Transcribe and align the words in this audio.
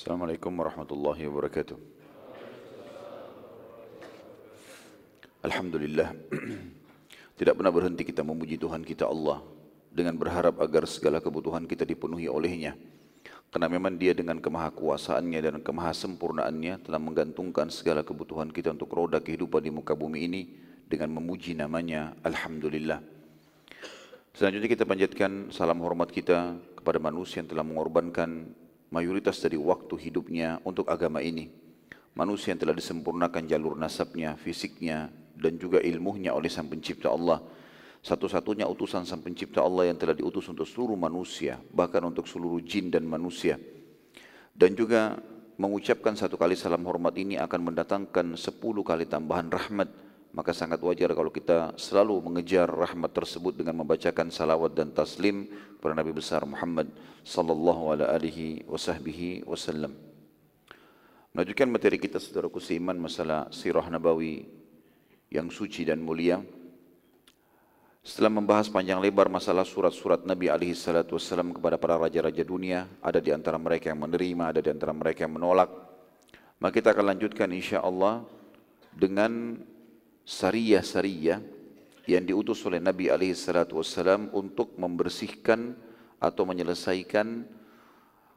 Assalamualaikum 0.00 0.48
warahmatullahi 0.56 1.28
wabarakatuh. 1.28 1.76
Alhamdulillah. 5.44 6.16
Tidak 7.36 7.52
pernah 7.52 7.68
berhenti 7.68 8.08
kita 8.08 8.24
memuji 8.24 8.56
Tuhan 8.56 8.80
kita 8.80 9.04
Allah 9.04 9.44
dengan 9.92 10.16
berharap 10.16 10.56
agar 10.64 10.88
segala 10.88 11.20
kebutuhan 11.20 11.68
kita 11.68 11.84
dipenuhi 11.84 12.32
olehnya. 12.32 12.80
Karena 13.52 13.68
memang 13.68 14.00
dia 14.00 14.16
dengan 14.16 14.40
kemahakuasaannya 14.40 15.36
dan 15.36 15.54
kemahasempurnaannya 15.60 16.80
telah 16.80 16.96
menggantungkan 16.96 17.68
segala 17.68 18.00
kebutuhan 18.00 18.48
kita 18.48 18.72
untuk 18.72 18.88
roda 18.96 19.20
kehidupan 19.20 19.60
di 19.60 19.68
muka 19.68 19.92
bumi 19.92 20.24
ini 20.24 20.48
dengan 20.88 21.12
memuji 21.12 21.52
namanya 21.52 22.16
Alhamdulillah. 22.24 23.04
Selanjutnya 24.32 24.80
kita 24.80 24.88
panjatkan 24.88 25.52
salam 25.52 25.76
hormat 25.84 26.08
kita 26.08 26.56
kepada 26.80 26.96
manusia 26.96 27.44
yang 27.44 27.52
telah 27.52 27.68
mengorbankan 27.68 28.56
mayoritas 28.90 29.38
dari 29.40 29.56
waktu 29.56 29.94
hidupnya 29.96 30.58
untuk 30.66 30.90
agama 30.90 31.22
ini. 31.22 31.50
Manusia 32.14 32.52
yang 32.52 32.60
telah 32.60 32.74
disempurnakan 32.74 33.46
jalur 33.46 33.78
nasabnya, 33.78 34.34
fisiknya, 34.34 35.08
dan 35.38 35.56
juga 35.56 35.78
ilmunya 35.80 36.34
oleh 36.34 36.50
Sang 36.50 36.66
Pencipta 36.68 37.08
Allah. 37.08 37.40
Satu-satunya 38.02 38.66
utusan 38.66 39.06
Sang 39.06 39.22
Pencipta 39.22 39.62
Allah 39.62 39.88
yang 39.88 39.96
telah 39.96 40.12
diutus 40.12 40.50
untuk 40.50 40.66
seluruh 40.66 40.98
manusia, 40.98 41.62
bahkan 41.70 42.02
untuk 42.04 42.26
seluruh 42.26 42.58
jin 42.60 42.90
dan 42.90 43.06
manusia. 43.06 43.56
Dan 44.50 44.74
juga 44.74 45.16
mengucapkan 45.60 46.16
satu 46.16 46.40
kali 46.40 46.56
salam 46.56 46.82
hormat 46.84 47.14
ini 47.20 47.36
akan 47.36 47.72
mendatangkan 47.72 48.34
sepuluh 48.34 48.82
kali 48.82 49.06
tambahan 49.06 49.48
rahmat. 49.48 50.09
Maka 50.30 50.54
sangat 50.54 50.78
wajar 50.86 51.10
kalau 51.10 51.34
kita 51.34 51.74
selalu 51.74 52.22
mengejar 52.22 52.70
rahmat 52.70 53.10
tersebut 53.10 53.50
dengan 53.50 53.82
membacakan 53.82 54.30
salawat 54.30 54.78
dan 54.78 54.94
taslim 54.94 55.50
kepada 55.74 55.98
Nabi 55.98 56.14
besar 56.14 56.46
Muhammad 56.46 56.86
sallallahu 57.26 57.90
alaihi 57.98 58.62
wasallam. 58.62 59.90
Melanjutkan 61.34 61.66
materi 61.66 61.98
kita 61.98 62.22
saudaraku 62.22 62.62
seiman 62.62 62.94
masalah 62.94 63.50
sirah 63.50 63.86
nabawi 63.90 64.46
yang 65.30 65.50
suci 65.50 65.82
dan 65.82 65.98
mulia. 65.98 66.42
Setelah 68.06 68.32
membahas 68.32 68.70
panjang 68.70 69.02
lebar 69.02 69.26
masalah 69.30 69.66
surat-surat 69.66 70.22
Nabi 70.26 70.46
alaihi 70.46 70.78
salatu 70.78 71.18
wasallam 71.18 71.54
kepada 71.54 71.74
para 71.78 71.98
raja-raja 71.98 72.42
dunia, 72.46 72.86
ada 73.02 73.18
di 73.18 73.34
antara 73.34 73.58
mereka 73.58 73.90
yang 73.90 74.02
menerima, 74.02 74.44
ada 74.56 74.60
di 74.62 74.70
antara 74.70 74.94
mereka 74.94 75.26
yang 75.26 75.34
menolak. 75.34 75.70
Maka 76.62 76.72
kita 76.78 76.94
akan 76.94 77.14
lanjutkan 77.14 77.50
insya 77.50 77.82
Allah 77.82 78.26
dengan 78.94 79.60
sariyah-sariyah 80.30 81.42
yang 82.06 82.22
diutus 82.22 82.62
oleh 82.62 82.78
Nabi 82.78 83.10
alaihi 83.10 83.34
salatu 83.34 83.82
wasallam 83.82 84.30
untuk 84.30 84.78
membersihkan 84.78 85.74
atau 86.22 86.46
menyelesaikan 86.46 87.42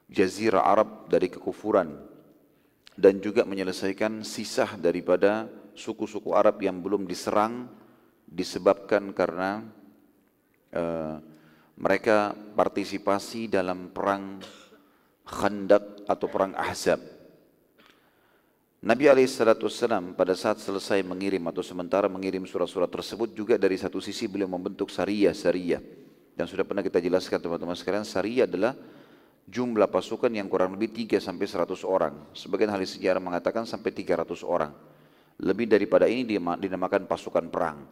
jazirah 0.10 0.66
Arab 0.66 1.06
dari 1.06 1.30
kekufuran 1.30 1.94
dan 2.98 3.22
juga 3.22 3.46
menyelesaikan 3.46 4.26
sisa 4.26 4.74
daripada 4.78 5.46
suku-suku 5.78 6.34
Arab 6.34 6.62
yang 6.62 6.82
belum 6.82 7.06
diserang 7.06 7.70
disebabkan 8.26 9.14
karena 9.14 9.62
uh, 10.74 11.18
mereka 11.78 12.34
partisipasi 12.58 13.50
dalam 13.50 13.94
perang 13.94 14.42
Khandak 15.24 16.04
atau 16.04 16.28
perang 16.28 16.52
Ahzab. 16.52 17.00
Nabi 18.84 19.08
SAW 19.08 20.12
pada 20.12 20.36
saat 20.36 20.60
selesai 20.60 21.08
mengirim 21.08 21.40
atau 21.48 21.64
sementara 21.64 22.12
mengirim 22.12 22.44
surat-surat 22.44 22.92
tersebut 22.92 23.32
juga 23.32 23.56
dari 23.56 23.80
satu 23.80 24.04
sisi 24.04 24.28
beliau 24.28 24.52
membentuk 24.52 24.92
syariah-syariah. 24.92 25.80
Dan 26.36 26.52
sudah 26.52 26.68
pernah 26.68 26.84
kita 26.84 27.00
jelaskan 27.00 27.40
teman-teman 27.40 27.80
sekalian, 27.80 28.04
syariah 28.04 28.44
adalah 28.44 28.76
jumlah 29.48 29.88
pasukan 29.88 30.28
yang 30.36 30.52
kurang 30.52 30.76
lebih 30.76 30.92
3 30.92 31.24
sampai 31.24 31.48
100 31.48 31.80
orang. 31.88 32.28
Sebagian 32.36 32.76
ahli 32.76 32.84
sejarah 32.84 33.24
mengatakan 33.24 33.64
sampai 33.64 33.96
300 33.96 34.44
orang. 34.44 34.76
Lebih 35.40 35.72
daripada 35.72 36.04
ini 36.12 36.36
dinamakan 36.36 37.08
pasukan 37.08 37.48
perang. 37.48 37.88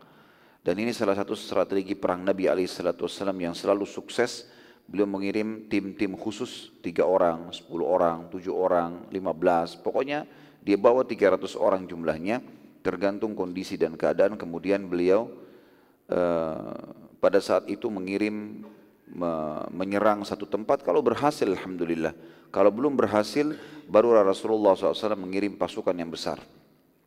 Dan 0.60 0.76
ini 0.76 0.92
salah 0.92 1.16
satu 1.16 1.40
strategi 1.40 1.96
perang 1.96 2.20
Nabi 2.20 2.52
SAW 2.68 3.32
yang 3.40 3.56
selalu 3.56 3.88
sukses. 3.88 4.44
Beliau 4.92 5.08
mengirim 5.08 5.72
tim-tim 5.72 6.20
khusus, 6.20 6.76
tiga 6.84 7.08
orang, 7.08 7.48
10 7.48 7.80
orang, 7.80 8.28
7 8.28 8.52
orang, 8.52 9.08
15. 9.08 9.80
Pokoknya 9.80 10.28
dia 10.62 10.78
bawa 10.78 11.04
300 11.04 11.58
orang 11.58 11.84
jumlahnya, 11.90 12.42
tergantung 12.86 13.34
kondisi 13.34 13.76
dan 13.76 13.98
keadaan. 13.98 14.38
Kemudian 14.38 14.86
beliau 14.86 15.30
uh, 16.10 16.78
pada 17.18 17.42
saat 17.42 17.66
itu 17.68 17.90
mengirim 17.90 18.66
me 19.12 19.32
menyerang 19.74 20.24
satu 20.24 20.48
tempat. 20.48 20.86
Kalau 20.86 21.04
berhasil, 21.04 21.44
Alhamdulillah. 21.44 22.14
Kalau 22.54 22.72
belum 22.72 22.96
berhasil, 22.96 23.58
baru 23.88 24.16
Rasulullah 24.24 24.76
SAW 24.76 25.20
mengirim 25.20 25.56
pasukan 25.56 25.96
yang 25.96 26.12
besar. 26.12 26.40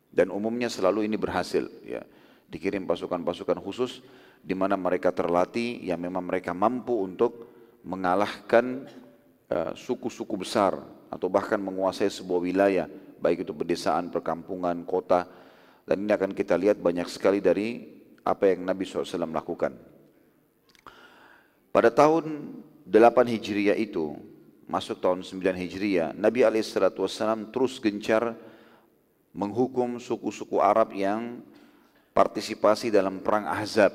Dan 0.09 0.29
umumnya 0.29 0.69
selalu 0.69 1.05
ini 1.09 1.17
berhasil. 1.17 1.65
Ya 1.81 2.05
dikirim 2.49 2.85
pasukan-pasukan 2.85 3.57
khusus 3.61 4.05
di 4.45 4.53
mana 4.53 4.77
mereka 4.77 5.09
terlatih 5.09 5.81
yang 5.81 5.97
memang 5.97 6.25
mereka 6.29 6.53
mampu 6.53 6.93
untuk 6.93 7.49
mengalahkan 7.85 8.85
eh, 9.49 9.71
suku-suku 9.77 10.33
uh, 10.37 10.41
besar 10.41 10.73
atau 11.09 11.27
bahkan 11.29 11.61
menguasai 11.61 12.09
sebuah 12.09 12.41
wilayah 12.41 12.87
baik 13.25 13.41
itu 13.41 13.57
pedesaan, 13.57 14.13
perkampungan, 14.13 14.85
kota 14.85 15.25
dan 15.85 16.01
ini 16.01 16.11
akan 16.13 16.33
kita 16.33 16.57
lihat 16.57 16.81
banyak 16.81 17.05
sekali 17.05 17.41
dari 17.41 17.81
apa 18.25 18.49
yang 18.49 18.65
Nabi 18.65 18.89
SAW 18.89 19.29
lakukan. 19.29 19.73
Pada 21.69 21.93
tahun 21.93 22.57
8 22.89 23.33
Hijriah 23.33 23.77
itu, 23.77 24.17
masuk 24.65 24.97
tahun 24.97 25.21
9 25.21 25.53
Hijriah, 25.53 26.09
Nabi 26.17 26.41
SAW 26.41 27.53
terus 27.53 27.77
gencar 27.77 28.33
menghukum 29.29 30.01
suku-suku 30.01 30.57
Arab 30.57 30.89
yang 30.97 31.45
partisipasi 32.17 32.89
dalam 32.89 33.21
perang 33.21 33.45
Ahzab 33.45 33.93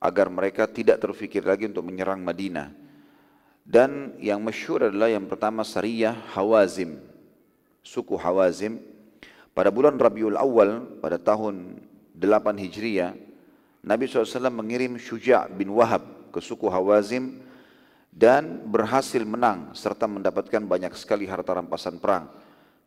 agar 0.00 0.32
mereka 0.32 0.64
tidak 0.64 1.02
terfikir 1.04 1.44
lagi 1.44 1.68
untuk 1.68 1.84
menyerang 1.84 2.24
Madinah. 2.24 2.72
Dan 3.60 4.16
yang 4.16 4.40
masyhur 4.40 4.88
adalah 4.88 5.12
yang 5.12 5.28
pertama 5.28 5.60
Sariyah 5.60 6.32
Hawazim, 6.32 7.09
suku 7.84 8.16
Hawazim. 8.16 8.80
Pada 9.50 9.68
bulan 9.68 9.98
Rabiul 9.98 10.38
Awal 10.38 11.00
pada 11.02 11.18
tahun 11.18 11.82
8 12.14 12.56
Hijriah, 12.56 13.12
Nabi 13.82 14.04
SAW 14.06 14.52
mengirim 14.52 14.96
Syuja' 15.00 15.48
bin 15.50 15.72
Wahab 15.74 16.32
ke 16.32 16.38
suku 16.38 16.68
Hawazim 16.70 17.42
dan 18.10 18.66
berhasil 18.66 19.22
menang 19.22 19.74
serta 19.74 20.06
mendapatkan 20.10 20.62
banyak 20.62 20.92
sekali 20.98 21.26
harta 21.26 21.56
rampasan 21.56 21.98
perang. 22.02 22.30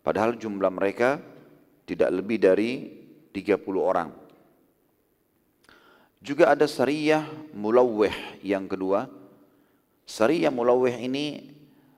Padahal 0.03 0.35
jumlah 0.35 0.71
mereka 0.71 1.19
tidak 1.87 2.11
lebih 2.11 2.37
dari 2.39 2.71
30 3.31 3.59
orang. 3.79 4.09
Juga 6.23 6.55
ada 6.55 6.63
Sariyah 6.63 7.51
Mulawih 7.51 8.39
yang 8.39 8.63
kedua. 8.67 9.11
Sariyah 10.07 10.51
Mulawih 10.51 10.95
ini 10.95 11.52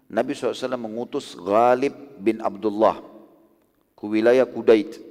Nabi 0.06 0.38
SAW 0.38 0.78
mengutus 0.78 1.34
Ghalib 1.34 1.94
bin 2.22 2.42
Abdullah 2.42 3.02
ke 3.98 4.04
wilayah 4.06 4.46
Kudait 4.46 5.02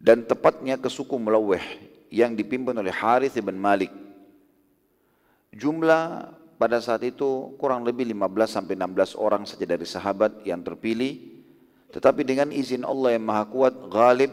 dan 0.00 0.24
tepatnya 0.24 0.80
ke 0.80 0.88
suku 0.88 1.20
Mulawih 1.20 1.62
yang 2.08 2.32
dipimpin 2.32 2.72
oleh 2.72 2.90
Harith 2.90 3.36
bin 3.36 3.60
Malik. 3.60 3.92
Jumlah 5.52 6.32
pada 6.56 6.80
saat 6.80 7.04
itu 7.04 7.52
kurang 7.60 7.84
lebih 7.84 8.08
15 8.08 8.48
sampai 8.48 8.74
16 8.76 9.20
orang 9.20 9.42
saja 9.44 9.68
dari 9.68 9.84
sahabat 9.84 10.44
yang 10.48 10.64
terpilih 10.64 11.40
tetapi 11.90 12.22
dengan 12.22 12.54
izin 12.54 12.86
Allah 12.86 13.18
yang 13.18 13.26
Maha 13.26 13.44
Kuat, 13.50 13.74
Ghalib 13.90 14.30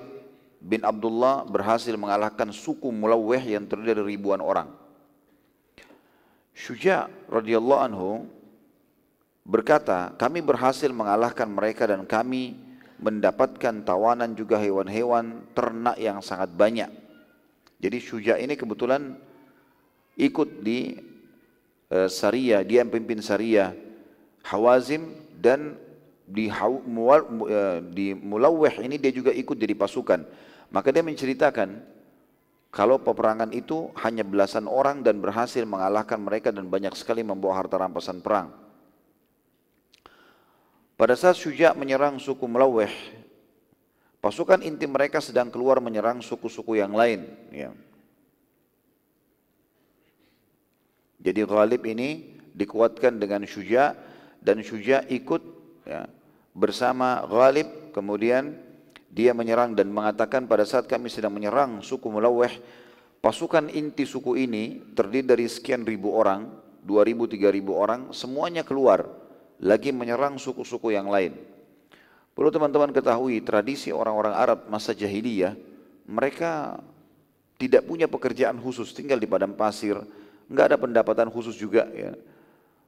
bin 0.61 0.85
Abdullah 0.85 1.45
berhasil 1.49 1.93
mengalahkan 1.97 2.53
suku 2.53 2.93
Mulawih 2.93 3.41
yang 3.41 3.65
terdiri 3.65 3.97
dari 3.97 4.13
ribuan 4.13 4.41
orang. 4.41 4.69
Syuja 6.53 7.09
radhiyallahu 7.29 7.81
anhu 7.81 8.09
berkata, 9.47 10.11
kami 10.19 10.43
berhasil 10.43 10.91
mengalahkan 10.91 11.47
mereka 11.47 11.87
dan 11.87 12.03
kami 12.03 12.59
mendapatkan 12.99 13.87
tawanan 13.87 14.35
juga 14.35 14.59
hewan-hewan 14.59 15.47
ternak 15.55 15.95
yang 15.95 16.19
sangat 16.19 16.51
banyak. 16.51 16.91
Jadi 17.79 17.97
Syuja 18.03 18.35
ini 18.35 18.59
kebetulan 18.59 19.15
ikut 20.19 20.49
di 20.59 20.99
uh, 21.93 22.05
eh, 22.05 22.09
Saria, 22.11 22.65
dia 22.67 22.83
yang 22.83 22.91
pimpin 22.91 23.23
Saria 23.23 23.71
Hawazim 24.43 25.15
dan 25.39 25.79
di, 26.27 26.51
eh, 26.51 27.79
di 27.87 28.11
Mulawih 28.11 28.83
ini 28.83 28.99
dia 28.99 29.15
juga 29.15 29.31
ikut 29.31 29.55
jadi 29.55 29.77
pasukan. 29.77 30.27
Maka 30.67 30.91
dia 30.91 31.05
menceritakan 31.05 31.79
kalau 32.67 32.99
peperangan 32.99 33.55
itu 33.55 33.87
hanya 34.03 34.27
belasan 34.27 34.67
orang 34.67 34.99
dan 34.99 35.23
berhasil 35.23 35.63
mengalahkan 35.63 36.19
mereka 36.19 36.51
dan 36.51 36.67
banyak 36.67 36.91
sekali 36.99 37.23
membawa 37.23 37.63
harta 37.63 37.79
rampasan 37.79 38.19
perang. 38.19 38.66
Pada 40.97 41.13
saat 41.13 41.37
Syuja 41.37 41.77
menyerang 41.77 42.17
suku 42.17 42.49
Mulawih, 42.49 42.89
pasukan 44.17 44.65
inti 44.65 44.89
mereka 44.89 45.21
sedang 45.21 45.53
keluar 45.53 45.77
menyerang 45.77 46.25
suku-suku 46.25 46.81
yang 46.81 46.89
lain. 46.97 47.29
Ya. 47.53 47.69
Jadi 51.21 51.45
Ghalib 51.45 51.85
ini 51.85 52.41
dikuatkan 52.57 53.21
dengan 53.21 53.45
Syuja 53.45 53.93
dan 54.41 54.65
Syuja 54.65 55.05
ikut 55.05 55.45
ya, 55.85 56.09
bersama 56.57 57.21
Ghalib 57.29 57.93
kemudian 57.93 58.57
dia 59.13 59.37
menyerang 59.37 59.77
dan 59.77 59.93
mengatakan 59.93 60.49
pada 60.49 60.65
saat 60.65 60.89
kami 60.89 61.13
sedang 61.13 61.37
menyerang 61.37 61.85
suku 61.85 62.09
Mulaweh 62.09 62.57
pasukan 63.21 63.69
inti 63.69 64.09
suku 64.09 64.33
ini 64.33 64.81
terdiri 64.97 65.29
dari 65.29 65.45
sekian 65.45 65.85
ribu 65.85 66.17
orang 66.17 66.49
2000 66.81 67.37
3000 67.37 67.69
orang 67.69 68.01
semuanya 68.17 68.65
keluar 68.65 69.26
lagi 69.61 69.89
menyerang 69.89 70.37
suku-suku 70.37 70.93
yang 70.93 71.09
lain. 71.09 71.37
Perlu 72.37 72.53
teman-teman 72.53 72.93
ketahui 72.93 73.41
tradisi 73.41 73.89
orang-orang 73.89 74.33
Arab 74.37 74.69
masa 74.69 74.93
jahiliyah 74.93 75.57
mereka 76.05 76.79
tidak 77.57 77.83
punya 77.89 78.05
pekerjaan 78.05 78.61
khusus 78.61 78.93
tinggal 78.93 79.17
di 79.17 79.25
padang 79.25 79.57
pasir. 79.57 79.97
Nggak 80.47 80.65
ada 80.73 80.77
pendapatan 80.79 81.27
khusus 81.33 81.57
juga 81.57 81.89
ya. 81.91 82.13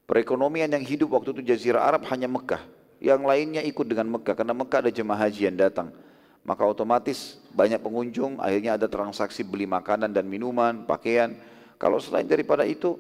Perekonomian 0.06 0.72
yang 0.72 0.82
hidup 0.82 1.14
waktu 1.18 1.38
itu 1.38 1.42
Jazirah 1.54 1.86
Arab 1.86 2.08
hanya 2.10 2.26
Mekah. 2.26 2.64
Yang 2.98 3.22
lainnya 3.26 3.62
ikut 3.62 3.86
dengan 3.86 4.08
Mekah 4.18 4.34
karena 4.38 4.54
Mekah 4.56 4.80
ada 4.88 4.92
jemaah 4.94 5.20
haji 5.28 5.42
yang 5.52 5.58
datang. 5.58 5.94
Maka 6.42 6.64
otomatis 6.66 7.38
banyak 7.54 7.78
pengunjung 7.84 8.40
akhirnya 8.42 8.80
ada 8.80 8.88
transaksi 8.90 9.46
beli 9.46 9.70
makanan 9.70 10.10
dan 10.10 10.26
minuman 10.26 10.88
pakaian. 10.88 11.36
Kalau 11.78 12.02
selain 12.02 12.26
daripada 12.26 12.64
itu 12.66 12.98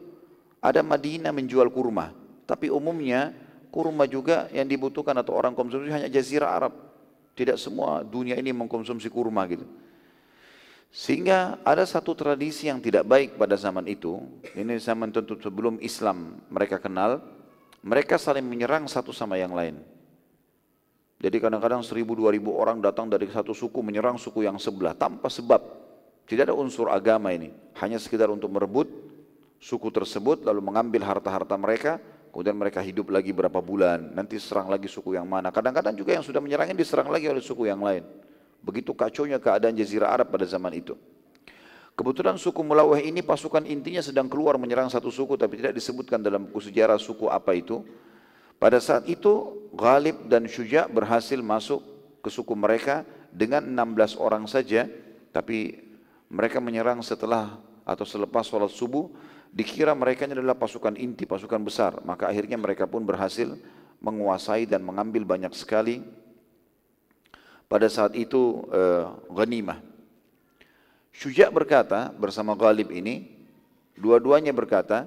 ada 0.59 0.83
Madinah 0.83 1.31
menjual 1.31 1.71
kurma. 1.71 2.11
Tapi 2.45 2.67
umumnya 2.69 3.33
kurma 3.69 4.09
juga 4.09 4.49
yang 4.51 4.65
dibutuhkan 4.65 5.15
atau 5.17 5.37
orang 5.37 5.53
konsumsi 5.53 5.89
hanya 5.93 6.09
Jazirah 6.09 6.51
Arab 6.51 6.73
tidak 7.37 7.55
semua 7.61 8.03
dunia 8.03 8.35
ini 8.35 8.51
mengkonsumsi 8.51 9.07
kurma 9.07 9.45
gitu 9.47 9.65
sehingga 10.89 11.61
ada 11.61 11.85
satu 11.85 12.17
tradisi 12.17 12.65
yang 12.65 12.81
tidak 12.81 13.05
baik 13.05 13.37
pada 13.37 13.53
zaman 13.53 13.85
itu 13.85 14.17
ini 14.57 14.81
zaman 14.81 15.13
tentu 15.13 15.37
sebelum 15.37 15.77
Islam 15.79 16.41
mereka 16.49 16.81
kenal 16.81 17.21
mereka 17.79 18.19
saling 18.19 18.43
menyerang 18.43 18.91
satu 18.91 19.15
sama 19.15 19.39
yang 19.39 19.55
lain. 19.55 19.79
Jadi 21.19 21.35
kadang-kadang 21.39 21.83
seribu 21.83 22.15
dua 22.15 22.31
ribu 22.31 22.55
orang 22.55 22.79
datang 22.79 23.11
dari 23.11 23.27
satu 23.27 23.51
suku 23.51 23.83
menyerang 23.83 24.15
suku 24.15 24.47
yang 24.47 24.55
sebelah 24.59 24.95
tanpa 24.95 25.27
sebab. 25.27 25.59
Tidak 26.27 26.47
ada 26.47 26.55
unsur 26.55 26.91
agama 26.91 27.33
ini. 27.33 27.51
Hanya 27.79 27.99
sekedar 27.99 28.29
untuk 28.31 28.51
merebut 28.51 28.87
suku 29.59 29.91
tersebut 29.91 30.47
lalu 30.47 30.63
mengambil 30.63 31.03
harta-harta 31.03 31.55
mereka. 31.59 31.99
Kemudian 32.29 32.55
mereka 32.55 32.79
hidup 32.79 33.09
lagi 33.09 33.33
berapa 33.33 33.57
bulan. 33.57 34.13
Nanti 34.13 34.37
serang 34.37 34.69
lagi 34.69 34.85
suku 34.85 35.17
yang 35.17 35.25
mana. 35.25 35.49
Kadang-kadang 35.49 35.97
juga 35.97 36.13
yang 36.13 36.21
sudah 36.21 36.37
menyerangnya 36.37 36.77
diserang 36.77 37.09
lagi 37.09 37.25
oleh 37.25 37.41
suku 37.41 37.65
yang 37.65 37.81
lain. 37.81 38.05
Begitu 38.61 38.93
kacaunya 38.93 39.41
keadaan 39.41 39.73
jazirah 39.73 40.13
Arab 40.13 40.29
pada 40.29 40.45
zaman 40.45 40.77
itu. 40.77 40.93
Kebetulan 41.97 42.39
suku 42.39 42.63
Mulawah 42.63 43.01
ini 43.01 43.19
pasukan 43.19 43.67
intinya 43.67 43.99
sedang 43.99 44.31
keluar 44.31 44.55
menyerang 44.55 44.87
satu 44.87 45.11
suku 45.11 45.35
tapi 45.35 45.59
tidak 45.59 45.75
disebutkan 45.75 46.23
dalam 46.23 46.47
buku 46.47 46.71
sejarah 46.71 46.95
suku 46.95 47.27
apa 47.27 47.51
itu. 47.57 47.83
Pada 48.55 48.79
saat 48.79 49.07
itu 49.09 49.67
Ghalib 49.75 50.27
dan 50.31 50.47
Syuja 50.47 50.87
berhasil 50.87 51.39
masuk 51.43 51.83
ke 52.23 52.29
suku 52.31 52.55
mereka 52.55 53.03
dengan 53.35 53.63
16 53.63 54.15
orang 54.15 54.47
saja 54.47 54.87
tapi 55.35 55.79
mereka 56.31 56.63
menyerang 56.63 57.03
setelah 57.03 57.57
atau 57.83 58.05
selepas 58.05 58.45
sholat 58.45 58.69
subuh 58.69 59.09
dikira 59.49 59.93
mereka 59.97 60.29
adalah 60.29 60.55
pasukan 60.55 60.95
inti, 60.95 61.25
pasukan 61.25 61.61
besar. 61.61 61.99
Maka 62.05 62.29
akhirnya 62.29 62.55
mereka 62.55 62.85
pun 62.85 63.03
berhasil 63.03 63.49
menguasai 63.99 64.69
dan 64.69 64.85
mengambil 64.85 65.25
banyak 65.25 65.51
sekali. 65.53 66.01
Pada 67.69 67.85
saat 67.85 68.17
itu 68.17 68.65
uh, 68.73 69.13
ghanimah. 69.29 69.77
Syuja 71.13 71.51
berkata 71.53 72.09
bersama 72.15 72.57
Ghalib 72.57 72.89
ini, 72.89 73.29
dua-duanya 73.93 74.55
berkata, 74.55 75.05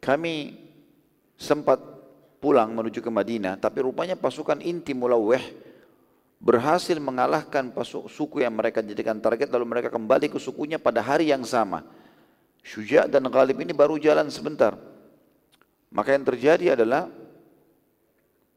kami 0.00 0.56
sempat 1.36 1.76
pulang 2.40 2.72
menuju 2.72 3.04
ke 3.04 3.10
Madinah, 3.12 3.60
tapi 3.60 3.84
rupanya 3.84 4.16
pasukan 4.16 4.64
inti 4.64 4.96
Mulaweh 4.96 5.42
berhasil 6.40 6.96
mengalahkan 6.96 7.68
pasuk, 7.68 8.08
suku 8.08 8.40
yang 8.40 8.56
mereka 8.56 8.80
jadikan 8.80 9.20
target, 9.20 9.52
lalu 9.52 9.76
mereka 9.76 9.92
kembali 9.92 10.32
ke 10.32 10.40
sukunya 10.40 10.80
pada 10.80 11.04
hari 11.04 11.28
yang 11.28 11.44
sama. 11.44 11.84
Syuja 12.60 13.08
dan 13.08 13.26
Ghalib 13.26 13.58
ini 13.60 13.72
baru 13.72 13.96
jalan 13.96 14.28
sebentar. 14.28 14.76
Maka 15.90 16.14
yang 16.14 16.22
terjadi 16.22 16.78
adalah 16.78 17.10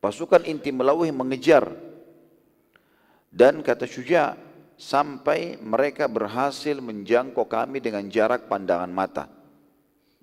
pasukan 0.04 0.46
inti 0.46 0.70
Mulaweh 0.70 1.10
mengejar 1.10 1.66
dan 3.34 3.66
kata 3.66 3.90
Syuja, 3.90 4.38
sampai 4.78 5.58
mereka 5.58 6.06
berhasil 6.06 6.78
menjangkau 6.78 7.50
kami 7.50 7.82
dengan 7.82 8.06
jarak 8.06 8.46
pandangan 8.46 8.92
mata. 8.94 9.26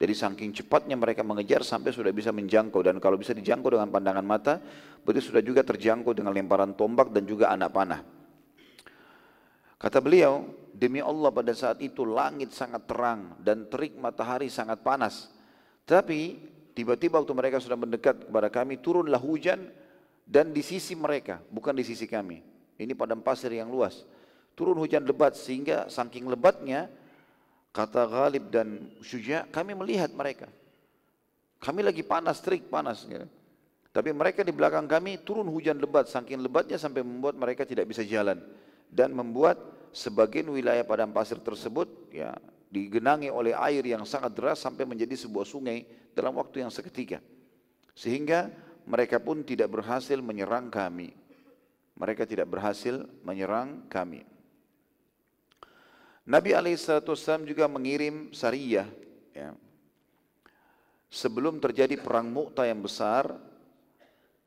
Jadi 0.00 0.14
saking 0.16 0.50
cepatnya 0.56 0.96
mereka 0.96 1.20
mengejar 1.20 1.60
sampai 1.60 1.92
sudah 1.92 2.08
bisa 2.08 2.32
menjangkau 2.32 2.80
dan 2.80 2.96
kalau 3.02 3.20
bisa 3.20 3.36
dijangkau 3.36 3.76
dengan 3.76 3.90
pandangan 3.92 4.24
mata, 4.24 4.56
berarti 5.04 5.20
sudah 5.20 5.42
juga 5.44 5.60
terjangkau 5.60 6.16
dengan 6.16 6.32
lemparan 6.32 6.72
tombak 6.72 7.12
dan 7.12 7.28
juga 7.28 7.52
anak 7.52 7.68
panah. 7.74 8.00
Kata 9.80 9.98
beliau, 10.04 10.44
demi 10.76 11.00
Allah 11.00 11.32
pada 11.32 11.56
saat 11.56 11.80
itu 11.80 12.04
langit 12.04 12.52
sangat 12.52 12.84
terang 12.84 13.40
dan 13.40 13.64
terik 13.72 13.96
matahari 13.96 14.52
sangat 14.52 14.84
panas. 14.84 15.32
Tapi 15.88 16.36
tiba-tiba 16.76 17.16
waktu 17.16 17.32
mereka 17.32 17.56
sudah 17.64 17.80
mendekat 17.80 18.28
kepada 18.28 18.52
kami, 18.52 18.76
turunlah 18.76 19.18
hujan 19.18 19.72
dan 20.28 20.52
di 20.52 20.60
sisi 20.60 20.92
mereka, 20.92 21.40
bukan 21.48 21.72
di 21.72 21.82
sisi 21.82 22.04
kami. 22.04 22.44
Ini 22.76 22.92
padang 22.92 23.24
pasir 23.24 23.56
yang 23.56 23.72
luas 23.72 24.04
turun 24.60 24.76
hujan 24.76 25.08
lebat 25.08 25.32
sehingga 25.40 25.88
saking 25.88 26.28
lebatnya 26.28 26.92
kata 27.72 28.04
Ghalib 28.04 28.52
dan 28.52 28.92
Syuja 29.00 29.48
kami 29.48 29.72
melihat 29.72 30.12
mereka 30.12 30.52
kami 31.64 31.80
lagi 31.80 32.04
panas 32.04 32.44
terik 32.44 32.68
panas 32.68 33.08
ya. 33.08 33.24
tapi 33.88 34.12
mereka 34.12 34.44
di 34.44 34.52
belakang 34.52 34.84
kami 34.84 35.16
turun 35.24 35.48
hujan 35.48 35.80
lebat 35.80 36.12
saking 36.12 36.44
lebatnya 36.44 36.76
sampai 36.76 37.00
membuat 37.00 37.40
mereka 37.40 37.64
tidak 37.64 37.88
bisa 37.88 38.04
jalan 38.04 38.36
dan 38.90 39.14
membuat 39.14 39.56
sebagian 39.94 40.50
wilayah 40.50 40.82
padang 40.82 41.14
pasir 41.14 41.38
tersebut 41.38 41.86
ya 42.10 42.34
digenangi 42.70 43.30
oleh 43.30 43.54
air 43.54 43.82
yang 43.82 44.06
sangat 44.06 44.30
deras 44.34 44.62
sampai 44.62 44.86
menjadi 44.86 45.18
sebuah 45.18 45.42
sungai 45.42 45.82
dalam 46.14 46.38
waktu 46.38 46.62
yang 46.62 46.70
seketika. 46.70 47.18
Sehingga 47.98 48.50
mereka 48.86 49.18
pun 49.18 49.42
tidak 49.42 49.74
berhasil 49.74 50.18
menyerang 50.22 50.70
kami. 50.70 51.10
Mereka 51.98 52.24
tidak 52.24 52.48
berhasil 52.48 53.04
menyerang 53.26 53.84
kami. 53.90 54.24
Nabi 56.24 56.54
SAW 56.78 57.42
juga 57.42 57.66
mengirim 57.66 58.30
sariyah 58.30 58.86
ya. 59.34 59.50
sebelum 61.10 61.58
terjadi 61.58 61.98
perang 61.98 62.30
Mu'tah 62.30 62.70
yang 62.70 62.78
besar 62.78 63.34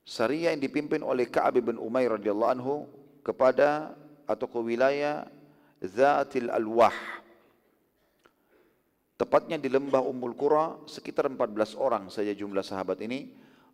sariyah 0.08 0.56
yang 0.56 0.64
dipimpin 0.64 1.04
oleh 1.04 1.28
Ka'ab 1.28 1.60
bin 1.60 1.76
Umair 1.76 2.16
radhiyallahu 2.16 2.54
anhu 2.56 2.88
kepada 3.20 3.92
atau 4.26 4.48
ke 4.48 4.60
wilayah 4.60 5.28
Zatil 5.84 6.48
Alwah. 6.48 6.96
Tepatnya 9.20 9.62
di 9.62 9.70
lembah 9.70 10.04
Ummul 10.04 10.36
Qura 10.36 10.80
sekitar 10.90 11.30
14 11.30 11.80
orang 11.80 12.04
saja 12.10 12.34
jumlah 12.34 12.66
sahabat 12.66 13.00
ini. 13.04 13.32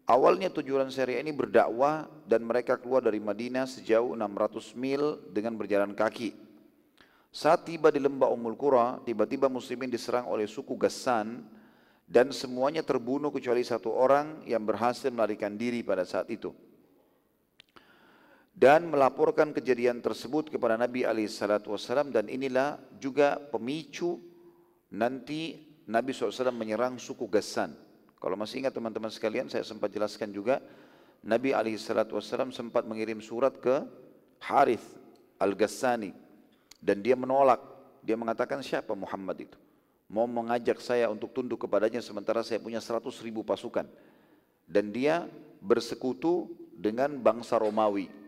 Awalnya 0.10 0.50
tujuan 0.50 0.89
seriah 0.89 1.22
ini 1.22 1.29
berdakwah 1.29 2.10
dan 2.25 2.41
mereka 2.41 2.82
keluar 2.82 3.06
dari 3.06 3.22
Madinah 3.22 3.70
sejauh 3.70 4.18
600 4.18 4.74
mil 4.74 5.22
dengan 5.29 5.53
berjalan 5.53 5.94
kaki. 5.94 6.34
Saat 7.29 7.70
tiba 7.70 7.94
di 7.94 8.01
lembah 8.01 8.34
Ummul 8.34 8.58
Qura, 8.58 8.98
tiba-tiba 9.06 9.46
muslimin 9.46 9.86
diserang 9.86 10.25
oleh 10.25 10.50
suku 10.50 10.74
Gassan 10.74 11.46
dan 12.10 12.34
semuanya 12.34 12.82
terbunuh 12.82 13.29
kecuali 13.29 13.62
satu 13.62 13.94
orang 13.94 14.41
yang 14.50 14.65
berhasil 14.65 15.13
melarikan 15.13 15.53
diri 15.53 15.86
pada 15.86 16.01
saat 16.10 16.25
itu. 16.34 16.50
Dan 18.60 18.92
melaporkan 18.92 19.56
kejadian 19.56 20.04
tersebut 20.04 20.51
kepada 20.51 20.75
Nabi 20.75 21.08
SAW 21.32 22.12
dan 22.12 22.28
inilah 22.28 22.75
juga 23.00 23.39
pemicu 23.39 24.20
nanti 24.92 25.63
Nabi 25.88 26.12
SAW 26.12 26.51
menyerang 26.51 27.00
suku 27.00 27.24
Gassan. 27.32 27.72
Kalau 28.20 28.36
masih 28.36 28.60
ingat 28.60 28.75
teman-teman 28.75 29.08
sekalian, 29.08 29.48
saya 29.48 29.63
sempat 29.63 29.96
jelaskan 29.96 30.36
juga, 30.36 30.60
Nabi 31.24 31.56
SAW 31.56 32.51
sempat 32.51 32.84
mengirim 32.84 33.24
surat 33.24 33.56
ke 33.63 33.80
Harith 34.44 34.84
Al-Ghassani 35.39 36.12
dan 36.84 37.00
dia 37.00 37.16
menolak. 37.16 37.63
Dia 38.04 38.20
mengatakan 38.20 38.60
siapa 38.60 38.92
Muhammad 38.92 39.39
itu? 39.39 39.58
Mau 40.12 40.28
mengajak 40.28 40.84
saya 40.84 41.08
untuk 41.08 41.32
tunduk 41.32 41.63
kepadanya 41.63 42.04
sementara 42.04 42.44
saya 42.44 42.60
punya 42.60 42.84
seratus 42.84 43.24
ribu 43.24 43.39
pasukan. 43.48 43.88
Dan 44.68 44.92
dia 44.92 45.32
bersekutu 45.63 46.51
dengan 46.75 47.16
bangsa 47.24 47.56
Romawi. 47.56 48.19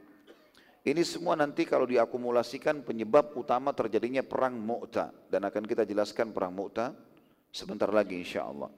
Ini 0.81 1.05
semua 1.05 1.37
nanti 1.37 1.61
kalau 1.69 1.85
diakumulasikan 1.85 2.81
penyebab 2.81 3.37
utama 3.37 3.69
terjadinya 3.69 4.25
perang 4.25 4.57
Mu'ta. 4.57 5.13
Dan 5.29 5.45
akan 5.45 5.69
kita 5.69 5.85
jelaskan 5.85 6.33
perang 6.33 6.57
Mu'ta 6.57 6.89
sebentar 7.53 7.85
lagi 7.93 8.17
insya 8.17 8.49
Allah. 8.49 8.73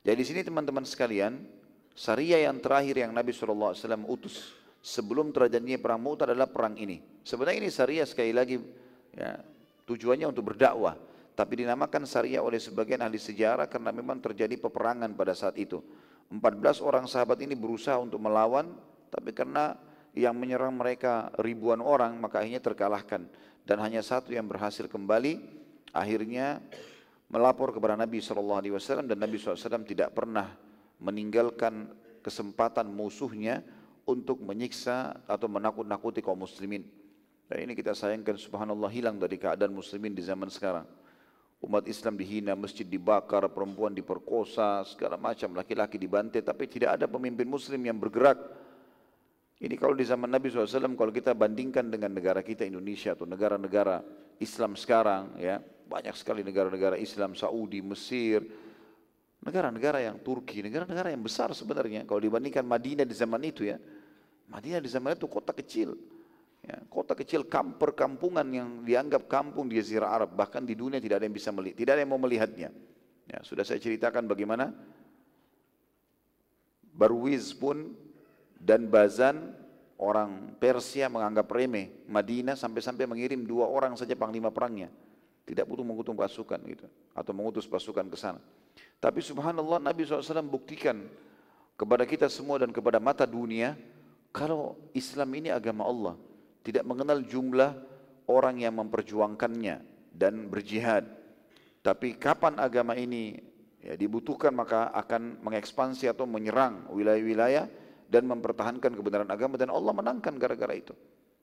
Jadi 0.00 0.16
di 0.16 0.24
sini 0.24 0.40
teman-teman 0.40 0.88
sekalian, 0.88 1.36
syariah 1.92 2.48
yang 2.48 2.64
terakhir 2.64 2.96
yang 2.96 3.12
Nabi 3.12 3.36
SAW 3.36 3.76
utus 4.08 4.56
sebelum 4.80 5.36
terjadinya 5.36 5.76
perang 5.76 6.00
Mu'tah 6.00 6.24
adalah 6.24 6.48
perang 6.48 6.80
ini. 6.80 7.04
Sebenarnya 7.20 7.68
ini 7.68 7.68
syariah 7.68 8.08
sekali 8.08 8.32
lagi 8.32 8.56
ya, 9.12 9.36
tujuannya 9.84 10.32
untuk 10.32 10.48
berdakwah. 10.48 10.96
Tapi 11.36 11.60
dinamakan 11.60 12.08
syariah 12.08 12.40
oleh 12.40 12.56
sebagian 12.56 13.04
ahli 13.04 13.20
sejarah 13.20 13.68
karena 13.68 13.92
memang 13.92 14.16
terjadi 14.16 14.56
peperangan 14.56 15.12
pada 15.12 15.36
saat 15.36 15.60
itu. 15.60 15.84
14 16.32 16.80
orang 16.80 17.04
sahabat 17.04 17.36
ini 17.44 17.52
berusaha 17.52 18.00
untuk 18.00 18.16
melawan, 18.16 18.72
tapi 19.12 19.36
karena 19.36 19.76
yang 20.12 20.36
menyerang 20.36 20.76
mereka 20.76 21.32
ribuan 21.40 21.80
orang, 21.80 22.16
maka 22.20 22.44
akhirnya 22.44 22.60
terkalahkan. 22.60 23.24
Dan 23.64 23.76
hanya 23.80 24.04
satu 24.04 24.32
yang 24.32 24.44
berhasil 24.44 24.84
kembali, 24.88 25.40
akhirnya 25.92 26.60
melapor 27.32 27.72
kepada 27.72 27.96
Nabi 27.96 28.20
SAW 28.20 28.60
dan 29.08 29.16
Nabi 29.16 29.40
SAW 29.40 29.88
tidak 29.88 30.12
pernah 30.12 30.52
meninggalkan 31.00 31.88
kesempatan 32.20 32.92
musuhnya 32.92 33.64
untuk 34.04 34.42
menyiksa 34.44 35.24
atau 35.24 35.48
menakut-nakuti 35.48 36.20
kaum 36.20 36.44
muslimin. 36.44 36.84
Dan 37.48 37.68
ini 37.68 37.72
kita 37.76 37.92
sayangkan 37.92 38.36
subhanallah 38.36 38.88
hilang 38.88 39.16
dari 39.16 39.36
keadaan 39.36 39.72
muslimin 39.72 40.12
di 40.12 40.24
zaman 40.24 40.48
sekarang. 40.48 40.86
Umat 41.62 41.86
Islam 41.86 42.18
dihina, 42.18 42.58
masjid 42.58 42.82
dibakar, 42.82 43.46
perempuan 43.54 43.94
diperkosa, 43.94 44.82
segala 44.82 45.14
macam, 45.14 45.54
laki-laki 45.54 45.94
dibantai, 45.94 46.42
tapi 46.42 46.66
tidak 46.66 46.98
ada 46.98 47.06
pemimpin 47.06 47.46
muslim 47.46 47.78
yang 47.78 47.94
bergerak. 47.94 48.61
Ini 49.62 49.78
kalau 49.78 49.94
di 49.94 50.02
zaman 50.02 50.26
Nabi 50.26 50.50
SAW, 50.50 50.98
kalau 50.98 51.14
kita 51.14 51.38
bandingkan 51.38 51.86
dengan 51.86 52.10
negara 52.10 52.42
kita 52.42 52.66
Indonesia 52.66 53.14
atau 53.14 53.30
negara-negara 53.30 54.02
Islam 54.42 54.74
sekarang, 54.74 55.38
ya 55.38 55.62
banyak 55.62 56.18
sekali 56.18 56.42
negara-negara 56.42 56.98
Islam, 56.98 57.38
Saudi, 57.38 57.78
Mesir, 57.78 58.42
negara-negara 59.38 60.02
yang 60.02 60.18
Turki, 60.18 60.66
negara-negara 60.66 61.14
yang 61.14 61.22
besar 61.22 61.54
sebenarnya. 61.54 62.02
Kalau 62.02 62.18
dibandingkan 62.18 62.66
Madinah 62.66 63.06
di 63.06 63.14
zaman 63.14 63.38
itu 63.46 63.62
ya, 63.70 63.78
Madinah 64.50 64.82
di 64.82 64.90
zaman 64.90 65.14
itu 65.14 65.30
kota 65.30 65.54
kecil, 65.54 65.94
Ya, 66.62 66.78
kota 66.86 67.18
kecil 67.18 67.42
kam, 67.50 67.74
perkampungan 67.74 68.46
yang 68.54 68.86
dianggap 68.86 69.26
kampung 69.26 69.66
di 69.66 69.82
Jazirah 69.82 70.14
Arab, 70.14 70.38
bahkan 70.38 70.62
di 70.62 70.78
dunia 70.78 71.02
tidak 71.02 71.18
ada 71.18 71.26
yang 71.26 71.34
bisa 71.34 71.50
melihat, 71.50 71.74
tidak 71.74 71.92
ada 71.98 72.00
yang 72.06 72.12
mau 72.14 72.22
melihatnya. 72.22 72.70
Ya, 73.26 73.38
sudah 73.42 73.66
saya 73.66 73.82
ceritakan 73.82 74.30
bagaimana 74.30 74.70
Barwiz 76.94 77.50
pun 77.50 77.98
dan 78.62 78.86
Bazan 78.86 79.58
orang 79.98 80.54
Persia 80.62 81.10
menganggap 81.10 81.50
remeh 81.50 82.06
Madinah 82.06 82.54
sampai-sampai 82.54 83.10
mengirim 83.10 83.42
dua 83.42 83.66
orang 83.66 83.98
saja 83.98 84.14
panglima 84.14 84.54
perangnya. 84.54 84.86
Tidak 85.42 85.66
butuh 85.66 85.82
mengutus 85.82 86.14
pasukan 86.14 86.62
gitu 86.70 86.86
atau 87.18 87.32
mengutus 87.34 87.66
pasukan 87.66 88.06
ke 88.06 88.14
sana. 88.14 88.38
Tapi 89.02 89.18
subhanallah 89.18 89.82
Nabi 89.82 90.06
SAW 90.06 90.46
buktikan 90.46 91.02
kepada 91.74 92.06
kita 92.06 92.30
semua 92.30 92.62
dan 92.62 92.70
kepada 92.70 93.02
mata 93.02 93.26
dunia 93.26 93.74
kalau 94.30 94.78
Islam 94.94 95.34
ini 95.34 95.50
agama 95.50 95.82
Allah 95.82 96.14
tidak 96.62 96.86
mengenal 96.86 97.18
jumlah 97.26 97.74
orang 98.30 98.62
yang 98.62 98.78
memperjuangkannya 98.78 99.82
dan 100.14 100.46
berjihad. 100.46 101.10
Tapi 101.82 102.14
kapan 102.14 102.62
agama 102.62 102.94
ini 102.94 103.42
ya, 103.82 103.98
dibutuhkan 103.98 104.54
maka 104.54 104.94
akan 104.94 105.42
mengekspansi 105.42 106.06
atau 106.06 106.22
menyerang 106.30 106.86
wilayah-wilayah 106.94 107.81
dan 108.12 108.28
mempertahankan 108.28 108.92
kebenaran 108.92 109.30
agama 109.32 109.56
dan 109.56 109.72
Allah 109.72 109.96
menangkan 109.96 110.36
gara-gara 110.36 110.76
itu. 110.76 110.92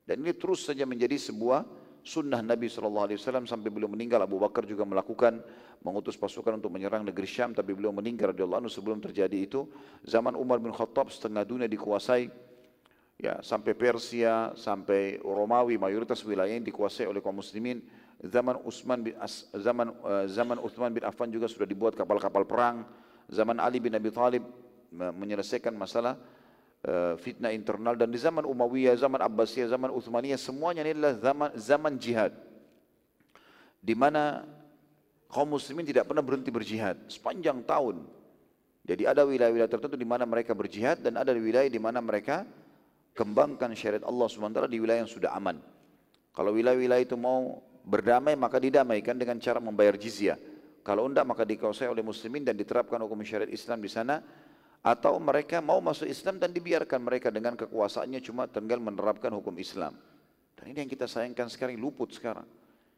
Dan 0.05 0.21
ini 0.21 0.37
terus 0.37 0.69
saja 0.69 0.85
menjadi 0.85 1.17
sebuah 1.17 1.65
sunnah 2.05 2.45
Nabi 2.45 2.69
SAW 2.69 3.09
sampai 3.49 3.69
beliau 3.73 3.89
meninggal 3.89 4.21
Abu 4.21 4.37
Bakar 4.37 4.69
juga 4.69 4.85
melakukan 4.85 5.41
mengutus 5.81 6.13
pasukan 6.13 6.61
untuk 6.61 6.69
menyerang 6.69 7.01
negeri 7.01 7.25
Syam 7.27 7.51
tapi 7.57 7.73
beliau 7.73 7.89
meninggal 7.89 8.31
radhiyallahu 8.31 8.65
anhu 8.65 8.71
sebelum 8.71 9.01
terjadi 9.01 9.35
itu 9.35 9.65
zaman 10.05 10.37
Umar 10.37 10.61
bin 10.61 10.71
Khattab 10.71 11.09
setengah 11.11 11.43
dunia 11.43 11.67
dikuasai 11.67 12.29
ya 13.19 13.41
sampai 13.43 13.75
Persia, 13.75 14.55
sampai 14.55 15.19
Romawi, 15.19 15.75
mayoritas 15.75 16.23
wilayah 16.23 16.55
yang 16.55 16.63
dikuasai 16.63 17.09
oleh 17.09 17.19
kaum 17.19 17.41
muslimin. 17.41 17.83
Zaman 18.19 18.59
Utsman 18.67 18.99
bin 18.99 19.15
As, 19.15 19.47
zaman 19.55 19.95
uh, 20.03 20.27
zaman 20.27 20.59
Utsman 20.59 20.91
bin 20.91 21.07
Affan 21.07 21.31
juga 21.31 21.47
sudah 21.47 21.63
dibuat 21.63 21.95
kapal-kapal 21.95 22.43
perang. 22.43 22.83
Zaman 23.31 23.61
Ali 23.63 23.79
bin 23.79 23.95
Abi 23.95 24.11
Thalib 24.11 24.43
menyelesaikan 24.91 25.71
masalah 25.77 26.17
fitnah 27.19 27.51
internal 27.51 27.93
dan 27.99 28.07
di 28.07 28.15
zaman 28.15 28.47
Umayyah, 28.47 28.95
zaman 28.95 29.19
Abbasiyah, 29.19 29.67
zaman 29.67 29.91
Utsmaniyah 29.91 30.39
semuanya 30.39 30.87
ini 30.87 30.95
adalah 30.95 31.15
zaman 31.19 31.49
zaman 31.59 31.93
jihad. 31.99 32.31
Di 33.83 33.95
mana 33.95 34.47
kaum 35.27 35.55
muslimin 35.55 35.83
tidak 35.83 36.07
pernah 36.07 36.23
berhenti 36.23 36.51
berjihad 36.51 36.95
sepanjang 37.11 37.63
tahun. 37.67 38.03
Jadi 38.87 39.05
ada 39.05 39.27
wilayah-wilayah 39.27 39.69
tertentu 39.69 39.99
di 39.99 40.07
mana 40.07 40.23
mereka 40.25 40.55
berjihad 40.55 41.03
dan 41.03 41.19
ada 41.19 41.35
wilayah 41.35 41.67
di 41.67 41.77
mana 41.77 41.99
mereka 42.01 42.47
kembangkan 43.13 43.75
syariat 43.75 44.01
Allah 44.07 44.25
SWT 44.25 44.71
di 44.71 44.79
wilayah 44.79 45.03
yang 45.03 45.11
sudah 45.11 45.35
aman. 45.35 45.59
Kalau 46.31 46.55
wilayah-wilayah 46.55 47.03
itu 47.03 47.19
mau 47.19 47.59
berdamai 47.83 48.33
maka 48.39 48.57
didamaikan 48.57 49.19
dengan 49.19 49.37
cara 49.37 49.59
membayar 49.59 49.99
jizyah. 49.99 50.39
Kalau 50.81 51.05
tidak 51.11 51.27
maka 51.27 51.43
dikuasai 51.43 51.91
oleh 51.91 52.01
muslimin 52.01 52.41
dan 52.41 52.55
diterapkan 52.55 52.97
hukum 53.03 53.19
syariat 53.21 53.51
Islam 53.51 53.83
di 53.83 53.91
sana 53.91 54.23
atau 54.79 55.19
mereka 55.19 55.59
mau 55.59 55.83
masuk 55.83 56.07
Islam 56.07 56.39
dan 56.39 56.55
dibiarkan 56.55 57.03
mereka 57.03 57.27
dengan 57.27 57.55
kekuasaannya 57.59 58.23
cuma 58.23 58.47
tinggal 58.47 58.79
menerapkan 58.79 59.31
hukum 59.35 59.55
Islam. 59.59 59.91
Dan 60.55 60.71
ini 60.71 60.87
yang 60.87 60.91
kita 60.91 61.07
sayangkan 61.07 61.51
sekarang 61.51 61.75
luput 61.79 62.15
sekarang. 62.15 62.47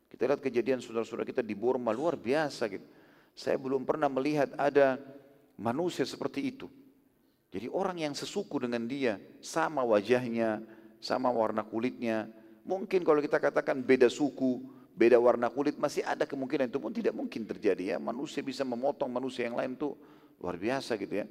Kita 0.09 0.27
lihat 0.27 0.41
kejadian 0.43 0.83
saudara-saudara 0.83 1.25
kita 1.25 1.41
di 1.41 1.57
Burma 1.57 1.89
luar 1.95 2.19
biasa 2.19 2.69
gitu. 2.69 2.85
Saya 3.31 3.55
belum 3.55 3.87
pernah 3.87 4.11
melihat 4.11 4.51
ada 4.59 4.99
manusia 5.55 6.03
seperti 6.03 6.51
itu. 6.51 6.67
Jadi 7.51 7.67
orang 7.67 7.99
yang 7.99 8.13
sesuku 8.15 8.63
dengan 8.63 8.87
dia, 8.87 9.19
sama 9.43 9.83
wajahnya, 9.83 10.63
sama 11.03 11.27
warna 11.31 11.63
kulitnya. 11.67 12.27
Mungkin 12.63 13.03
kalau 13.03 13.19
kita 13.19 13.41
katakan 13.41 13.83
beda 13.83 14.07
suku, 14.07 14.63
beda 14.95 15.19
warna 15.19 15.51
kulit, 15.51 15.75
masih 15.75 16.05
ada 16.05 16.23
kemungkinan 16.23 16.71
itu 16.71 16.79
pun 16.79 16.91
tidak 16.93 17.11
mungkin 17.15 17.43
terjadi 17.43 17.95
ya. 17.95 17.97
Manusia 17.99 18.39
bisa 18.39 18.63
memotong 18.63 19.11
manusia 19.11 19.47
yang 19.47 19.59
lain 19.59 19.75
itu 19.75 19.95
luar 20.39 20.55
biasa 20.55 20.95
gitu 20.95 21.23
ya. 21.23 21.25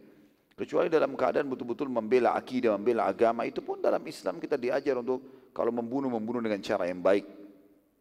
Kecuali 0.61 0.93
dalam 0.93 1.17
keadaan 1.17 1.49
betul-betul 1.49 1.89
membela 1.89 2.37
akidah, 2.37 2.77
membela 2.77 3.09
agama, 3.09 3.49
itu 3.49 3.65
pun 3.65 3.81
dalam 3.81 4.05
Islam 4.05 4.37
kita 4.37 4.61
diajar 4.61 5.01
untuk 5.01 5.49
kalau 5.57 5.73
membunuh, 5.73 6.13
membunuh 6.13 6.45
dengan 6.45 6.61
cara 6.61 6.85
yang 6.85 7.01
baik. 7.01 7.25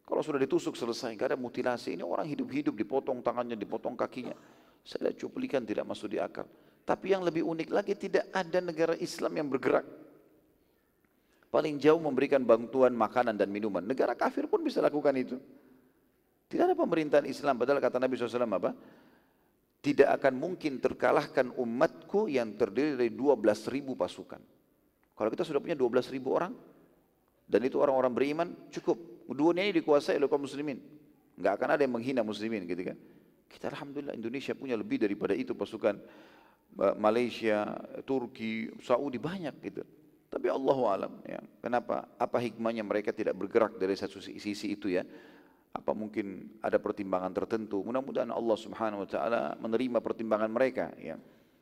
Kalau 0.04 0.20
sudah 0.20 0.36
ditusuk 0.36 0.76
selesai, 0.76 1.16
tidak 1.16 1.32
ada 1.32 1.38
mutilasi. 1.40 1.96
Ini 1.96 2.04
orang 2.04 2.28
hidup-hidup, 2.28 2.76
dipotong 2.76 3.24
tangannya, 3.24 3.56
dipotong 3.56 3.96
kakinya. 3.96 4.36
Saya 4.84 5.08
lihat 5.08 5.16
cuplikan 5.24 5.64
tidak 5.64 5.88
masuk 5.88 6.12
di 6.12 6.20
akal. 6.20 6.44
Tapi 6.84 7.16
yang 7.16 7.24
lebih 7.24 7.48
unik 7.48 7.68
lagi 7.72 7.96
tidak 7.96 8.28
ada 8.28 8.60
negara 8.60 8.92
Islam 9.00 9.40
yang 9.40 9.48
bergerak. 9.48 9.88
Paling 11.48 11.80
jauh 11.80 11.96
memberikan 11.96 12.44
bantuan 12.44 12.92
makanan 12.92 13.40
dan 13.40 13.48
minuman. 13.48 13.80
Negara 13.80 14.12
kafir 14.12 14.44
pun 14.44 14.60
bisa 14.60 14.84
lakukan 14.84 15.16
itu. 15.16 15.40
Tidak 16.52 16.64
ada 16.66 16.76
pemerintahan 16.76 17.24
Islam. 17.24 17.56
Padahal 17.56 17.80
kata 17.80 17.96
Nabi 17.96 18.20
SAW 18.20 18.44
apa? 18.44 18.76
Tidak 19.80 20.04
akan 20.04 20.36
mungkin 20.36 20.76
terkalahkan 20.76 21.56
umatku 21.56 22.28
yang 22.28 22.52
terdiri 22.52 23.00
dari 23.00 23.10
12 23.16 23.72
ribu 23.72 23.96
pasukan. 23.96 24.40
Kalau 25.16 25.28
kita 25.32 25.44
sudah 25.44 25.60
punya 25.60 25.76
12 25.76 26.12
ribu 26.12 26.36
orang, 26.36 26.52
dan 27.50 27.60
itu 27.64 27.80
orang-orang 27.80 28.12
beriman, 28.12 28.48
cukup. 28.70 29.26
Dunia 29.30 29.66
ini 29.66 29.80
dikuasai 29.80 30.20
oleh 30.20 30.28
kaum 30.28 30.44
muslimin. 30.44 30.78
Enggak 31.40 31.52
akan 31.56 31.68
ada 31.74 31.82
yang 31.82 31.94
menghina 31.96 32.20
muslimin 32.20 32.68
gitu 32.68 32.92
kan. 32.92 32.96
Kita 33.50 33.72
Alhamdulillah 33.72 34.14
Indonesia 34.14 34.54
punya 34.54 34.76
lebih 34.78 35.02
daripada 35.02 35.34
itu 35.34 35.56
pasukan 35.56 35.98
Malaysia, 37.00 37.74
Turki, 38.06 38.70
Saudi 38.78 39.18
banyak 39.18 39.54
gitu. 39.64 39.82
Tapi 40.30 40.46
Allah 40.46 40.78
alam 40.86 41.12
ya. 41.26 41.42
Kenapa? 41.58 42.06
Apa 42.14 42.38
hikmahnya 42.38 42.86
mereka 42.86 43.10
tidak 43.10 43.34
bergerak 43.34 43.74
dari 43.80 43.98
satu 43.98 44.22
sisi 44.22 44.70
itu 44.70 44.86
ya? 44.94 45.02
Apa 45.70 45.94
mungkin 45.94 46.50
ada 46.58 46.82
pertimbangan 46.82 47.30
tertentu? 47.30 47.82
Mudah-mudahan 47.86 48.30
Allah 48.34 48.58
Subhanahu 48.58 49.06
wa 49.06 49.08
taala 49.08 49.42
menerima 49.62 50.02
pertimbangan 50.02 50.50
mereka 50.50 50.90
ya. 50.98 51.14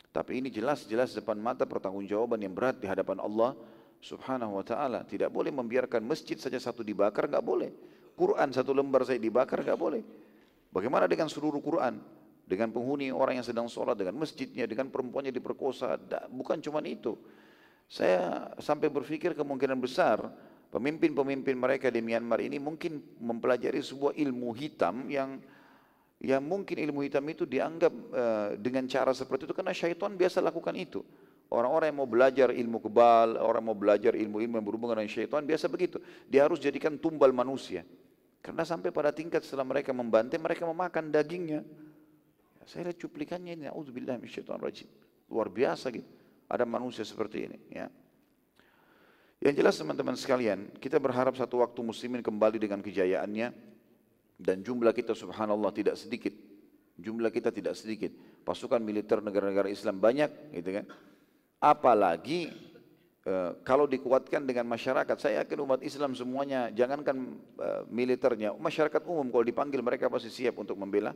Tapi 0.09 0.41
ini 0.41 0.49
jelas-jelas 0.49 1.13
depan 1.13 1.37
mata 1.37 1.69
pertanggungjawaban 1.69 2.41
yang 2.41 2.57
berat 2.57 2.81
di 2.81 2.89
hadapan 2.89 3.21
Allah 3.21 3.53
Subhanahu 4.01 4.57
wa 4.57 4.65
taala. 4.65 5.05
Tidak 5.05 5.29
boleh 5.29 5.53
membiarkan 5.53 6.01
masjid 6.01 6.41
saja 6.41 6.57
satu 6.57 6.81
dibakar, 6.81 7.29
enggak 7.29 7.45
boleh. 7.45 7.71
Quran 8.17 8.49
satu 8.51 8.73
lembar 8.73 9.05
saja 9.05 9.21
dibakar, 9.21 9.61
enggak 9.61 9.77
boleh. 9.77 10.01
Bagaimana 10.73 11.05
dengan 11.05 11.29
seluruh 11.29 11.61
Quran? 11.61 12.01
dengan 12.49 12.73
penghuni 12.73 13.13
orang 13.13 13.39
yang 13.39 13.47
sedang 13.47 13.69
sholat, 13.69 13.93
dengan 14.01 14.17
masjidnya, 14.17 14.65
dengan 14.65 14.89
perempuannya 14.89 15.29
diperkosa. 15.29 16.01
Bukan 16.33 16.65
cuma 16.65 16.81
itu. 16.81 17.13
Saya 17.85 18.49
sampai 18.57 18.89
berpikir 18.89 19.37
kemungkinan 19.37 19.77
besar 19.77 20.33
pemimpin-pemimpin 20.69 21.57
mereka 21.57 21.89
di 21.89 22.05
Myanmar 22.05 22.45
ini 22.45 22.61
mungkin 22.61 23.01
mempelajari 23.21 23.81
sebuah 23.81 24.13
ilmu 24.17 24.53
hitam 24.53 25.09
yang 25.09 25.41
yang 26.19 26.43
mungkin 26.43 26.83
ilmu 26.83 27.07
hitam 27.07 27.23
itu 27.31 27.47
dianggap 27.47 27.93
uh, 28.11 28.49
dengan 28.59 28.91
cara 28.91 29.15
seperti 29.15 29.47
itu 29.47 29.55
karena 29.55 29.71
syaitan 29.71 30.19
biasa 30.19 30.43
lakukan 30.43 30.75
itu. 30.75 31.07
Orang-orang 31.49 31.89
yang 31.89 31.99
mau 32.05 32.11
belajar 32.11 32.49
ilmu 32.53 32.83
kebal, 32.85 33.41
orang 33.41 33.65
mau 33.65 33.73
belajar 33.73 34.13
ilmu-ilmu 34.13 34.61
yang 34.61 34.67
berhubungan 34.67 35.01
dengan 35.01 35.09
syaitan 35.09 35.41
biasa 35.47 35.71
begitu. 35.71 35.97
Dia 36.29 36.45
harus 36.45 36.61
jadikan 36.61 37.01
tumbal 37.01 37.33
manusia. 37.33 37.87
Karena 38.45 38.69
sampai 38.69 38.93
pada 38.93 39.15
tingkat 39.15 39.47
setelah 39.47 39.65
mereka 39.65 39.97
membantai, 39.97 40.37
mereka 40.37 40.69
memakan 40.69 41.09
dagingnya. 41.09 41.65
Saya 42.69 42.93
lihat 42.93 43.01
cuplikannya 43.01 43.57
ini, 43.57 43.67
auzubillah 43.73 44.21
rajim. 44.61 44.89
Luar 45.33 45.49
biasa 45.49 45.89
gitu. 45.89 46.05
Ada 46.53 46.69
manusia 46.69 47.01
seperti 47.01 47.49
ini, 47.49 47.59
ya. 47.73 47.89
Yang 49.39 49.55
jelas 49.63 49.75
teman-teman 49.79 50.19
sekalian, 50.19 50.67
kita 50.83 50.99
berharap 50.99 51.39
satu 51.39 51.63
waktu 51.63 51.79
muslimin 51.79 52.27
kembali 52.27 52.59
dengan 52.59 52.83
kejayaannya 52.83 53.55
dan 54.35 54.57
jumlah 54.67 54.91
kita 54.91 55.15
subhanallah 55.15 55.71
tidak 55.71 55.95
sedikit. 55.95 56.35
Jumlah 56.99 57.31
kita 57.31 57.55
tidak 57.55 57.79
sedikit. 57.79 58.11
Pasukan 58.43 58.83
militer 58.83 59.23
negara-negara 59.23 59.71
Islam 59.71 60.03
banyak, 60.03 60.59
gitu 60.59 60.83
kan. 60.83 60.85
Apalagi 61.63 62.51
e, 63.23 63.35
kalau 63.63 63.87
dikuatkan 63.87 64.43
dengan 64.43 64.67
masyarakat, 64.67 65.15
saya 65.23 65.47
yakin 65.47 65.59
umat 65.63 65.81
Islam 65.87 66.19
semuanya, 66.19 66.75
jangankan 66.75 67.39
e, 67.63 67.69
militernya, 67.95 68.59
masyarakat 68.59 69.03
umum 69.07 69.31
kalau 69.31 69.47
dipanggil 69.47 69.79
mereka 69.79 70.11
pasti 70.11 70.35
siap 70.35 70.59
untuk 70.59 70.75
membela 70.75 71.15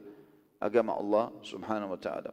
agama 0.63 0.95
Allah 0.95 1.35
Subhanahu 1.43 1.99
wa 1.99 1.99
taala. 1.99 2.31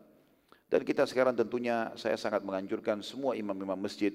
Dan 0.69 0.85
kita 0.85 1.09
sekarang 1.09 1.33
tentunya 1.33 1.89
saya 1.97 2.13
sangat 2.13 2.45
menganjurkan 2.45 3.01
semua 3.01 3.33
imam-imam 3.33 3.73
masjid 3.73 4.13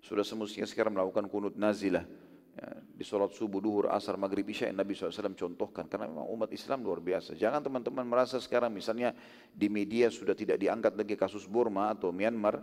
sudah 0.00 0.24
semestinya 0.24 0.68
sekarang 0.68 0.96
melakukan 0.96 1.28
kunut 1.28 1.54
nazilah. 1.56 2.04
Ya, 2.50 2.68
di 2.82 3.04
sholat 3.06 3.30
subuh, 3.32 3.62
duhur, 3.62 3.86
asar, 3.94 4.18
maghrib, 4.18 4.44
isya 4.50 4.68
yang 4.68 4.82
Nabi 4.82 4.92
SAW 4.92 5.32
contohkan. 5.38 5.86
Karena 5.86 6.10
memang 6.10 6.26
umat 6.34 6.50
Islam 6.50 6.82
luar 6.82 6.98
biasa. 6.98 7.38
Jangan 7.38 7.62
teman-teman 7.62 8.04
merasa 8.04 8.42
sekarang 8.42 8.74
misalnya 8.74 9.14
di 9.48 9.70
media 9.70 10.10
sudah 10.10 10.34
tidak 10.34 10.58
diangkat 10.58 10.98
lagi 10.98 11.14
kasus 11.14 11.46
Burma 11.46 11.94
atau 11.94 12.10
Myanmar 12.10 12.60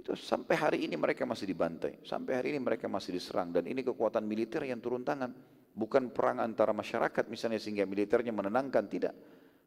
itu 0.00 0.16
sampai 0.16 0.56
hari 0.56 0.78
ini 0.88 0.96
mereka 0.96 1.28
masih 1.28 1.44
dibantai, 1.44 2.00
sampai 2.08 2.32
hari 2.40 2.56
ini 2.56 2.60
mereka 2.64 2.88
masih 2.88 3.12
diserang. 3.12 3.52
Dan 3.52 3.68
ini 3.68 3.84
kekuatan 3.84 4.24
militer 4.24 4.64
yang 4.64 4.80
turun 4.80 5.04
tangan, 5.04 5.30
bukan 5.76 6.08
perang 6.08 6.40
antara 6.40 6.72
masyarakat 6.72 7.28
misalnya 7.28 7.60
sehingga 7.60 7.84
militernya 7.84 8.32
menenangkan. 8.32 8.88
Tidak. 8.88 9.14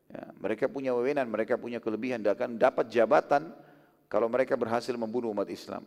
Ya, 0.10 0.24
mereka 0.38 0.70
punya 0.70 0.94
wewenang, 0.94 1.30
mereka 1.30 1.58
punya 1.58 1.78
kelebihan, 1.78 2.22
dan 2.22 2.34
akan 2.38 2.58
dapat 2.58 2.90
jabatan 2.90 3.54
kalau 4.10 4.30
mereka 4.30 4.58
berhasil 4.58 4.94
membunuh 4.98 5.34
umat 5.34 5.50
Islam. 5.50 5.86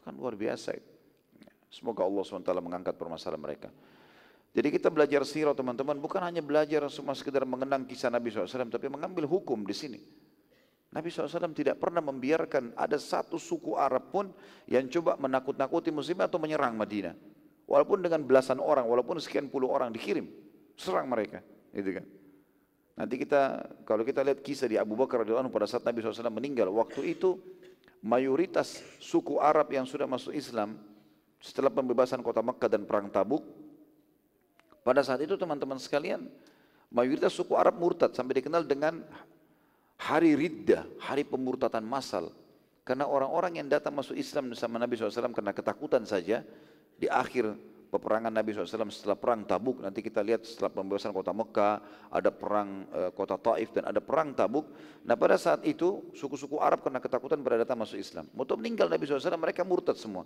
Itu 0.00 0.08
kan 0.08 0.16
luar 0.16 0.32
biasa. 0.32 0.72
Semoga 1.68 2.08
Allah 2.08 2.24
SWT 2.24 2.50
mengangkat 2.64 2.96
permasalahan 2.96 3.36
mereka. 3.36 3.68
Jadi 4.50 4.68
kita 4.72 4.88
belajar 4.90 5.22
sirah 5.22 5.54
teman-teman 5.54 5.94
bukan 6.00 6.24
hanya 6.24 6.40
belajar 6.42 6.88
cuma 6.90 7.14
sekedar 7.14 7.46
mengenang 7.46 7.86
kisah 7.86 8.10
Nabi 8.10 8.32
SAW 8.32 8.66
tapi 8.72 8.88
mengambil 8.88 9.28
hukum 9.28 9.62
di 9.62 9.76
sini. 9.76 10.00
Nabi 10.90 11.06
SAW 11.06 11.54
tidak 11.54 11.78
pernah 11.78 12.02
membiarkan 12.02 12.74
ada 12.74 12.98
satu 12.98 13.38
suku 13.38 13.78
Arab 13.78 14.10
pun 14.10 14.26
yang 14.66 14.90
coba 14.90 15.14
menakut-nakuti 15.22 15.94
muslim 15.94 16.18
atau 16.24 16.42
menyerang 16.42 16.74
Madinah. 16.74 17.14
Walaupun 17.70 18.02
dengan 18.02 18.26
belasan 18.26 18.58
orang, 18.58 18.90
walaupun 18.90 19.22
sekian 19.22 19.46
puluh 19.46 19.70
orang 19.70 19.94
dikirim, 19.94 20.26
serang 20.74 21.06
mereka. 21.06 21.38
Gitu 21.70 22.02
kan. 22.02 22.04
Nanti 22.98 23.14
kita 23.22 23.70
kalau 23.86 24.02
kita 24.02 24.26
lihat 24.26 24.42
kisah 24.42 24.66
di 24.66 24.74
Abu 24.74 24.98
Bakar 24.98 25.22
radhiyallahu 25.22 25.54
pada 25.54 25.70
saat 25.70 25.86
Nabi 25.86 26.02
SAW 26.02 26.26
meninggal, 26.34 26.66
waktu 26.74 27.14
itu 27.14 27.38
mayoritas 28.00 28.80
suku 28.98 29.40
Arab 29.40 29.68
yang 29.72 29.84
sudah 29.84 30.08
masuk 30.08 30.32
Islam 30.32 30.76
setelah 31.40 31.72
pembebasan 31.72 32.20
kota 32.20 32.44
Mekah 32.44 32.68
dan 32.68 32.84
perang 32.84 33.08
Tabuk, 33.08 33.44
pada 34.84 35.00
saat 35.04 35.20
itu 35.24 35.36
teman-teman 35.36 35.76
sekalian, 35.80 36.28
mayoritas 36.92 37.32
suku 37.32 37.56
Arab 37.56 37.76
murtad 37.76 38.12
sampai 38.12 38.40
dikenal 38.40 38.64
dengan 38.64 39.04
hari 40.00 40.36
riddah, 40.36 40.84
hari 41.00 41.24
pemurtatan 41.24 41.84
massal. 41.84 42.32
Karena 42.84 43.04
orang-orang 43.04 43.60
yang 43.60 43.68
datang 43.68 43.92
masuk 43.92 44.16
Islam 44.16 44.50
bersama 44.56 44.80
Nabi 44.80 44.96
SAW 44.96 45.36
karena 45.36 45.52
ketakutan 45.52 46.02
saja, 46.08 46.42
di 46.96 47.08
akhir 47.08 47.56
peperangan 47.90 48.30
Nabi 48.30 48.54
SAW 48.54 48.88
setelah 48.88 49.18
perang 49.18 49.42
Tabuk. 49.42 49.82
Nanti 49.82 50.00
kita 50.00 50.22
lihat 50.22 50.46
setelah 50.46 50.70
pembebasan 50.70 51.10
kota 51.10 51.34
Mekah 51.34 51.74
ada 52.14 52.30
perang 52.30 52.86
e, 52.86 53.00
kota 53.10 53.34
Taif 53.34 53.74
dan 53.74 53.90
ada 53.90 53.98
perang 53.98 54.30
Tabuk. 54.32 54.70
Nah 55.02 55.18
pada 55.18 55.34
saat 55.34 55.66
itu 55.66 56.14
suku-suku 56.14 56.62
Arab 56.62 56.86
karena 56.86 57.02
ketakutan 57.02 57.42
pada 57.42 57.66
datang 57.66 57.82
masuk 57.82 57.98
Islam. 57.98 58.30
Waktu 58.32 58.54
meninggal 58.56 58.86
Nabi 58.86 59.10
SAW 59.10 59.34
mereka 59.36 59.66
murtad 59.66 59.98
semua. 59.98 60.22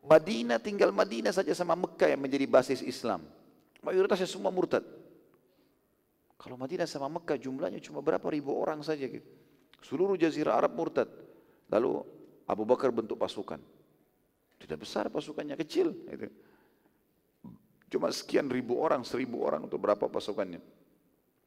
Madinah 0.00 0.56
tinggal 0.56 0.90
Madinah 0.90 1.36
saja 1.36 1.52
sama 1.52 1.76
Mekah 1.76 2.08
yang 2.16 2.20
menjadi 2.24 2.48
basis 2.48 2.80
Islam. 2.80 3.20
Mayoritasnya 3.84 4.26
semua 4.26 4.48
murtad. 4.48 4.82
Kalau 6.40 6.56
Madinah 6.56 6.88
sama 6.88 7.12
Mekah 7.12 7.36
jumlahnya 7.36 7.78
cuma 7.84 8.00
berapa 8.00 8.24
ribu 8.32 8.56
orang 8.56 8.80
saja 8.80 9.04
gitu. 9.04 9.28
Seluruh 9.84 10.16
jazirah 10.16 10.56
Arab 10.56 10.72
murtad. 10.72 11.12
Lalu 11.68 12.00
Abu 12.48 12.64
Bakar 12.64 12.88
bentuk 12.94 13.20
pasukan. 13.20 13.60
Tidak 14.56 14.78
besar 14.80 15.12
pasukannya 15.12 15.58
kecil 15.60 15.92
gitu. 16.08 16.32
Cuma 17.96 18.12
sekian 18.12 18.52
ribu 18.52 18.76
orang, 18.76 19.00
seribu 19.08 19.40
orang 19.40 19.64
untuk 19.64 19.80
berapa 19.80 20.04
pasukannya. 20.04 20.60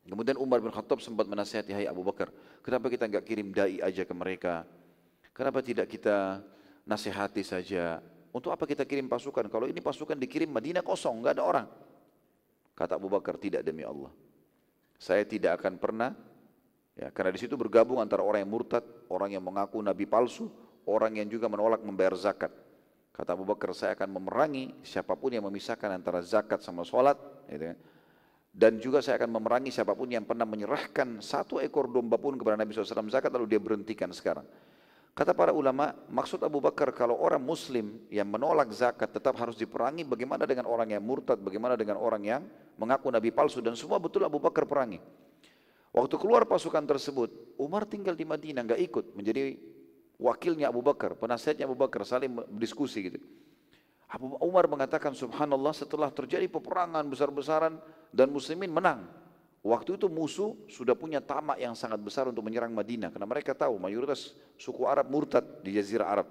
Kemudian 0.09 0.33
Umar 0.41 0.57
bin 0.57 0.73
Khattab 0.73 0.97
sempat 0.97 1.29
menasihati 1.29 1.69
Hai 1.69 1.85
Abu 1.85 2.01
Bakar, 2.01 2.33
kenapa 2.65 2.89
kita 2.89 3.05
enggak 3.05 3.21
kirim 3.21 3.53
dai 3.53 3.77
aja 3.77 4.01
ke 4.01 4.09
mereka? 4.17 4.65
Kenapa 5.29 5.61
tidak 5.61 5.85
kita 5.85 6.41
nasihati 6.89 7.45
saja? 7.45 8.01
Untuk 8.33 8.49
apa 8.49 8.65
kita 8.65 8.81
kirim 8.81 9.05
pasukan? 9.05 9.45
Kalau 9.45 9.69
ini 9.69 9.77
pasukan 9.77 10.17
dikirim 10.17 10.49
Madinah 10.49 10.81
kosong, 10.81 11.21
enggak 11.21 11.37
ada 11.37 11.45
orang. 11.45 11.67
Kata 12.73 12.97
Abu 12.97 13.13
Bakar, 13.13 13.37
tidak 13.37 13.61
demi 13.61 13.85
Allah. 13.85 14.09
Saya 14.97 15.21
tidak 15.29 15.61
akan 15.61 15.77
pernah, 15.77 16.17
ya, 16.97 17.13
karena 17.13 17.29
di 17.29 17.45
situ 17.45 17.53
bergabung 17.53 18.01
antara 18.01 18.25
orang 18.25 18.41
yang 18.41 18.49
murtad, 18.49 18.81
orang 19.05 19.37
yang 19.37 19.45
mengaku 19.45 19.77
nabi 19.85 20.09
palsu, 20.09 20.49
orang 20.89 21.13
yang 21.21 21.29
juga 21.29 21.45
menolak 21.45 21.85
membayar 21.85 22.17
zakat. 22.17 22.49
Kata 23.19 23.35
Abu 23.35 23.43
Bakar, 23.43 23.75
saya 23.75 23.99
akan 23.99 24.15
memerangi 24.15 24.79
siapa 24.79 25.11
pun 25.19 25.35
yang 25.35 25.43
memisahkan 25.43 25.91
antara 25.91 26.23
zakat 26.23 26.63
sama 26.63 26.87
sholat. 26.87 27.19
Gitu 27.51 27.67
kan. 27.67 27.77
Dan 28.47 28.79
juga 28.79 29.03
saya 29.03 29.19
akan 29.19 29.35
memerangi 29.35 29.75
siapa 29.75 29.91
pun 29.91 30.07
yang 30.07 30.23
pernah 30.23 30.47
menyerahkan 30.47 31.19
satu 31.19 31.59
ekor 31.59 31.91
domba 31.91 32.15
pun 32.15 32.39
kepada 32.39 32.55
Nabi 32.55 32.71
SAW 32.71 33.11
zakat 33.11 33.27
lalu 33.35 33.51
dia 33.51 33.59
berhentikan 33.59 34.07
sekarang. 34.15 34.47
Kata 35.11 35.35
para 35.35 35.51
ulama, 35.51 35.91
maksud 36.07 36.39
Abu 36.47 36.63
Bakar 36.63 36.95
kalau 36.95 37.19
orang 37.19 37.43
muslim 37.43 38.07
yang 38.07 38.31
menolak 38.31 38.71
zakat 38.71 39.11
tetap 39.11 39.35
harus 39.35 39.59
diperangi 39.59 40.07
bagaimana 40.07 40.47
dengan 40.47 40.63
orang 40.71 40.95
yang 40.95 41.03
murtad, 41.03 41.43
bagaimana 41.43 41.75
dengan 41.75 41.99
orang 41.99 42.23
yang 42.23 42.41
mengaku 42.79 43.11
Nabi 43.11 43.35
palsu 43.35 43.59
dan 43.59 43.75
semua 43.75 43.99
betul 43.99 44.23
Abu 44.23 44.39
Bakar 44.39 44.63
perangi. 44.63 45.03
Waktu 45.91 46.15
keluar 46.15 46.47
pasukan 46.47 46.87
tersebut, 46.87 47.59
Umar 47.59 47.83
tinggal 47.83 48.15
di 48.15 48.23
Madinah, 48.23 48.63
nggak 48.63 48.79
ikut 48.79 49.05
menjadi 49.11 49.59
wakilnya 50.19 50.67
Abu 50.67 50.83
Bakar, 50.83 51.15
penasihatnya 51.15 51.63
Abu 51.63 51.79
Bakar 51.79 52.03
saling 52.03 52.29
berdiskusi 52.29 53.09
gitu. 53.09 53.19
Abu 54.09 54.35
Umar 54.43 54.67
mengatakan 54.67 55.15
subhanallah 55.15 55.71
setelah 55.71 56.11
terjadi 56.11 56.45
peperangan 56.51 57.05
besar-besaran 57.07 57.79
dan 58.11 58.27
muslimin 58.29 58.69
menang. 58.69 59.07
Waktu 59.59 59.99
itu 59.99 60.07
musuh 60.07 60.55
sudah 60.71 60.95
punya 60.95 61.19
tamak 61.19 61.59
yang 61.59 61.75
sangat 61.75 61.99
besar 61.99 62.27
untuk 62.27 62.43
menyerang 62.47 62.71
Madinah 62.71 63.11
karena 63.11 63.27
mereka 63.27 63.51
tahu 63.51 63.75
mayoritas 63.75 64.33
suku 64.55 64.87
Arab 64.87 65.11
murtad 65.11 65.43
di 65.61 65.75
jazirah 65.75 66.07
Arab. 66.07 66.27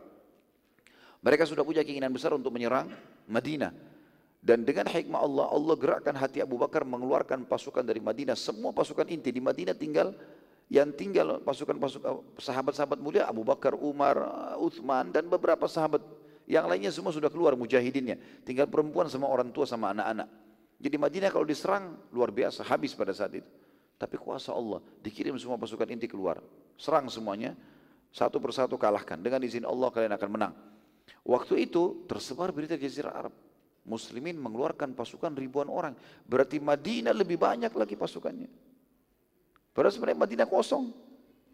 Mereka 1.21 1.45
sudah 1.45 1.63
punya 1.63 1.85
keinginan 1.85 2.15
besar 2.15 2.35
untuk 2.35 2.51
menyerang 2.55 2.89
Madinah. 3.29 3.75
Dan 4.39 4.63
dengan 4.63 4.87
hikmah 4.87 5.19
Allah, 5.19 5.47
Allah 5.51 5.75
gerakkan 5.75 6.15
hati 6.15 6.39
Abu 6.39 6.57
Bakar 6.57 6.87
mengeluarkan 6.87 7.43
pasukan 7.45 7.83
dari 7.83 7.99
Madinah. 7.99 8.39
Semua 8.39 8.71
pasukan 8.71 9.05
inti 9.11 9.35
di 9.35 9.43
Madinah 9.43 9.75
tinggal 9.75 10.15
yang 10.69 10.93
tinggal 10.93 11.41
pasukan-pasukan 11.41 12.37
sahabat-sahabat 12.37 13.01
mulia 13.01 13.25
Abu 13.25 13.41
Bakar, 13.41 13.73
Umar, 13.73 14.21
Uthman 14.61 15.09
dan 15.09 15.25
beberapa 15.25 15.65
sahabat 15.65 16.05
yang 16.45 16.69
lainnya 16.69 16.93
semua 16.93 17.13
sudah 17.13 17.33
keluar 17.33 17.57
mujahidinnya. 17.57 18.45
Tinggal 18.45 18.69
perempuan 18.69 19.09
sama 19.09 19.29
orang 19.29 19.49
tua 19.53 19.65
sama 19.65 19.93
anak-anak. 19.93 20.29
Jadi 20.81 20.97
Madinah 20.97 21.29
kalau 21.33 21.45
diserang 21.49 21.97
luar 22.13 22.33
biasa 22.33 22.65
habis 22.69 22.93
pada 22.93 23.13
saat 23.13 23.37
itu. 23.37 23.49
Tapi 23.99 24.15
kuasa 24.15 24.55
Allah 24.55 24.79
dikirim 25.03 25.35
semua 25.41 25.59
pasukan 25.61 25.89
inti 25.89 26.09
keluar. 26.09 26.41
Serang 26.81 27.09
semuanya. 27.13 27.57
Satu 28.09 28.41
persatu 28.41 28.81
kalahkan. 28.81 29.21
Dengan 29.21 29.45
izin 29.45 29.69
Allah 29.69 29.93
kalian 29.93 30.15
akan 30.17 30.31
menang. 30.31 30.55
Waktu 31.25 31.69
itu 31.69 32.09
tersebar 32.09 32.53
berita 32.53 32.77
Jazirah 32.79 33.13
Arab. 33.13 33.35
Muslimin 33.89 34.37
mengeluarkan 34.37 34.93
pasukan 34.93 35.33
ribuan 35.33 35.69
orang. 35.73 35.97
Berarti 36.25 36.61
Madinah 36.61 37.13
lebih 37.17 37.41
banyak 37.41 37.73
lagi 37.73 37.97
pasukannya. 37.97 38.68
Padahal 39.79 39.95
sebenarnya 39.95 40.19
Madinah 40.27 40.49
kosong. 40.51 40.91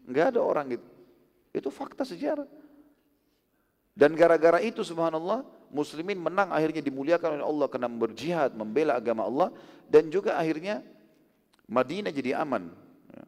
Enggak 0.09 0.33
ada 0.33 0.41
orang 0.41 0.65
gitu. 0.73 0.87
Itu 1.53 1.69
fakta 1.69 2.01
sejarah. 2.01 2.49
Dan 3.93 4.17
gara-gara 4.17 4.57
itu 4.65 4.81
subhanallah 4.81 5.45
muslimin 5.69 6.17
menang 6.17 6.49
akhirnya 6.49 6.81
dimuliakan 6.81 7.37
oleh 7.37 7.45
Allah 7.45 7.67
karena 7.69 7.85
berjihad 7.85 8.57
membela 8.57 8.97
agama 8.97 9.29
Allah 9.29 9.53
dan 9.85 10.09
juga 10.09 10.41
akhirnya 10.41 10.81
Madinah 11.69 12.09
jadi 12.09 12.41
aman. 12.41 12.73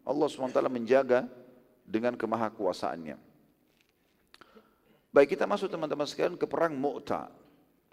Allah 0.02 0.28
SWT 0.34 0.58
menjaga 0.66 1.30
dengan 1.86 2.18
kemahakuasaannya. 2.18 3.22
Baik 5.14 5.38
kita 5.38 5.46
masuk 5.46 5.70
teman-teman 5.70 6.10
sekalian 6.10 6.42
ke 6.42 6.50
perang 6.50 6.74
Mu'ta. 6.74 7.30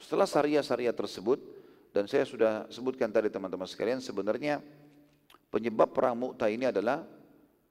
Setelah 0.00 0.24
syariah-syariah 0.24 0.96
tersebut 0.96 1.36
dan 1.92 2.08
saya 2.08 2.24
sudah 2.24 2.64
sebutkan 2.72 3.12
tadi 3.12 3.28
teman-teman 3.28 3.68
sekalian 3.68 4.00
sebenarnya 4.00 4.64
Penyebab 5.54 5.94
perang 5.94 6.18
Mu'tah 6.18 6.50
ini 6.50 6.66
adalah 6.66 7.06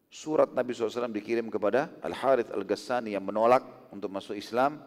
surat 0.08 0.48
Nabi 0.56 0.72
SAW 0.72 1.12
dikirim 1.12 1.52
kepada 1.52 1.92
Al-Harith 2.00 2.48
Al-Ghassani 2.56 3.12
yang 3.12 3.28
menolak 3.28 3.92
untuk 3.92 4.08
masuk 4.08 4.40
Islam. 4.40 4.80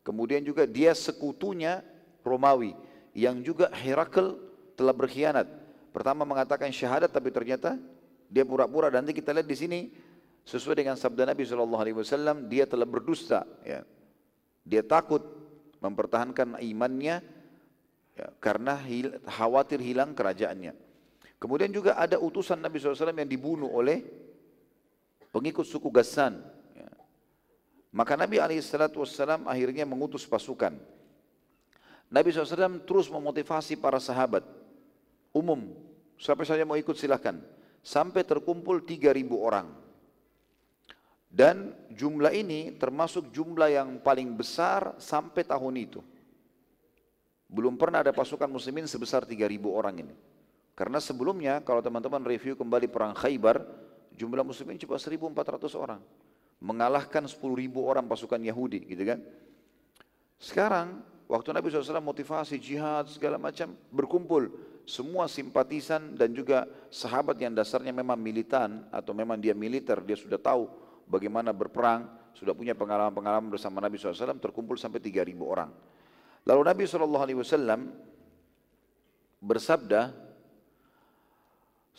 Kemudian 0.00 0.40
juga 0.40 0.64
dia 0.64 0.96
sekutunya 0.96 1.84
Romawi 2.24 2.72
yang 3.12 3.44
juga 3.44 3.68
Herakl 3.76 4.40
telah 4.72 4.96
berkhianat. 4.96 5.52
Pertama 5.92 6.24
mengatakan 6.24 6.72
syahadat 6.72 7.12
tapi 7.12 7.28
ternyata 7.28 7.76
dia 8.32 8.48
pura-pura 8.48 8.88
dan 8.88 9.04
nanti 9.04 9.12
kita 9.12 9.36
lihat 9.36 9.44
di 9.44 9.56
sini 9.60 9.78
sesuai 10.48 10.80
dengan 10.80 10.96
sabda 10.96 11.28
Nabi 11.28 11.44
SAW 11.44 12.48
dia 12.48 12.64
telah 12.64 12.88
berdusta. 12.88 13.44
Ya. 13.68 13.84
Dia 14.64 14.80
takut 14.80 15.20
mempertahankan 15.84 16.56
imannya 16.56 17.20
ya, 18.16 18.26
karena 18.40 18.80
khawatir 19.28 19.84
hilang 19.84 20.16
kerajaannya. 20.16 20.88
Kemudian 21.40 21.72
juga 21.72 21.96
ada 21.96 22.20
utusan 22.20 22.60
Nabi 22.60 22.76
SAW 22.76 23.16
yang 23.16 23.24
dibunuh 23.24 23.72
oleh 23.72 24.04
pengikut 25.32 25.64
suku 25.64 25.88
Gassan. 25.88 26.36
Ya. 26.76 26.92
Maka 27.88 28.12
Nabi 28.12 28.36
SAW 28.36 29.48
akhirnya 29.48 29.88
mengutus 29.88 30.28
pasukan. 30.28 30.76
Nabi 32.12 32.28
SAW 32.28 32.84
terus 32.84 33.08
memotivasi 33.08 33.80
para 33.80 33.96
sahabat 33.96 34.44
umum, 35.32 35.72
siapa 36.20 36.44
saja 36.44 36.68
mau 36.68 36.76
ikut 36.76 36.92
silahkan. 36.92 37.40
Sampai 37.80 38.20
terkumpul 38.28 38.84
3.000 38.84 39.24
orang. 39.32 39.72
Dan 41.30 41.72
jumlah 41.88 42.36
ini 42.36 42.76
termasuk 42.76 43.32
jumlah 43.32 43.72
yang 43.72 43.88
paling 44.04 44.36
besar 44.36 44.92
sampai 45.00 45.48
tahun 45.48 45.88
itu. 45.88 46.04
Belum 47.48 47.80
pernah 47.80 48.04
ada 48.04 48.12
pasukan 48.12 48.50
muslimin 48.50 48.84
sebesar 48.84 49.24
3.000 49.24 49.48
orang 49.72 49.96
ini. 50.04 50.14
Karena 50.80 50.96
sebelumnya 50.96 51.60
kalau 51.60 51.84
teman-teman 51.84 52.24
review 52.24 52.56
kembali 52.56 52.88
perang 52.88 53.12
Khaybar, 53.12 53.60
jumlah 54.16 54.40
muslimin 54.40 54.80
cuma 54.80 54.96
1.400 54.96 55.76
orang. 55.76 56.00
Mengalahkan 56.56 57.28
10.000 57.28 57.36
orang 57.76 58.08
pasukan 58.08 58.40
Yahudi 58.40 58.88
gitu 58.88 59.04
kan. 59.04 59.20
Sekarang 60.40 61.04
waktu 61.28 61.52
Nabi 61.52 61.68
SAW 61.68 62.00
motivasi 62.00 62.56
jihad 62.56 63.12
segala 63.12 63.36
macam 63.36 63.76
berkumpul 63.92 64.48
semua 64.88 65.28
simpatisan 65.28 66.16
dan 66.16 66.32
juga 66.32 66.64
sahabat 66.88 67.36
yang 67.36 67.52
dasarnya 67.52 67.92
memang 67.92 68.16
militan 68.16 68.88
atau 68.88 69.12
memang 69.12 69.36
dia 69.36 69.52
militer 69.52 70.00
dia 70.00 70.16
sudah 70.16 70.40
tahu 70.40 70.64
bagaimana 71.04 71.52
berperang, 71.52 72.08
sudah 72.32 72.56
punya 72.56 72.72
pengalaman-pengalaman 72.72 73.52
bersama 73.52 73.84
Nabi 73.84 74.00
SAW, 74.00 74.40
terkumpul 74.40 74.80
sampai 74.80 74.96
3.000 74.96 75.36
orang. 75.44 75.68
Lalu 76.48 76.62
Nabi 76.64 76.82
SAW 76.88 77.84
bersabda, 79.44 80.29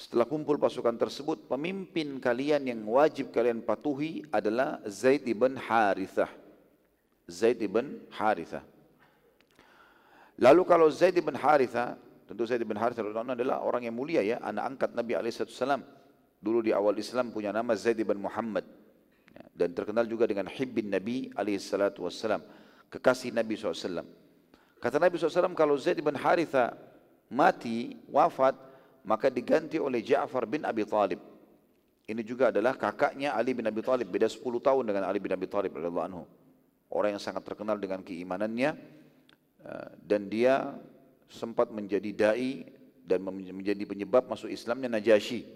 setelah 0.02 0.26
kumpul 0.26 0.58
pasukan 0.58 0.98
tersebut, 0.98 1.46
pemimpin 1.46 2.18
kalian 2.18 2.66
yang 2.66 2.82
wajib 2.90 3.30
kalian 3.30 3.62
patuhi 3.62 4.26
adalah 4.34 4.82
Zaid 4.90 5.30
ibn 5.30 5.54
Harithah. 5.54 6.34
Zaid 7.30 7.62
ibn 7.62 8.02
Harithah. 8.10 8.66
Lalu 10.42 10.62
kalau 10.66 10.90
Zaid 10.90 11.22
ibn 11.22 11.38
Harithah, 11.38 12.02
tentu 12.26 12.50
Zaid 12.50 12.66
ibn 12.66 12.74
Harithah 12.82 13.06
adalah 13.06 13.62
orang 13.62 13.86
yang 13.86 13.94
mulia 13.94 14.26
ya, 14.26 14.42
anak 14.42 14.74
angkat 14.74 14.98
Nabi 14.98 15.14
SAW. 15.30 15.86
Dulu 16.42 16.66
di 16.66 16.74
awal 16.74 16.98
Islam 16.98 17.30
punya 17.30 17.54
nama 17.54 17.78
Zaid 17.78 18.02
ibn 18.02 18.18
Muhammad 18.18 18.66
dan 19.54 19.70
terkenal 19.78 20.10
juga 20.10 20.26
dengan 20.26 20.50
hibbin 20.50 20.90
Nabi 20.90 21.30
wassalam, 21.38 22.42
kekasih 22.90 23.38
Nabi 23.38 23.54
SAW. 23.54 24.02
Kata 24.82 24.98
Nabi 24.98 25.22
SAW, 25.22 25.54
kalau 25.54 25.78
Zaid 25.78 26.02
bin 26.02 26.18
Haritha 26.18 26.74
mati, 27.30 28.02
wafat, 28.10 28.71
maka 29.06 29.34
diganti 29.34 29.82
oleh 29.82 30.06
Ja'far 30.06 30.46
bin 30.46 30.62
Abi 30.66 30.86
Talib. 30.86 31.22
Ini 32.06 32.22
juga 32.26 32.50
adalah 32.50 32.76
kakaknya 32.76 33.34
Ali 33.34 33.56
bin 33.56 33.66
Abi 33.66 33.82
Talib, 33.82 34.10
beda 34.10 34.28
10 34.28 34.42
tahun 34.62 34.84
dengan 34.84 35.04
Ali 35.08 35.22
bin 35.22 35.32
Abi 35.32 35.48
Talib 35.48 35.74
anhu. 35.78 36.28
Orang 36.92 37.16
yang 37.16 37.24
sangat 37.24 37.48
terkenal 37.48 37.80
dengan 37.80 38.04
keimanannya 38.04 38.76
eh, 39.64 39.90
dan 40.04 40.28
dia 40.28 40.76
sempat 41.32 41.72
menjadi 41.72 42.12
dai 42.12 42.68
dan 43.08 43.24
menjadi 43.24 43.88
penyebab 43.88 44.28
masuk 44.28 44.52
Islamnya 44.52 44.92
Najasyi. 44.92 45.48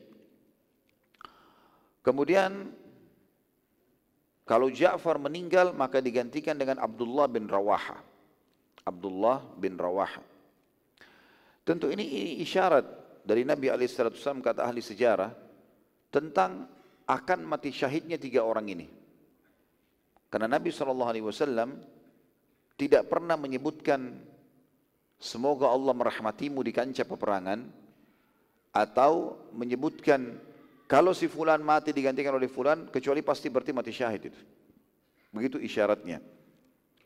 Kemudian 1.99 2.71
kalau 4.45 4.69
Ja'far 4.71 5.17
meninggal 5.19 5.73
maka 5.75 5.99
digantikan 5.99 6.55
dengan 6.55 6.79
Abdullah 6.79 7.27
bin 7.27 7.49
Rawaha. 7.49 7.99
Abdullah 8.85 9.41
bin 9.57 9.75
Rawaha. 9.75 10.21
Tentu 11.65 11.89
ini 11.89 12.05
isyarat 12.45 12.85
dari 13.25 13.41
Nabi 13.41 13.73
SAW 13.73 14.39
kata 14.39 14.69
ahli 14.69 14.85
sejarah 14.85 15.33
tentang 16.13 16.69
akan 17.09 17.39
mati 17.43 17.73
syahidnya 17.73 18.21
tiga 18.21 18.45
orang 18.45 18.69
ini. 18.69 18.87
Karena 20.29 20.45
Nabi 20.45 20.69
SAW 20.69 21.73
tidak 22.77 23.03
pernah 23.09 23.33
menyebutkan 23.33 24.13
semoga 25.17 25.73
Allah 25.73 25.93
merahmatimu 25.97 26.61
di 26.61 26.71
kancah 26.75 27.07
peperangan 27.07 27.65
atau 28.75 29.41
menyebutkan 29.55 30.37
kalau 30.85 31.17
si 31.17 31.25
fulan 31.25 31.65
mati 31.65 31.89
digantikan 31.89 32.37
oleh 32.37 32.45
fulan, 32.45 32.85
kecuali 32.93 33.25
pasti 33.25 33.49
berarti 33.49 33.73
mati 33.73 33.89
syahid 33.89 34.29
itu. 34.29 34.41
Begitu 35.33 35.57
isyaratnya. 35.57 36.21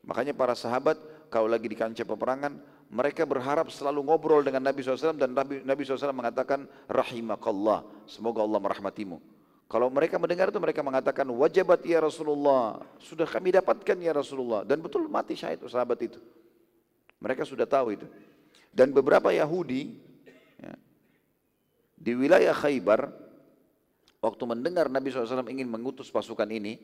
Makanya 0.04 0.36
para 0.36 0.52
sahabat 0.52 1.00
kalau 1.32 1.48
lagi 1.48 1.72
di 1.72 1.80
kancah 1.80 2.04
peperangan, 2.04 2.60
mereka 2.90 3.24
berharap 3.24 3.70
selalu 3.70 4.02
ngobrol 4.02 4.42
dengan 4.42 4.66
Nabi 4.66 4.82
SAW 4.82 5.18
dan 5.18 5.32
Nabi, 5.34 5.62
Nabi 5.62 5.82
SAW 5.86 6.14
mengatakan 6.14 6.66
rahimakallah, 6.90 7.86
semoga 8.10 8.42
Allah 8.42 8.60
merahmatimu. 8.62 9.18
Kalau 9.70 9.94
mereka 9.94 10.18
mendengar 10.18 10.50
itu 10.50 10.58
mereka 10.58 10.82
mengatakan 10.82 11.30
wajabat 11.30 11.86
ya 11.86 12.02
Rasulullah, 12.02 12.82
sudah 12.98 13.30
kami 13.30 13.54
dapatkan 13.54 13.98
ya 14.02 14.10
Rasulullah 14.18 14.66
dan 14.66 14.82
betul 14.82 15.06
mati 15.06 15.38
syahid 15.38 15.62
sahabat 15.70 16.02
itu. 16.02 16.18
Mereka 17.22 17.46
sudah 17.46 17.70
tahu 17.70 17.94
itu. 17.94 18.08
Dan 18.74 18.90
beberapa 18.90 19.30
Yahudi 19.30 19.94
ya, 20.58 20.74
di 21.94 22.12
wilayah 22.18 22.58
Khaybar 22.58 23.30
Waktu 24.20 24.44
mendengar 24.44 24.92
Nabi 24.92 25.08
SAW 25.16 25.48
ingin 25.48 25.72
mengutus 25.72 26.12
pasukan 26.12 26.48
ini, 26.52 26.76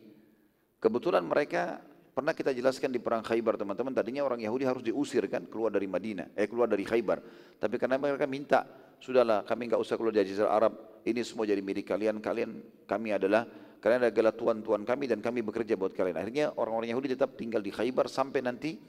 kebetulan 0.79 1.19
mereka 1.19 1.83
pernah 2.15 2.31
kita 2.31 2.55
jelaskan 2.55 2.95
di 2.95 3.03
perang 3.03 3.19
Khaybar 3.19 3.59
teman-teman, 3.59 3.91
tadinya 3.91 4.23
orang 4.23 4.39
Yahudi 4.39 4.63
harus 4.63 4.79
diusir 4.79 5.27
kan, 5.27 5.43
keluar 5.51 5.67
dari 5.67 5.83
Madinah, 5.83 6.31
eh 6.31 6.47
keluar 6.47 6.71
dari 6.71 6.87
Khaybar. 6.87 7.19
Tapi 7.59 7.75
karena 7.75 7.99
mereka 7.99 8.23
minta, 8.23 8.63
sudahlah 9.03 9.43
kami 9.43 9.67
nggak 9.67 9.81
usah 9.83 9.99
keluar 9.99 10.15
dari 10.15 10.31
Jazirah 10.31 10.55
Arab, 10.55 11.03
ini 11.03 11.19
semua 11.27 11.43
jadi 11.43 11.59
milik 11.59 11.83
kalian, 11.83 12.23
kalian 12.23 12.63
kami 12.87 13.11
adalah 13.11 13.43
kalian 13.83 14.09
adalah 14.09 14.31
tuan-tuan 14.31 14.87
kami 14.87 15.11
dan 15.11 15.19
kami 15.19 15.43
bekerja 15.43 15.75
buat 15.75 15.91
kalian. 15.91 16.15
Akhirnya 16.15 16.55
orang-orang 16.55 16.95
Yahudi 16.95 17.19
tetap 17.19 17.35
tinggal 17.35 17.59
di 17.59 17.69
Khaybar 17.75 18.07
sampai 18.07 18.39
nanti 18.39 18.79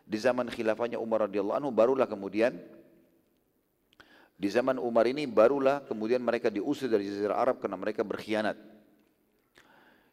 di 0.00 0.18
zaman 0.18 0.48
khilafahnya 0.48 0.96
Umar 0.96 1.28
radhiyallahu 1.28 1.60
anhu 1.60 1.70
barulah 1.70 2.08
kemudian 2.08 2.56
di 4.40 4.48
zaman 4.48 4.80
Umar 4.80 5.04
ini 5.04 5.28
barulah 5.28 5.84
kemudian 5.84 6.24
mereka 6.24 6.48
diusir 6.48 6.88
dari 6.88 7.06
Jazirah 7.06 7.36
Arab 7.36 7.60
karena 7.60 7.76
mereka 7.76 8.00
berkhianat. 8.00 8.56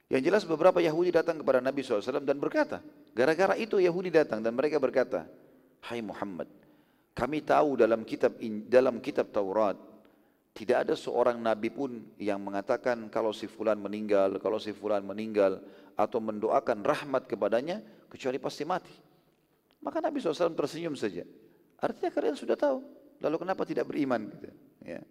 Yang 0.08 0.22
jelas 0.24 0.44
beberapa 0.48 0.80
Yahudi 0.80 1.12
datang 1.12 1.44
kepada 1.44 1.60
Nabi 1.60 1.84
SAW 1.84 2.24
dan 2.24 2.40
berkata, 2.40 2.80
gara-gara 3.12 3.60
itu 3.60 3.76
Yahudi 3.76 4.08
datang 4.08 4.40
dan 4.40 4.56
mereka 4.56 4.80
berkata, 4.80 5.28
Hai 5.84 6.00
Muhammad, 6.00 6.48
kami 7.12 7.44
tahu 7.44 7.76
dalam 7.76 8.08
kitab 8.08 8.40
dalam 8.72 9.04
kitab 9.04 9.36
Taurat 9.36 9.76
tidak 10.58 10.88
ada 10.90 10.96
seorang 10.98 11.38
nabi 11.38 11.70
pun 11.70 12.02
yang 12.18 12.42
mengatakan 12.42 13.12
kalau 13.14 13.30
si 13.30 13.46
fulan 13.46 13.78
meninggal, 13.78 14.42
kalau 14.42 14.58
si 14.58 14.74
fulan 14.74 15.06
meninggal 15.06 15.62
atau 15.94 16.18
mendoakan 16.18 16.82
rahmat 16.82 17.30
kepadanya 17.30 17.84
kecuali 18.10 18.42
pasti 18.42 18.66
mati. 18.66 18.96
Maka 19.84 20.02
Nabi 20.02 20.18
SAW 20.18 20.58
tersenyum 20.58 20.98
saja. 20.98 21.22
Artinya 21.78 22.10
kalian 22.10 22.34
sudah 22.34 22.58
tahu 22.58 22.82
lalu 23.22 23.36
kenapa 23.44 23.62
tidak 23.70 23.86
beriman? 23.86 24.34
Gitu. 24.34 24.50
Ya. 24.88 25.02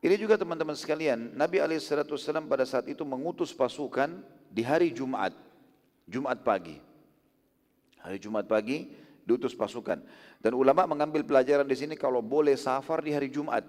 Ini 0.00 0.16
juga 0.16 0.40
teman-teman 0.40 0.72
sekalian, 0.72 1.36
Nabi 1.36 1.60
SAW 1.60 2.48
pada 2.48 2.64
saat 2.64 2.88
itu 2.88 3.04
mengutus 3.04 3.52
pasukan 3.52 4.24
di 4.48 4.64
hari 4.64 4.96
Jumat, 4.96 5.36
Jumat 6.08 6.40
pagi. 6.40 6.80
Hari 8.00 8.16
Jumat 8.16 8.48
pagi 8.48 8.88
diutus 9.28 9.52
pasukan. 9.52 10.00
Dan 10.40 10.56
ulama 10.56 10.88
mengambil 10.88 11.20
pelajaran 11.20 11.68
di 11.68 11.76
sini 11.76 11.94
kalau 12.00 12.24
boleh 12.24 12.56
safar 12.56 13.04
di 13.04 13.12
hari 13.12 13.28
Jumat. 13.28 13.60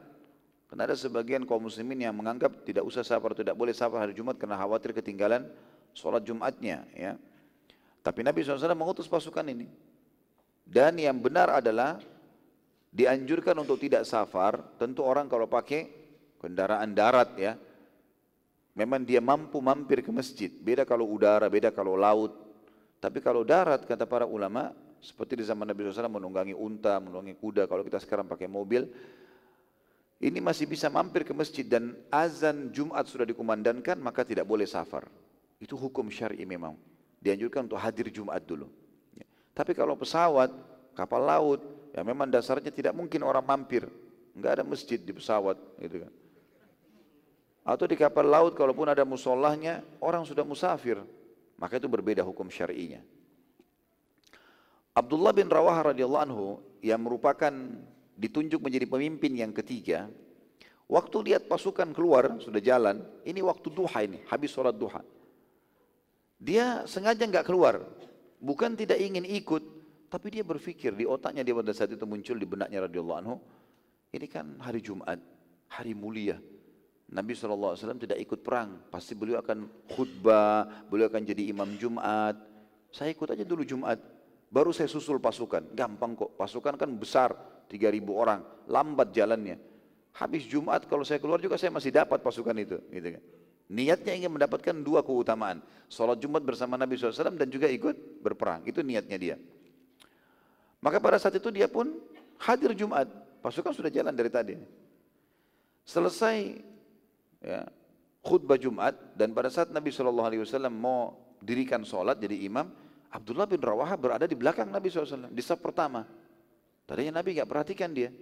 Karena 0.71 0.87
ada 0.87 0.95
sebagian 0.95 1.43
kaum 1.43 1.67
muslimin 1.67 1.99
yang 1.99 2.15
menganggap 2.15 2.63
tidak 2.63 2.87
usah 2.87 3.03
safar, 3.03 3.35
tidak 3.35 3.59
boleh 3.59 3.75
safar 3.75 4.07
hari 4.07 4.15
Jumat 4.15 4.39
karena 4.39 4.55
khawatir 4.55 4.95
ketinggalan 4.95 5.51
sholat 5.91 6.23
Jumatnya. 6.23 6.87
Ya. 6.95 7.19
Tapi 7.99 8.23
Nabi 8.23 8.39
SAW 8.41 8.71
mengutus 8.71 9.05
pasukan 9.05 9.43
ini. 9.51 9.67
Dan 10.63 10.95
yang 10.95 11.19
benar 11.19 11.59
adalah 11.59 11.99
dianjurkan 12.87 13.51
untuk 13.59 13.83
tidak 13.83 14.07
safar, 14.07 14.63
tentu 14.79 15.03
orang 15.03 15.27
kalau 15.27 15.43
pakai 15.43 16.00
kendaraan 16.41 16.89
darat 16.97 17.37
ya, 17.37 17.53
memang 18.73 19.05
dia 19.05 19.21
mampu 19.21 19.61
mampir 19.61 20.01
ke 20.01 20.09
masjid. 20.09 20.49
Beda 20.49 20.81
kalau 20.89 21.05
udara, 21.05 21.45
beda 21.45 21.69
kalau 21.69 21.93
laut. 21.93 22.33
Tapi 22.97 23.21
kalau 23.21 23.45
darat, 23.45 23.85
kata 23.85 24.09
para 24.09 24.25
ulama, 24.25 24.73
seperti 25.01 25.41
di 25.41 25.45
zaman 25.45 25.69
Nabi 25.69 25.85
SAW 25.89 26.09
menunggangi 26.09 26.57
unta, 26.57 26.97
menunggangi 26.97 27.37
kuda, 27.37 27.69
kalau 27.69 27.85
kita 27.85 28.01
sekarang 28.01 28.25
pakai 28.25 28.49
mobil, 28.49 28.89
ini 30.21 30.37
masih 30.37 30.69
bisa 30.69 30.85
mampir 30.89 31.25
ke 31.25 31.33
masjid 31.33 31.65
dan 31.65 31.97
azan 32.13 32.69
Jumat 32.69 33.09
sudah 33.09 33.25
dikumandangkan, 33.25 33.97
maka 33.97 34.21
tidak 34.21 34.45
boleh 34.45 34.69
safar. 34.69 35.09
Itu 35.57 35.77
hukum 35.77 36.09
syar'i 36.13 36.45
memang. 36.45 36.77
Dianjurkan 37.21 37.65
untuk 37.69 37.81
hadir 37.81 38.09
Jumat 38.13 38.41
dulu. 38.45 38.69
Tapi 39.51 39.73
kalau 39.73 39.97
pesawat, 39.97 40.53
kapal 40.93 41.21
laut, 41.25 41.61
ya 41.91 42.05
memang 42.05 42.29
dasarnya 42.29 42.69
tidak 42.69 42.93
mungkin 42.93 43.25
orang 43.25 43.43
mampir. 43.45 43.89
Enggak 44.37 44.61
ada 44.61 44.63
masjid 44.63 45.01
di 45.01 45.11
pesawat 45.11 45.57
gitu 45.81 46.07
kan. 46.07 46.13
Atau 47.61 47.85
di 47.85 47.95
kapal 47.95 48.25
laut 48.25 48.57
kalaupun 48.57 48.89
ada 48.89 49.05
musolahnya, 49.05 49.85
orang 50.01 50.25
sudah 50.25 50.41
musafir. 50.41 50.97
Maka 51.61 51.77
itu 51.77 51.85
berbeda 51.85 52.25
hukum 52.25 52.49
syar'inya. 52.49 53.05
Abdullah 54.97 55.31
bin 55.31 55.47
Rawah 55.47 55.93
radhiyallahu 55.93 56.23
anhu 56.25 56.45
yang 56.81 56.99
merupakan 56.99 57.53
ditunjuk 58.17 58.59
menjadi 58.59 58.89
pemimpin 58.89 59.31
yang 59.37 59.53
ketiga, 59.53 60.09
Waktu 60.91 61.31
lihat 61.31 61.47
pasukan 61.47 61.95
keluar, 61.95 62.35
sudah 62.43 62.59
jalan, 62.59 62.99
ini 63.23 63.39
waktu 63.39 63.71
duha 63.71 64.03
ini, 64.03 64.19
habis 64.27 64.51
sholat 64.51 64.75
duha. 64.75 64.99
Dia 66.35 66.83
sengaja 66.83 67.23
nggak 67.23 67.47
keluar, 67.47 67.79
bukan 68.43 68.75
tidak 68.75 68.99
ingin 68.99 69.23
ikut, 69.23 69.63
tapi 70.11 70.35
dia 70.35 70.43
berpikir 70.43 70.91
di 70.91 71.07
otaknya 71.07 71.47
dia 71.47 71.55
pada 71.55 71.71
saat 71.71 71.95
itu 71.95 72.03
muncul 72.03 72.35
di 72.35 72.43
benaknya 72.43 72.91
radhiyallahu 72.91 73.19
anhu, 73.23 73.39
ini 74.11 74.27
kan 74.27 74.59
hari 74.59 74.83
Jumat, 74.83 75.15
hari 75.71 75.95
mulia. 75.95 76.43
Nabi 77.11 77.35
SAW 77.35 77.75
tidak 77.75 78.23
ikut 78.23 78.39
perang, 78.39 78.87
pasti 78.87 79.11
beliau 79.19 79.43
akan 79.43 79.67
khutbah, 79.91 80.87
beliau 80.87 81.11
akan 81.11 81.27
jadi 81.27 81.51
imam 81.51 81.67
Jumat. 81.75 82.39
Saya 82.87 83.11
ikut 83.11 83.27
aja 83.35 83.43
dulu 83.43 83.67
Jumat, 83.67 83.99
baru 84.47 84.71
saya 84.71 84.87
susul 84.87 85.19
pasukan. 85.19 85.75
Gampang 85.75 86.15
kok, 86.15 86.39
pasukan 86.39 86.79
kan 86.79 86.87
besar, 86.95 87.35
3000 87.67 88.15
orang, 88.15 88.39
lambat 88.71 89.11
jalannya. 89.11 89.59
Habis 90.15 90.47
Jumat 90.47 90.87
kalau 90.87 91.03
saya 91.03 91.19
keluar 91.19 91.39
juga 91.39 91.59
saya 91.59 91.71
masih 91.71 91.91
dapat 91.91 92.23
pasukan 92.23 92.55
itu. 92.55 92.79
Gitu 92.91 93.19
kan. 93.19 93.23
Niatnya 93.71 94.11
ingin 94.15 94.31
mendapatkan 94.35 94.75
dua 94.83 94.99
keutamaan. 94.99 95.63
Sholat 95.87 96.19
Jumat 96.19 96.43
bersama 96.43 96.75
Nabi 96.75 96.99
SAW 96.99 97.39
dan 97.39 97.47
juga 97.47 97.71
ikut 97.71 98.19
berperang. 98.19 98.67
Itu 98.67 98.83
niatnya 98.83 99.15
dia. 99.15 99.35
Maka 100.83 100.99
pada 100.99 101.15
saat 101.15 101.39
itu 101.39 101.47
dia 101.47 101.71
pun 101.71 101.95
hadir 102.43 102.75
Jumat. 102.75 103.07
Pasukan 103.39 103.71
sudah 103.71 103.87
jalan 103.87 104.11
dari 104.11 104.27
tadi. 104.27 104.55
Selesai 105.87 106.59
ya, 107.41 107.65
khutbah 108.21 108.55
Jumat 108.55 108.93
dan 109.17 109.33
pada 109.33 109.49
saat 109.49 109.73
Nabi 109.73 109.89
SAW 109.89 110.69
mau 110.69 111.17
dirikan 111.41 111.81
sholat 111.81 112.21
jadi 112.21 112.45
imam, 112.45 112.69
Abdullah 113.11 113.49
bin 113.49 113.59
Rawaha 113.59 113.97
berada 113.97 114.25
di 114.29 114.37
belakang 114.37 114.69
Nabi 114.69 114.87
SAW 114.87 115.33
di 115.33 115.41
saf 115.43 115.59
pertama. 115.59 116.05
Tadinya 116.85 117.19
Nabi 117.19 117.35
nggak 117.35 117.49
perhatikan 117.49 117.91
dia. 117.91 118.13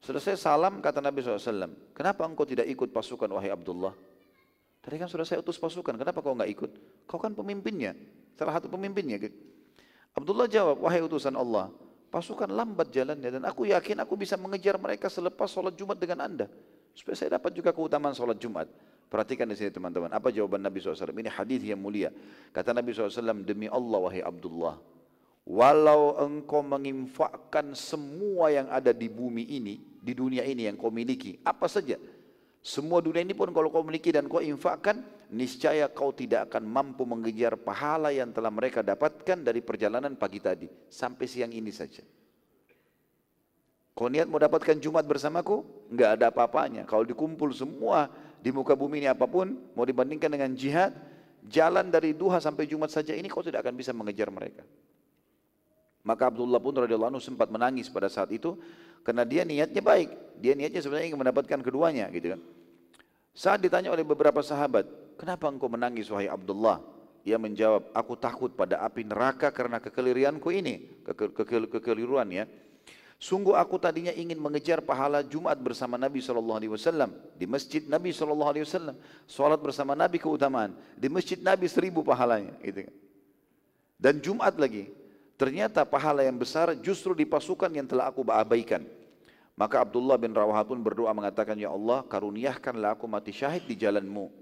Selesai 0.00 0.38
salam 0.38 0.78
kata 0.78 1.02
Nabi 1.02 1.18
SAW, 1.18 1.90
kenapa 1.90 2.22
engkau 2.22 2.46
tidak 2.46 2.70
ikut 2.70 2.94
pasukan 2.94 3.26
wahai 3.26 3.50
Abdullah? 3.50 3.90
Tadi 4.78 5.02
kan 5.02 5.10
sudah 5.10 5.26
saya 5.26 5.42
utus 5.42 5.58
pasukan, 5.58 5.98
kenapa 5.98 6.22
kau 6.22 6.30
nggak 6.30 6.50
ikut? 6.52 6.70
Kau 7.10 7.18
kan 7.18 7.34
pemimpinnya, 7.34 7.90
salah 8.38 8.54
satu 8.54 8.70
pemimpinnya. 8.70 9.18
Abdullah 10.14 10.46
jawab, 10.46 10.78
wahai 10.78 11.02
utusan 11.02 11.34
Allah, 11.34 11.74
pasukan 12.06 12.46
lambat 12.46 12.94
jalannya 12.94 13.28
dan 13.34 13.42
aku 13.50 13.66
yakin 13.66 13.98
aku 13.98 14.14
bisa 14.14 14.38
mengejar 14.38 14.78
mereka 14.78 15.10
selepas 15.10 15.50
sholat 15.50 15.74
Jumat 15.74 15.98
dengan 15.98 16.22
anda. 16.22 16.46
Supaya 16.96 17.14
saya 17.14 17.36
dapat 17.36 17.52
juga 17.52 17.76
keutamaan 17.76 18.16
sholat 18.16 18.40
Jumat. 18.40 18.64
Perhatikan 19.06 19.46
di 19.46 19.54
sini 19.54 19.70
teman-teman, 19.70 20.10
apa 20.10 20.32
jawaban 20.32 20.64
Nabi 20.64 20.80
SAW? 20.82 21.12
Ini 21.12 21.30
hadis 21.30 21.62
yang 21.62 21.78
mulia. 21.78 22.10
Kata 22.50 22.74
Nabi 22.74 22.90
SAW, 22.90 23.44
demi 23.46 23.70
Allah 23.70 24.00
wahai 24.02 24.24
Abdullah, 24.24 24.80
Walau 25.46 26.18
engkau 26.18 26.58
menginfakkan 26.58 27.70
semua 27.78 28.50
yang 28.50 28.66
ada 28.66 28.90
di 28.90 29.06
bumi 29.06 29.46
ini, 29.46 29.78
di 29.78 30.10
dunia 30.10 30.42
ini 30.42 30.66
yang 30.66 30.74
kau 30.74 30.90
miliki, 30.90 31.38
apa 31.46 31.70
saja. 31.70 31.94
Semua 32.58 32.98
dunia 32.98 33.22
ini 33.22 33.30
pun 33.30 33.54
kalau 33.54 33.70
kau 33.70 33.86
miliki 33.86 34.10
dan 34.10 34.26
kau 34.26 34.42
infakkan, 34.42 35.06
niscaya 35.30 35.86
kau 35.86 36.10
tidak 36.10 36.50
akan 36.50 36.66
mampu 36.66 37.06
mengejar 37.06 37.54
pahala 37.54 38.10
yang 38.10 38.34
telah 38.34 38.50
mereka 38.50 38.82
dapatkan 38.82 39.38
dari 39.46 39.62
perjalanan 39.62 40.18
pagi 40.18 40.42
tadi. 40.42 40.66
Sampai 40.90 41.30
siang 41.30 41.54
ini 41.54 41.70
saja. 41.70 42.02
Kau 43.96 44.12
niat 44.12 44.28
mau 44.28 44.36
dapatkan 44.36 44.76
Jumat 44.76 45.08
bersamaku? 45.08 45.64
Enggak 45.88 46.20
ada 46.20 46.28
apa-apanya. 46.28 46.84
Kalau 46.84 47.00
dikumpul 47.00 47.48
semua 47.56 48.12
di 48.44 48.52
muka 48.52 48.76
bumi 48.76 49.00
ini 49.00 49.08
apa 49.08 49.24
pun, 49.24 49.56
mau 49.72 49.88
dibandingkan 49.88 50.28
dengan 50.28 50.52
jihad, 50.52 50.92
jalan 51.48 51.88
dari 51.88 52.12
duha 52.12 52.36
sampai 52.36 52.68
Jumat 52.68 52.92
saja 52.92 53.16
ini 53.16 53.24
kau 53.32 53.40
tidak 53.40 53.64
akan 53.64 53.72
bisa 53.72 53.96
mengejar 53.96 54.28
mereka. 54.28 54.68
Maka 56.04 56.28
Abdullah 56.28 56.60
pun 56.60 56.76
radhiyallahu 56.76 57.16
anhu 57.16 57.24
sempat 57.24 57.48
menangis 57.48 57.88
pada 57.88 58.12
saat 58.12 58.28
itu 58.36 58.60
karena 59.00 59.24
dia 59.24 59.48
niatnya 59.48 59.80
baik. 59.80 60.12
Dia 60.44 60.52
niatnya 60.52 60.84
sebenarnya 60.84 61.16
ingin 61.16 61.20
mendapatkan 61.24 61.58
keduanya 61.64 62.12
gitu 62.12 62.36
kan. 62.36 62.40
Saat 63.32 63.64
ditanya 63.64 63.96
oleh 63.96 64.04
beberapa 64.04 64.44
sahabat, 64.44 64.84
"Kenapa 65.16 65.48
engkau 65.48 65.72
menangis 65.72 66.12
wahai 66.12 66.28
Abdullah?" 66.28 66.84
Ia 67.24 67.40
menjawab, 67.40 67.96
"Aku 67.96 68.14
takut 68.20 68.52
pada 68.52 68.84
api 68.84 69.08
neraka 69.08 69.50
karena 69.50 69.80
kekelirianku 69.80 70.46
ini, 70.52 71.00
ke 71.00 71.32
ke 71.32 71.42
ke 71.48 71.56
kekeliruan 71.80 72.28
ya." 72.28 72.44
Sungguh 73.16 73.56
aku 73.56 73.80
tadinya 73.80 74.12
ingin 74.12 74.36
mengejar 74.36 74.84
pahala 74.84 75.24
Jumat 75.24 75.56
bersama 75.56 75.96
Nabi 75.96 76.20
Wasallam 76.20 77.10
di 77.36 77.48
masjid 77.48 77.80
Nabi 77.88 78.12
Wasallam, 78.12 78.96
sholat 79.24 79.56
bersama 79.56 79.96
Nabi 79.96 80.20
keutamaan 80.20 80.76
di 80.94 81.08
masjid 81.08 81.40
Nabi 81.40 81.64
seribu 81.64 82.04
pahalanya, 82.04 82.52
gitu 82.60 82.84
kan. 82.84 82.94
Dan 83.96 84.20
Jumat 84.20 84.60
lagi, 84.60 84.92
Ternyata 85.36 85.84
pahala 85.84 86.24
yang 86.24 86.40
besar 86.40 86.72
justru 86.80 87.12
di 87.12 87.28
pasukan 87.28 87.68
yang 87.68 87.84
telah 87.84 88.08
aku 88.08 88.24
abaikan. 88.24 88.80
Maka 89.52 89.84
Abdullah 89.84 90.16
bin 90.16 90.32
Rawah 90.32 90.64
pun 90.64 90.80
berdoa 90.80 91.12
mengatakan, 91.12 91.60
Ya 91.60 91.68
Allah 91.68 92.04
karuniahkanlah 92.08 92.96
aku 92.96 93.04
mati 93.04 93.36
syahid 93.36 93.68
di 93.68 93.76
jalanmu. 93.76 94.32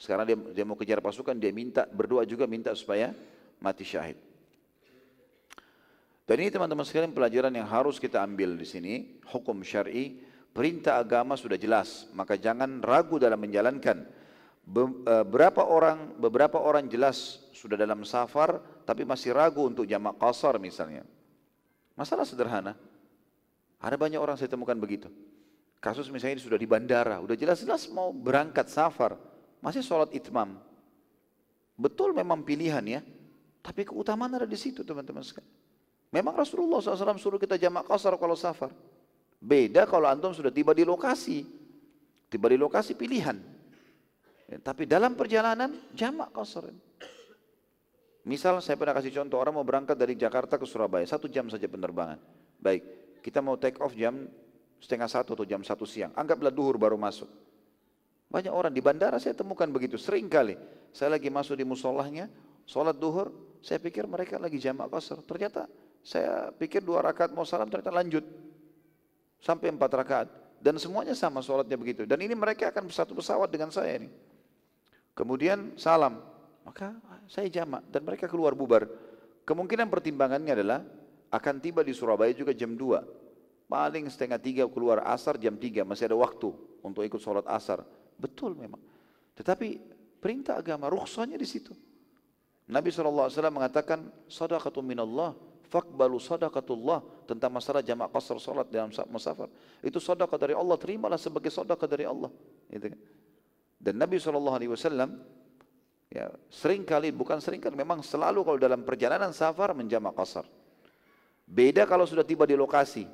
Sekarang 0.00 0.24
dia, 0.24 0.36
dia 0.56 0.64
mau 0.64 0.76
kejar 0.76 1.04
pasukan, 1.04 1.36
dia 1.36 1.52
minta 1.52 1.84
berdoa 1.88 2.24
juga 2.24 2.48
minta 2.48 2.72
supaya 2.72 3.12
mati 3.60 3.84
syahid. 3.84 4.16
Dan 6.22 6.36
ini 6.38 6.50
teman-teman 6.54 6.86
sekalian 6.86 7.10
pelajaran 7.10 7.50
yang 7.50 7.66
harus 7.66 7.98
kita 7.98 8.22
ambil 8.22 8.54
di 8.54 8.62
sini, 8.62 8.94
hukum 9.26 9.58
syar'i, 9.66 10.22
perintah 10.54 11.02
agama 11.02 11.34
sudah 11.34 11.58
jelas, 11.58 12.06
maka 12.14 12.38
jangan 12.38 12.78
ragu 12.78 13.18
dalam 13.18 13.42
menjalankan. 13.42 14.06
Eh, 14.62 15.24
berapa 15.26 15.66
orang 15.66 16.22
beberapa 16.22 16.62
orang 16.62 16.86
jelas 16.86 17.42
sudah 17.50 17.74
dalam 17.74 18.06
safar 18.06 18.62
tapi 18.86 19.02
masih 19.02 19.34
ragu 19.34 19.66
untuk 19.66 19.82
jamak 19.90 20.14
kasar 20.22 20.62
misalnya. 20.62 21.02
Masalah 21.98 22.22
sederhana. 22.22 22.78
Ada 23.82 23.98
banyak 23.98 24.22
orang 24.22 24.38
saya 24.38 24.46
temukan 24.46 24.78
begitu. 24.78 25.10
Kasus 25.82 26.06
misalnya 26.14 26.38
ini 26.38 26.46
sudah 26.46 26.54
di 26.54 26.70
bandara, 26.70 27.18
udah 27.18 27.34
jelas-jelas 27.34 27.90
mau 27.90 28.14
berangkat 28.14 28.70
safar, 28.70 29.18
masih 29.58 29.82
sholat 29.82 30.14
itmam. 30.14 30.54
Betul 31.74 32.14
memang 32.14 32.46
pilihan 32.46 32.86
ya, 32.86 33.02
tapi 33.66 33.82
keutamaan 33.82 34.30
ada 34.30 34.46
di 34.46 34.54
situ 34.54 34.86
teman-teman 34.86 35.26
sekalian. 35.26 35.61
Memang 36.12 36.36
Rasulullah 36.36 36.84
SAW 36.84 37.16
suruh 37.16 37.40
kita 37.40 37.56
jamak 37.56 37.88
kasar 37.88 38.12
kalau 38.20 38.36
safar. 38.36 38.68
Beda 39.40 39.88
kalau 39.88 40.06
antum 40.06 40.36
sudah 40.36 40.52
tiba 40.52 40.76
di 40.76 40.84
lokasi. 40.84 41.42
Tiba 42.28 42.52
di 42.52 42.60
lokasi 42.60 42.92
pilihan. 42.92 43.40
Ya, 44.46 44.60
tapi 44.60 44.84
dalam 44.84 45.16
perjalanan 45.16 45.72
jamak 45.96 46.28
kasar. 46.36 46.68
Misal 48.28 48.60
saya 48.60 48.76
pernah 48.76 48.94
kasih 48.94 49.10
contoh 49.24 49.40
orang 49.40 49.56
mau 49.56 49.66
berangkat 49.66 49.96
dari 49.98 50.14
Jakarta 50.14 50.60
ke 50.60 50.68
Surabaya, 50.68 51.02
satu 51.08 51.26
jam 51.26 51.48
saja 51.50 51.66
penerbangan. 51.66 52.20
Baik, 52.60 52.84
kita 53.24 53.42
mau 53.42 53.58
take 53.58 53.80
off 53.82 53.96
jam 53.96 54.30
setengah 54.78 55.10
satu 55.10 55.34
atau 55.34 55.48
jam 55.48 55.64
satu 55.64 55.82
siang. 55.88 56.14
Anggaplah 56.14 56.54
duhur 56.54 56.78
baru 56.78 56.94
masuk. 56.94 57.26
Banyak 58.30 58.52
orang 58.52 58.70
di 58.70 58.78
bandara 58.84 59.18
saya 59.18 59.34
temukan 59.34 59.66
begitu, 59.66 59.98
sering 59.98 60.30
kali. 60.30 60.54
Saya 60.94 61.16
lagi 61.18 61.32
masuk 61.32 61.58
di 61.58 61.64
musolahnya, 61.66 62.30
sholat 62.68 62.94
duhur, 62.94 63.32
saya 63.58 63.82
pikir 63.82 64.06
mereka 64.06 64.38
lagi 64.38 64.60
jamak 64.60 64.92
kasar. 64.92 65.18
Ternyata 65.26 65.66
saya 66.02 66.50
pikir 66.50 66.82
dua 66.82 66.98
rakaat 67.00 67.30
mau 67.30 67.46
salam, 67.46 67.70
ternyata 67.70 67.94
lanjut. 67.94 68.26
Sampai 69.38 69.70
empat 69.70 69.90
rakaat. 69.94 70.28
Dan 70.62 70.78
semuanya 70.78 71.14
sama 71.14 71.42
sholatnya 71.42 71.74
begitu. 71.74 72.06
Dan 72.06 72.22
ini 72.22 72.34
mereka 72.34 72.70
akan 72.70 72.86
satu 72.90 73.18
pesawat 73.18 73.50
dengan 73.50 73.70
saya 73.74 73.98
ini. 73.98 74.10
Kemudian 75.14 75.74
salam, 75.74 76.22
maka 76.62 76.94
saya 77.26 77.50
jamak 77.50 77.82
dan 77.90 78.06
mereka 78.06 78.30
keluar 78.30 78.54
bubar. 78.54 78.86
Kemungkinan 79.42 79.90
pertimbangannya 79.90 80.54
adalah 80.54 80.80
akan 81.34 81.54
tiba 81.58 81.82
di 81.82 81.90
Surabaya 81.90 82.30
juga 82.30 82.54
jam 82.54 82.78
2. 82.78 83.66
Paling 83.66 84.06
setengah 84.06 84.38
tiga 84.38 84.64
keluar 84.70 85.02
asar 85.08 85.34
jam 85.40 85.58
3 85.58 85.82
masih 85.82 86.06
ada 86.06 86.16
waktu 86.18 86.54
untuk 86.84 87.02
ikut 87.02 87.18
sholat 87.18 87.46
asar. 87.50 87.82
Betul 88.14 88.54
memang. 88.54 88.78
Tetapi 89.34 89.80
perintah 90.22 90.62
agama 90.62 90.86
rukhsahnya 90.86 91.34
di 91.34 91.48
situ. 91.48 91.74
Nabi 92.70 92.94
SAW 92.94 93.26
mengatakan 93.50 94.06
sadaqatu 94.30 94.78
minallah 94.84 95.34
fakbalu 95.72 96.20
sadaqatullah 96.20 97.24
tentang 97.24 97.48
masalah 97.48 97.80
jamak 97.80 98.12
qasar 98.12 98.36
salat 98.36 98.68
dalam 98.68 98.92
musafar. 99.08 99.48
Itu 99.80 99.96
sedekah 99.96 100.36
dari 100.36 100.52
Allah, 100.52 100.76
terimalah 100.76 101.16
sebagai 101.16 101.48
sedekah 101.48 101.88
dari 101.88 102.04
Allah. 102.04 102.28
Gitu 102.68 102.92
kan. 102.92 103.00
Dan 103.80 103.94
Nabi 103.96 104.20
SAW 104.20 104.60
Ya, 106.12 106.28
sering 106.52 106.84
kali, 106.84 107.08
bukan 107.08 107.40
sering 107.40 107.56
kali, 107.56 107.72
memang 107.72 108.04
selalu 108.04 108.44
kalau 108.44 108.58
dalam 108.60 108.84
perjalanan 108.84 109.32
safar 109.32 109.72
menjamak 109.72 110.12
kasar. 110.12 110.44
Beda 111.48 111.88
kalau 111.88 112.04
sudah 112.04 112.20
tiba 112.20 112.44
di 112.44 112.52
lokasi. 112.52 113.08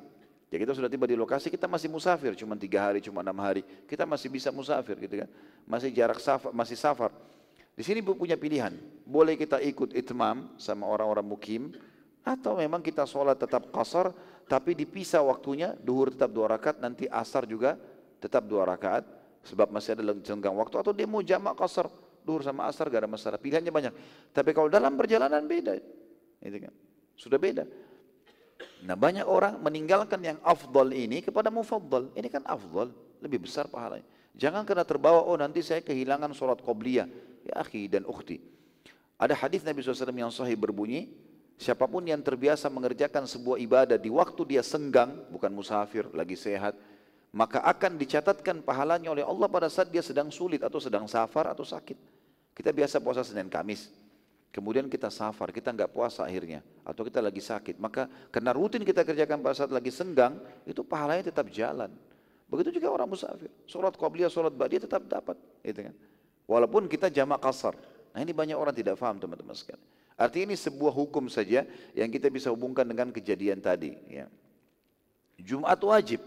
Ya 0.51 0.59
kita 0.59 0.75
sudah 0.75 0.91
tiba 0.91 1.07
di 1.07 1.15
lokasi, 1.15 1.47
kita 1.47 1.63
masih 1.63 1.87
musafir, 1.87 2.35
cuma 2.35 2.59
tiga 2.59 2.91
hari, 2.91 2.99
cuma 2.99 3.23
enam 3.23 3.39
hari. 3.39 3.63
Kita 3.87 4.03
masih 4.03 4.27
bisa 4.27 4.51
musafir 4.51 4.99
gitu 4.99 5.15
kan. 5.23 5.31
Masih 5.63 5.95
jarak 5.95 6.19
safar, 6.19 6.51
masih 6.51 6.75
safar. 6.75 7.15
Di 7.71 7.87
sini 7.87 8.03
punya 8.03 8.35
pilihan. 8.35 8.75
Boleh 9.07 9.39
kita 9.39 9.63
ikut 9.63 9.95
itmam 9.95 10.51
sama 10.59 10.83
orang-orang 10.83 11.23
mukim, 11.23 11.71
atau 12.23 12.59
memang 12.59 12.83
kita 12.83 13.07
sholat 13.07 13.39
tetap 13.39 13.69
kasar, 13.71 14.11
tapi 14.49 14.73
dipisah 14.73 15.21
waktunya, 15.23 15.77
duhur 15.79 16.11
tetap 16.13 16.33
dua 16.33 16.51
rakaat, 16.51 16.81
nanti 16.81 17.05
asar 17.09 17.45
juga 17.45 17.77
tetap 18.19 18.45
dua 18.45 18.65
rakaat, 18.67 19.05
sebab 19.45 19.71
masih 19.71 19.95
ada 19.95 20.03
lenggang 20.13 20.55
waktu, 20.57 20.75
atau 20.81 20.91
dia 20.91 21.07
mau 21.07 21.23
jamak 21.23 21.55
kasar, 21.55 21.87
duhur 22.25 22.45
sama 22.45 22.67
asar 22.69 22.91
gak 22.91 23.05
ada 23.05 23.09
masalah. 23.09 23.37
Pilihannya 23.41 23.71
banyak. 23.73 23.93
Tapi 24.29 24.53
kalau 24.53 24.69
dalam 24.69 24.93
perjalanan 24.93 25.41
beda. 25.49 25.79
Itu 26.43 26.57
kan. 26.61 26.73
Sudah 27.17 27.41
beda. 27.41 27.65
Nah 28.85 28.95
banyak 28.95 29.25
orang 29.27 29.59
meninggalkan 29.59 30.19
yang 30.21 30.37
afdal 30.45 30.93
ini 30.93 31.25
kepada 31.25 31.49
mufaddal. 31.49 32.11
Ini 32.13 32.27
kan 32.29 32.43
afdal. 32.45 32.91
lebih 33.19 33.43
besar 33.43 33.67
pahalanya. 33.67 34.07
Jangan 34.31 34.63
karena 34.63 34.87
terbawa, 34.87 35.27
oh 35.27 35.35
nanti 35.35 35.59
saya 35.59 35.83
kehilangan 35.83 36.31
sholat 36.31 36.63
qobliyah. 36.63 37.03
Ya 37.43 37.59
akhi 37.59 37.91
dan 37.91 38.07
ukhti. 38.07 38.39
Ada 39.19 39.35
hadis 39.35 39.67
Nabi 39.67 39.83
SAW 39.83 40.15
yang 40.15 40.31
sahih 40.31 40.55
berbunyi, 40.55 41.11
siapa 41.59 41.83
pun 41.91 41.99
yang 42.07 42.23
terbiasa 42.23 42.71
mengerjakan 42.71 43.27
sebuah 43.27 43.59
ibadah 43.59 43.99
di 43.99 44.07
waktu 44.07 44.41
dia 44.47 44.63
senggang, 44.63 45.27
bukan 45.27 45.51
musafir, 45.51 46.07
lagi 46.15 46.39
sehat, 46.39 46.73
maka 47.35 47.59
akan 47.67 47.99
dicatatkan 47.99 48.63
pahalanya 48.63 49.11
oleh 49.11 49.27
Allah 49.27 49.51
pada 49.51 49.67
saat 49.67 49.91
dia 49.91 49.99
sedang 49.99 50.31
sulit 50.31 50.63
atau 50.63 50.79
sedang 50.79 51.03
safar 51.05 51.51
atau 51.51 51.67
sakit. 51.67 51.99
Kita 52.55 52.71
biasa 52.71 53.03
puasa 53.03 53.27
Senin 53.27 53.51
Kamis, 53.51 53.91
kemudian 54.55 54.87
kita 54.87 55.11
safar, 55.11 55.51
kita 55.51 55.75
nggak 55.75 55.91
puasa 55.91 56.23
akhirnya, 56.23 56.63
atau 56.87 57.03
kita 57.03 57.19
lagi 57.19 57.43
sakit, 57.43 57.75
maka 57.75 58.07
karena 58.31 58.55
rutin 58.55 58.87
kita 58.87 59.03
kerjakan 59.03 59.43
pada 59.43 59.59
saat 59.59 59.71
lagi 59.75 59.91
senggang, 59.91 60.39
itu 60.63 60.79
pahalanya 60.87 61.27
tetap 61.27 61.51
jalan. 61.51 61.91
Begitu 62.49 62.81
juga 62.81 62.89
orang 62.89 63.11
musafir, 63.11 63.51
sholat 63.67 63.93
qabliyah, 63.93 64.31
sholat 64.31 64.55
ba'diyah 64.55 64.87
tetap 64.87 65.05
dapat, 65.05 65.35
gitu 65.61 65.91
kan. 65.91 65.95
Walaupun 66.49 66.89
kita 66.89 67.13
jamak 67.13 67.45
kasar, 67.45 67.77
Nah 68.13 68.19
ini 68.25 68.33
banyak 68.33 68.57
orang 68.57 68.73
tidak 68.73 68.97
paham 68.97 69.21
teman-teman 69.21 69.53
sekalian. 69.53 69.81
Artinya 70.19 70.51
ini 70.51 70.57
sebuah 70.59 70.91
hukum 70.91 71.31
saja 71.31 71.63
yang 71.95 72.11
kita 72.11 72.27
bisa 72.27 72.51
hubungkan 72.51 72.83
dengan 72.83 73.07
kejadian 73.07 73.63
tadi. 73.63 73.95
Ya. 74.11 74.27
Jumat 75.39 75.79
wajib, 75.79 76.19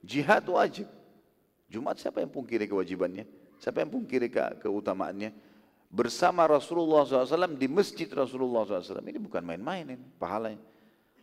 jihad 0.00 0.48
wajib. 0.48 0.88
Jumat 1.68 2.00
siapa 2.00 2.24
yang 2.24 2.32
pungkiri 2.32 2.64
kewajibannya? 2.64 3.28
Siapa 3.60 3.84
yang 3.84 3.92
pungkiri 3.92 4.32
ke 4.32 4.64
keutamaannya? 4.64 5.36
Bersama 5.92 6.48
Rasulullah 6.48 7.04
SAW 7.04 7.60
di 7.60 7.68
masjid 7.68 8.08
Rasulullah 8.08 8.64
SAW. 8.64 9.04
Ini 9.04 9.20
bukan 9.20 9.44
main-main 9.44 9.84
ini 9.84 10.00
pahalanya. 10.16 10.64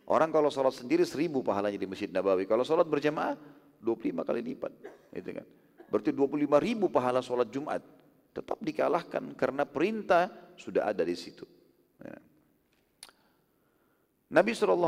Orang 0.04 0.30
kalau 0.30 0.52
sholat 0.52 0.76
sendiri 0.76 1.02
seribu 1.08 1.40
pahalanya 1.40 1.80
di 1.80 1.88
Masjid 1.88 2.12
Nabawi. 2.12 2.44
Kalau 2.44 2.60
sholat 2.60 2.84
berjamaah 2.84 3.40
25 3.80 4.20
kali 4.20 4.40
lipat. 4.54 4.72
Gitu 5.16 5.30
kan. 5.40 5.46
Berarti 5.88 6.10
25 6.12 6.60
ribu 6.60 6.86
pahala 6.92 7.24
sholat 7.24 7.48
Jumat 7.48 7.80
tetap 8.36 8.60
dikalahkan 8.60 9.32
karena 9.32 9.64
perintah 9.64 10.28
sudah 10.60 10.92
ada 10.92 11.02
di 11.02 11.16
situ. 11.16 11.48
Ya. 12.02 12.18
Nabi 14.32 14.50
SAW 14.56 14.82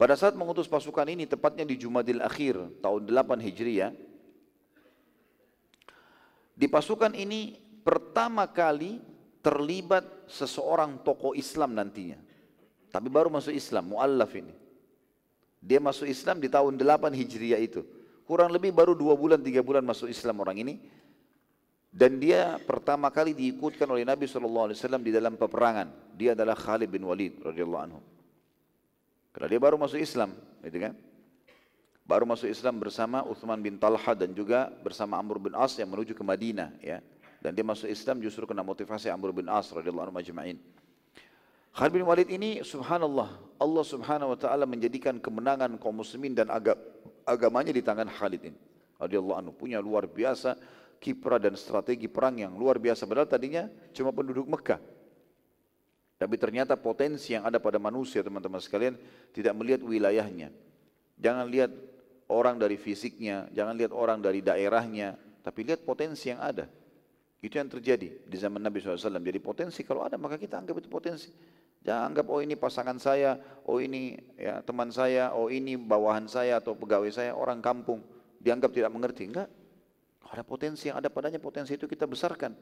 pada 0.00 0.14
saat 0.16 0.34
mengutus 0.34 0.66
pasukan 0.66 1.06
ini 1.06 1.28
tepatnya 1.28 1.62
di 1.62 1.76
Jumadil 1.76 2.24
Akhir 2.24 2.56
tahun 2.80 3.06
8 3.06 3.46
Hijriah 3.46 3.92
di 6.56 6.66
pasukan 6.66 7.14
ini 7.14 7.60
pertama 7.84 8.48
kali 8.48 8.98
terlibat 9.44 10.02
seseorang 10.26 11.04
tokoh 11.06 11.36
Islam 11.36 11.76
nantinya 11.76 12.18
tapi 12.90 13.06
baru 13.06 13.30
masuk 13.30 13.54
Islam, 13.54 13.94
muallaf 13.94 14.34
ini 14.34 14.56
dia 15.62 15.78
masuk 15.78 16.08
Islam 16.10 16.42
di 16.42 16.48
tahun 16.50 16.74
8 16.74 17.12
Hijriah 17.14 17.60
itu 17.62 17.86
Kurang 18.30 18.54
lebih 18.54 18.70
baru 18.70 18.94
dua 18.94 19.18
bulan, 19.18 19.42
tiga 19.42 19.58
bulan 19.58 19.82
masuk 19.82 20.06
Islam 20.06 20.38
orang 20.38 20.62
ini. 20.62 20.78
Dan 21.90 22.22
dia 22.22 22.62
pertama 22.62 23.10
kali 23.10 23.34
diikutkan 23.34 23.90
oleh 23.90 24.06
Nabi 24.06 24.30
SAW 24.30 24.70
di 25.02 25.10
dalam 25.10 25.34
peperangan. 25.34 26.14
Dia 26.14 26.38
adalah 26.38 26.54
Khalid 26.54 26.86
bin 26.86 27.02
Walid 27.02 27.42
radhiyallahu 27.42 27.82
anhu. 27.82 28.00
Karena 29.34 29.46
dia 29.50 29.60
baru 29.62 29.74
masuk 29.74 29.98
Islam, 29.98 30.30
gitu 30.62 30.78
kan? 30.78 30.94
Baru 32.06 32.26
masuk 32.30 32.46
Islam 32.46 32.78
bersama 32.78 33.26
Uthman 33.26 33.58
bin 33.58 33.78
Talha 33.78 34.14
dan 34.14 34.30
juga 34.34 34.70
bersama 34.82 35.18
Amr 35.18 35.38
bin 35.42 35.54
As 35.58 35.74
yang 35.78 35.90
menuju 35.90 36.14
ke 36.14 36.22
Madinah, 36.22 36.74
ya. 36.78 37.02
Dan 37.42 37.58
dia 37.58 37.66
masuk 37.66 37.90
Islam 37.90 38.22
justru 38.22 38.46
kena 38.46 38.62
motivasi 38.62 39.10
Amr 39.10 39.34
bin 39.34 39.50
As 39.50 39.70
radhiyallahu 39.70 40.10
anhu 40.10 40.16
majma'in. 40.18 40.58
Khalid 41.70 41.92
bin 41.94 42.02
Walid 42.06 42.26
ini 42.30 42.66
subhanallah 42.66 43.30
Allah 43.58 43.84
subhanahu 43.86 44.34
wa 44.34 44.38
ta'ala 44.38 44.66
menjadikan 44.66 45.22
kemenangan 45.22 45.74
kaum 45.78 46.02
muslimin 46.02 46.34
dan 46.34 46.50
agamanya 47.26 47.70
di 47.70 47.82
tangan 47.82 48.10
Khalid 48.10 48.42
ini. 48.46 48.58
Radiyallahu 48.98 49.38
anhu 49.38 49.52
punya 49.54 49.78
luar 49.78 50.10
biasa 50.10 50.58
kiprah 51.00 51.40
dan 51.40 51.56
strategi 51.56 52.06
perang 52.06 52.36
yang 52.36 52.52
luar 52.54 52.76
biasa. 52.76 53.08
Padahal 53.08 53.26
tadinya 53.26 53.66
cuma 53.96 54.12
penduduk 54.12 54.44
Mekah. 54.44 54.78
Tapi 56.20 56.36
ternyata 56.36 56.76
potensi 56.76 57.32
yang 57.32 57.48
ada 57.48 57.56
pada 57.56 57.80
manusia 57.80 58.20
teman-teman 58.20 58.60
sekalian 58.60 59.00
tidak 59.32 59.56
melihat 59.56 59.80
wilayahnya. 59.80 60.52
Jangan 61.16 61.48
lihat 61.48 61.72
orang 62.28 62.60
dari 62.60 62.76
fisiknya, 62.76 63.48
jangan 63.56 63.72
lihat 63.72 63.96
orang 63.96 64.20
dari 64.20 64.44
daerahnya, 64.44 65.16
tapi 65.40 65.64
lihat 65.64 65.80
potensi 65.80 66.28
yang 66.28 66.44
ada. 66.44 66.68
Itu 67.40 67.56
yang 67.56 67.72
terjadi 67.72 68.28
di 68.28 68.36
zaman 68.36 68.60
Nabi 68.60 68.84
SAW. 68.84 69.16
Jadi 69.16 69.40
potensi 69.40 69.80
kalau 69.80 70.04
ada 70.04 70.20
maka 70.20 70.36
kita 70.36 70.60
anggap 70.60 70.76
itu 70.84 70.92
potensi. 70.92 71.32
Jangan 71.80 72.12
anggap 72.12 72.28
oh 72.28 72.44
ini 72.44 72.52
pasangan 72.60 73.00
saya, 73.00 73.40
oh 73.64 73.80
ini 73.80 74.20
ya 74.36 74.60
teman 74.60 74.92
saya, 74.92 75.32
oh 75.32 75.48
ini 75.48 75.80
bawahan 75.80 76.28
saya 76.28 76.60
atau 76.60 76.76
pegawai 76.76 77.08
saya 77.08 77.32
orang 77.32 77.64
kampung 77.64 78.04
dianggap 78.36 78.76
tidak 78.76 78.92
mengerti. 78.92 79.32
Enggak. 79.32 79.48
Ada 80.30 80.46
potensi 80.46 80.86
yang 80.86 81.02
ada 81.02 81.10
padanya, 81.10 81.42
potensi 81.42 81.74
itu 81.74 81.90
kita 81.90 82.06
besarkan. 82.06 82.54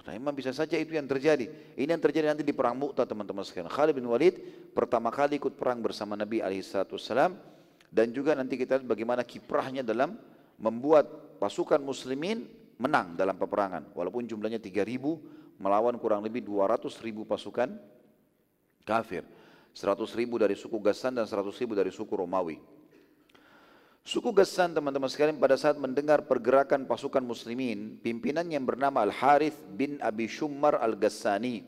Karena 0.00 0.16
memang 0.16 0.36
bisa 0.36 0.52
saja 0.52 0.76
itu 0.80 0.96
yang 0.96 1.04
terjadi. 1.04 1.48
Ini 1.76 1.88
yang 1.88 2.00
terjadi 2.00 2.32
nanti 2.32 2.44
di 2.44 2.56
perang 2.56 2.76
Mu'tah 2.76 3.04
teman-teman 3.04 3.44
sekalian. 3.44 3.68
Khalid 3.68 3.96
bin 3.96 4.08
Walid 4.08 4.40
pertama 4.72 5.12
kali 5.12 5.36
ikut 5.36 5.56
perang 5.60 5.80
bersama 5.80 6.16
Nabi 6.16 6.40
SAW 6.60 7.36
dan 7.92 8.06
juga 8.12 8.32
nanti 8.32 8.56
kita 8.56 8.80
lihat 8.80 8.88
bagaimana 8.88 9.24
kiprahnya 9.24 9.84
dalam 9.84 10.16
membuat 10.56 11.36
pasukan 11.36 11.80
muslimin 11.80 12.48
menang 12.80 13.12
dalam 13.12 13.36
peperangan. 13.36 13.92
Walaupun 13.92 14.24
jumlahnya 14.24 14.56
3000 14.56 15.60
melawan 15.60 15.96
kurang 16.00 16.24
lebih 16.24 16.40
200 16.40 16.88
ribu 17.04 17.28
pasukan 17.28 17.68
kafir. 18.88 19.24
100 19.76 20.00
ribu 20.16 20.40
dari 20.40 20.56
suku 20.56 20.80
Gassan 20.80 21.12
dan 21.12 21.28
100 21.28 21.52
ribu 21.60 21.76
dari 21.76 21.92
suku 21.92 22.10
Romawi. 22.16 22.79
Suku 24.00 24.32
Gassan 24.32 24.72
teman-teman 24.72 25.12
sekalian 25.12 25.36
pada 25.36 25.60
saat 25.60 25.76
mendengar 25.76 26.24
pergerakan 26.24 26.88
pasukan 26.88 27.20
muslimin, 27.20 28.00
pimpinan 28.00 28.48
yang 28.48 28.64
bernama 28.64 29.04
Al-Harith 29.04 29.60
bin 29.76 30.00
Abi 30.00 30.24
Shummar 30.24 30.80
Al-Gassani. 30.80 31.60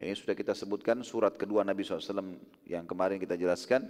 Ini 0.00 0.12
sudah 0.16 0.32
kita 0.32 0.56
sebutkan 0.56 1.00
surat 1.04 1.36
kedua 1.36 1.64
Nabi 1.64 1.84
SAW 1.84 2.36
yang 2.64 2.88
kemarin 2.88 3.20
kita 3.20 3.36
jelaskan, 3.36 3.84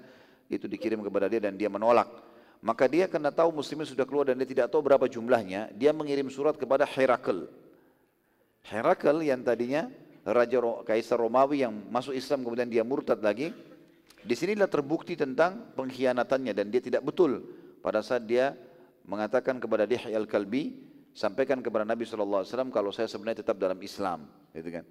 itu 0.51 0.67
dikirim 0.67 1.03
kepada 1.07 1.31
dia 1.31 1.43
dan 1.43 1.55
dia 1.55 1.71
menolak. 1.71 2.11
Maka 2.63 2.91
dia 2.91 3.07
karena 3.07 3.31
tahu 3.31 3.63
muslimin 3.63 3.87
sudah 3.87 4.03
keluar 4.03 4.27
dan 4.27 4.39
dia 4.43 4.49
tidak 4.51 4.67
tahu 4.71 4.83
berapa 4.83 5.07
jumlahnya, 5.07 5.71
dia 5.75 5.95
mengirim 5.95 6.27
surat 6.27 6.59
kepada 6.59 6.83
Herakl. 6.83 7.47
Herakl 8.67 9.23
yang 9.23 9.47
tadinya 9.47 9.87
raja 10.27 10.59
kaisar 10.83 11.23
Romawi 11.23 11.63
yang 11.63 11.71
masuk 11.95 12.11
Islam 12.11 12.43
kemudian 12.43 12.67
dia 12.67 12.83
murtad 12.83 13.23
lagi. 13.23 13.55
Di 14.27 14.35
sinilah 14.35 14.67
terbukti 14.67 15.15
tentang 15.15 15.71
pengkhianatannya 15.79 16.51
dan 16.51 16.67
dia 16.67 16.83
tidak 16.83 17.07
betul. 17.07 17.47
Pada 17.79 18.03
saat 18.03 18.27
dia 18.27 18.59
mengatakan 19.07 19.63
kepada 19.63 19.87
Dihya 19.87 20.19
al-Kalbi 20.19 20.75
sampaikan 21.15 21.63
kepada 21.63 21.87
Nabi 21.87 22.03
SAW 22.03 22.43
kalau 22.75 22.91
saya 22.91 23.07
sebenarnya 23.07 23.47
tetap 23.47 23.55
dalam 23.63 23.79
Islam 23.79 24.27
gitu 24.51 24.69
kan. 24.75 24.85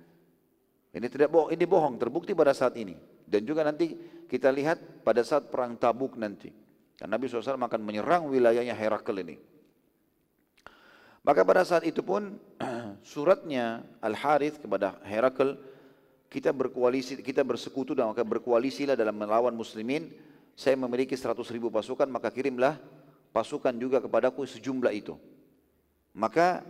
Ini 0.96 1.08
tidak 1.12 1.28
bohong 1.28 1.52
ini 1.52 1.68
bohong 1.68 2.00
terbukti 2.00 2.32
pada 2.32 2.56
saat 2.56 2.80
ini. 2.80 2.96
Dan 3.28 3.44
juga 3.44 3.68
nanti 3.68 3.92
kita 4.32 4.48
lihat 4.56 5.04
pada 5.04 5.20
saat 5.20 5.52
perang 5.52 5.76
Tabuk 5.76 6.16
nanti 6.16 6.48
dan 6.96 7.12
Nabi 7.12 7.28
SAW 7.28 7.60
akan 7.60 7.82
menyerang 7.84 8.32
wilayahnya 8.32 8.72
Herakl 8.72 9.20
ini. 9.20 9.36
Maka 11.26 11.42
pada 11.42 11.66
saat 11.68 11.84
itu 11.84 12.06
pun 12.06 12.40
suratnya 13.12 13.84
Al-Harith 14.00 14.62
kepada 14.64 14.96
Herakl, 15.04 15.58
kita 16.30 16.52
berkoalisi, 16.52 17.20
kita 17.22 17.46
bersekutu 17.46 17.94
dan 17.94 18.12
maka 18.12 18.26
berkoalisilah 18.26 18.98
dalam 18.98 19.16
melawan 19.16 19.54
muslimin. 19.54 20.12
Saya 20.56 20.80
memiliki 20.80 21.16
100 21.16 21.36
ribu 21.52 21.68
pasukan, 21.68 22.08
maka 22.08 22.32
kirimlah 22.32 22.80
pasukan 23.36 23.76
juga 23.76 24.00
kepadaku 24.00 24.48
sejumlah 24.48 24.94
itu. 24.96 25.20
Maka 26.16 26.64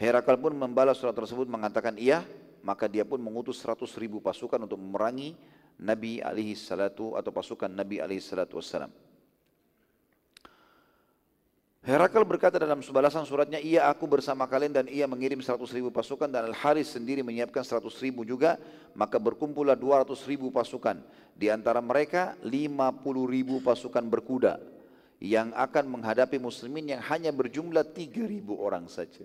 Herakl 0.00 0.40
pun 0.40 0.56
membalas 0.56 0.96
surat 0.96 1.12
tersebut 1.12 1.44
mengatakan 1.44 1.98
iya, 2.00 2.24
maka 2.64 2.88
dia 2.88 3.04
pun 3.04 3.20
mengutus 3.20 3.60
100 3.60 3.84
ribu 4.00 4.22
pasukan 4.22 4.64
untuk 4.64 4.80
memerangi 4.80 5.36
Nabi 5.78 6.24
alaihi 6.24 6.56
salatu 6.56 7.14
atau 7.14 7.30
pasukan 7.30 7.68
Nabi 7.68 8.00
alaihi 8.00 8.22
salatu 8.22 8.58
wassalam. 8.58 8.90
Herakl 11.88 12.20
berkata 12.20 12.60
dalam 12.60 12.84
sebalasan 12.84 13.24
suratnya, 13.24 13.56
ia 13.56 13.88
aku 13.88 14.04
bersama 14.04 14.44
kalian 14.44 14.76
dan 14.76 14.86
ia 14.92 15.08
mengirim 15.08 15.40
100 15.40 15.56
ribu 15.72 15.88
pasukan 15.88 16.28
dan 16.28 16.52
Al-Haris 16.52 16.92
sendiri 16.92 17.24
menyiapkan 17.24 17.64
100 17.64 17.88
ribu 18.04 18.28
juga, 18.28 18.60
maka 18.92 19.16
berkumpullah 19.16 19.72
200 19.72 20.12
ribu 20.28 20.52
pasukan. 20.52 21.00
Di 21.32 21.48
antara 21.48 21.80
mereka 21.80 22.36
50 22.44 22.92
ribu 23.24 23.64
pasukan 23.64 24.04
berkuda 24.04 24.60
yang 25.16 25.48
akan 25.56 25.88
menghadapi 25.88 26.36
muslimin 26.36 26.92
yang 26.92 27.00
hanya 27.08 27.32
berjumlah 27.32 27.88
3 27.96 28.04
ribu 28.36 28.60
orang 28.60 28.84
saja. 28.92 29.24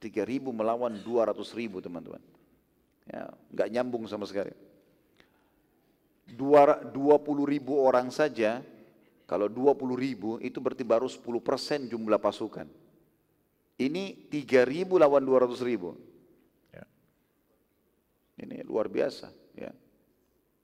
3 0.00 0.16
ribu 0.24 0.56
melawan 0.56 0.96
200 1.04 1.44
ribu 1.60 1.84
teman-teman. 1.84 2.24
Ya, 3.04 3.36
nggak 3.52 3.68
nyambung 3.68 4.08
sama 4.08 4.24
sekali. 4.24 4.56
20 6.24 6.88
ribu 7.44 7.84
orang 7.84 8.08
saja 8.08 8.64
kalau 9.30 9.46
20 9.46 9.94
ribu 9.94 10.42
itu 10.42 10.58
berarti 10.58 10.82
baru 10.82 11.06
10 11.06 11.22
persen 11.38 11.86
jumlah 11.86 12.18
pasukan. 12.18 12.66
Ini 13.78 14.26
3 14.26 14.66
ribu 14.66 14.98
lawan 14.98 15.22
200 15.22 15.54
ribu. 15.62 15.94
Ya. 16.74 16.82
Ini 18.42 18.66
luar 18.66 18.90
biasa. 18.90 19.30
Ya. 19.54 19.70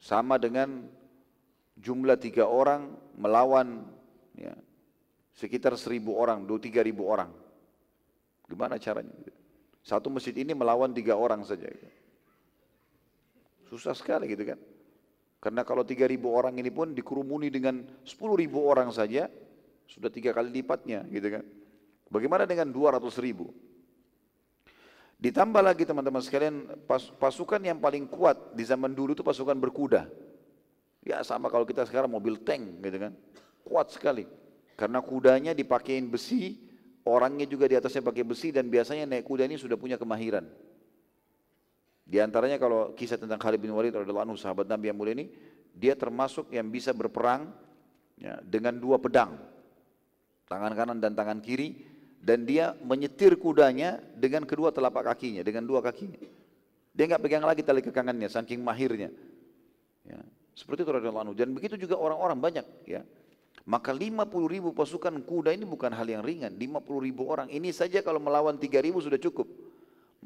Sama 0.02 0.34
dengan 0.42 0.82
jumlah 1.78 2.18
tiga 2.18 2.50
orang 2.50 2.90
melawan 3.14 3.86
ya, 4.34 4.52
sekitar 5.36 5.76
seribu 5.78 6.16
orang, 6.16 6.44
dua 6.44 6.58
tiga 6.60 6.82
ribu 6.82 7.06
orang. 7.06 7.30
Gimana 8.50 8.82
caranya? 8.82 9.14
Satu 9.86 10.10
masjid 10.10 10.34
ini 10.34 10.52
melawan 10.52 10.90
tiga 10.90 11.14
orang 11.14 11.46
saja. 11.46 11.70
Susah 13.70 13.94
sekali 13.94 14.26
gitu 14.30 14.42
kan. 14.42 14.58
Karena 15.46 15.62
kalau 15.62 15.86
tiga 15.86 16.10
ribu 16.10 16.34
orang 16.34 16.58
ini 16.58 16.74
pun 16.74 16.90
dikerumuni 16.90 17.54
dengan 17.54 17.86
sepuluh 18.02 18.34
ribu 18.34 18.66
orang 18.66 18.90
saja, 18.90 19.30
sudah 19.86 20.10
tiga 20.10 20.34
kali 20.34 20.50
lipatnya 20.50 21.06
gitu 21.06 21.38
kan. 21.38 21.46
Bagaimana 22.10 22.50
dengan 22.50 22.66
dua 22.74 22.98
ratus 22.98 23.22
ribu? 23.22 23.54
Ditambah 25.22 25.62
lagi 25.62 25.86
teman-teman 25.86 26.18
sekalian 26.18 26.66
pasukan 27.22 27.62
yang 27.62 27.78
paling 27.78 28.10
kuat 28.10 28.58
di 28.58 28.66
zaman 28.66 28.90
dulu 28.90 29.14
itu 29.14 29.22
pasukan 29.22 29.54
berkuda. 29.54 30.10
Ya 31.06 31.22
sama 31.22 31.46
kalau 31.46 31.62
kita 31.62 31.86
sekarang 31.86 32.10
mobil 32.10 32.42
tank 32.42 32.82
gitu 32.82 33.06
kan. 33.06 33.14
Kuat 33.62 33.94
sekali. 33.94 34.26
Karena 34.74 34.98
kudanya 34.98 35.54
dipakein 35.54 36.10
besi, 36.10 36.58
orangnya 37.06 37.46
juga 37.46 37.70
di 37.70 37.78
atasnya 37.78 38.02
pakai 38.02 38.26
besi 38.26 38.50
dan 38.50 38.66
biasanya 38.66 39.06
naik 39.06 39.22
kuda 39.22 39.46
ini 39.46 39.54
sudah 39.54 39.78
punya 39.78 39.94
kemahiran. 39.94 40.42
Di 42.06 42.22
antaranya 42.22 42.54
kalau 42.62 42.94
kisah 42.94 43.18
tentang 43.18 43.42
Khalid 43.42 43.58
bin 43.58 43.74
Walid 43.74 43.90
radhiyallahu 43.90 44.30
anhu 44.30 44.38
sahabat 44.38 44.70
Nabi 44.70 44.94
yang 44.94 44.96
mulia 44.96 45.18
ini, 45.18 45.26
dia 45.74 45.98
termasuk 45.98 46.54
yang 46.54 46.70
bisa 46.70 46.94
berperang 46.94 47.50
ya, 48.14 48.38
dengan 48.46 48.78
dua 48.78 49.02
pedang. 49.02 49.34
Tangan 50.46 50.72
kanan 50.78 51.02
dan 51.02 51.18
tangan 51.18 51.42
kiri 51.42 51.82
dan 52.22 52.46
dia 52.46 52.78
menyetir 52.78 53.34
kudanya 53.34 53.98
dengan 54.14 54.46
kedua 54.46 54.70
telapak 54.70 55.02
kakinya, 55.02 55.42
dengan 55.42 55.66
dua 55.66 55.82
kakinya. 55.82 56.22
Dia 56.94 57.04
nggak 57.10 57.22
pegang 57.26 57.42
lagi 57.42 57.66
tali 57.66 57.82
kekangannya, 57.82 58.30
saking 58.30 58.62
mahirnya. 58.62 59.10
Ya. 60.06 60.22
Seperti 60.56 60.86
itu 60.86 60.92
radhiyallahu 60.94 61.24
anhu. 61.28 61.34
Dan 61.36 61.52
begitu 61.52 61.76
juga 61.76 62.00
orang-orang 62.00 62.38
banyak. 62.40 62.66
Ya. 62.88 63.04
Maka 63.66 63.90
50 63.92 64.30
ribu 64.46 64.70
pasukan 64.72 65.12
kuda 65.26 65.52
ini 65.52 65.68
bukan 65.68 65.92
hal 65.92 66.06
yang 66.08 66.22
ringan. 66.22 66.54
50 66.54 66.86
ribu 67.02 67.28
orang. 67.28 67.50
Ini 67.52 67.74
saja 67.74 68.00
kalau 68.00 68.22
melawan 68.22 68.56
3 68.56 68.78
ribu 68.80 69.02
sudah 69.02 69.20
cukup. 69.20 69.44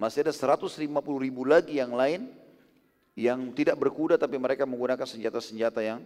Masih 0.01 0.25
ada 0.25 0.33
150 0.33 0.81
ribu 1.21 1.45
lagi 1.45 1.77
yang 1.77 1.93
lain 1.93 2.33
yang 3.13 3.53
tidak 3.53 3.77
berkuda 3.77 4.17
tapi 4.17 4.41
mereka 4.41 4.65
menggunakan 4.65 5.05
senjata-senjata 5.05 5.85
yang 5.85 6.01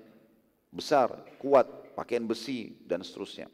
besar, 0.75 1.15
kuat, 1.39 1.95
pakaian 1.95 2.27
besi 2.27 2.75
dan 2.91 3.07
seterusnya. 3.07 3.47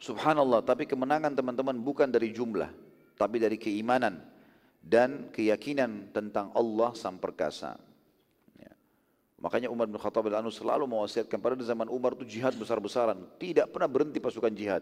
Subhanallah, 0.00 0.64
tapi 0.64 0.88
kemenangan 0.88 1.36
teman-teman 1.36 1.76
bukan 1.76 2.08
dari 2.08 2.32
jumlah, 2.32 2.72
tapi 3.20 3.36
dari 3.36 3.60
keimanan 3.60 4.24
dan 4.80 5.28
keyakinan 5.28 6.08
tentang 6.16 6.48
Allah 6.56 6.96
Sang 6.96 7.20
Perkasa. 7.20 7.76
Ya. 8.56 8.72
Makanya 9.44 9.68
Umar 9.68 9.92
bin 9.92 10.00
Khattab 10.00 10.24
al 10.32 10.48
selalu 10.48 10.88
mewasiatkan 10.88 11.36
pada 11.36 11.60
zaman 11.60 11.92
Umar 11.92 12.16
itu 12.16 12.40
jihad 12.40 12.56
besar-besaran, 12.56 13.28
tidak 13.36 13.68
pernah 13.68 13.92
berhenti 13.92 14.24
pasukan 14.24 14.52
jihad. 14.56 14.80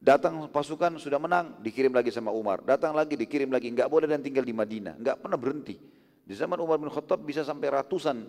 Datang 0.00 0.50
pasukan 0.52 1.00
sudah 1.00 1.16
menang, 1.16 1.58
dikirim 1.64 1.92
lagi 1.92 2.12
sama 2.12 2.28
Umar. 2.30 2.60
Datang 2.62 2.92
lagi, 2.92 3.16
dikirim 3.16 3.48
lagi. 3.48 3.72
Enggak 3.72 3.88
boleh 3.88 4.04
dan 4.04 4.20
tinggal 4.20 4.44
di 4.44 4.52
Madinah. 4.52 5.00
Enggak 5.00 5.16
pernah 5.22 5.38
berhenti. 5.40 5.80
Di 6.24 6.34
zaman 6.36 6.56
Umar 6.60 6.80
bin 6.80 6.88
Khattab 6.88 7.20
bisa 7.24 7.44
sampai 7.44 7.72
ratusan 7.72 8.24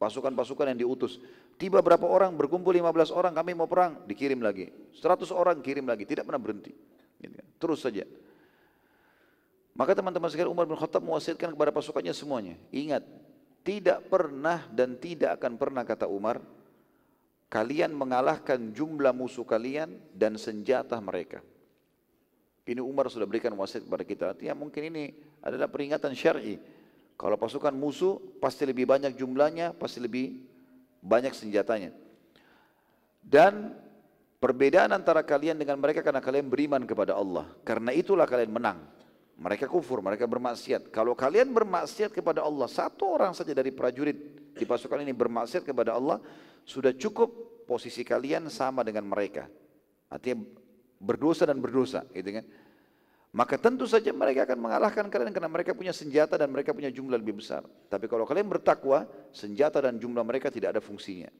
pasukan-pasukan 0.00 0.72
yang 0.72 0.88
diutus. 0.88 1.20
Tiba 1.60 1.84
berapa 1.84 2.08
orang, 2.08 2.32
berkumpul 2.32 2.72
15 2.72 3.12
orang, 3.12 3.36
kami 3.36 3.52
mau 3.52 3.68
perang, 3.68 4.00
dikirim 4.08 4.40
lagi. 4.40 4.72
100 4.96 5.28
orang 5.28 5.60
kirim 5.60 5.84
lagi, 5.84 6.08
tidak 6.08 6.24
pernah 6.24 6.40
berhenti. 6.40 6.72
Gitu 7.20 7.36
kan. 7.36 7.46
Terus 7.60 7.84
saja. 7.84 8.04
Maka 9.76 9.92
teman-teman 9.92 10.28
sekalian 10.32 10.52
Umar 10.52 10.64
bin 10.64 10.76
Khattab 10.76 11.04
mewasiatkan 11.04 11.52
kepada 11.52 11.68
pasukannya 11.72 12.16
semuanya. 12.16 12.56
Ingat, 12.72 13.04
tidak 13.60 14.08
pernah 14.08 14.64
dan 14.72 14.96
tidak 14.96 15.36
akan 15.36 15.60
pernah 15.60 15.84
kata 15.84 16.08
Umar, 16.08 16.40
kalian 17.50 17.90
mengalahkan 17.92 18.70
jumlah 18.70 19.10
musuh 19.10 19.42
kalian 19.42 19.98
dan 20.14 20.38
senjata 20.38 20.94
mereka. 21.02 21.42
Ini 22.62 22.78
Umar 22.78 23.10
sudah 23.10 23.26
berikan 23.26 23.50
wasiat 23.58 23.82
kepada 23.82 24.04
kita. 24.06 24.24
Artinya 24.30 24.54
mungkin 24.54 24.94
ini 24.94 25.10
adalah 25.42 25.66
peringatan 25.66 26.14
syar'i. 26.14 26.62
Kalau 27.18 27.34
pasukan 27.34 27.74
musuh 27.74 28.22
pasti 28.38 28.62
lebih 28.62 28.86
banyak 28.86 29.18
jumlahnya, 29.18 29.74
pasti 29.74 29.98
lebih 29.98 30.38
banyak 31.02 31.34
senjatanya. 31.34 31.90
Dan 33.20 33.74
perbedaan 34.38 34.94
antara 34.94 35.26
kalian 35.26 35.58
dengan 35.58 35.82
mereka 35.82 36.06
karena 36.06 36.22
kalian 36.22 36.46
beriman 36.46 36.86
kepada 36.86 37.18
Allah. 37.18 37.50
Karena 37.66 37.90
itulah 37.90 38.30
kalian 38.30 38.54
menang. 38.54 38.78
Mereka 39.40 39.66
kufur, 39.66 40.04
mereka 40.04 40.28
bermaksiat. 40.28 40.92
Kalau 40.92 41.18
kalian 41.18 41.50
bermaksiat 41.50 42.12
kepada 42.14 42.44
Allah, 42.46 42.68
satu 42.68 43.18
orang 43.18 43.32
saja 43.32 43.56
dari 43.56 43.72
prajurit 43.72 44.16
di 44.54 44.64
pasukan 44.68 45.00
ini 45.00 45.16
bermaksiat 45.16 45.64
kepada 45.64 45.96
Allah, 45.96 46.20
sudah 46.64 46.94
cukup 46.96 47.64
posisi 47.68 48.02
kalian 48.02 48.50
sama 48.50 48.82
dengan 48.82 49.06
mereka. 49.06 49.46
Artinya 50.10 50.42
berdosa 50.98 51.46
dan 51.46 51.62
berdosa, 51.62 52.02
gitu 52.10 52.40
kan? 52.40 52.44
Maka 53.30 53.54
tentu 53.62 53.86
saja 53.86 54.10
mereka 54.10 54.42
akan 54.42 54.58
mengalahkan 54.58 55.06
kalian 55.06 55.30
karena 55.30 55.46
mereka 55.46 55.70
punya 55.70 55.94
senjata 55.94 56.34
dan 56.34 56.50
mereka 56.50 56.74
punya 56.74 56.90
jumlah 56.90 57.14
lebih 57.14 57.38
besar. 57.38 57.62
Tapi 57.86 58.10
kalau 58.10 58.26
kalian 58.26 58.50
bertakwa, 58.50 59.06
senjata 59.30 59.78
dan 59.78 60.02
jumlah 60.02 60.26
mereka 60.26 60.50
tidak 60.50 60.74
ada 60.74 60.82
fungsinya. 60.82 61.30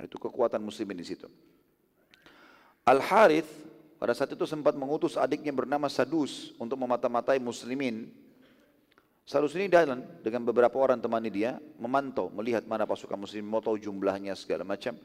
Itu 0.00 0.16
kekuatan 0.16 0.64
muslimin 0.64 0.96
di 0.96 1.04
situ. 1.04 1.28
Al 2.88 3.04
Harith 3.04 3.48
pada 4.00 4.16
saat 4.16 4.32
itu 4.32 4.48
sempat 4.48 4.72
mengutus 4.80 5.20
adiknya 5.20 5.52
bernama 5.52 5.92
Sadus 5.92 6.56
untuk 6.56 6.80
memata-matai 6.80 7.36
muslimin. 7.36 8.08
Sadus 9.24 9.56
ini 9.56 9.72
jalan 9.72 10.04
dengan 10.20 10.44
beberapa 10.44 10.76
orang 10.76 11.00
temani 11.00 11.32
dia, 11.32 11.56
memantau, 11.80 12.28
melihat 12.28 12.60
mana 12.68 12.84
pasukan 12.84 13.16
muslimin, 13.16 13.48
mau 13.48 13.64
jumlahnya 13.64 14.36
segala 14.36 14.68
macam. 14.68 15.00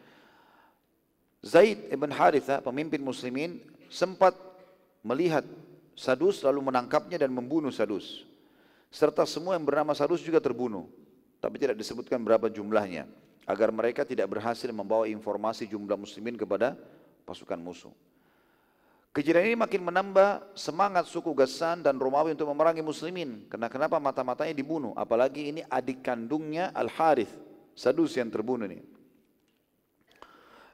Zaid 1.40 1.88
ibn 1.88 2.12
Haritha, 2.12 2.60
pemimpin 2.60 3.00
muslimin, 3.00 3.64
sempat 3.88 4.36
melihat 5.08 5.48
Sadus 5.96 6.44
lalu 6.44 6.68
menangkapnya 6.68 7.16
dan 7.16 7.32
membunuh 7.32 7.72
Sadus. 7.72 8.28
Serta 8.92 9.24
semua 9.24 9.56
yang 9.56 9.64
bernama 9.64 9.96
Sadus 9.96 10.20
juga 10.20 10.44
terbunuh. 10.44 10.88
Tapi 11.40 11.56
tidak 11.56 11.80
disebutkan 11.80 12.20
berapa 12.20 12.52
jumlahnya. 12.52 13.08
Agar 13.48 13.72
mereka 13.72 14.04
tidak 14.04 14.28
berhasil 14.28 14.68
membawa 14.76 15.08
informasi 15.08 15.64
jumlah 15.68 15.96
muslimin 15.96 16.36
kepada 16.36 16.76
pasukan 17.24 17.56
musuh. 17.56 17.92
Kejadian 19.10 19.54
ini 19.54 19.58
makin 19.58 19.82
menambah 19.82 20.54
semangat 20.54 21.10
suku 21.10 21.34
Gassan 21.34 21.82
dan 21.82 21.98
Romawi 21.98 22.38
untuk 22.38 22.46
memerangi 22.54 22.86
muslimin. 22.86 23.50
Karena 23.50 23.66
kenapa 23.66 23.98
mata-matanya 23.98 24.54
dibunuh? 24.54 24.94
Apalagi 24.94 25.50
ini 25.50 25.62
adik 25.66 26.06
kandungnya 26.06 26.70
Al-Harith. 26.78 27.34
Sadus 27.74 28.14
yang 28.14 28.30
terbunuh 28.30 28.70
ini. 28.70 28.86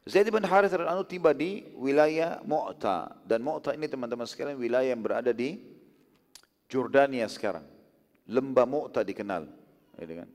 Zaid 0.05 0.29
bin 0.29 0.45
Harith 0.45 0.69
radhiyallahu 0.69 1.09
tiba 1.09 1.33
di 1.33 1.65
wilayah 1.73 2.37
Mu'ta 2.45 3.17
dan 3.25 3.41
Mu'ta 3.41 3.73
ini 3.73 3.89
teman-teman 3.89 4.29
sekalian 4.29 4.53
wilayah 4.53 4.93
yang 4.93 5.01
berada 5.01 5.33
di 5.33 5.57
Jordania 6.69 7.25
sekarang. 7.25 7.65
Lembah 8.29 8.69
Mu'ta 8.69 9.01
dikenal, 9.01 9.49
gitu 9.97 10.13
kan. 10.21 10.29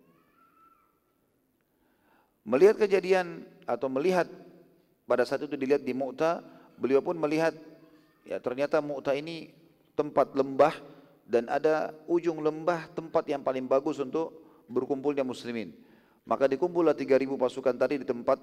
Melihat 2.42 2.82
kejadian 2.82 3.46
atau 3.62 3.86
melihat 3.86 4.26
pada 5.07 5.22
saat 5.22 5.46
itu 5.46 5.55
dilihat 5.55 5.86
di 5.86 5.94
Mu'ta, 5.94 6.42
beliau 6.74 6.98
pun 6.98 7.14
melihat 7.14 7.55
ya 8.25 8.39
ternyata 8.39 8.83
Mu'ta 8.85 9.16
ini 9.16 9.53
tempat 9.95 10.33
lembah 10.33 10.75
dan 11.31 11.47
ada 11.47 11.95
ujung 12.11 12.43
lembah 12.43 12.91
tempat 12.91 13.29
yang 13.31 13.45
paling 13.45 13.71
bagus 13.71 14.03
untuk 14.03 14.35
berkumpulnya 14.66 15.23
muslimin. 15.23 15.71
Maka 16.27 16.51
dikumpullah 16.51 16.95
3000 16.95 17.27
pasukan 17.39 17.75
tadi 17.75 18.03
di 18.03 18.07
tempat 18.07 18.39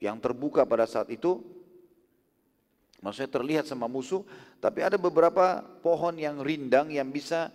yang 0.00 0.20
terbuka 0.20 0.68
pada 0.68 0.84
saat 0.84 1.08
itu 1.08 1.40
maksudnya 3.00 3.28
terlihat 3.32 3.64
sama 3.68 3.88
musuh 3.88 4.24
tapi 4.60 4.84
ada 4.84 4.96
beberapa 5.00 5.64
pohon 5.84 6.16
yang 6.16 6.40
rindang 6.40 6.92
yang 6.92 7.08
bisa 7.08 7.52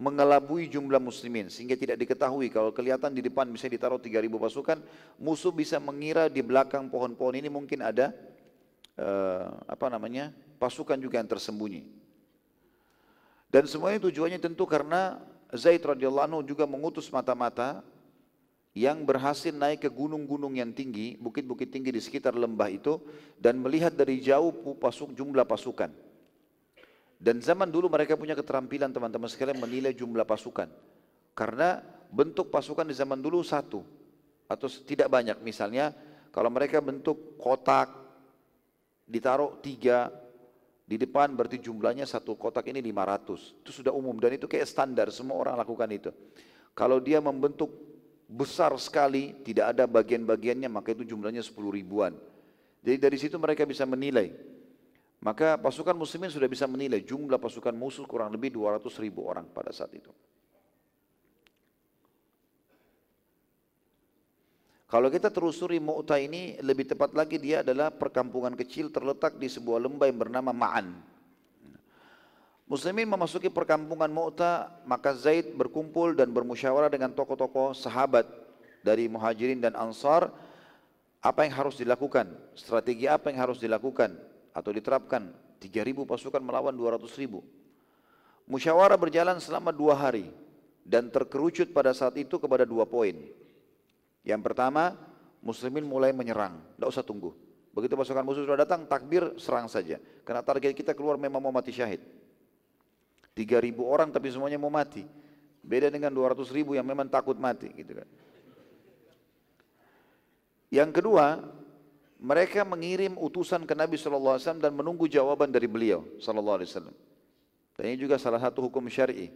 mengelabui 0.00 0.70
jumlah 0.70 0.98
muslimin 1.02 1.52
sehingga 1.52 1.76
tidak 1.76 2.00
diketahui 2.00 2.48
kalau 2.48 2.72
kelihatan 2.72 3.12
di 3.12 3.22
depan 3.22 3.46
bisa 3.50 3.68
ditaruh 3.68 4.00
3000 4.00 4.26
pasukan 4.30 4.78
musuh 5.20 5.52
bisa 5.52 5.76
mengira 5.82 6.26
di 6.30 6.40
belakang 6.40 6.88
pohon-pohon 6.88 7.36
ini 7.38 7.52
mungkin 7.52 7.84
ada 7.84 8.14
uh, 8.98 9.50
apa 9.66 9.86
namanya 9.92 10.32
pasukan 10.60 11.00
juga 11.00 11.16
yang 11.16 11.30
tersembunyi 11.32 11.88
dan 13.50 13.66
semuanya 13.66 14.06
tujuannya 14.06 14.38
tentu 14.38 14.68
karena 14.68 15.18
Zaid 15.50 15.82
radhiyallahu 15.82 16.26
anhu 16.30 16.40
juga 16.46 16.62
mengutus 16.62 17.10
mata-mata 17.10 17.82
yang 18.70 19.02
berhasil 19.02 19.50
naik 19.50 19.82
ke 19.82 19.90
gunung-gunung 19.90 20.54
yang 20.54 20.70
tinggi, 20.70 21.18
bukit-bukit 21.18 21.74
tinggi 21.74 21.90
di 21.90 21.98
sekitar 21.98 22.38
lembah 22.38 22.70
itu 22.70 23.02
dan 23.34 23.58
melihat 23.58 23.90
dari 23.90 24.22
jauh 24.22 24.54
pasuk 24.78 25.10
jumlah 25.10 25.42
pasukan. 25.42 25.90
Dan 27.18 27.42
zaman 27.42 27.66
dulu 27.68 27.90
mereka 27.90 28.14
punya 28.14 28.38
keterampilan 28.38 28.94
teman-teman 28.94 29.26
sekalian 29.26 29.58
menilai 29.58 29.90
jumlah 29.90 30.22
pasukan. 30.22 30.70
Karena 31.34 31.82
bentuk 32.14 32.48
pasukan 32.54 32.86
di 32.86 32.94
zaman 32.94 33.18
dulu 33.18 33.42
satu 33.42 33.82
atau 34.46 34.66
tidak 34.86 35.10
banyak. 35.10 35.42
Misalnya 35.42 35.90
kalau 36.30 36.48
mereka 36.48 36.78
bentuk 36.78 37.36
kotak 37.42 37.90
ditaruh 39.10 39.58
tiga 39.58 40.14
di 40.90 40.98
depan 40.98 41.38
berarti 41.38 41.62
jumlahnya 41.62 42.02
satu 42.02 42.34
kotak 42.34 42.66
ini 42.66 42.82
500. 42.82 43.62
Itu 43.62 43.70
sudah 43.70 43.94
umum 43.94 44.18
dan 44.18 44.34
itu 44.34 44.50
kayak 44.50 44.66
standar 44.66 45.06
semua 45.14 45.38
orang 45.38 45.54
lakukan 45.54 45.86
itu. 45.86 46.10
Kalau 46.74 46.98
dia 46.98 47.22
membentuk 47.22 47.70
besar 48.26 48.74
sekali, 48.74 49.38
tidak 49.46 49.78
ada 49.78 49.86
bagian-bagiannya, 49.86 50.66
maka 50.66 50.90
itu 50.90 51.06
jumlahnya 51.06 51.46
10 51.46 51.54
ribuan. 51.70 52.18
Jadi 52.82 52.96
dari 52.98 53.18
situ 53.22 53.38
mereka 53.38 53.62
bisa 53.62 53.86
menilai. 53.86 54.34
Maka 55.22 55.54
pasukan 55.62 55.94
muslimin 55.94 56.26
sudah 56.26 56.50
bisa 56.50 56.66
menilai 56.66 57.06
jumlah 57.06 57.38
pasukan 57.38 57.70
musuh 57.70 58.02
kurang 58.10 58.34
lebih 58.34 58.50
200 58.50 58.90
ribu 58.98 59.30
orang 59.30 59.46
pada 59.46 59.70
saat 59.70 59.94
itu. 59.94 60.10
Kalau 64.90 65.06
kita 65.06 65.30
telusuri 65.30 65.78
Mu'ta 65.78 66.18
ini 66.18 66.58
lebih 66.58 66.82
tepat 66.82 67.14
lagi 67.14 67.38
dia 67.38 67.62
adalah 67.62 67.94
perkampungan 67.94 68.58
kecil 68.58 68.90
terletak 68.90 69.38
di 69.38 69.46
sebuah 69.46 69.86
lembah 69.86 70.10
yang 70.10 70.18
bernama 70.18 70.50
Ma'an. 70.50 70.98
Muslimin 72.66 73.06
memasuki 73.06 73.46
perkampungan 73.46 74.10
Mu'ta, 74.10 74.82
maka 74.82 75.14
Zaid 75.14 75.54
berkumpul 75.54 76.18
dan 76.18 76.34
bermusyawarah 76.34 76.90
dengan 76.90 77.14
tokoh-tokoh 77.14 77.70
sahabat 77.70 78.26
dari 78.82 79.06
Muhajirin 79.06 79.62
dan 79.62 79.78
Ansar 79.78 80.34
apa 81.22 81.46
yang 81.46 81.54
harus 81.54 81.78
dilakukan, 81.78 82.26
strategi 82.58 83.06
apa 83.06 83.30
yang 83.30 83.46
harus 83.46 83.62
dilakukan 83.62 84.18
atau 84.50 84.70
diterapkan. 84.74 85.30
3000 85.60 86.08
pasukan 86.08 86.42
melawan 86.42 86.72
200 86.72 87.04
ribu. 87.20 87.44
Musyawarah 88.48 88.98
berjalan 88.98 89.38
selama 89.38 89.70
dua 89.70 89.94
hari 89.94 90.32
dan 90.82 91.12
terkerucut 91.12 91.70
pada 91.70 91.94
saat 91.94 92.16
itu 92.16 92.40
kepada 92.40 92.66
dua 92.66 92.88
poin. 92.88 93.14
Yang 94.24 94.40
pertama, 94.44 94.96
muslimin 95.40 95.84
mulai 95.84 96.12
menyerang, 96.12 96.60
tidak 96.76 96.88
usah 96.92 97.04
tunggu. 97.04 97.32
Begitu 97.70 97.94
pasukan 97.94 98.26
musuh 98.26 98.42
sudah 98.42 98.66
datang, 98.66 98.84
takbir 98.84 99.38
serang 99.38 99.70
saja. 99.70 99.96
Karena 100.26 100.42
target 100.42 100.74
kita 100.74 100.92
keluar 100.92 101.14
memang 101.14 101.38
mau 101.38 101.54
mati 101.54 101.70
syahid. 101.70 102.02
3000 103.32 103.78
orang 103.80 104.10
tapi 104.10 104.26
semuanya 104.28 104.58
mau 104.58 104.68
mati. 104.68 105.06
Beda 105.62 105.86
dengan 105.86 106.10
200 106.10 106.50
ribu 106.50 106.74
yang 106.74 106.84
memang 106.84 107.06
takut 107.06 107.38
mati 107.38 107.70
gitu 107.72 107.94
kan. 107.94 108.08
Yang 110.70 110.90
kedua, 111.02 111.40
mereka 112.20 112.66
mengirim 112.66 113.16
utusan 113.16 113.64
ke 113.64 113.74
Nabi 113.74 113.96
SAW 113.96 114.38
dan 114.60 114.72
menunggu 114.74 115.08
jawaban 115.08 115.48
dari 115.50 115.66
beliau 115.70 116.04
SAW. 116.20 116.90
Dan 117.74 117.84
ini 117.86 117.96
juga 117.96 118.20
salah 118.20 118.42
satu 118.42 118.66
hukum 118.66 118.84
syar'i. 118.86 119.32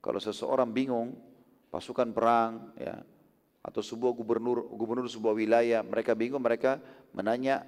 Kalau 0.00 0.22
seseorang 0.22 0.70
bingung, 0.70 1.16
pasukan 1.68 2.08
perang, 2.14 2.72
ya, 2.78 3.02
atau 3.60 3.84
sebuah 3.84 4.16
gubernur 4.16 4.64
gubernur 4.72 5.04
sebuah 5.04 5.36
wilayah 5.36 5.84
mereka 5.84 6.16
bingung 6.16 6.40
mereka 6.40 6.80
menanya 7.12 7.64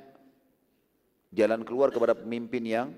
jalan 1.33 1.65
keluar 1.65 1.93
kepada 1.93 2.17
pemimpin 2.17 2.65
yang 2.65 2.89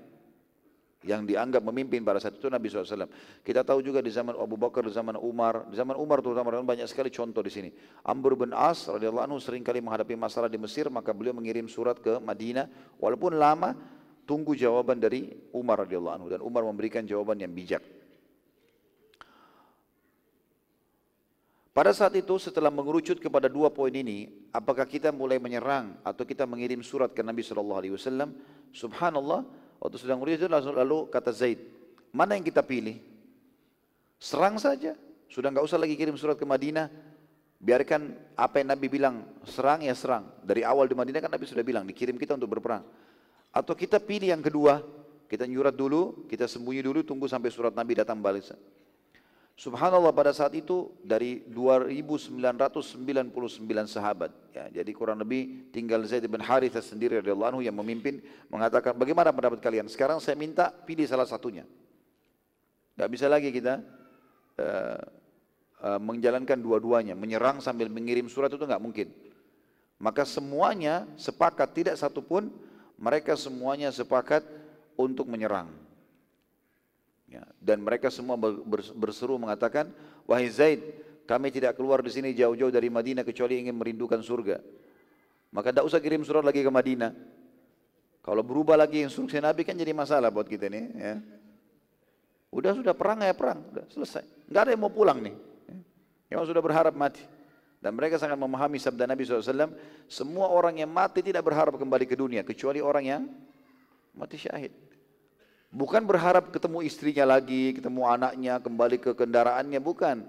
yang 1.05 1.21
dianggap 1.21 1.61
memimpin 1.61 2.01
pada 2.01 2.17
saat 2.17 2.33
itu 2.33 2.49
Nabi 2.49 2.65
SAW. 2.65 3.05
Kita 3.45 3.61
tahu 3.61 3.85
juga 3.85 4.01
di 4.01 4.09
zaman 4.09 4.33
Abu 4.33 4.57
Bakar, 4.57 4.81
di 4.81 4.89
zaman 4.89 5.13
Umar, 5.21 5.69
di 5.69 5.77
zaman 5.77 5.93
Umar 6.01 6.25
terutama 6.25 6.49
banyak 6.49 6.89
sekali 6.89 7.13
contoh 7.13 7.45
di 7.45 7.53
sini. 7.53 7.69
Amr 8.01 8.33
bin 8.33 8.51
As 8.51 8.89
radhiyallahu 8.89 9.29
anhu 9.29 9.37
sering 9.37 9.61
kali 9.61 9.85
menghadapi 9.85 10.17
masalah 10.17 10.49
di 10.49 10.57
Mesir, 10.57 10.89
maka 10.89 11.13
beliau 11.13 11.37
mengirim 11.37 11.69
surat 11.69 12.01
ke 12.01 12.17
Madinah, 12.17 12.65
walaupun 12.97 13.37
lama, 13.37 13.77
tunggu 14.25 14.57
jawaban 14.57 14.97
dari 14.97 15.29
Umar 15.53 15.85
radhiyallahu 15.85 16.15
anhu 16.17 16.27
dan 16.33 16.41
Umar 16.41 16.65
memberikan 16.65 17.05
jawaban 17.05 17.37
yang 17.37 17.53
bijak. 17.53 17.85
Pada 21.75 21.91
saat 21.91 22.15
itu 22.15 22.39
setelah 22.39 22.71
mengerucut 22.71 23.19
kepada 23.19 23.51
dua 23.51 23.67
poin 23.67 23.91
ini, 23.91 24.31
apakah 24.55 24.87
kita 24.87 25.11
mulai 25.11 25.43
menyerang 25.43 25.99
atau 26.07 26.23
kita 26.23 26.47
mengirim 26.47 26.79
surat 26.79 27.11
ke 27.11 27.19
Nabi 27.19 27.43
Shallallahu 27.43 27.79
Alaihi 27.83 27.93
Wasallam? 27.99 28.31
Subhanallah, 28.71 29.43
waktu 29.83 29.99
sedang 29.99 30.23
mengerucut 30.23 30.47
langsung 30.47 30.71
lalu 30.71 31.11
kata 31.11 31.35
Zaid, 31.35 31.59
mana 32.15 32.39
yang 32.39 32.47
kita 32.47 32.63
pilih? 32.63 33.03
Serang 34.15 34.55
saja, 34.55 34.95
sudah 35.27 35.51
nggak 35.51 35.67
usah 35.67 35.75
lagi 35.75 35.99
kirim 35.99 36.15
surat 36.15 36.39
ke 36.39 36.47
Madinah. 36.47 36.87
Biarkan 37.59 38.15
apa 38.39 38.63
yang 38.63 38.71
Nabi 38.71 38.87
bilang, 38.87 39.27
serang 39.43 39.83
ya 39.83 39.91
serang. 39.99 40.31
Dari 40.47 40.63
awal 40.63 40.87
di 40.87 40.95
Madinah 40.95 41.19
kan 41.19 41.27
Nabi 41.27 41.43
sudah 41.43 41.59
bilang, 41.67 41.83
dikirim 41.83 42.15
kita 42.15 42.39
untuk 42.39 42.55
berperang. 42.55 42.87
Atau 43.51 43.75
kita 43.75 43.99
pilih 43.99 44.31
yang 44.31 44.39
kedua, 44.39 44.79
kita 45.27 45.43
nyurat 45.43 45.75
dulu, 45.75 46.23
kita 46.31 46.47
sembunyi 46.47 46.87
dulu, 46.87 47.03
tunggu 47.03 47.27
sampai 47.27 47.51
surat 47.51 47.75
Nabi 47.75 47.99
datang 47.99 48.23
balik. 48.23 48.47
Subhanallah 49.55 50.11
pada 50.11 50.35
saat 50.35 50.51
itu 50.51 50.91
dari 50.99 51.39
2999 51.47 52.43
sahabat 53.87 54.27
ya, 54.51 54.67
jadi 54.67 54.91
kurang 54.91 55.23
lebih 55.23 55.71
tinggal 55.71 56.03
Zaid 56.03 56.27
bin 56.27 56.43
Harithah 56.43 56.83
sendiri 56.83 57.23
radhiyallahu 57.23 57.55
anhu 57.55 57.61
yang 57.63 57.71
memimpin 57.71 58.19
mengatakan 58.51 58.91
bagaimana 58.99 59.31
pendapat 59.31 59.63
kalian? 59.63 59.87
Sekarang 59.87 60.19
saya 60.19 60.35
minta 60.35 60.75
pilih 60.75 61.07
salah 61.07 61.23
satunya. 61.23 61.63
Tidak 62.99 63.07
bisa 63.07 63.31
lagi 63.31 63.47
kita 63.47 63.79
uh, 64.59 64.99
uh, 65.87 65.99
menjalankan 66.03 66.59
dua-duanya 66.59 67.15
menyerang 67.15 67.63
sambil 67.63 67.87
mengirim 67.87 68.27
surat 68.27 68.51
itu 68.51 68.59
nggak 68.59 68.83
mungkin. 68.83 69.07
Maka 70.03 70.27
semuanya 70.27 71.07
sepakat 71.15 71.71
tidak 71.71 71.95
satupun 71.95 72.51
mereka 72.99 73.39
semuanya 73.39 73.87
sepakat 73.87 74.43
untuk 74.99 75.31
menyerang 75.31 75.84
Ya, 77.35 77.43
dan 77.59 77.83
mereka 77.83 78.07
semua 78.07 78.39
berseru 78.95 79.35
mengatakan, 79.35 79.91
wahai 80.23 80.47
Zaid, 80.47 80.79
kami 81.27 81.51
tidak 81.51 81.75
keluar 81.75 81.99
di 81.99 82.07
sini 82.07 82.31
jauh-jauh 82.31 82.71
dari 82.71 82.87
Madinah 82.87 83.27
kecuali 83.27 83.59
ingin 83.59 83.75
merindukan 83.75 84.23
surga. 84.23 84.63
Maka 85.51 85.75
tidak 85.75 85.83
usah 85.83 85.99
kirim 85.99 86.23
surat 86.23 86.47
lagi 86.47 86.63
ke 86.63 86.71
Madinah. 86.71 87.11
Kalau 88.23 88.39
berubah 88.39 88.79
lagi 88.79 89.03
instruksi 89.03 89.43
Nabi 89.43 89.67
kan 89.67 89.75
jadi 89.75 89.91
masalah 89.91 90.31
buat 90.31 90.47
kita 90.47 90.71
nih. 90.71 90.85
Ya. 90.95 91.15
Udah 92.55 92.71
sudah 92.71 92.95
perang 92.95 93.19
ya 93.19 93.35
perang, 93.35 93.67
udah 93.67 93.83
selesai. 93.91 94.23
Enggak 94.47 94.61
ada 94.63 94.71
yang 94.71 94.81
mau 94.87 94.93
pulang 94.93 95.19
nih. 95.19 95.35
Ya. 95.67 96.39
Yang 96.39 96.55
sudah 96.55 96.63
berharap 96.63 96.95
mati. 96.95 97.19
Dan 97.83 97.99
mereka 97.99 98.15
sangat 98.15 98.39
memahami 98.39 98.79
sabda 98.79 99.05
Nabi 99.05 99.27
SAW, 99.27 99.75
semua 100.07 100.47
orang 100.49 100.79
yang 100.79 100.89
mati 100.89 101.19
tidak 101.19 101.43
berharap 101.45 101.75
kembali 101.75 102.05
ke 102.07 102.15
dunia, 102.15 102.41
kecuali 102.47 102.79
orang 102.81 103.03
yang 103.03 103.21
mati 104.15 104.39
syahid. 104.39 104.73
Bukan 105.75 106.07
berharap 106.07 106.55
ketemu 106.55 106.87
istrinya 106.87 107.35
lagi, 107.35 107.75
ketemu 107.75 108.07
anaknya, 108.07 108.63
kembali 108.63 108.95
ke 108.95 109.11
kendaraannya, 109.11 109.83
bukan. 109.83 110.23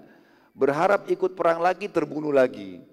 Berharap 0.51 1.07
ikut 1.07 1.39
perang 1.39 1.63
lagi, 1.63 1.87
terbunuh 1.87 2.35
lagi. 2.35 2.83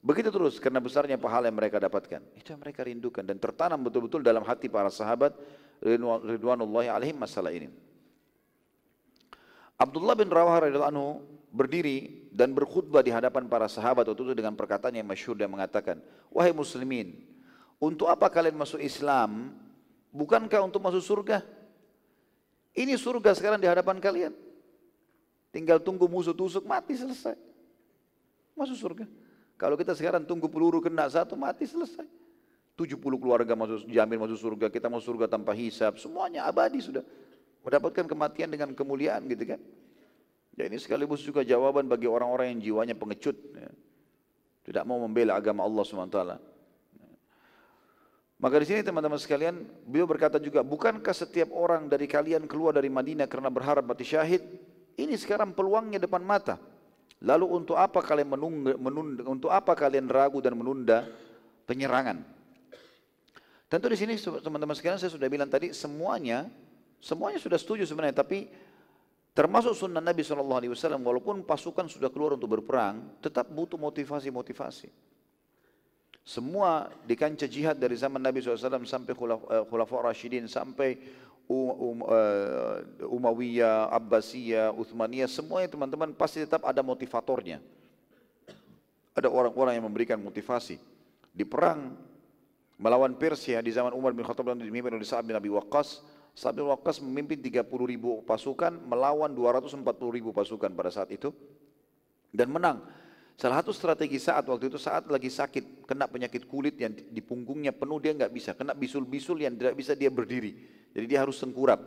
Begitu 0.00 0.32
terus 0.32 0.56
karena 0.56 0.80
besarnya 0.80 1.20
pahala 1.20 1.52
yang 1.52 1.60
mereka 1.60 1.76
dapatkan. 1.76 2.24
Itu 2.40 2.56
yang 2.56 2.64
mereka 2.64 2.88
rindukan 2.88 3.20
dan 3.20 3.36
tertanam 3.36 3.84
betul-betul 3.84 4.24
dalam 4.24 4.40
hati 4.48 4.72
para 4.72 4.88
sahabat 4.88 5.36
ridwanullahi 6.24 6.88
alaihim 6.88 7.20
masalah 7.20 7.52
ini. 7.52 7.68
Abdullah 9.76 10.16
bin 10.16 10.32
Rawah 10.32 10.56
radhiyallahu 10.56 10.92
anhu 10.96 11.20
berdiri 11.52 12.32
dan 12.32 12.56
berkhutbah 12.56 13.04
di 13.04 13.12
hadapan 13.12 13.44
para 13.44 13.68
sahabat 13.68 14.08
waktu 14.08 14.24
itu 14.24 14.32
dengan 14.40 14.56
perkataan 14.56 14.96
yang 14.96 15.04
masyhur 15.04 15.36
dan 15.36 15.52
mengatakan, 15.52 16.00
"Wahai 16.32 16.56
muslimin, 16.56 17.20
untuk 17.76 18.08
apa 18.08 18.32
kalian 18.32 18.56
masuk 18.56 18.80
Islam? 18.80 19.52
Bukankah 20.16 20.64
untuk 20.64 20.80
masuk 20.80 21.04
surga?" 21.04 21.59
Ini 22.74 22.94
surga 22.94 23.34
sekarang 23.34 23.58
di 23.58 23.66
hadapan 23.66 23.98
kalian. 23.98 24.32
Tinggal 25.50 25.82
tunggu 25.82 26.06
musuh 26.06 26.34
tusuk, 26.34 26.62
mati 26.62 26.94
selesai. 26.94 27.34
Masuk 28.54 28.78
surga. 28.78 29.04
Kalau 29.58 29.74
kita 29.74 29.92
sekarang 29.98 30.22
tunggu 30.22 30.46
peluru 30.46 30.78
kena 30.78 31.10
satu, 31.10 31.34
mati 31.34 31.66
selesai. 31.66 32.06
70 32.78 32.96
keluarga 33.20 33.52
masuk 33.52 33.84
jamin 33.92 34.16
masuk 34.16 34.38
surga, 34.40 34.72
kita 34.72 34.88
masuk 34.88 35.12
surga 35.12 35.36
tanpa 35.36 35.52
hisap, 35.52 36.00
semuanya 36.00 36.48
abadi 36.48 36.80
sudah. 36.80 37.04
Mendapatkan 37.60 38.08
kematian 38.08 38.48
dengan 38.48 38.72
kemuliaan 38.72 39.28
gitu 39.28 39.44
kan. 39.44 39.60
Ya 40.56 40.64
ini 40.64 40.80
sekaligus 40.80 41.20
juga 41.20 41.44
jawaban 41.44 41.88
bagi 41.88 42.08
orang-orang 42.08 42.56
yang 42.56 42.60
jiwanya 42.60 42.96
pengecut. 42.96 43.36
Ya. 43.52 43.68
Tidak 44.64 44.84
mau 44.88 44.96
membela 44.96 45.36
agama 45.36 45.64
Allah 45.64 45.84
SWT. 45.84 46.18
Maka 48.40 48.56
di 48.56 48.66
sini 48.72 48.80
teman-teman 48.80 49.20
sekalian, 49.20 49.68
beliau 49.84 50.08
berkata 50.08 50.40
juga, 50.40 50.64
bukankah 50.64 51.12
setiap 51.12 51.52
orang 51.52 51.92
dari 51.92 52.08
kalian 52.08 52.48
keluar 52.48 52.72
dari 52.72 52.88
Madinah 52.88 53.28
karena 53.28 53.52
berharap 53.52 53.84
mati 53.84 54.08
syahid? 54.08 54.40
Ini 54.96 55.12
sekarang 55.20 55.52
peluangnya 55.52 56.00
depan 56.00 56.24
mata. 56.24 56.56
Lalu 57.20 57.52
untuk 57.52 57.76
apa 57.76 58.00
kalian 58.00 58.32
menunda, 58.32 58.72
menunda 58.80 59.22
untuk 59.28 59.52
apa 59.52 59.76
kalian 59.76 60.08
ragu 60.08 60.40
dan 60.40 60.56
menunda 60.56 61.04
penyerangan? 61.68 62.24
Tentu 63.68 63.86
di 63.92 63.96
sini 64.00 64.16
teman-teman 64.16 64.72
sekalian 64.72 64.96
saya 64.96 65.12
sudah 65.12 65.28
bilang 65.28 65.46
tadi 65.46 65.70
semuanya 65.76 66.48
semuanya 66.98 67.38
sudah 67.38 67.54
setuju 67.54 67.86
sebenarnya 67.86 68.18
tapi 68.18 68.50
termasuk 69.30 69.78
sunnah 69.78 70.02
Nabi 70.02 70.26
SAW 70.26 70.58
walaupun 70.98 71.46
pasukan 71.46 71.86
sudah 71.86 72.10
keluar 72.10 72.34
untuk 72.34 72.50
berperang 72.58 72.98
tetap 73.22 73.46
butuh 73.46 73.78
motivasi-motivasi. 73.78 75.09
Semua 76.30 76.86
di 77.02 77.18
kancah 77.18 77.50
jihad 77.50 77.74
dari 77.74 77.98
zaman 77.98 78.22
Nabi 78.22 78.38
SAW 78.38 78.86
sampai 78.86 79.18
eh, 79.18 79.64
Khulafa 79.66 79.98
Rashidin 79.98 80.46
sampai 80.46 80.94
um, 81.50 81.74
um, 81.74 81.98
uh, 82.06 82.78
Umayyah, 83.10 83.90
Abbasiyah, 83.90 84.70
Uthmaniyah, 84.70 85.26
semuanya 85.26 85.74
teman-teman 85.74 86.14
pasti 86.14 86.46
tetap 86.46 86.62
ada 86.62 86.86
motivatornya. 86.86 87.58
Ada 89.18 89.26
orang-orang 89.26 89.74
yang 89.74 89.90
memberikan 89.90 90.22
motivasi. 90.22 90.78
Di 91.34 91.42
perang 91.42 91.98
melawan 92.78 93.18
Persia 93.18 93.58
di 93.58 93.74
zaman 93.74 93.90
Umar 93.90 94.14
bin 94.14 94.22
Khattab 94.22 94.54
dan 94.54 94.62
dipimpin 94.62 94.94
oleh 94.94 95.02
Sa'ad 95.02 95.26
bin 95.26 95.34
Abi 95.34 95.50
Waqqas, 95.50 96.06
Sa'ad 96.38 96.54
bin 96.54 96.70
Waqqas 96.70 97.02
memimpin 97.02 97.42
30 97.42 97.66
ribu 97.90 98.22
pasukan 98.22 98.70
melawan 98.86 99.34
240 99.34 99.82
ribu 100.14 100.30
pasukan 100.30 100.70
pada 100.78 100.94
saat 100.94 101.10
itu 101.10 101.34
dan 102.30 102.54
menang. 102.54 102.86
Salah 103.40 103.64
satu 103.64 103.72
strategi 103.72 104.20
saat 104.20 104.44
waktu 104.44 104.68
itu 104.68 104.76
saat 104.76 105.08
lagi 105.08 105.32
sakit, 105.32 105.88
kena 105.88 106.04
penyakit 106.04 106.44
kulit 106.44 106.76
yang 106.76 106.92
di 106.92 107.24
punggungnya 107.24 107.72
penuh 107.72 107.96
dia 107.96 108.12
nggak 108.12 108.28
bisa, 108.36 108.52
kena 108.52 108.76
bisul-bisul 108.76 109.40
yang 109.40 109.56
tidak 109.56 109.80
bisa 109.80 109.96
dia 109.96 110.12
berdiri. 110.12 110.60
Jadi 110.92 111.06
dia 111.08 111.24
harus 111.24 111.40
tengkurap. 111.40 111.80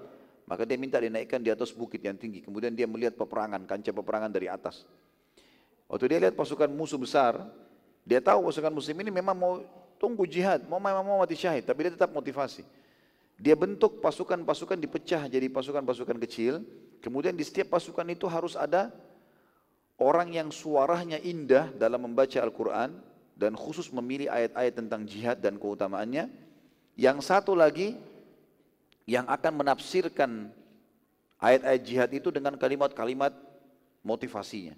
Maka 0.49 0.66
dia 0.66 0.82
minta 0.82 0.97
dinaikkan 0.97 1.38
di 1.45 1.54
atas 1.54 1.70
bukit 1.70 2.01
yang 2.01 2.18
tinggi. 2.18 2.41
Kemudian 2.41 2.74
dia 2.74 2.89
melihat 2.89 3.14
peperangan, 3.14 3.70
kancah 3.70 3.93
peperangan 3.93 4.34
dari 4.34 4.49
atas. 4.49 4.82
Waktu 5.86 6.10
dia 6.10 6.20
lihat 6.26 6.34
pasukan 6.34 6.74
musuh 6.74 6.97
besar, 6.97 7.38
dia 8.01 8.18
tahu 8.18 8.49
pasukan 8.49 8.74
muslim 8.74 8.97
ini 9.06 9.14
memang 9.14 9.38
mau 9.38 9.62
tunggu 10.01 10.26
jihad, 10.26 10.66
mau 10.66 10.82
memang 10.82 11.06
mau 11.06 11.22
mati 11.22 11.38
syahid, 11.38 11.70
tapi 11.70 11.86
dia 11.86 11.93
tetap 11.93 12.10
motivasi. 12.10 12.66
Dia 13.38 13.54
bentuk 13.54 14.01
pasukan-pasukan 14.01 14.82
dipecah 14.82 15.30
jadi 15.30 15.45
pasukan-pasukan 15.54 16.18
kecil. 16.26 16.66
Kemudian 16.97 17.38
di 17.38 17.45
setiap 17.45 17.78
pasukan 17.78 18.10
itu 18.10 18.26
harus 18.26 18.58
ada 18.58 18.89
orang 19.98 20.34
yang 20.34 20.50
suaranya 20.50 21.22
indah 21.22 21.70
dalam 21.76 22.10
membaca 22.10 22.39
Al-Quran 22.41 22.98
dan 23.34 23.58
khusus 23.58 23.89
memilih 23.89 24.30
ayat-ayat 24.30 24.74
tentang 24.78 25.04
jihad 25.06 25.38
dan 25.41 25.58
keutamaannya. 25.58 26.30
Yang 26.94 27.26
satu 27.26 27.58
lagi 27.58 27.98
yang 29.10 29.26
akan 29.26 29.66
menafsirkan 29.66 30.54
ayat-ayat 31.41 31.82
jihad 31.84 32.10
itu 32.14 32.30
dengan 32.30 32.56
kalimat-kalimat 32.56 33.34
motivasinya. 34.06 34.78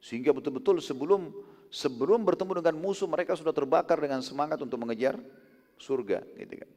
Sehingga 0.00 0.32
betul-betul 0.32 0.80
sebelum 0.80 1.30
sebelum 1.68 2.22
bertemu 2.24 2.62
dengan 2.62 2.74
musuh 2.78 3.10
mereka 3.10 3.36
sudah 3.36 3.52
terbakar 3.52 4.00
dengan 4.00 4.24
semangat 4.24 4.58
untuk 4.62 4.80
mengejar 4.80 5.20
surga. 5.76 6.24
Gitu 6.34 6.64
kan. 6.64 6.70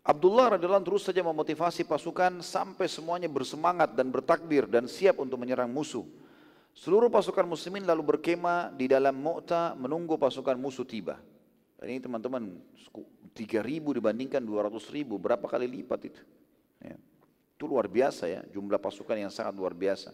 Abdullah 0.00 0.56
radhiyallahu 0.56 0.86
terus 0.88 1.04
saja 1.04 1.20
memotivasi 1.20 1.84
pasukan 1.84 2.40
sampai 2.40 2.88
semuanya 2.88 3.28
bersemangat 3.28 3.92
dan 3.92 4.08
bertakbir 4.08 4.64
dan 4.64 4.88
siap 4.88 5.20
untuk 5.20 5.36
menyerang 5.36 5.68
musuh. 5.68 6.08
Seluruh 6.72 7.12
pasukan 7.12 7.44
muslimin 7.44 7.84
lalu 7.84 8.16
berkemah 8.16 8.72
di 8.72 8.88
dalam 8.88 9.12
Mu'ta 9.12 9.76
menunggu 9.76 10.16
pasukan 10.16 10.56
musuh 10.56 10.88
tiba. 10.88 11.20
Ini 11.80 12.00
teman-teman 12.00 12.60
3000 13.36 13.96
dibandingkan 13.96 14.40
200 14.40 14.80
ribu, 14.92 15.20
berapa 15.20 15.44
kali 15.44 15.68
lipat 15.68 16.00
itu. 16.08 16.22
Ya. 16.80 16.96
Itu 17.56 17.68
luar 17.68 17.84
biasa 17.88 18.24
ya, 18.24 18.40
jumlah 18.52 18.80
pasukan 18.80 19.16
yang 19.20 19.32
sangat 19.32 19.52
luar 19.52 19.76
biasa. 19.76 20.12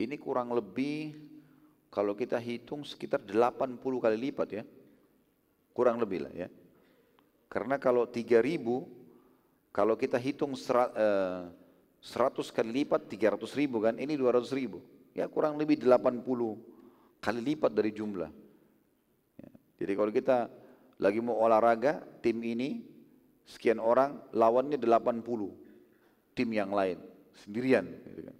Ini 0.00 0.16
kurang 0.16 0.54
lebih 0.56 1.29
kalau 1.90 2.14
kita 2.14 2.38
hitung 2.38 2.86
sekitar 2.86 3.18
80 3.26 3.82
kali 3.82 4.16
lipat 4.30 4.48
ya. 4.54 4.64
Kurang 5.74 5.98
lebih 5.98 6.22
lah 6.26 6.32
ya. 6.34 6.48
Karena 7.50 7.82
kalau 7.82 8.06
3000 8.06 8.46
kalau 9.74 9.94
kita 9.94 10.18
hitung 10.18 10.54
100 10.54 11.50
eh, 12.02 12.50
kali 12.54 12.70
lipat 12.82 13.06
300 13.06 13.42
ribu 13.58 13.82
kan, 13.82 13.98
ini 13.98 14.14
200 14.14 14.50
ribu. 14.54 14.82
Ya 15.14 15.26
kurang 15.26 15.58
lebih 15.58 15.82
80 15.82 16.22
kali 17.18 17.40
lipat 17.54 17.70
dari 17.74 17.90
jumlah. 17.90 18.30
Ya. 19.38 19.50
Jadi 19.82 19.92
kalau 19.98 20.10
kita 20.14 20.50
lagi 20.98 21.18
mau 21.18 21.38
olahraga, 21.42 22.02
tim 22.22 22.38
ini 22.42 22.86
sekian 23.46 23.82
orang, 23.82 24.18
lawannya 24.30 24.78
80 24.78 25.26
tim 26.38 26.48
yang 26.54 26.70
lain, 26.70 27.02
sendirian. 27.34 27.86
Gitu 28.06 28.30
kan. 28.30 28.36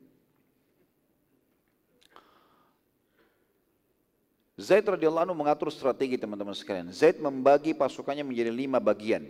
Zaid 4.60 4.84
radhiyallahu 4.84 5.32
anhu 5.32 5.36
mengatur 5.40 5.72
strategi 5.72 6.20
teman-teman 6.20 6.52
sekalian. 6.52 6.92
Zaid 6.92 7.16
membagi 7.16 7.72
pasukannya 7.72 8.20
menjadi 8.20 8.52
lima 8.52 8.76
bagian. 8.76 9.24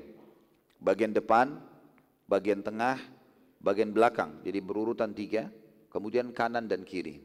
Bagian 0.83 1.15
depan, 1.15 1.55
bagian 2.27 2.59
tengah, 2.67 2.99
bagian 3.63 3.95
belakang. 3.95 4.43
Jadi 4.43 4.59
berurutan 4.59 5.15
tiga, 5.15 5.47
kemudian 5.87 6.35
kanan 6.35 6.67
dan 6.67 6.83
kiri. 6.83 7.23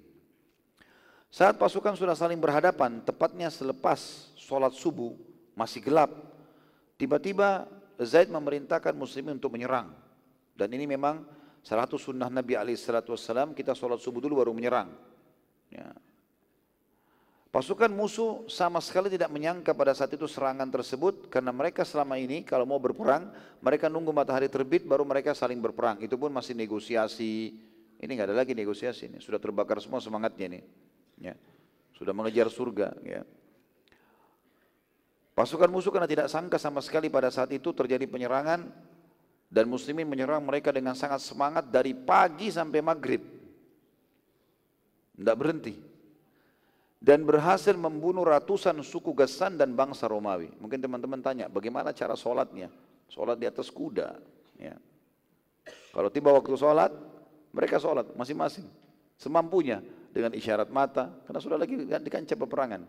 Saat 1.33 1.57
pasukan 1.57 1.97
sudah 1.97 2.13
saling 2.13 2.37
berhadapan, 2.37 3.01
tepatnya 3.01 3.49
selepas 3.49 4.31
sholat 4.37 4.77
subuh, 4.77 5.17
masih 5.57 5.81
gelap. 5.81 6.13
Tiba-tiba 7.01 7.65
Zaid 7.97 8.29
memerintahkan 8.29 8.93
muslimin 8.93 9.41
untuk 9.41 9.51
menyerang. 9.51 9.91
Dan 10.53 10.71
ini 10.71 10.85
memang 10.85 11.25
salah 11.65 11.89
satu 11.89 11.97
sunnah 11.97 12.29
Nabi 12.29 12.53
SAW, 12.77 13.51
kita 13.57 13.73
sholat 13.73 13.97
subuh 13.97 14.21
dulu 14.21 14.45
baru 14.45 14.53
menyerang. 14.53 14.93
Ya, 15.73 15.91
Pasukan 17.55 17.87
musuh 17.87 18.43
sama 18.51 18.83
sekali 18.83 19.07
tidak 19.07 19.31
menyangka 19.31 19.71
pada 19.71 19.95
saat 19.95 20.11
itu 20.11 20.27
serangan 20.27 20.67
tersebut 20.67 21.31
karena 21.31 21.55
mereka 21.55 21.87
selama 21.87 22.19
ini 22.19 22.43
kalau 22.43 22.67
mau 22.67 22.75
berperang 22.83 23.31
mereka 23.63 23.87
nunggu 23.87 24.11
matahari 24.11 24.51
terbit 24.51 24.83
baru 24.83 25.07
mereka 25.07 25.31
saling 25.31 25.63
berperang. 25.63 26.03
Itu 26.03 26.19
pun 26.19 26.35
masih 26.35 26.51
negosiasi. 26.51 27.55
Ini 27.95 28.11
nggak 28.11 28.27
ada 28.27 28.43
lagi 28.43 28.51
negosiasi 28.51 29.07
ini. 29.07 29.23
Sudah 29.23 29.39
terbakar 29.39 29.79
semua 29.79 30.03
semangatnya 30.03 30.51
ini. 30.51 30.59
Ya. 31.15 31.39
Sudah 31.95 32.11
mengejar 32.11 32.51
surga. 32.51 32.91
Ya. 33.07 33.23
Pasukan 35.31 35.71
musuh 35.71 35.95
karena 35.95 36.11
tidak 36.11 36.27
sangka 36.27 36.59
sama 36.59 36.83
sekali 36.83 37.07
pada 37.07 37.31
saat 37.31 37.55
itu 37.55 37.71
terjadi 37.71 38.03
penyerangan 38.03 38.67
dan 39.47 39.65
muslimin 39.71 40.11
menyerang 40.11 40.43
mereka 40.43 40.75
dengan 40.75 40.91
sangat 40.91 41.23
semangat 41.23 41.71
dari 41.71 41.95
pagi 41.95 42.51
sampai 42.51 42.83
maghrib. 42.83 43.23
Tidak 45.15 45.35
berhenti 45.39 45.94
dan 47.05 47.21
berhasil 47.21 47.77
membunuh 47.77 48.25
ratusan 48.25 48.81
suku 48.81 49.13
Gassan 49.13 49.61
dan 49.61 49.77
bangsa 49.77 50.09
Romawi. 50.09 50.49
Mungkin 50.57 50.81
teman-teman 50.81 51.21
tanya, 51.21 51.45
bagaimana 51.45 51.93
cara 51.93 52.17
sholatnya? 52.17 52.73
Sholat 53.13 53.37
di 53.37 53.45
atas 53.45 53.69
kuda. 53.69 54.17
Ya. 54.57 54.73
Kalau 55.93 56.09
tiba 56.09 56.33
waktu 56.33 56.57
sholat, 56.57 56.89
mereka 57.53 57.77
sholat 57.77 58.09
masing-masing. 58.17 58.65
Semampunya 59.21 59.85
dengan 60.09 60.33
isyarat 60.33 60.73
mata, 60.73 61.13
karena 61.29 61.37
sudah 61.37 61.61
lagi 61.61 61.77
di 61.77 62.09
kancah 62.09 62.33
peperangan. 62.41 62.81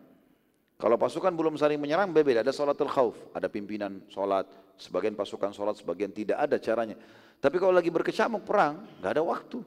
Kalau 0.81 0.97
pasukan 0.97 1.37
belum 1.37 1.61
saling 1.61 1.77
menyerang, 1.77 2.09
berbeda. 2.17 2.41
Ada 2.41 2.57
sholatul 2.57 2.89
khauf, 2.89 3.21
ada 3.37 3.53
pimpinan 3.53 4.01
sholat, 4.09 4.49
sebagian 4.81 5.13
pasukan 5.13 5.53
sholat, 5.53 5.77
sebagian 5.77 6.09
tidak 6.09 6.41
ada 6.41 6.57
caranya. 6.57 6.97
Tapi 7.37 7.61
kalau 7.61 7.77
lagi 7.77 7.93
berkecamuk 7.93 8.49
perang, 8.49 8.81
nggak 9.05 9.13
ada 9.13 9.21
waktu. 9.21 9.61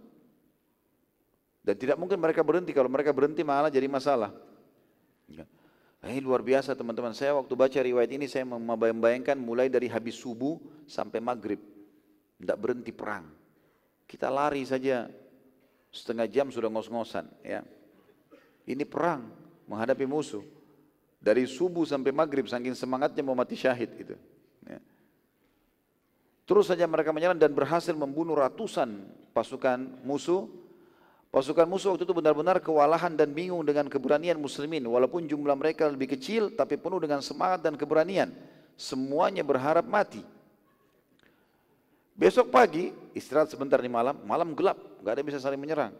Dan 1.59 1.75
tidak 1.75 1.99
mungkin 1.99 2.17
mereka 2.17 2.41
berhenti, 2.41 2.71
kalau 2.71 2.87
mereka 2.87 3.11
berhenti 3.11 3.43
malah 3.43 3.67
jadi 3.67 3.85
masalah. 3.85 4.31
Ya. 5.27 5.45
Ini 5.99 6.23
luar 6.23 6.39
biasa 6.39 6.79
teman-teman, 6.79 7.11
saya 7.11 7.35
waktu 7.35 7.51
baca 7.59 7.79
riwayat 7.83 8.07
ini 8.15 8.23
saya 8.31 8.47
membayangkan 8.47 9.35
mulai 9.35 9.67
dari 9.67 9.91
habis 9.91 10.15
subuh 10.15 10.55
sampai 10.87 11.19
maghrib. 11.19 11.59
Tidak 12.39 12.55
berhenti 12.55 12.95
perang. 12.95 13.27
Kita 14.07 14.31
lari 14.31 14.63
saja 14.63 15.11
setengah 15.91 16.25
jam 16.31 16.47
sudah 16.47 16.71
ngos-ngosan. 16.71 17.27
Ya. 17.43 17.67
Ini 18.63 18.87
perang 18.87 19.27
menghadapi 19.67 20.07
musuh. 20.07 20.41
Dari 21.19 21.43
subuh 21.43 21.83
sampai 21.83 22.15
maghrib 22.15 22.47
saking 22.47 22.71
semangatnya 22.79 23.19
mau 23.19 23.35
mati 23.35 23.59
syahid 23.59 23.91
itu. 23.99 24.15
Ya. 24.63 24.79
Terus 26.47 26.71
saja 26.71 26.87
mereka 26.87 27.11
menyerang 27.11 27.35
dan 27.35 27.51
berhasil 27.51 27.91
membunuh 27.91 28.39
ratusan 28.39 29.03
pasukan 29.35 29.99
musuh 30.07 30.47
Pasukan 31.29 31.69
musuh 31.69 31.93
waktu 31.93 32.09
itu 32.09 32.15
benar-benar 32.17 32.57
kewalahan 32.57 33.13
dan 33.13 33.29
bingung 33.29 33.61
dengan 33.61 33.85
keberanian 33.85 34.41
muslimin. 34.41 34.81
Walaupun 34.81 35.29
jumlah 35.29 35.53
mereka 35.53 35.85
lebih 35.85 36.17
kecil, 36.17 36.49
tapi 36.57 36.73
penuh 36.73 36.97
dengan 36.97 37.21
semangat 37.21 37.61
dan 37.61 37.77
keberanian. 37.77 38.33
Semuanya 38.73 39.45
berharap 39.45 39.85
mati. 39.85 40.25
Besok 42.17 42.49
pagi, 42.49 42.89
istirahat 43.13 43.53
sebentar 43.53 43.77
di 43.77 43.87
malam, 43.87 44.17
malam 44.25 44.57
gelap, 44.57 44.75
gak 45.05 45.13
ada 45.15 45.23
bisa 45.23 45.37
saling 45.37 45.61
menyerang. 45.61 45.93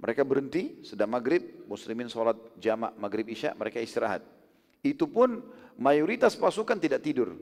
Mereka 0.00 0.24
berhenti, 0.24 0.80
sedang 0.82 1.12
maghrib, 1.12 1.68
muslimin 1.68 2.08
sholat 2.08 2.36
jamak 2.56 2.96
maghrib 2.96 3.28
isya, 3.28 3.52
mereka 3.54 3.78
istirahat. 3.78 4.24
Itu 4.80 5.04
pun 5.04 5.44
mayoritas 5.76 6.32
pasukan 6.32 6.80
tidak 6.80 7.04
tidur. 7.04 7.36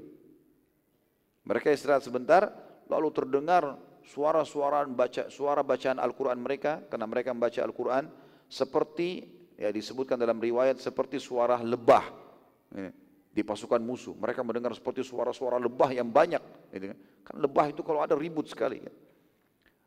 Mereka 1.47 1.71
istirahat 1.71 2.03
sebentar, 2.03 2.51
lalu 2.91 3.09
terdengar 3.15 3.79
suara-suara 4.05 4.85
baca 4.87 5.33
suara 5.33 5.65
bacaan 5.65 5.97
Al-Qur'an 5.97 6.37
mereka 6.37 6.85
karena 6.93 7.09
mereka 7.09 7.33
membaca 7.33 7.61
Al-Qur'an 7.65 8.05
seperti 8.47 9.25
ya 9.57 9.73
disebutkan 9.73 10.21
dalam 10.21 10.37
riwayat 10.37 10.77
seperti 10.77 11.17
suara 11.17 11.57
lebah 11.65 12.05
ya, 12.75 12.91
di 13.35 13.43
pasukan 13.43 13.81
musuh. 13.83 14.15
Mereka 14.15 14.45
mendengar 14.47 14.71
seperti 14.77 15.03
suara-suara 15.03 15.59
lebah 15.59 15.91
yang 15.91 16.07
banyak. 16.07 16.71
Gitu 16.71 16.95
kan. 16.95 16.99
kan 17.27 17.37
lebah 17.41 17.67
itu 17.73 17.81
kalau 17.83 18.05
ada 18.05 18.15
ribut 18.15 18.47
sekali. 18.47 18.79
Kan. 18.85 18.95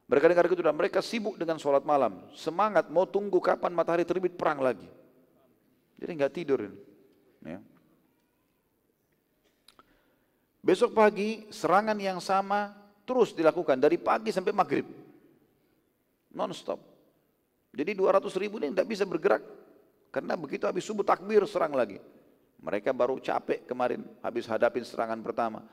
Mereka 0.07 0.25
dengar 0.31 0.43
itu 0.47 0.63
dan 0.63 0.75
mereka 0.75 0.99
sibuk 1.03 1.35
dengan 1.35 1.59
sholat 1.59 1.83
malam. 1.83 2.27
Semangat 2.31 2.87
mau 2.87 3.03
tunggu 3.03 3.43
kapan 3.43 3.75
matahari 3.75 4.07
terbit 4.07 4.39
perang 4.39 4.63
lagi. 4.63 4.87
Jadi 5.99 6.11
nggak 6.15 6.33
tidur. 6.33 6.59
Ya. 7.43 7.59
Besok 10.63 10.91
pagi 10.95 11.47
serangan 11.51 11.95
yang 11.99 12.19
sama 12.19 12.86
Terus 13.07 13.31
dilakukan 13.31 13.79
dari 13.79 13.95
pagi 13.95 14.35
sampai 14.35 14.51
maghrib. 14.51 14.83
Non 16.35 16.51
stop. 16.51 16.83
Jadi 17.71 17.95
200 17.95 18.27
ribu 18.35 18.59
ini 18.59 18.75
tidak 18.75 18.87
bisa 18.91 19.07
bergerak. 19.07 19.43
Karena 20.11 20.35
begitu 20.35 20.67
habis 20.67 20.83
subuh 20.83 21.07
takbir 21.07 21.39
serang 21.47 21.71
lagi. 21.71 22.03
Mereka 22.59 22.91
baru 22.91 23.15
capek 23.21 23.63
kemarin 23.63 24.03
habis 24.19 24.43
hadapin 24.49 24.83
serangan 24.83 25.23
pertama. 25.23 25.63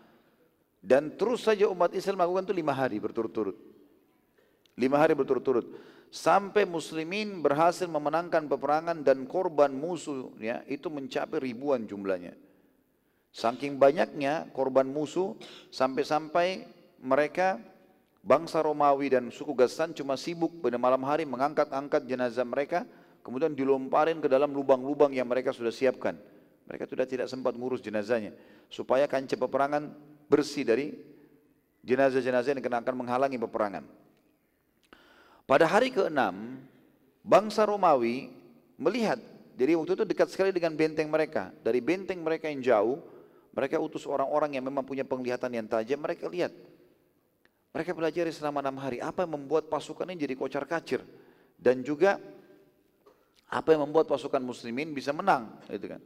Dan 0.85 1.17
terus 1.17 1.43
saja 1.43 1.65
umat 1.73 1.97
Islam 1.97 2.21
melakukan 2.23 2.45
itu 2.53 2.55
lima 2.55 2.75
hari 2.77 3.01
berturut-turut. 3.01 3.57
Lima 4.77 5.01
hari 5.01 5.17
berturut-turut. 5.17 5.65
Sampai 6.13 6.63
muslimin 6.69 7.43
berhasil 7.43 7.89
memenangkan 7.91 8.47
peperangan 8.47 9.03
dan 9.03 9.27
korban 9.27 9.73
musuh 9.75 10.31
ya, 10.39 10.63
itu 10.71 10.87
mencapai 10.87 11.43
ribuan 11.43 11.89
jumlahnya. 11.89 12.37
Saking 13.35 13.81
banyaknya 13.81 14.47
korban 14.55 14.87
musuh 14.87 15.35
sampai-sampai 15.75 16.69
mereka 17.05 17.61
bangsa 18.25 18.65
Romawi 18.65 19.13
dan 19.13 19.29
suku 19.29 19.53
Gassan 19.53 19.93
cuma 19.93 20.17
sibuk 20.17 20.65
pada 20.65 20.81
malam 20.81 21.05
hari 21.05 21.29
mengangkat-angkat 21.29 22.09
jenazah 22.09 22.49
mereka 22.49 22.89
kemudian 23.21 23.53
dilomparin 23.53 24.25
ke 24.25 24.29
dalam 24.33 24.57
lubang-lubang 24.57 25.13
yang 25.13 25.29
mereka 25.29 25.53
sudah 25.53 25.69
siapkan. 25.69 26.17
Mereka 26.65 26.89
sudah 26.89 27.05
tidak 27.05 27.29
sempat 27.29 27.53
ngurus 27.61 27.85
jenazahnya 27.85 28.33
supaya 28.73 29.05
kancah 29.05 29.37
peperangan 29.37 29.93
bersih 30.33 30.65
dari 30.65 30.97
jenazah-jenazah 31.85 32.57
yang 32.57 32.65
akan 32.65 32.97
menghalangi 32.97 33.37
peperangan. 33.37 33.85
Pada 35.45 35.69
hari 35.69 35.93
ke-6, 35.93 36.17
bangsa 37.21 37.69
Romawi 37.69 38.33
melihat, 38.81 39.21
jadi 39.61 39.77
waktu 39.77 39.93
itu 39.93 40.05
dekat 40.09 40.33
sekali 40.33 40.57
dengan 40.57 40.73
benteng 40.73 41.13
mereka. 41.13 41.53
Dari 41.61 41.85
benteng 41.85 42.25
mereka 42.25 42.49
yang 42.49 42.65
jauh, 42.65 42.97
mereka 43.53 43.77
utus 43.77 44.09
orang-orang 44.09 44.57
yang 44.57 44.65
memang 44.65 44.89
punya 44.89 45.05
penglihatan 45.05 45.53
yang 45.53 45.69
tajam, 45.69 46.01
mereka 46.01 46.33
lihat. 46.33 46.57
Mereka 47.75 47.91
belajar 47.91 48.31
selama 48.31 48.63
enam 48.63 48.79
hari, 48.79 49.03
apa 49.03 49.27
yang 49.27 49.35
membuat 49.35 49.67
pasukan 49.67 50.07
ini 50.07 50.25
jadi 50.25 50.35
kocar 50.39 50.63
kacir. 50.65 51.03
Dan 51.59 51.83
juga 51.83 52.23
apa 53.51 53.75
yang 53.75 53.83
membuat 53.83 54.07
pasukan 54.07 54.39
muslimin 54.39 54.95
bisa 54.95 55.11
menang. 55.11 55.59
Gitu 55.67 55.91
kan. 55.91 56.01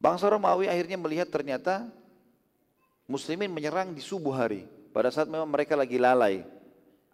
Bangsa 0.00 0.32
Romawi 0.32 0.66
akhirnya 0.66 0.96
melihat 0.96 1.28
ternyata 1.28 1.84
muslimin 3.04 3.52
menyerang 3.52 3.92
di 3.92 4.00
subuh 4.00 4.32
hari. 4.32 4.64
Pada 4.90 5.12
saat 5.12 5.28
memang 5.28 5.52
mereka 5.52 5.76
lagi 5.76 6.00
lalai 6.00 6.42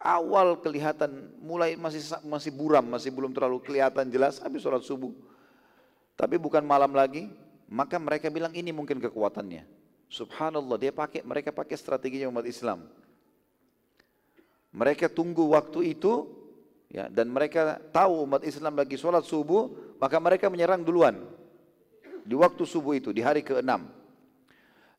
awal 0.01 0.57
kelihatan 0.57 1.29
mulai 1.45 1.77
masih 1.77 2.01
masih 2.25 2.51
buram, 2.51 2.83
masih 2.89 3.13
belum 3.13 3.37
terlalu 3.37 3.61
kelihatan 3.61 4.09
jelas 4.09 4.41
habis 4.41 4.65
sholat 4.65 4.81
subuh. 4.81 5.13
Tapi 6.17 6.41
bukan 6.41 6.65
malam 6.65 6.93
lagi, 6.97 7.29
maka 7.69 8.01
mereka 8.01 8.33
bilang 8.33 8.53
ini 8.57 8.73
mungkin 8.73 8.97
kekuatannya. 8.97 9.69
Subhanallah, 10.11 10.77
dia 10.81 10.91
pakai 10.91 11.23
mereka 11.23 11.55
pakai 11.55 11.77
strategi 11.77 12.25
umat 12.27 12.43
Islam. 12.49 12.83
Mereka 14.71 15.11
tunggu 15.11 15.51
waktu 15.51 15.95
itu 15.95 16.31
ya 16.91 17.11
dan 17.11 17.31
mereka 17.31 17.79
tahu 17.91 18.27
umat 18.27 18.47
Islam 18.47 18.79
lagi 18.79 18.95
sholat 18.95 19.27
subuh, 19.27 19.97
maka 19.99 20.17
mereka 20.23 20.47
menyerang 20.47 20.87
duluan 20.87 21.19
di 22.23 22.35
waktu 22.39 22.63
subuh 22.63 22.95
itu 22.95 23.11
di 23.11 23.23
hari 23.23 23.43
ke-6. 23.43 23.73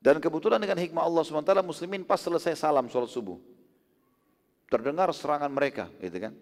Dan 0.02 0.18
kebetulan 0.18 0.58
dengan 0.58 0.82
hikmah 0.82 1.06
Allah 1.06 1.22
SWT 1.22 1.54
muslimin 1.62 2.02
pas 2.02 2.18
selesai 2.18 2.58
salam 2.58 2.90
sholat 2.90 3.08
subuh 3.08 3.38
terdengar 4.72 5.12
serangan 5.12 5.52
mereka, 5.52 5.92
gitu 6.00 6.16
kan. 6.16 6.34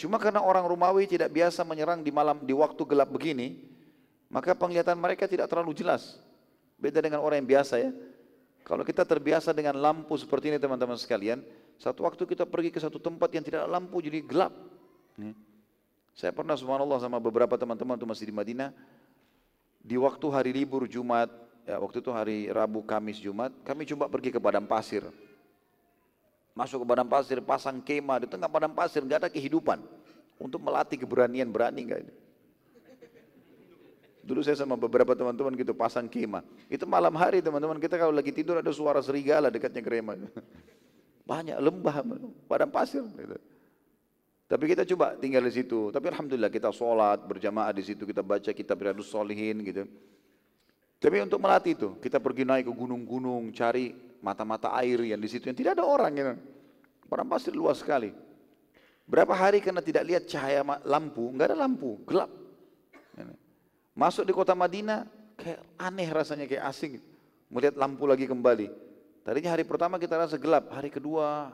Cuma 0.00 0.16
karena 0.16 0.40
orang 0.40 0.64
Romawi 0.64 1.04
tidak 1.04 1.28
biasa 1.28 1.60
menyerang 1.60 2.00
di 2.00 2.08
malam 2.08 2.40
di 2.40 2.56
waktu 2.56 2.80
gelap 2.88 3.12
begini, 3.12 3.60
maka 4.32 4.56
penglihatan 4.56 4.96
mereka 4.96 5.28
tidak 5.28 5.52
terlalu 5.52 5.76
jelas. 5.76 6.16
Beda 6.80 7.04
dengan 7.04 7.20
orang 7.20 7.44
yang 7.44 7.60
biasa 7.60 7.76
ya. 7.76 7.92
Kalau 8.64 8.80
kita 8.80 9.04
terbiasa 9.04 9.52
dengan 9.52 9.76
lampu 9.76 10.16
seperti 10.16 10.52
ini 10.52 10.58
teman-teman 10.58 10.96
sekalian, 10.96 11.44
satu 11.76 12.08
waktu 12.08 12.22
kita 12.24 12.48
pergi 12.48 12.72
ke 12.72 12.80
satu 12.80 12.96
tempat 12.96 13.28
yang 13.32 13.44
tidak 13.44 13.64
ada 13.64 13.70
lampu 13.70 14.00
jadi 14.00 14.24
gelap. 14.24 14.52
Saya 16.16 16.32
pernah 16.32 16.56
subhanallah 16.56 16.96
sama 16.96 17.20
beberapa 17.20 17.56
teman-teman 17.60 18.00
itu 18.00 18.08
masih 18.08 18.24
di 18.28 18.34
Madinah, 18.34 18.72
di 19.84 20.00
waktu 20.00 20.26
hari 20.32 20.50
libur 20.56 20.88
Jumat, 20.88 21.28
ya 21.68 21.76
waktu 21.76 22.00
itu 22.00 22.08
hari 22.08 22.48
Rabu, 22.48 22.80
Kamis, 22.88 23.20
Jumat, 23.20 23.52
kami 23.62 23.84
coba 23.84 24.08
pergi 24.08 24.32
ke 24.32 24.40
padang 24.40 24.64
pasir. 24.64 25.04
Masuk 26.56 26.82
ke 26.82 26.86
padang 26.88 27.04
pasir, 27.04 27.36
pasang 27.44 27.84
kemah 27.84 28.24
di 28.24 28.26
tengah 28.32 28.48
padang 28.48 28.72
pasir, 28.72 29.04
nggak 29.04 29.28
ada 29.28 29.30
kehidupan. 29.30 29.84
Untuk 30.40 30.64
melatih 30.64 30.96
keberanian, 30.96 31.52
berani 31.52 31.84
nggak 31.84 32.00
ini? 32.00 32.14
Dulu 34.24 34.40
saya 34.42 34.58
sama 34.58 34.74
beberapa 34.74 35.14
teman-teman 35.14 35.54
gitu 35.54 35.76
pasang 35.76 36.08
kemah. 36.08 36.42
Itu 36.66 36.88
malam 36.88 37.14
hari 37.14 37.44
teman-teman 37.44 37.78
kita 37.78 38.00
kalau 38.00 38.10
lagi 38.10 38.32
tidur 38.32 38.58
ada 38.58 38.72
suara 38.72 38.98
serigala 39.04 39.52
dekatnya 39.52 39.84
kemah. 39.84 40.16
Banyak 41.26 41.58
lembah, 41.58 42.06
padang 42.46 42.70
pasir. 42.70 43.02
Gitu. 43.02 43.36
Tapi 44.46 44.64
kita 44.70 44.86
coba 44.86 45.18
tinggal 45.18 45.42
di 45.42 45.52
situ. 45.52 45.90
Tapi 45.90 46.06
alhamdulillah 46.14 46.54
kita 46.54 46.70
sholat 46.70 47.26
berjamaah 47.26 47.74
di 47.74 47.82
situ, 47.82 48.06
kita 48.06 48.22
baca 48.22 48.50
kitab 48.54 48.78
Riyadus 48.78 49.10
Solihin 49.10 49.58
gitu. 49.66 49.90
Tapi 51.02 51.20
untuk 51.20 51.42
melatih 51.42 51.74
itu, 51.74 51.88
kita 51.98 52.22
pergi 52.22 52.46
naik 52.46 52.70
ke 52.70 52.72
gunung-gunung, 52.72 53.50
cari 53.52 53.92
mata-mata 54.22 54.72
air 54.78 55.02
yang 55.12 55.20
di 55.20 55.28
situ 55.28 55.50
yang 55.50 55.58
tidak 55.58 55.76
ada 55.76 55.84
orang 55.84 56.12
gitu. 56.14 56.34
Padang 57.10 57.28
pasir 57.28 57.52
luas 57.52 57.82
sekali. 57.82 58.14
Berapa 59.06 59.34
hari 59.34 59.62
karena 59.62 59.82
tidak 59.82 60.02
lihat 60.02 60.22
cahaya 60.26 60.62
lampu, 60.82 61.30
nggak 61.30 61.52
ada 61.52 61.58
lampu, 61.58 62.02
gelap. 62.06 62.30
Masuk 63.94 64.26
di 64.26 64.32
kota 64.34 64.52
Madinah, 64.54 65.06
kayak 65.38 65.62
aneh 65.78 66.08
rasanya, 66.10 66.46
kayak 66.50 66.64
asing. 66.70 66.98
Melihat 67.48 67.78
lampu 67.78 68.04
lagi 68.04 68.26
kembali. 68.26 68.85
Tadinya 69.26 69.58
hari 69.58 69.66
pertama 69.66 69.98
kita 69.98 70.14
rasa 70.14 70.38
gelap, 70.38 70.70
hari 70.70 70.86
kedua, 70.86 71.50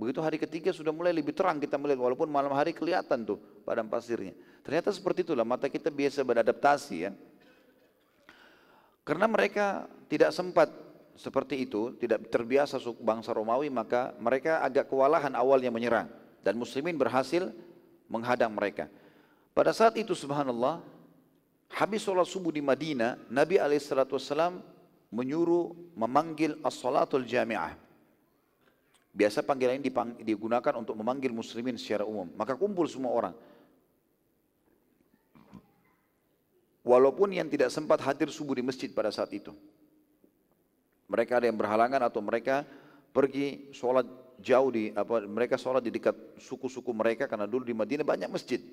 begitu 0.00 0.24
hari 0.24 0.40
ketiga 0.40 0.72
sudah 0.72 0.96
mulai 0.96 1.12
lebih 1.12 1.36
terang 1.36 1.60
kita 1.60 1.76
melihat, 1.76 2.00
walaupun 2.00 2.24
malam 2.24 2.48
hari 2.56 2.72
kelihatan 2.72 3.28
tuh 3.28 3.36
padang 3.68 3.84
pasirnya. 3.84 4.32
Ternyata 4.64 4.88
seperti 4.96 5.20
itulah, 5.20 5.44
mata 5.44 5.68
kita 5.68 5.92
biasa 5.92 6.24
beradaptasi 6.24 6.96
ya. 7.04 7.12
Karena 9.04 9.28
mereka 9.28 9.84
tidak 10.08 10.32
sempat 10.32 10.72
seperti 11.12 11.68
itu, 11.68 11.92
tidak 12.00 12.32
terbiasa 12.32 12.80
bangsa 12.96 13.36
Romawi, 13.36 13.68
maka 13.68 14.16
mereka 14.16 14.64
agak 14.64 14.88
kewalahan 14.88 15.36
awalnya 15.36 15.68
menyerang. 15.68 16.08
Dan 16.40 16.56
muslimin 16.56 16.96
berhasil 16.96 17.52
menghadang 18.08 18.56
mereka. 18.56 18.88
Pada 19.52 19.76
saat 19.76 20.00
itu 20.00 20.16
subhanallah, 20.16 20.80
habis 21.76 22.00
sholat 22.00 22.24
subuh 22.24 22.48
di 22.48 22.64
Madinah, 22.64 23.20
Nabi 23.28 23.60
SAW 23.60 24.71
menyuruh 25.12 25.92
memanggil 25.94 26.56
as-salatul 26.64 27.28
jami'ah. 27.28 27.76
Biasa 29.12 29.44
panggilan 29.44 29.76
ini 29.76 29.92
digunakan 30.24 30.72
untuk 30.80 30.96
memanggil 30.96 31.36
muslimin 31.36 31.76
secara 31.76 32.08
umum. 32.08 32.32
Maka 32.32 32.56
kumpul 32.56 32.88
semua 32.88 33.12
orang. 33.12 33.34
Walaupun 36.82 37.36
yang 37.36 37.46
tidak 37.46 37.68
sempat 37.68 38.00
hadir 38.02 38.32
subuh 38.32 38.56
di 38.56 38.64
masjid 38.64 38.88
pada 38.88 39.12
saat 39.12 39.30
itu. 39.36 39.52
Mereka 41.12 41.44
ada 41.44 41.46
yang 41.46 41.60
berhalangan 41.60 42.08
atau 42.08 42.24
mereka 42.24 42.64
pergi 43.12 43.68
sholat 43.76 44.08
jauh 44.40 44.72
di 44.72 44.90
apa 44.96 45.22
mereka 45.28 45.60
sholat 45.60 45.84
di 45.84 45.92
dekat 45.92 46.16
suku-suku 46.40 46.90
mereka 46.96 47.28
karena 47.28 47.44
dulu 47.44 47.68
di 47.68 47.76
Madinah 47.76 48.02
banyak 48.02 48.32
masjid. 48.32 48.64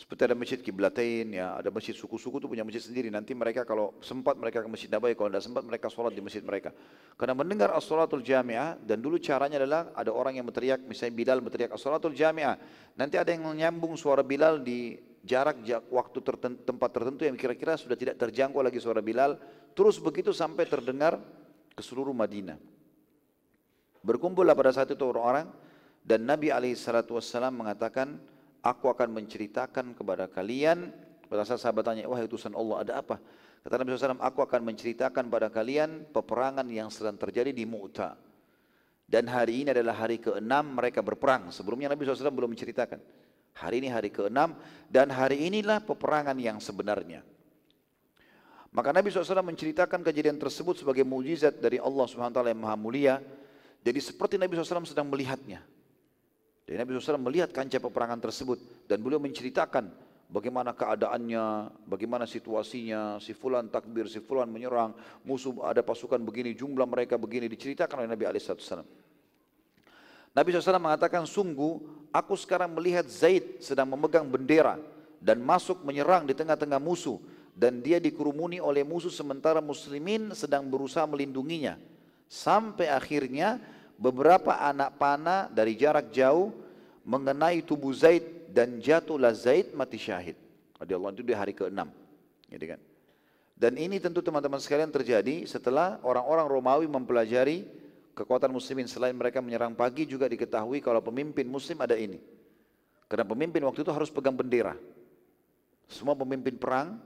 Seperti 0.00 0.32
ada 0.32 0.32
masjid 0.32 0.56
Kiblatain 0.56 1.28
ya, 1.28 1.60
ada 1.60 1.68
masjid 1.68 1.92
suku-suku 1.92 2.40
itu 2.40 2.48
punya 2.48 2.64
masjid 2.64 2.80
sendiri. 2.80 3.12
Nanti 3.12 3.36
mereka 3.36 3.68
kalau 3.68 3.92
sempat 4.00 4.32
mereka 4.32 4.64
ke 4.64 4.68
masjid 4.72 4.88
Nabawi, 4.88 5.12
kalau 5.12 5.28
tidak 5.28 5.44
sempat 5.44 5.60
mereka 5.60 5.92
sholat 5.92 6.16
di 6.16 6.24
masjid 6.24 6.40
mereka. 6.40 6.72
Karena 7.20 7.36
mendengar 7.36 7.76
as-salatul 7.76 8.24
jami'ah 8.24 8.80
dan 8.80 8.96
dulu 9.04 9.20
caranya 9.20 9.60
adalah 9.60 9.92
ada 9.92 10.08
orang 10.08 10.40
yang 10.40 10.48
berteriak, 10.48 10.80
misalnya 10.88 11.12
Bilal 11.20 11.44
berteriak 11.44 11.76
as-salatul 11.76 12.16
jami'ah. 12.16 12.56
Nanti 12.96 13.20
ada 13.20 13.28
yang 13.28 13.44
menyambung 13.44 13.92
suara 14.00 14.24
Bilal 14.24 14.64
di 14.64 14.96
jarak 15.20 15.60
waktu 15.92 16.18
tertentu, 16.24 16.64
tempat 16.64 16.90
tertentu 16.96 17.28
yang 17.28 17.36
kira-kira 17.36 17.76
sudah 17.76 17.92
tidak 17.92 18.16
terjangkau 18.16 18.64
lagi 18.64 18.80
suara 18.80 19.04
Bilal. 19.04 19.36
Terus 19.76 20.00
begitu 20.00 20.32
sampai 20.32 20.64
terdengar 20.64 21.20
ke 21.76 21.82
seluruh 21.84 22.16
Madinah. 22.16 22.56
Berkumpullah 24.00 24.56
pada 24.56 24.72
saat 24.72 24.88
itu 24.88 25.04
orang-orang 25.04 25.44
dan 26.00 26.24
Nabi 26.24 26.48
SAW 26.72 27.20
mengatakan, 27.52 28.16
aku 28.60 28.92
akan 28.92 29.08
menceritakan 29.12 29.96
kepada 29.96 30.28
kalian, 30.28 30.92
pada 31.26 31.42
saat 31.44 31.60
sahabat 31.60 31.84
tanya, 31.84 32.08
wahai 32.08 32.24
utusan 32.24 32.52
Allah 32.56 32.76
ada 32.84 32.92
apa? 33.00 33.16
Kata 33.60 33.76
Nabi 33.76 33.92
SAW, 33.92 34.24
aku 34.24 34.40
akan 34.40 34.60
menceritakan 34.72 35.28
pada 35.28 35.52
kalian 35.52 36.08
peperangan 36.08 36.64
yang 36.72 36.88
sedang 36.88 37.20
terjadi 37.20 37.52
di 37.52 37.68
Mu'ta. 37.68 38.16
Dan 39.04 39.28
hari 39.28 39.66
ini 39.66 39.74
adalah 39.74 40.06
hari 40.06 40.22
ke-6 40.22 40.54
mereka 40.70 41.04
berperang. 41.04 41.50
Sebelumnya 41.50 41.90
Nabi 41.92 42.06
SAW 42.06 42.30
belum 42.30 42.54
menceritakan. 42.56 43.02
Hari 43.58 43.82
ini 43.82 43.88
hari 43.90 44.08
ke-6 44.14 44.38
dan 44.86 45.10
hari 45.10 45.50
inilah 45.50 45.82
peperangan 45.82 46.38
yang 46.38 46.62
sebenarnya. 46.62 47.26
Maka 48.70 48.94
Nabi 48.94 49.10
SAW 49.10 49.42
menceritakan 49.42 50.06
kejadian 50.06 50.38
tersebut 50.38 50.78
sebagai 50.78 51.02
mujizat 51.02 51.58
dari 51.58 51.82
Allah 51.82 52.06
SWT 52.06 52.38
yang 52.46 52.60
maha 52.62 52.78
mulia. 52.78 53.14
Jadi 53.82 53.98
seperti 53.98 54.38
Nabi 54.38 54.54
SAW 54.54 54.86
sedang 54.86 55.10
melihatnya. 55.10 55.66
Jadi 56.70 56.78
Nabi 56.78 56.94
SAW 56.94 57.18
melihat 57.18 57.50
kancah 57.50 57.82
peperangan 57.82 58.22
tersebut 58.22 58.86
dan 58.86 59.02
beliau 59.02 59.18
menceritakan 59.18 59.90
bagaimana 60.30 60.70
keadaannya, 60.70 61.74
bagaimana 61.82 62.30
situasinya, 62.30 63.18
si 63.18 63.34
fulan 63.34 63.66
takbir, 63.66 64.06
si 64.06 64.22
fulan 64.22 64.46
menyerang, 64.46 64.94
musuh 65.26 65.66
ada 65.66 65.82
pasukan 65.82 66.22
begini, 66.22 66.54
jumlah 66.54 66.86
mereka 66.86 67.18
begini, 67.18 67.50
diceritakan 67.50 68.06
oleh 68.06 68.14
Nabi 68.14 68.22
SAW. 68.38 68.86
Nabi 70.30 70.54
SAW 70.54 70.78
mengatakan, 70.78 71.26
sungguh 71.26 72.06
aku 72.14 72.38
sekarang 72.38 72.70
melihat 72.70 73.02
Zaid 73.10 73.58
sedang 73.58 73.90
memegang 73.90 74.30
bendera 74.30 74.78
dan 75.18 75.42
masuk 75.42 75.82
menyerang 75.82 76.22
di 76.22 76.38
tengah-tengah 76.38 76.78
musuh 76.78 77.18
dan 77.50 77.82
dia 77.82 77.98
dikerumuni 77.98 78.62
oleh 78.62 78.86
musuh 78.86 79.10
sementara 79.10 79.58
muslimin 79.58 80.30
sedang 80.38 80.70
berusaha 80.70 81.02
melindunginya. 81.02 81.74
Sampai 82.30 82.86
akhirnya 82.86 83.58
beberapa 84.00 84.56
anak 84.56 84.96
panah 84.96 85.52
dari 85.52 85.76
jarak 85.76 86.08
jauh 86.08 86.48
mengenai 87.04 87.60
tubuh 87.60 87.92
Zaid 87.92 88.48
dan 88.48 88.80
jatuhlah 88.80 89.36
Zaid 89.36 89.76
mati 89.76 90.00
syahid. 90.00 90.40
Allah 90.80 91.12
itu 91.12 91.20
di 91.20 91.36
hari 91.36 91.52
ke-6. 91.52 91.84
Gitu 92.48 92.64
kan? 92.64 92.80
Dan 93.60 93.76
ini 93.76 94.00
tentu 94.00 94.24
teman-teman 94.24 94.56
sekalian 94.56 94.88
terjadi 94.88 95.44
setelah 95.44 96.00
orang-orang 96.00 96.48
Romawi 96.48 96.88
mempelajari 96.88 97.68
kekuatan 98.16 98.48
muslimin. 98.48 98.88
Selain 98.88 99.12
mereka 99.12 99.44
menyerang 99.44 99.76
pagi 99.76 100.08
juga 100.08 100.24
diketahui 100.24 100.80
kalau 100.80 101.04
pemimpin 101.04 101.44
muslim 101.44 101.84
ada 101.84 101.92
ini. 101.92 102.16
Karena 103.04 103.28
pemimpin 103.28 103.60
waktu 103.68 103.84
itu 103.84 103.92
harus 103.92 104.08
pegang 104.08 104.32
bendera. 104.32 104.72
Semua 105.92 106.16
pemimpin 106.16 106.56
perang 106.56 106.96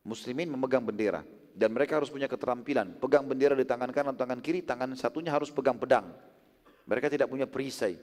muslimin 0.00 0.48
memegang 0.48 0.80
bendera 0.80 1.20
dan 1.52 1.70
mereka 1.72 2.00
harus 2.00 2.08
punya 2.08 2.26
keterampilan. 2.26 2.96
Pegang 2.96 3.28
bendera 3.28 3.52
di 3.52 3.64
tangan 3.68 3.92
kanan 3.92 4.16
tangan 4.16 4.40
kiri 4.40 4.64
tangan 4.64 4.96
satunya 4.96 5.32
harus 5.32 5.52
pegang 5.52 5.76
pedang. 5.76 6.08
Mereka 6.88 7.12
tidak 7.12 7.28
punya 7.28 7.46
perisai 7.46 7.96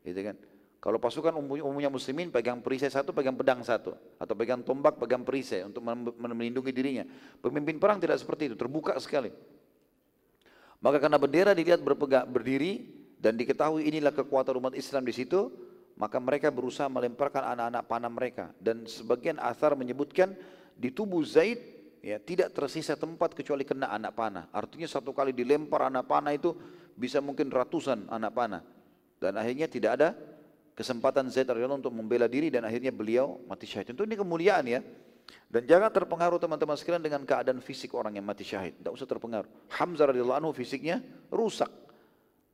gitu 0.00 0.20
kan? 0.20 0.36
Kalau 0.80 0.96
pasukan 0.96 1.36
umumnya 1.36 1.92
muslimin 1.92 2.32
pegang 2.32 2.64
perisai 2.64 2.88
satu 2.88 3.12
pegang 3.12 3.36
pedang 3.36 3.60
satu. 3.60 3.92
Atau 4.16 4.32
pegang 4.32 4.64
tombak 4.64 4.96
pegang 4.96 5.20
perisai 5.20 5.64
untuk 5.68 5.84
melindungi 6.16 6.72
dirinya. 6.72 7.04
Pemimpin 7.44 7.76
perang 7.76 8.00
tidak 8.00 8.16
seperti 8.16 8.48
itu 8.48 8.56
terbuka 8.56 8.96
sekali. 8.96 9.28
Maka 10.80 10.96
karena 10.96 11.20
bendera 11.20 11.52
dilihat 11.52 11.84
berpegang 11.84 12.24
berdiri 12.24 12.88
dan 13.20 13.36
diketahui 13.36 13.84
inilah 13.92 14.16
kekuatan 14.16 14.56
umat 14.56 14.72
Islam 14.72 15.04
di 15.04 15.12
situ 15.12 15.52
maka 16.00 16.16
mereka 16.16 16.48
berusaha 16.48 16.88
melemparkan 16.88 17.44
anak-anak 17.52 17.82
panah 17.84 18.08
mereka. 18.08 18.44
Dan 18.56 18.88
sebagian 18.88 19.36
asar 19.36 19.76
menyebutkan 19.76 20.32
di 20.72 20.88
tubuh 20.88 21.20
Zaid 21.20 21.79
ya 22.00 22.16
tidak 22.20 22.56
tersisa 22.56 22.96
tempat 22.96 23.36
kecuali 23.36 23.62
kena 23.64 23.92
anak 23.92 24.12
panah. 24.16 24.44
Artinya 24.50 24.88
satu 24.88 25.12
kali 25.12 25.36
dilempar 25.36 25.88
anak 25.88 26.08
panah 26.08 26.32
itu 26.32 26.56
bisa 26.96 27.20
mungkin 27.20 27.48
ratusan 27.52 28.08
anak 28.08 28.32
panah. 28.32 28.62
Dan 29.20 29.36
akhirnya 29.36 29.68
tidak 29.68 29.90
ada 30.00 30.08
kesempatan 30.72 31.28
Zaid 31.28 31.48
radhiyallahu 31.52 31.84
untuk 31.84 31.92
membela 31.92 32.24
diri 32.24 32.48
dan 32.48 32.64
akhirnya 32.64 32.88
beliau 32.88 33.36
mati 33.44 33.68
syahid. 33.68 33.92
Tentu 33.92 34.08
ini 34.08 34.16
kemuliaan 34.16 34.64
ya. 34.64 34.80
Dan 35.46 35.62
jangan 35.66 35.90
terpengaruh 35.94 36.42
teman-teman 36.42 36.74
sekalian 36.74 37.04
dengan 37.04 37.22
keadaan 37.22 37.62
fisik 37.62 37.94
orang 37.94 38.18
yang 38.18 38.26
mati 38.26 38.42
syahid. 38.42 38.80
Tidak 38.80 38.90
usah 38.90 39.06
terpengaruh. 39.06 39.46
Hamzah 39.78 40.10
radhiyallahu 40.10 40.38
anhu 40.42 40.52
fisiknya 40.56 41.04
rusak. 41.30 41.70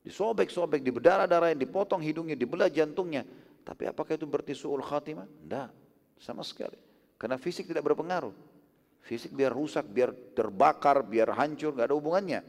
Disobek-sobek, 0.07 0.87
di 0.87 0.95
berdarah-darah 0.95 1.51
yang 1.51 1.59
dipotong 1.59 1.99
hidungnya, 1.99 2.39
dibelah 2.39 2.71
jantungnya. 2.71 3.27
Tapi 3.67 3.91
apakah 3.91 4.15
itu 4.15 4.23
berarti 4.23 4.55
su'ul 4.55 4.79
khatimah? 4.79 5.27
Tidak, 5.27 5.69
sama 6.23 6.47
sekali. 6.47 6.79
Karena 7.19 7.35
fisik 7.35 7.67
tidak 7.67 7.83
berpengaruh. 7.83 8.31
Fisik 9.07 9.31
biar 9.31 9.55
rusak, 9.55 9.87
biar 9.87 10.11
terbakar, 10.35 11.07
biar 11.07 11.31
hancur, 11.39 11.71
nggak 11.71 11.87
ada 11.87 11.95
hubungannya. 11.95 12.41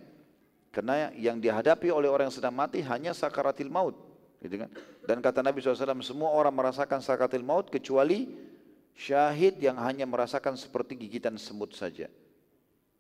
Karena 0.73 1.13
yang 1.13 1.37
dihadapi 1.37 1.93
oleh 1.93 2.09
orang 2.09 2.33
yang 2.33 2.37
sedang 2.41 2.57
mati 2.57 2.81
hanya 2.81 3.13
sakaratil 3.13 3.69
maut. 3.69 3.93
Gitu 4.41 4.65
kan? 4.65 4.69
Dan 5.05 5.21
kata 5.21 5.45
Nabi 5.45 5.61
SAW, 5.61 6.01
semua 6.01 6.33
orang 6.33 6.53
merasakan 6.57 6.97
sakaratil 6.97 7.45
maut 7.45 7.69
kecuali 7.69 8.33
syahid 8.97 9.61
yang 9.61 9.77
hanya 9.77 10.09
merasakan 10.09 10.57
seperti 10.57 10.97
gigitan 10.97 11.37
semut 11.37 11.77
saja. 11.77 12.09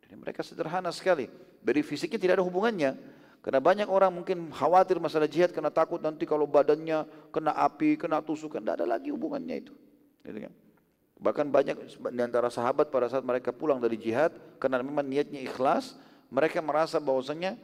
Jadi 0.05 0.13
mereka 0.13 0.45
sederhana 0.45 0.93
sekali. 0.93 1.25
Dari 1.57 1.81
fisiknya 1.81 2.21
tidak 2.21 2.37
ada 2.37 2.45
hubungannya. 2.45 2.93
Karena 3.41 3.57
banyak 3.57 3.89
orang 3.89 4.13
mungkin 4.21 4.53
khawatir 4.53 5.01
masalah 5.01 5.25
jihad 5.25 5.49
karena 5.49 5.73
takut 5.73 5.97
nanti 5.97 6.29
kalau 6.29 6.45
badannya 6.45 7.09
kena 7.33 7.57
api, 7.57 7.97
kena 7.97 8.21
tusukan. 8.21 8.61
Tidak 8.61 8.85
ada 8.85 8.85
lagi 8.85 9.09
hubungannya 9.09 9.65
itu. 9.65 9.73
Gitu 10.21 10.45
kan? 10.45 10.53
Bahkan 11.17 11.49
banyak 11.49 11.75
di 12.13 12.21
antara 12.21 12.53
sahabat 12.53 12.93
pada 12.93 13.09
saat 13.09 13.25
mereka 13.25 13.49
pulang 13.49 13.81
dari 13.81 13.97
jihad 13.97 14.33
karena 14.61 14.85
memang 14.85 15.01
niatnya 15.01 15.41
ikhlas, 15.41 15.97
mereka 16.29 16.61
merasa 16.61 17.01
bahwasanya 17.01 17.57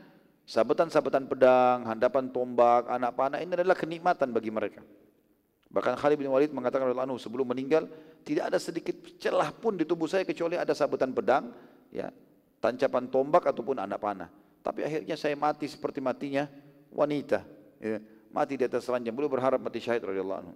sabetan-sabetan 0.49 1.29
pedang, 1.29 1.85
handapan 1.85 2.33
tombak, 2.33 2.89
anak 2.89 3.13
panah 3.13 3.39
ini 3.39 3.53
adalah 3.53 3.77
kenikmatan 3.77 4.33
bagi 4.33 4.49
mereka. 4.49 4.81
Bahkan 5.73 5.97
Khalid 5.97 6.17
bin 6.21 6.29
Walid 6.29 6.53
mengatakan 6.53 6.85
oleh 6.85 6.97
Anu 6.97 7.17
sebelum 7.17 7.49
meninggal, 7.49 7.89
tidak 8.21 8.53
ada 8.53 8.57
sedikit 8.61 8.93
celah 9.17 9.49
pun 9.53 9.73
di 9.73 9.85
tubuh 9.85 10.05
saya 10.05 10.21
kecuali 10.21 10.53
ada 10.53 10.73
sabetan 10.77 11.13
pedang, 11.13 11.49
ya, 11.89 12.13
tancapan 12.61 13.09
tombak 13.09 13.49
ataupun 13.49 13.81
anak 13.81 13.97
panah. 13.97 14.29
Tapi 14.61 14.85
akhirnya 14.85 15.17
saya 15.17 15.33
mati 15.33 15.65
seperti 15.65 15.97
matinya 15.97 16.45
wanita, 16.93 17.41
ya, 17.81 17.97
mati 18.29 18.53
di 18.53 18.65
atas 18.69 18.85
ranjang. 18.85 19.13
Beliau 19.17 19.33
berharap 19.33 19.57
mati 19.61 19.81
syahid 19.81 20.05
radhiyallahu 20.05 20.39
anhu. 20.45 20.53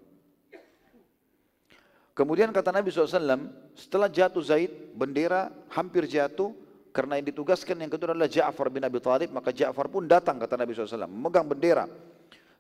Kemudian 2.18 2.50
kata 2.50 2.74
Nabi 2.74 2.90
SAW, 2.90 3.46
setelah 3.78 4.10
jatuh 4.10 4.42
Zaid, 4.42 4.74
bendera 4.98 5.54
hampir 5.70 6.10
jatuh, 6.10 6.50
karena 6.90 7.22
yang 7.22 7.30
ditugaskan 7.30 7.78
yang 7.78 7.94
kedua 7.94 8.18
adalah 8.18 8.26
Ja'far 8.26 8.74
bin 8.74 8.82
Abi 8.82 8.98
Thalib, 8.98 9.30
maka 9.30 9.54
Ja'far 9.54 9.86
pun 9.86 10.10
datang 10.10 10.42
kata 10.42 10.58
Nabi 10.58 10.74
SAW, 10.74 11.06
memegang 11.06 11.46
bendera. 11.46 11.86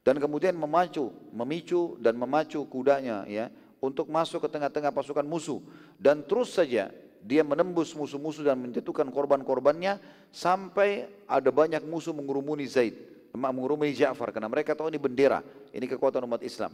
Dan 0.05 0.21
kemudian 0.21 0.53
memacu, 0.53 1.09
memicu 1.33 1.97
dan 1.97 2.13
memacu 2.21 2.69
kudanya 2.69 3.25
ya 3.25 3.49
untuk 3.81 4.13
masuk 4.13 4.45
ke 4.45 4.49
tengah-tengah 4.53 4.93
pasukan 4.93 5.25
musuh. 5.25 5.57
Dan 5.97 6.21
terus 6.21 6.53
saja 6.53 6.93
dia 7.25 7.41
menembus 7.41 7.97
musuh-musuh 7.97 8.45
dan 8.45 8.61
menjatuhkan 8.61 9.09
korban-korbannya 9.09 9.97
sampai 10.29 11.09
ada 11.25 11.49
banyak 11.49 11.81
musuh 11.81 12.13
mengurumuni 12.13 12.69
Zaid, 12.69 12.93
mengurumuni 13.33 13.97
Ja'far 13.97 14.29
karena 14.29 14.53
mereka 14.53 14.77
tahu 14.77 14.93
ini 14.93 15.01
bendera, 15.01 15.41
ini 15.73 15.89
kekuatan 15.89 16.21
umat 16.29 16.45
Islam. 16.45 16.69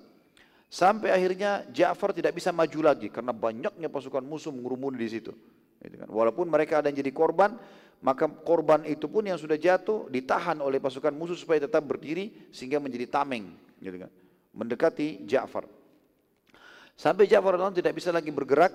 Sampai 0.74 1.14
akhirnya 1.14 1.70
Ja'far 1.70 2.18
tidak 2.18 2.34
bisa 2.34 2.50
maju 2.50 2.82
lagi 2.82 3.14
karena 3.14 3.30
banyaknya 3.30 3.94
pasukan 3.94 4.26
musuh 4.26 4.50
mengurumuni 4.50 4.98
di 4.98 5.06
situ. 5.06 5.30
Gitu 5.78 6.02
kan. 6.02 6.10
Walaupun 6.10 6.50
mereka 6.50 6.82
ada 6.82 6.90
yang 6.90 6.98
jadi 6.98 7.14
korban, 7.14 7.54
maka 8.02 8.26
korban 8.26 8.82
itu 8.90 9.06
pun 9.06 9.22
yang 9.22 9.38
sudah 9.38 9.54
jatuh 9.54 10.10
ditahan 10.10 10.58
oleh 10.66 10.82
pasukan 10.82 11.14
musuh 11.14 11.38
supaya 11.38 11.62
tetap 11.62 11.86
berdiri 11.86 12.50
sehingga 12.50 12.82
menjadi 12.82 13.06
tameng. 13.06 13.54
Gitu 13.78 14.02
kan. 14.02 14.10
Mendekati 14.58 15.22
Ja'far. 15.30 15.70
Sampai 16.98 17.30
Ja'far 17.30 17.54
tidak 17.70 17.94
bisa 17.94 18.10
lagi 18.10 18.34
bergerak 18.34 18.74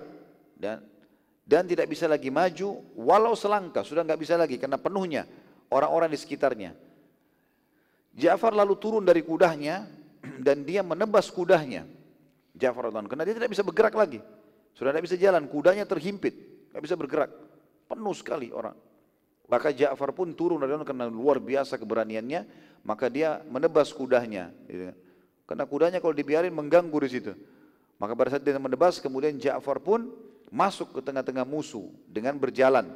dan 0.54 0.78
dan 1.42 1.66
tidak 1.66 1.90
bisa 1.90 2.06
lagi 2.06 2.30
maju 2.30 2.78
walau 2.94 3.34
selangkah 3.34 3.82
sudah 3.82 4.06
nggak 4.06 4.20
bisa 4.22 4.38
lagi 4.38 4.54
karena 4.54 4.78
penuhnya 4.78 5.26
orang-orang 5.66 6.14
di 6.14 6.18
sekitarnya. 6.22 6.78
Ja'far 8.14 8.54
lalu 8.54 8.78
turun 8.78 9.02
dari 9.02 9.26
kudahnya 9.26 9.97
dan 10.40 10.62
dia 10.62 10.80
menebas 10.86 11.28
kudanya. 11.28 11.84
Ja'far 12.58 12.90
radhiallahu 12.90 13.10
karena 13.10 13.24
dia 13.26 13.36
tidak 13.38 13.50
bisa 13.54 13.62
bergerak 13.62 13.94
lagi. 13.94 14.18
Sudah 14.74 14.94
tidak 14.94 15.04
bisa 15.10 15.16
jalan, 15.18 15.46
kudanya 15.50 15.84
terhimpit, 15.86 16.34
tidak 16.70 16.82
bisa 16.82 16.94
bergerak. 16.94 17.30
Penuh 17.90 18.14
sekali 18.14 18.50
orang. 18.54 18.74
Maka 19.48 19.72
Ja'far 19.72 20.12
pun 20.12 20.36
turun 20.36 20.60
dari 20.60 20.76
karena 20.84 21.08
luar 21.08 21.40
biasa 21.40 21.80
keberaniannya, 21.80 22.40
maka 22.84 23.08
dia 23.08 23.40
menebas 23.48 23.90
kudanya. 23.90 24.52
Gitu. 24.68 24.92
Karena 25.48 25.64
kudanya 25.64 25.98
kalau 26.04 26.12
dibiarin 26.12 26.52
mengganggu 26.52 26.98
di 27.08 27.10
situ. 27.10 27.32
Maka 27.98 28.12
pada 28.14 28.36
saat 28.36 28.44
dia 28.44 28.60
menebas, 28.60 29.00
kemudian 29.02 29.34
Ja'far 29.40 29.80
pun 29.82 30.12
masuk 30.52 30.94
ke 30.94 31.00
tengah-tengah 31.02 31.48
musuh 31.48 31.88
dengan 32.06 32.36
berjalan. 32.36 32.86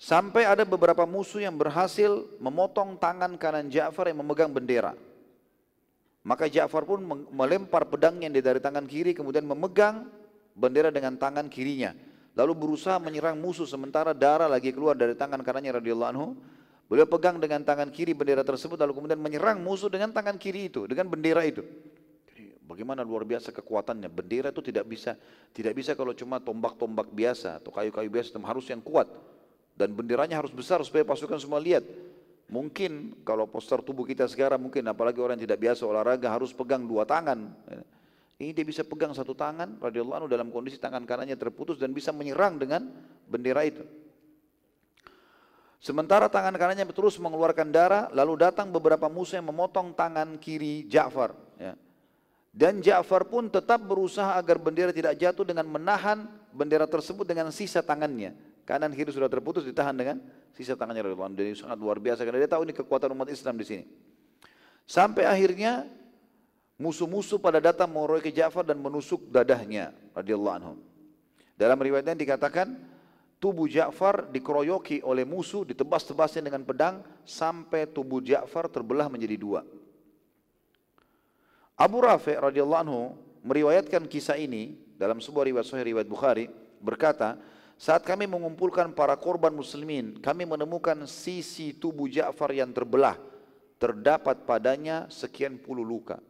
Sampai 0.00 0.48
ada 0.48 0.64
beberapa 0.64 1.04
musuh 1.04 1.44
yang 1.44 1.60
berhasil 1.60 2.24
memotong 2.40 2.96
tangan 2.96 3.36
kanan 3.36 3.68
Ja'far 3.68 4.08
yang 4.08 4.24
memegang 4.24 4.48
bendera. 4.48 4.96
Maka 6.24 6.48
Ja'far 6.48 6.88
pun 6.88 7.04
melempar 7.28 7.84
pedangnya 7.84 8.32
dari 8.32 8.64
tangan 8.64 8.88
kiri 8.88 9.12
kemudian 9.12 9.44
memegang 9.44 10.08
bendera 10.56 10.88
dengan 10.88 11.20
tangan 11.20 11.52
kirinya. 11.52 11.92
Lalu 12.32 12.52
berusaha 12.56 12.96
menyerang 12.96 13.36
musuh 13.36 13.68
sementara 13.68 14.16
darah 14.16 14.48
lagi 14.48 14.72
keluar 14.72 14.96
dari 14.96 15.12
tangan 15.12 15.44
kanannya 15.44 15.84
radhiyallahu 15.84 16.10
anhu. 16.16 16.32
Beliau 16.88 17.04
pegang 17.04 17.36
dengan 17.36 17.60
tangan 17.60 17.92
kiri 17.92 18.16
bendera 18.16 18.40
tersebut 18.40 18.80
lalu 18.80 18.96
kemudian 18.96 19.20
menyerang 19.20 19.60
musuh 19.60 19.92
dengan 19.92 20.16
tangan 20.16 20.40
kiri 20.40 20.72
itu, 20.72 20.88
dengan 20.88 21.12
bendera 21.12 21.44
itu. 21.44 21.60
Bagaimana 22.64 23.04
luar 23.04 23.28
biasa 23.28 23.52
kekuatannya. 23.52 24.08
Bendera 24.08 24.48
itu 24.48 24.64
tidak 24.64 24.88
bisa 24.88 25.12
tidak 25.52 25.76
bisa 25.76 25.92
kalau 25.92 26.16
cuma 26.16 26.40
tombak-tombak 26.40 27.12
biasa 27.12 27.60
atau 27.60 27.68
kayu-kayu 27.68 28.08
biasa, 28.08 28.40
harus 28.40 28.64
yang 28.72 28.80
kuat 28.80 29.04
dan 29.80 29.96
benderanya 29.96 30.36
harus 30.36 30.52
besar 30.52 30.84
supaya 30.84 31.08
pasukan 31.08 31.40
semua 31.40 31.56
lihat. 31.56 31.80
Mungkin 32.52 33.24
kalau 33.24 33.48
poster 33.48 33.80
tubuh 33.80 34.04
kita 34.04 34.28
sekarang 34.28 34.60
mungkin 34.60 34.84
apalagi 34.84 35.16
orang 35.24 35.40
yang 35.40 35.48
tidak 35.48 35.64
biasa 35.64 35.88
olahraga 35.88 36.28
harus 36.28 36.52
pegang 36.52 36.84
dua 36.84 37.08
tangan. 37.08 37.48
Ini 38.36 38.52
dia 38.52 38.66
bisa 38.66 38.84
pegang 38.84 39.16
satu 39.16 39.32
tangan 39.32 39.80
radhiyallahu 39.80 40.24
anhu 40.24 40.28
dalam 40.28 40.52
kondisi 40.52 40.76
tangan 40.76 41.08
kanannya 41.08 41.40
terputus 41.40 41.80
dan 41.80 41.96
bisa 41.96 42.12
menyerang 42.12 42.60
dengan 42.60 42.92
bendera 43.24 43.64
itu. 43.64 43.80
Sementara 45.80 46.28
tangan 46.28 46.52
kanannya 46.60 46.84
terus 46.92 47.16
mengeluarkan 47.16 47.72
darah, 47.72 48.12
lalu 48.12 48.44
datang 48.44 48.68
beberapa 48.68 49.08
musuh 49.08 49.40
yang 49.40 49.48
memotong 49.48 49.96
tangan 49.96 50.36
kiri 50.36 50.84
Ja'far. 50.92 51.32
Ya. 51.56 51.72
Dan 52.52 52.84
Ja'far 52.84 53.24
pun 53.24 53.48
tetap 53.48 53.80
berusaha 53.80 54.36
agar 54.36 54.60
bendera 54.60 54.92
tidak 54.92 55.16
jatuh 55.16 55.46
dengan 55.46 55.64
menahan 55.64 56.28
bendera 56.52 56.84
tersebut 56.84 57.24
dengan 57.24 57.48
sisa 57.48 57.80
tangannya. 57.80 58.49
Kanan 58.70 58.94
kiri 58.94 59.10
sudah 59.10 59.26
terputus 59.26 59.66
ditahan 59.66 59.90
dengan 59.90 60.22
sisa 60.54 60.78
tangannya 60.78 61.02
radhiyallahu 61.02 61.34
Jadi 61.34 61.58
sangat 61.58 61.74
luar 61.82 61.98
biasa 61.98 62.22
karena 62.22 62.38
dia 62.38 62.50
tahu 62.54 62.62
ini 62.62 62.70
kekuatan 62.70 63.10
umat 63.18 63.26
Islam 63.26 63.58
di 63.58 63.66
sini. 63.66 63.84
Sampai 64.86 65.26
akhirnya 65.26 65.90
musuh-musuh 66.78 67.42
pada 67.42 67.58
datang 67.58 67.90
ke 68.22 68.30
Ja'far 68.30 68.62
dan 68.62 68.78
menusuk 68.78 69.26
dadahnya 69.26 69.90
radhiyallahu 70.14 70.54
anhu. 70.54 70.74
Dalam 71.58 71.82
riwayatnya 71.82 72.14
dikatakan 72.14 72.78
tubuh 73.42 73.66
Ja'far 73.66 74.30
dikeroyoki 74.30 75.02
oleh 75.02 75.26
musuh, 75.26 75.66
ditebas-tebasnya 75.66 76.46
dengan 76.46 76.62
pedang 76.62 77.02
sampai 77.26 77.90
tubuh 77.90 78.22
Ja'far 78.22 78.70
terbelah 78.70 79.10
menjadi 79.10 79.34
dua. 79.34 79.66
Abu 81.74 82.06
Rafi 82.06 82.38
radhiyallahu 82.38 82.82
anhu 82.86 83.18
meriwayatkan 83.42 84.06
kisah 84.06 84.38
ini 84.38 84.78
dalam 84.94 85.18
sebuah 85.18 85.50
riwayat 85.50 85.66
sahih 85.66 85.90
riwayat 85.90 86.06
Bukhari 86.06 86.46
berkata, 86.78 87.34
saat 87.80 88.04
kami 88.04 88.28
mengumpulkan 88.28 88.92
para 88.92 89.16
korban 89.16 89.56
muslimin, 89.56 90.20
kami 90.20 90.44
menemukan 90.44 91.08
sisi 91.08 91.72
tubuh 91.72 92.12
Ja'far 92.12 92.52
yang 92.52 92.76
terbelah. 92.76 93.16
Terdapat 93.80 94.44
padanya 94.44 95.08
sekian 95.08 95.56
puluh 95.56 95.80
luka. 95.80 96.20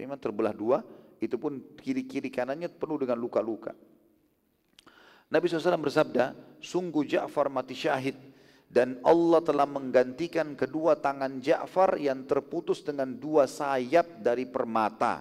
Memang 0.00 0.16
terbelah 0.16 0.56
dua, 0.56 0.80
itu 1.20 1.36
pun 1.36 1.60
kiri-kiri 1.76 2.32
kanannya 2.32 2.72
penuh 2.72 2.96
dengan 2.96 3.20
luka-luka. 3.20 3.76
Nabi 5.28 5.44
SAW 5.44 5.76
bersabda, 5.76 6.32
sungguh 6.64 7.04
Ja'far 7.04 7.52
mati 7.52 7.76
syahid 7.76 8.16
dan 8.72 8.96
Allah 9.04 9.44
telah 9.44 9.68
menggantikan 9.68 10.56
kedua 10.56 10.96
tangan 10.96 11.36
Ja'far 11.36 12.00
yang 12.00 12.24
terputus 12.24 12.80
dengan 12.80 13.12
dua 13.12 13.44
sayap 13.44 14.24
dari 14.24 14.48
permata 14.48 15.20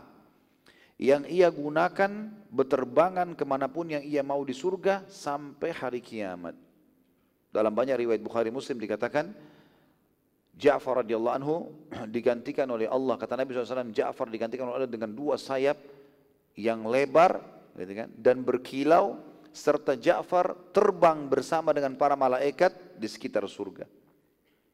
yang 0.96 1.28
ia 1.28 1.52
gunakan 1.52 2.43
berterbangan 2.54 3.34
ke 3.34 3.42
mana 3.42 3.66
pun 3.66 3.90
yang 3.90 4.06
ia 4.06 4.22
mau 4.22 4.46
di 4.46 4.54
surga 4.54 5.10
sampai 5.10 5.74
hari 5.74 6.00
kiamat. 6.06 6.54
Dalam 7.50 7.74
banyak 7.74 7.98
riwayat 7.98 8.22
Bukhari 8.22 8.54
Muslim 8.54 8.78
dikatakan 8.78 9.34
Ja'far 10.54 11.02
radhiyallahu 11.02 11.36
anhu 11.42 11.74
digantikan 12.16 12.70
oleh 12.70 12.86
Allah 12.86 13.18
kata 13.18 13.34
Nabi 13.34 13.58
SAW 13.58 13.90
Ja'far 13.90 14.30
digantikan 14.30 14.70
oleh 14.70 14.86
Allah 14.86 14.92
dengan 14.94 15.10
dua 15.10 15.34
sayap 15.42 15.82
yang 16.54 16.86
lebar 16.86 17.42
gitu 17.74 18.06
kan, 18.06 18.10
dan 18.14 18.46
berkilau 18.46 19.18
serta 19.50 19.98
Ja'far 19.98 20.54
terbang 20.70 21.26
bersama 21.26 21.74
dengan 21.74 21.98
para 21.98 22.14
malaikat 22.14 22.74
di 22.94 23.10
sekitar 23.10 23.50
surga. 23.50 23.90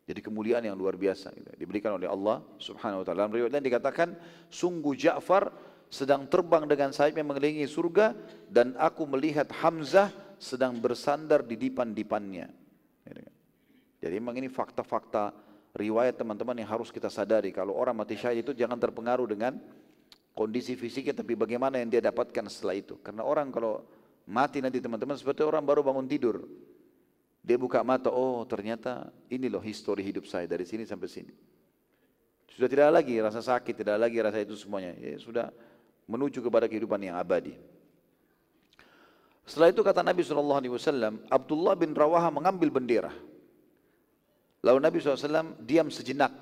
Jadi 0.03 0.19
kemuliaan 0.25 0.65
yang 0.65 0.73
luar 0.73 0.97
biasa 0.97 1.31
gitu. 1.31 1.47
diberikan 1.53 1.95
oleh 1.95 2.09
Allah 2.09 2.41
Subhanahu 2.59 3.03
wa 3.03 3.05
taala. 3.05 3.29
Dalam 3.29 3.35
riwayat 3.39 3.53
lain 3.55 3.67
dikatakan 3.71 4.07
sungguh 4.49 4.97
Ja'far 4.97 5.68
sedang 5.89 6.29
terbang 6.29 6.69
dengan 6.69 6.93
sayapnya 6.93 7.25
mengelilingi 7.25 7.65
surga 7.65 8.13
dan 8.45 8.77
aku 8.77 9.09
melihat 9.09 9.49
Hamzah 9.49 10.13
sedang 10.37 10.77
bersandar 10.77 11.41
di 11.43 11.57
dipan-dipannya. 11.57 12.47
Jadi 13.99 14.13
memang 14.15 14.39
ini 14.39 14.47
fakta-fakta 14.47 15.35
riwayat 15.75 16.15
teman-teman 16.15 16.55
yang 16.55 16.69
harus 16.71 16.87
kita 16.87 17.11
sadari. 17.11 17.51
Kalau 17.51 17.75
orang 17.75 17.99
mati 17.99 18.15
syahid 18.15 18.47
itu 18.47 18.55
jangan 18.55 18.79
terpengaruh 18.79 19.27
dengan 19.27 19.59
kondisi 20.31 20.79
fisiknya 20.79 21.19
tapi 21.19 21.35
bagaimana 21.35 21.83
yang 21.83 21.91
dia 21.91 21.99
dapatkan 21.99 22.47
setelah 22.47 22.79
itu. 22.79 22.95
Karena 23.03 23.27
orang 23.27 23.51
kalau 23.51 23.83
mati 24.23 24.63
nanti 24.63 24.79
teman-teman 24.79 25.19
seperti 25.19 25.43
orang 25.43 25.67
baru 25.67 25.83
bangun 25.83 26.07
tidur. 26.07 26.47
Dia 27.43 27.55
buka 27.55 27.83
mata, 27.83 28.11
oh 28.11 28.43
ternyata 28.47 29.09
ini 29.31 29.47
loh 29.47 29.63
histori 29.63 30.03
hidup 30.03 30.27
saya 30.27 30.47
dari 30.47 30.63
sini 30.63 30.83
sampai 30.87 31.07
sini. 31.07 31.33
Sudah 32.51 32.67
tidak 32.67 32.91
lagi 32.91 33.15
rasa 33.19 33.39
sakit, 33.39 33.83
tidak 33.83 33.95
lagi 33.95 34.19
rasa 34.19 34.43
itu 34.43 34.55
semuanya. 34.59 34.91
Ya, 34.99 35.15
sudah 35.15 35.47
menuju 36.09 36.41
kepada 36.41 36.65
kehidupan 36.65 36.97
yang 37.05 37.15
abadi. 37.21 37.53
Setelah 39.45 39.69
itu 39.69 39.81
kata 39.85 40.01
Nabi 40.01 40.21
SAW, 40.25 41.25
Abdullah 41.29 41.73
bin 41.77 41.93
Rawaha 41.93 42.29
mengambil 42.33 42.73
bendera. 42.73 43.13
Lalu 44.65 44.79
Nabi 44.81 44.97
SAW 45.01 45.57
diam 45.61 45.89
sejenak. 45.93 46.33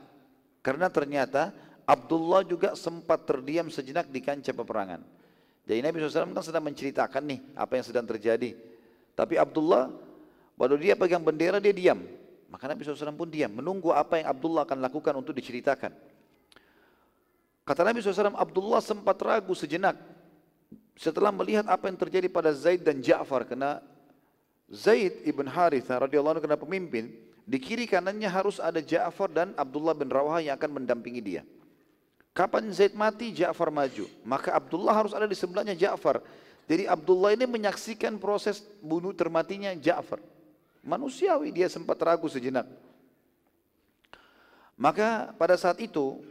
Karena 0.64 0.92
ternyata 0.92 1.56
Abdullah 1.88 2.44
juga 2.44 2.76
sempat 2.76 3.24
terdiam 3.24 3.72
sejenak 3.72 4.12
di 4.12 4.20
kancah 4.20 4.52
peperangan. 4.52 5.00
Jadi 5.68 5.80
Nabi 5.84 6.04
SAW 6.04 6.36
kan 6.36 6.44
sedang 6.44 6.64
menceritakan 6.68 7.24
nih 7.28 7.40
apa 7.56 7.80
yang 7.80 7.86
sedang 7.88 8.08
terjadi. 8.08 8.56
Tapi 9.16 9.36
Abdullah, 9.40 9.92
waktu 10.60 10.76
dia 10.80 10.96
pegang 11.00 11.24
bendera 11.24 11.64
dia 11.64 11.72
diam. 11.76 12.04
Maka 12.48 12.72
Nabi 12.72 12.88
SAW 12.88 13.16
pun 13.16 13.28
diam, 13.28 13.52
menunggu 13.52 13.92
apa 13.92 14.20
yang 14.20 14.32
Abdullah 14.32 14.64
akan 14.64 14.80
lakukan 14.80 15.14
untuk 15.20 15.36
diceritakan. 15.36 15.92
Kata 17.68 17.84
Nabi 17.84 18.00
SAW, 18.00 18.32
Abdullah 18.40 18.80
sempat 18.80 19.20
ragu 19.20 19.52
sejenak 19.52 20.00
setelah 20.96 21.36
melihat 21.36 21.68
apa 21.68 21.92
yang 21.92 22.00
terjadi 22.00 22.32
pada 22.32 22.56
Zaid 22.56 22.88
dan 22.88 23.04
Ja'far 23.04 23.44
karena 23.44 23.84
Zaid 24.72 25.28
ibn 25.28 25.44
Haritha 25.44 26.00
radhiyallahu 26.00 26.40
anhu 26.40 26.46
kena 26.48 26.56
pemimpin 26.56 27.12
di 27.44 27.60
kiri 27.60 27.84
kanannya 27.84 28.32
harus 28.32 28.64
ada 28.64 28.80
Ja'far 28.80 29.28
dan 29.36 29.52
Abdullah 29.60 29.92
bin 29.92 30.08
Rawah 30.08 30.40
yang 30.40 30.56
akan 30.56 30.80
mendampingi 30.80 31.20
dia. 31.20 31.44
Kapan 32.32 32.72
Zaid 32.72 32.96
mati, 32.96 33.36
Ja'far 33.36 33.68
maju. 33.68 34.08
Maka 34.24 34.56
Abdullah 34.56 34.96
harus 34.96 35.12
ada 35.12 35.28
di 35.28 35.36
sebelahnya 35.36 35.76
Ja'far. 35.76 36.24
Jadi 36.72 36.88
Abdullah 36.88 37.36
ini 37.36 37.48
menyaksikan 37.48 38.16
proses 38.16 38.64
bunuh 38.80 39.12
termatinya 39.12 39.76
Ja'far. 39.76 40.24
Manusiawi 40.88 41.52
dia 41.52 41.68
sempat 41.68 42.00
ragu 42.00 42.32
sejenak. 42.32 42.64
Maka 44.80 45.36
pada 45.36 45.60
saat 45.60 45.82
itu 45.84 46.22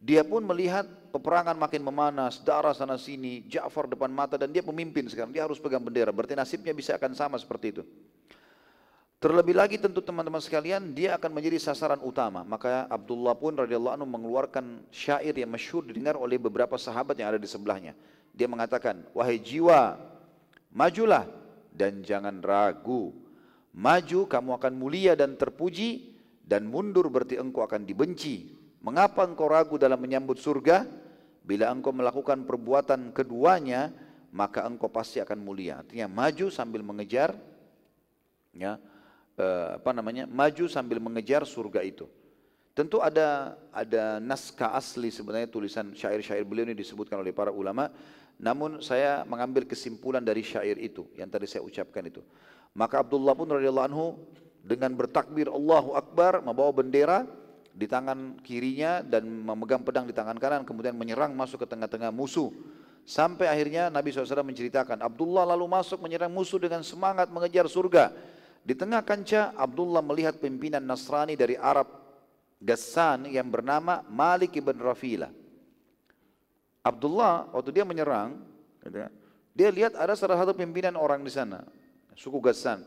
dia 0.00 0.24
pun 0.24 0.40
melihat 0.40 0.88
peperangan 1.12 1.52
makin 1.52 1.84
memanas, 1.84 2.40
darah 2.40 2.72
sana 2.72 2.96
sini, 2.96 3.44
Ja'far 3.44 3.84
depan 3.84 4.08
mata 4.08 4.40
dan 4.40 4.48
dia 4.48 4.64
pemimpin 4.64 5.04
sekarang. 5.12 5.28
Dia 5.28 5.44
harus 5.44 5.60
pegang 5.60 5.84
bendera. 5.84 6.08
Berarti 6.08 6.32
nasibnya 6.32 6.72
bisa 6.72 6.96
akan 6.96 7.12
sama 7.12 7.36
seperti 7.36 7.76
itu. 7.76 7.82
Terlebih 9.20 9.52
lagi 9.52 9.76
tentu 9.76 10.00
teman-teman 10.00 10.40
sekalian 10.40 10.96
dia 10.96 11.20
akan 11.20 11.36
menjadi 11.36 11.60
sasaran 11.60 12.00
utama. 12.00 12.40
Maka 12.40 12.88
Abdullah 12.88 13.36
pun 13.36 13.52
radhiyallahu 13.52 14.00
anhu 14.00 14.08
mengeluarkan 14.08 14.88
syair 14.88 15.36
yang 15.36 15.52
masyhur 15.52 15.84
didengar 15.84 16.16
oleh 16.16 16.40
beberapa 16.40 16.80
sahabat 16.80 17.20
yang 17.20 17.36
ada 17.36 17.36
di 17.36 17.44
sebelahnya. 17.44 17.92
Dia 18.32 18.48
mengatakan, 18.48 19.04
"Wahai 19.12 19.36
jiwa, 19.36 20.00
majulah 20.72 21.28
dan 21.76 22.00
jangan 22.00 22.40
ragu. 22.40 23.12
Maju 23.76 24.24
kamu 24.24 24.50
akan 24.56 24.72
mulia 24.72 25.12
dan 25.12 25.36
terpuji 25.36 26.16
dan 26.40 26.64
mundur 26.64 27.12
berarti 27.12 27.36
engkau 27.36 27.60
akan 27.60 27.84
dibenci 27.84 28.59
Mengapa 28.80 29.28
engkau 29.28 29.44
ragu 29.44 29.76
dalam 29.76 30.00
menyambut 30.00 30.40
surga? 30.40 30.88
Bila 31.44 31.68
engkau 31.68 31.92
melakukan 31.92 32.48
perbuatan 32.48 33.12
keduanya, 33.12 33.92
maka 34.32 34.64
engkau 34.64 34.88
pasti 34.88 35.20
akan 35.20 35.36
mulia. 35.40 35.84
Artinya 35.84 36.08
maju 36.08 36.46
sambil 36.48 36.80
mengejar, 36.80 37.36
ya, 38.56 38.80
eh, 39.36 39.68
apa 39.76 39.90
namanya? 39.92 40.24
Maju 40.24 40.64
sambil 40.70 40.96
mengejar 40.96 41.44
surga 41.44 41.84
itu. 41.84 42.08
Tentu 42.72 43.02
ada 43.02 43.58
ada 43.74 44.22
naskah 44.22 44.72
asli 44.72 45.12
sebenarnya 45.12 45.50
tulisan 45.50 45.92
syair-syair 45.92 46.46
beliau 46.46 46.70
ini 46.70 46.78
disebutkan 46.78 47.20
oleh 47.20 47.34
para 47.34 47.52
ulama. 47.52 47.92
Namun 48.40 48.80
saya 48.80 49.20
mengambil 49.28 49.68
kesimpulan 49.68 50.24
dari 50.24 50.40
syair 50.40 50.80
itu 50.80 51.04
yang 51.20 51.28
tadi 51.28 51.44
saya 51.44 51.60
ucapkan 51.60 52.08
itu. 52.08 52.24
Maka 52.72 53.04
Abdullah 53.04 53.36
pun 53.36 53.52
radhiyallahu 53.52 53.88
anhu 53.92 54.06
dengan 54.64 54.96
bertakbir 54.96 55.52
Allahu 55.52 55.92
Akbar 55.92 56.40
membawa 56.40 56.72
bendera 56.72 57.28
di 57.70 57.86
tangan 57.86 58.38
kirinya 58.42 59.00
dan 59.00 59.26
memegang 59.26 59.80
pedang 59.80 60.04
di 60.04 60.14
tangan 60.14 60.36
kanan 60.36 60.62
kemudian 60.66 60.92
menyerang 60.94 61.32
masuk 61.32 61.64
ke 61.64 61.66
tengah-tengah 61.70 62.10
musuh. 62.10 62.50
Sampai 63.06 63.48
akhirnya 63.48 63.88
Nabi 63.88 64.12
SAW 64.12 64.44
menceritakan 64.44 65.00
Abdullah 65.00 65.48
lalu 65.48 65.66
masuk 65.66 65.98
menyerang 66.04 66.30
musuh 66.30 66.60
dengan 66.60 66.84
semangat 66.84 67.32
mengejar 67.32 67.66
surga. 67.66 68.12
Di 68.60 68.76
tengah 68.76 69.00
kancah 69.00 69.56
Abdullah 69.56 70.04
melihat 70.04 70.36
pimpinan 70.36 70.84
Nasrani 70.84 71.32
dari 71.34 71.56
Arab 71.56 71.88
Gassan 72.60 73.24
yang 73.32 73.48
bernama 73.48 74.04
Malik 74.12 74.60
ibn 74.60 74.76
Rafila. 74.76 75.32
Abdullah 76.80 77.48
waktu 77.52 77.70
dia 77.76 77.84
menyerang 77.84 78.40
gitu 78.80 78.96
ya, 79.04 79.08
dia 79.52 79.68
lihat 79.68 79.92
ada 79.96 80.16
salah 80.16 80.40
satu 80.40 80.56
pimpinan 80.56 80.96
orang 80.96 81.20
di 81.20 81.28
sana 81.28 81.60
suku 82.16 82.40
Gassan 82.40 82.80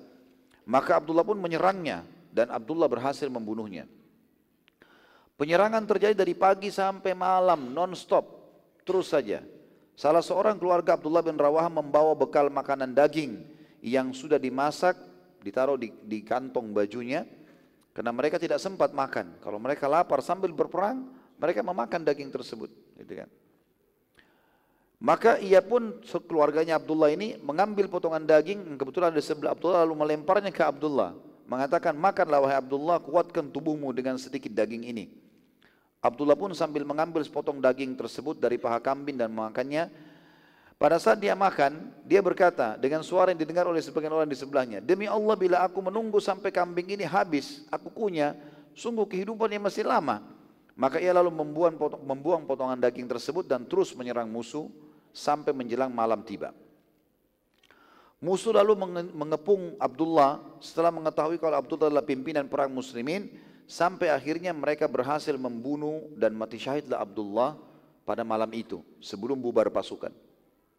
maka 0.66 0.98
Abdullah 0.98 1.22
pun 1.22 1.38
menyerangnya 1.38 2.02
dan 2.34 2.50
Abdullah 2.50 2.90
berhasil 2.90 3.30
membunuhnya 3.30 3.86
Penyerangan 5.34 5.82
terjadi 5.90 6.14
dari 6.14 6.38
pagi 6.38 6.70
sampai 6.70 7.18
malam 7.18 7.74
non-stop, 7.74 8.26
terus 8.86 9.10
saja. 9.10 9.42
Salah 9.98 10.22
seorang 10.22 10.62
keluarga 10.62 10.94
Abdullah 10.94 11.26
bin 11.26 11.38
Rawah 11.38 11.70
membawa 11.74 12.14
bekal 12.14 12.54
makanan 12.54 12.94
daging 12.94 13.42
yang 13.82 14.14
sudah 14.14 14.38
dimasak, 14.38 14.94
ditaruh 15.42 15.78
di, 15.78 15.90
di 16.06 16.22
kantong 16.22 16.70
bajunya, 16.70 17.26
karena 17.98 18.14
mereka 18.14 18.38
tidak 18.38 18.62
sempat 18.62 18.94
makan. 18.94 19.42
Kalau 19.42 19.58
mereka 19.58 19.90
lapar 19.90 20.22
sambil 20.22 20.54
berperang, 20.54 21.10
mereka 21.42 21.66
memakan 21.66 22.02
daging 22.06 22.30
tersebut. 22.30 22.70
Gitu 22.98 23.26
kan. 23.26 23.30
Maka 25.04 25.36
ia 25.42 25.60
pun 25.60 26.00
keluarganya 26.30 26.80
Abdullah 26.80 27.12
ini 27.12 27.36
mengambil 27.44 27.92
potongan 27.92 28.24
daging 28.24 28.80
kebetulan 28.80 29.12
ada 29.12 29.20
sebelah 29.20 29.52
Abdullah 29.52 29.84
lalu 29.84 30.00
melemparnya 30.00 30.48
ke 30.48 30.64
Abdullah 30.64 31.12
mengatakan 31.44 31.92
makanlah 31.92 32.40
wahai 32.40 32.56
Abdullah 32.56 33.04
kuatkan 33.04 33.52
tubuhmu 33.52 33.92
dengan 33.92 34.16
sedikit 34.16 34.56
daging 34.56 34.88
ini 34.88 35.12
Abdullah 36.04 36.36
pun 36.36 36.52
sambil 36.52 36.84
mengambil 36.84 37.24
sepotong 37.24 37.64
daging 37.64 37.96
tersebut 37.96 38.36
dari 38.36 38.60
paha 38.60 38.84
kambing 38.84 39.16
dan 39.16 39.32
memakannya. 39.32 39.88
Pada 40.76 41.00
saat 41.00 41.16
dia 41.16 41.32
makan, 41.32 41.96
dia 42.04 42.20
berkata 42.20 42.76
dengan 42.76 43.00
suara 43.08 43.32
yang 43.32 43.40
didengar 43.40 43.64
oleh 43.64 43.80
sebagian 43.80 44.12
orang 44.12 44.28
di 44.28 44.36
sebelahnya, 44.36 44.84
Demi 44.84 45.08
Allah 45.08 45.40
bila 45.40 45.64
aku 45.64 45.80
menunggu 45.80 46.20
sampai 46.20 46.52
kambing 46.52 46.92
ini 46.92 47.08
habis, 47.08 47.64
aku 47.72 47.88
kunyah, 47.88 48.36
sungguh 48.76 49.08
kehidupan 49.08 49.48
yang 49.48 49.64
masih 49.64 49.88
lama. 49.88 50.20
Maka 50.76 51.00
ia 51.00 51.16
lalu 51.16 51.32
membuang, 51.32 51.80
potong, 51.80 52.04
membuang 52.04 52.44
potongan 52.44 52.76
daging 52.84 53.08
tersebut 53.08 53.48
dan 53.48 53.64
terus 53.64 53.96
menyerang 53.96 54.28
musuh 54.28 54.68
sampai 55.16 55.56
menjelang 55.56 55.88
malam 55.88 56.20
tiba. 56.20 56.52
Musuh 58.20 58.52
lalu 58.52 58.76
mengepung 59.16 59.80
Abdullah 59.80 60.60
setelah 60.60 60.92
mengetahui 60.92 61.40
kalau 61.40 61.64
Abdullah 61.64 61.88
adalah 61.88 62.04
pimpinan 62.04 62.52
perang 62.52 62.72
muslimin 62.76 63.32
sampai 63.66 64.12
akhirnya 64.12 64.52
mereka 64.52 64.86
berhasil 64.86 65.34
membunuh 65.36 66.08
dan 66.16 66.36
mati 66.36 66.60
syahidlah 66.60 67.02
Abdullah 67.02 67.56
pada 68.04 68.22
malam 68.28 68.52
itu 68.52 68.84
sebelum 69.00 69.40
bubar 69.40 69.72
pasukan. 69.72 70.12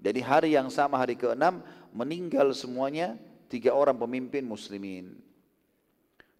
Jadi 0.00 0.20
hari 0.20 0.50
yang 0.52 0.68
sama 0.68 1.00
hari 1.00 1.16
ke-6 1.16 1.42
meninggal 1.96 2.52
semuanya 2.52 3.16
tiga 3.48 3.72
orang 3.72 3.96
pemimpin 3.96 4.44
muslimin. 4.44 5.16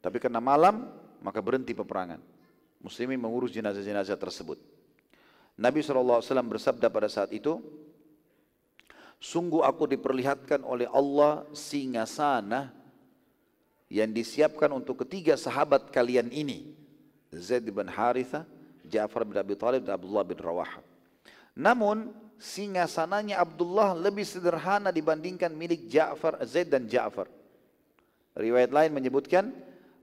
Tapi 0.05 0.21
karena 0.21 0.43
malam 0.43 0.85
maka 1.25 1.41
berhenti 1.41 1.73
peperangan. 1.73 2.21
Muslimin 2.85 3.17
mengurus 3.17 3.49
jenazah-jenazah 3.57 4.21
tersebut. 4.21 4.61
Nabi 5.57 5.81
SAW 5.81 6.21
bersabda 6.21 6.93
pada 6.93 7.09
saat 7.09 7.33
itu, 7.33 7.65
Sungguh 9.25 9.65
aku 9.65 9.89
diperlihatkan 9.89 10.61
oleh 10.69 10.85
Allah 10.93 11.49
singa 11.57 12.05
sana 12.05 12.69
yang 13.93 14.11
disiapkan 14.11 14.71
untuk 14.73 15.05
ketiga 15.05 15.37
sahabat 15.37 15.93
kalian 15.93 16.33
ini. 16.33 16.73
Zaid 17.35 17.67
bin 17.67 17.91
Haritha, 17.91 18.47
Ja'far 18.87 19.27
bin 19.27 19.35
Abi 19.35 19.59
Talib 19.59 19.83
dan 19.85 19.99
Abdullah 19.99 20.25
bin 20.25 20.39
Rawaha. 20.39 20.81
Namun 21.55 22.15
singa 22.39 22.87
sananya 22.91 23.43
Abdullah 23.43 23.95
lebih 23.95 24.27
sederhana 24.27 24.95
dibandingkan 24.95 25.51
milik 25.51 25.91
Ja'far, 25.91 26.39
Zaid 26.47 26.71
dan 26.71 26.87
Ja'far. 26.87 27.27
Riwayat 28.35 28.71
lain 28.75 28.91
menyebutkan 28.91 29.55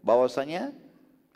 bahwasanya 0.04 0.72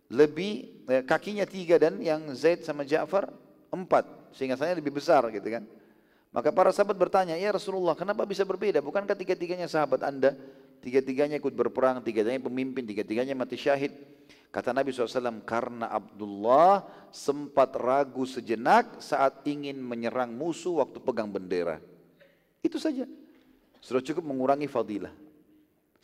lebih 0.08 0.84
eh, 0.88 1.04
kakinya 1.04 1.44
tiga 1.44 1.76
dan 1.76 2.00
yang 2.00 2.24
Zaid 2.36 2.64
sama 2.64 2.88
Ja'far 2.88 3.32
empat. 3.72 4.32
Sehingga 4.36 4.60
sananya 4.60 4.80
lebih 4.80 4.96
besar 4.96 5.24
gitu 5.32 5.48
kan. 5.48 5.64
Maka 6.36 6.52
para 6.52 6.68
sahabat 6.76 7.00
bertanya, 7.00 7.40
ya 7.40 7.56
Rasulullah 7.56 7.96
kenapa 7.96 8.28
bisa 8.28 8.44
berbeda? 8.44 8.84
Bukankah 8.84 9.16
tiga-tiganya 9.16 9.72
sahabat 9.72 10.04
anda? 10.04 10.36
Tiga-tiganya 10.86 11.42
ikut 11.42 11.58
berperang, 11.58 11.98
tiga-tiganya 12.06 12.46
pemimpin, 12.46 12.86
tiga-tiganya 12.86 13.34
mati 13.34 13.58
syahid. 13.58 13.90
Kata 14.54 14.70
Nabi 14.70 14.94
SAW, 14.94 15.42
karena 15.42 15.90
Abdullah 15.90 16.86
sempat 17.10 17.74
ragu 17.74 18.22
sejenak 18.30 19.02
saat 19.02 19.42
ingin 19.50 19.82
menyerang 19.82 20.30
musuh 20.30 20.86
waktu 20.86 21.02
pegang 21.02 21.34
bendera. 21.34 21.82
Itu 22.62 22.78
saja. 22.78 23.10
Sudah 23.82 24.06
cukup 24.06 24.22
mengurangi 24.30 24.70
fadilah. 24.70 25.10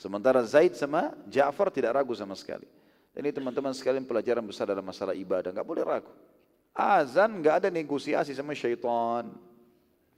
Sementara 0.02 0.42
Zaid 0.42 0.74
sama 0.74 1.14
Ja'far 1.30 1.70
tidak 1.70 2.02
ragu 2.02 2.18
sama 2.18 2.34
sekali. 2.34 2.66
Ini 3.14 3.30
teman-teman 3.30 3.78
sekalian 3.78 4.02
pelajaran 4.02 4.42
besar 4.42 4.66
dalam 4.66 4.82
masalah 4.82 5.14
ibadah. 5.14 5.54
Enggak 5.54 5.68
boleh 5.70 5.86
ragu. 5.86 6.10
Azan 6.74 7.38
enggak 7.38 7.62
ada 7.62 7.70
negosiasi 7.70 8.34
sama 8.34 8.58
syaitan. 8.58 9.30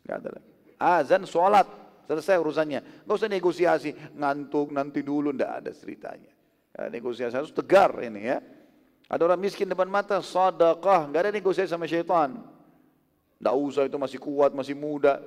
Enggak 0.07 0.18
ada 0.24 0.30
lagi. 0.39 0.49
Azan, 0.80 1.28
sholat, 1.28 1.68
selesai 2.08 2.39
urusannya. 2.39 3.04
Enggak 3.06 3.16
usah 3.18 3.30
negosiasi, 3.32 3.89
ngantuk 4.16 4.72
nanti 4.72 4.99
dulu, 5.01 5.32
enggak 5.32 5.64
ada 5.64 5.72
ceritanya. 5.72 6.32
Ya, 6.74 6.89
negosiasi 6.89 7.36
harus 7.38 7.54
tegar 7.54 7.93
ini 8.01 8.28
ya. 8.28 8.41
Ada 9.08 9.30
orang 9.30 9.41
miskin 9.41 9.70
depan 9.70 9.88
mata, 9.88 10.20
sadaqah, 10.20 11.12
enggak 11.12 11.30
ada 11.30 11.32
negosiasi 11.34 11.70
sama 11.70 11.86
syaitan. 11.86 12.39
Enggak 13.38 13.56
usah 13.60 13.84
itu 13.86 13.97
masih 13.99 14.20
kuat, 14.20 14.51
masih 14.56 14.74
muda. 14.74 15.20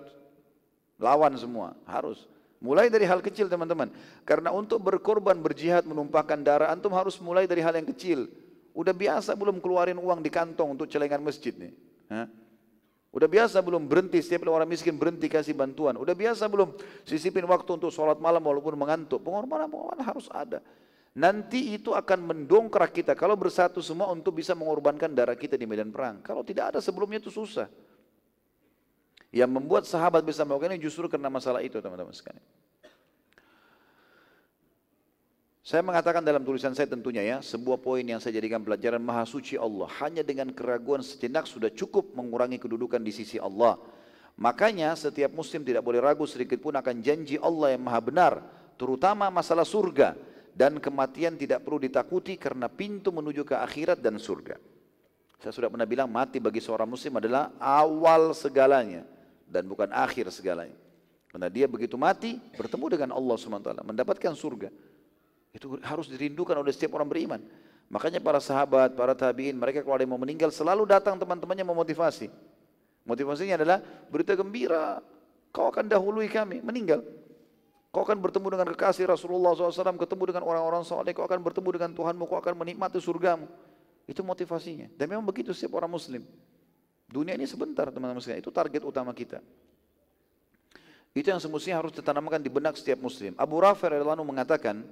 Lawan 0.97 1.37
semua, 1.37 1.77
harus. 1.85 2.24
Mulai 2.57 2.89
dari 2.89 3.05
hal 3.05 3.20
kecil 3.20 3.53
teman-teman. 3.53 3.93
Karena 4.24 4.49
untuk 4.49 4.81
berkorban, 4.81 5.37
berjihad, 5.37 5.85
menumpahkan 5.85 6.41
darah, 6.41 6.72
antum 6.72 6.91
harus 6.97 7.20
mulai 7.20 7.45
dari 7.45 7.61
hal 7.61 7.77
yang 7.77 7.85
kecil. 7.85 8.27
Udah 8.72 8.97
biasa 8.97 9.37
belum 9.37 9.61
keluarin 9.61 10.01
uang 10.01 10.24
di 10.24 10.33
kantong 10.33 10.77
untuk 10.77 10.89
celengan 10.89 11.20
masjid 11.20 11.53
nih. 11.53 11.72
Hah? 12.09 12.27
Udah 13.14 13.28
biasa 13.30 13.62
belum 13.64 13.88
berhenti 13.88 14.20
setiap 14.20 14.44
orang 14.50 14.68
miskin 14.68 14.98
berhenti 14.98 15.30
kasih 15.30 15.57
bantuan. 15.57 15.96
Udah 15.96 16.12
biasa 16.12 16.50
belum 16.50 16.76
sisipin 17.07 17.48
waktu 17.48 17.70
untuk 17.80 17.88
sholat 17.88 18.20
malam 18.20 18.44
walaupun 18.44 18.76
mengantuk. 18.76 19.24
Pengorbanan-pengorbanan 19.24 20.04
harus 20.04 20.28
ada. 20.28 20.61
Nanti 21.16 21.72
itu 21.72 21.96
akan 21.96 22.28
mendongkrak 22.28 22.92
kita 22.92 23.16
kalau 23.16 23.40
bersatu 23.40 23.80
semua 23.80 24.12
untuk 24.12 24.36
bisa 24.36 24.52
mengorbankan 24.52 25.09
darah 25.16 25.32
kita 25.32 25.57
di 25.57 25.64
medan 25.64 25.88
perang. 25.88 26.20
Kalau 26.20 26.44
tidak 26.44 26.76
ada 26.76 26.78
sebelumnya 26.84 27.16
itu 27.16 27.32
susah. 27.32 27.72
Yang 29.32 29.50
membuat 29.52 29.88
sahabat 29.88 30.20
bisa 30.20 30.44
melakukan 30.44 30.76
ini 30.76 30.84
justru 30.84 31.09
karena 31.09 31.32
masalah 31.32 31.64
itu 31.64 31.80
teman-teman 31.80 32.12
sekalian. 32.12 32.44
Saya 35.67 35.83
mengatakan 35.83 36.23
dalam 36.23 36.47
tulisan 36.47 36.79
saya 36.79 36.87
tentunya 36.87 37.27
ya, 37.27 37.43
sebuah 37.43 37.83
poin 37.83 38.07
yang 38.07 38.23
saya 38.23 38.39
jadikan 38.39 38.62
pelajaran 38.62 39.03
maha 39.03 39.27
suci 39.27 39.59
Allah. 39.59 39.91
Hanya 39.99 40.23
dengan 40.23 40.55
keraguan 40.55 41.03
sejenak 41.03 41.43
sudah 41.51 41.75
cukup 41.75 42.14
mengurangi 42.14 42.62
kedudukan 42.62 43.03
di 43.03 43.11
sisi 43.11 43.35
Allah. 43.43 43.75
Makanya 44.39 44.95
setiap 44.95 45.35
muslim 45.35 45.67
tidak 45.67 45.83
boleh 45.83 45.99
ragu 45.99 46.23
sedikit 46.23 46.62
pun 46.62 46.71
akan 46.79 47.03
janji 47.03 47.35
Allah 47.43 47.75
yang 47.75 47.83
maha 47.83 47.99
benar. 47.99 48.33
Terutama 48.79 49.27
masalah 49.27 49.67
surga. 49.67 50.14
Dan 50.55 50.79
kematian 50.79 51.35
tidak 51.35 51.67
perlu 51.67 51.83
ditakuti 51.83 52.39
karena 52.39 52.71
pintu 52.71 53.11
menuju 53.11 53.43
ke 53.43 53.59
akhirat 53.59 53.99
dan 53.99 54.23
surga. 54.23 54.62
Saya 55.43 55.51
sudah 55.51 55.67
pernah 55.67 55.85
bilang 55.85 56.07
mati 56.07 56.39
bagi 56.39 56.62
seorang 56.62 56.87
muslim 56.87 57.19
adalah 57.19 57.51
awal 57.59 58.39
segalanya. 58.39 59.03
Dan 59.51 59.67
bukan 59.67 59.91
akhir 59.91 60.31
segalanya. 60.31 60.79
Karena 61.27 61.51
dia 61.51 61.67
begitu 61.67 61.99
mati 61.99 62.39
bertemu 62.55 62.87
dengan 62.87 63.11
Allah 63.19 63.35
SWT. 63.35 63.83
Mendapatkan 63.83 64.31
surga. 64.39 64.71
Itu 65.57 65.80
harus 65.80 66.12
dirindukan 66.12 66.52
oleh 66.61 66.68
setiap 66.68 67.00
orang 67.00 67.09
beriman. 67.09 67.40
Makanya 67.88 68.20
para 68.20 68.36
sahabat, 68.44 68.92
para 68.92 69.16
tabiin, 69.16 69.57
mereka 69.57 69.80
kalau 69.80 69.96
ada 69.96 70.04
yang 70.04 70.12
mau 70.12 70.20
meninggal 70.20 70.52
selalu 70.52 70.84
datang 70.84 71.16
teman-temannya 71.16 71.64
memotivasi. 71.64 72.28
Motivasinya 73.09 73.57
adalah 73.57 73.78
berita 74.12 74.36
gembira, 74.36 75.00
kau 75.54 75.72
akan 75.72 75.88
dahului 75.88 76.28
kami, 76.28 76.61
meninggal. 76.61 77.00
Kau 77.94 78.04
akan 78.04 78.20
bertemu 78.20 78.52
dengan 78.52 78.66
kekasih 78.76 79.09
Rasulullah 79.09 79.57
SAW, 79.57 79.96
ketemu 79.96 80.22
dengan 80.34 80.44
orang-orang 80.44 80.84
soleh, 80.84 81.16
kau 81.16 81.24
akan 81.24 81.40
bertemu 81.40 81.68
dengan 81.80 81.90
Tuhanmu, 81.96 82.28
kau 82.28 82.36
akan 82.36 82.52
menikmati 82.61 83.00
surgamu. 83.00 83.48
Itu 84.04 84.20
motivasinya. 84.20 84.92
Dan 84.92 85.09
memang 85.09 85.24
begitu 85.24 85.57
setiap 85.57 85.80
orang 85.80 85.96
muslim. 85.96 86.26
Dunia 87.09 87.38
ini 87.38 87.48
sebentar 87.48 87.88
teman-teman 87.88 88.20
sekalian, 88.20 88.42
itu 88.44 88.52
target 88.52 88.82
utama 88.84 89.14
kita. 89.16 89.40
Itu 91.16 91.32
yang 91.32 91.40
semestinya 91.40 91.80
harus 91.80 91.96
ditanamkan 91.96 92.42
di 92.42 92.53
benak 92.53 92.76
setiap 92.76 93.00
muslim. 93.00 93.33
Abu 93.41 93.57
Rafi 93.57 93.88
radhiyallahu 93.88 94.26
mengatakan, 94.26 94.84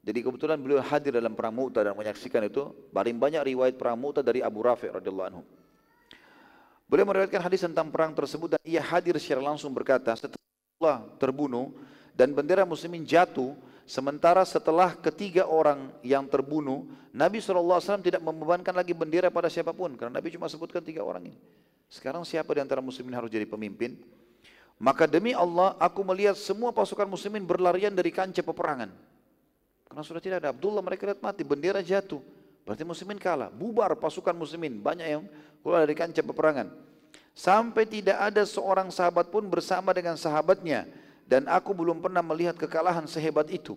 jadi 0.00 0.24
kebetulan 0.24 0.56
beliau 0.56 0.80
hadir 0.80 1.12
dalam 1.12 1.36
perang 1.36 1.52
Mu'tah 1.52 1.84
dan 1.84 1.92
menyaksikan 1.92 2.40
itu. 2.48 2.72
Paling 2.88 3.20
banyak 3.20 3.42
riwayat 3.52 3.76
perang 3.76 4.00
Mu'tah 4.00 4.24
dari 4.24 4.40
Abu 4.40 4.64
Rafi 4.64 4.88
radhiyallahu 4.88 5.28
anhu. 5.28 5.42
Beliau 6.88 7.06
meriwayatkan 7.06 7.44
hadis 7.44 7.62
tentang 7.62 7.92
perang 7.92 8.16
tersebut 8.16 8.56
dan 8.56 8.62
ia 8.66 8.82
hadir 8.82 9.14
secara 9.20 9.44
langsung 9.44 9.70
berkata, 9.70 10.10
setelah 10.16 11.06
terbunuh 11.20 11.70
dan 12.16 12.34
bendera 12.34 12.66
muslimin 12.66 13.06
jatuh, 13.06 13.54
sementara 13.86 14.42
setelah 14.42 14.96
ketiga 14.98 15.46
orang 15.46 15.92
yang 16.02 16.26
terbunuh, 16.26 16.88
Nabi 17.14 17.38
SAW 17.38 17.78
tidak 18.02 18.24
membebankan 18.24 18.74
lagi 18.74 18.90
bendera 18.90 19.30
pada 19.30 19.46
siapa 19.46 19.70
pun, 19.70 19.94
karena 19.94 20.18
Nabi 20.18 20.34
cuma 20.34 20.50
sebutkan 20.50 20.82
tiga 20.82 21.06
orang 21.06 21.30
ini. 21.30 21.38
Sekarang 21.86 22.26
siapa 22.26 22.50
di 22.56 22.60
antara 22.64 22.82
muslimin 22.82 23.14
harus 23.14 23.30
jadi 23.30 23.46
pemimpin? 23.46 23.94
Maka 24.80 25.04
demi 25.06 25.36
Allah, 25.36 25.78
aku 25.78 26.02
melihat 26.02 26.34
semua 26.34 26.72
pasukan 26.74 27.06
muslimin 27.06 27.44
berlarian 27.44 27.92
dari 27.92 28.10
kancah 28.10 28.42
peperangan. 28.42 29.09
Karena 29.90 30.06
sudah 30.06 30.22
tidak 30.22 30.46
ada 30.46 30.54
Abdullah 30.54 30.86
mereka 30.86 31.02
lihat 31.02 31.18
mati, 31.18 31.42
bendera 31.42 31.82
jatuh. 31.82 32.22
Berarti 32.62 32.86
muslimin 32.86 33.18
kalah, 33.18 33.50
bubar 33.50 33.98
pasukan 33.98 34.30
muslimin. 34.30 34.78
Banyak 34.78 35.06
yang 35.10 35.26
keluar 35.66 35.82
dari 35.82 35.98
kancah 35.98 36.22
peperangan. 36.22 36.70
Sampai 37.34 37.90
tidak 37.90 38.14
ada 38.22 38.46
seorang 38.46 38.94
sahabat 38.94 39.34
pun 39.34 39.42
bersama 39.50 39.90
dengan 39.90 40.14
sahabatnya. 40.14 40.86
Dan 41.26 41.50
aku 41.50 41.74
belum 41.74 41.98
pernah 41.98 42.22
melihat 42.22 42.54
kekalahan 42.54 43.10
sehebat 43.10 43.50
itu. 43.50 43.74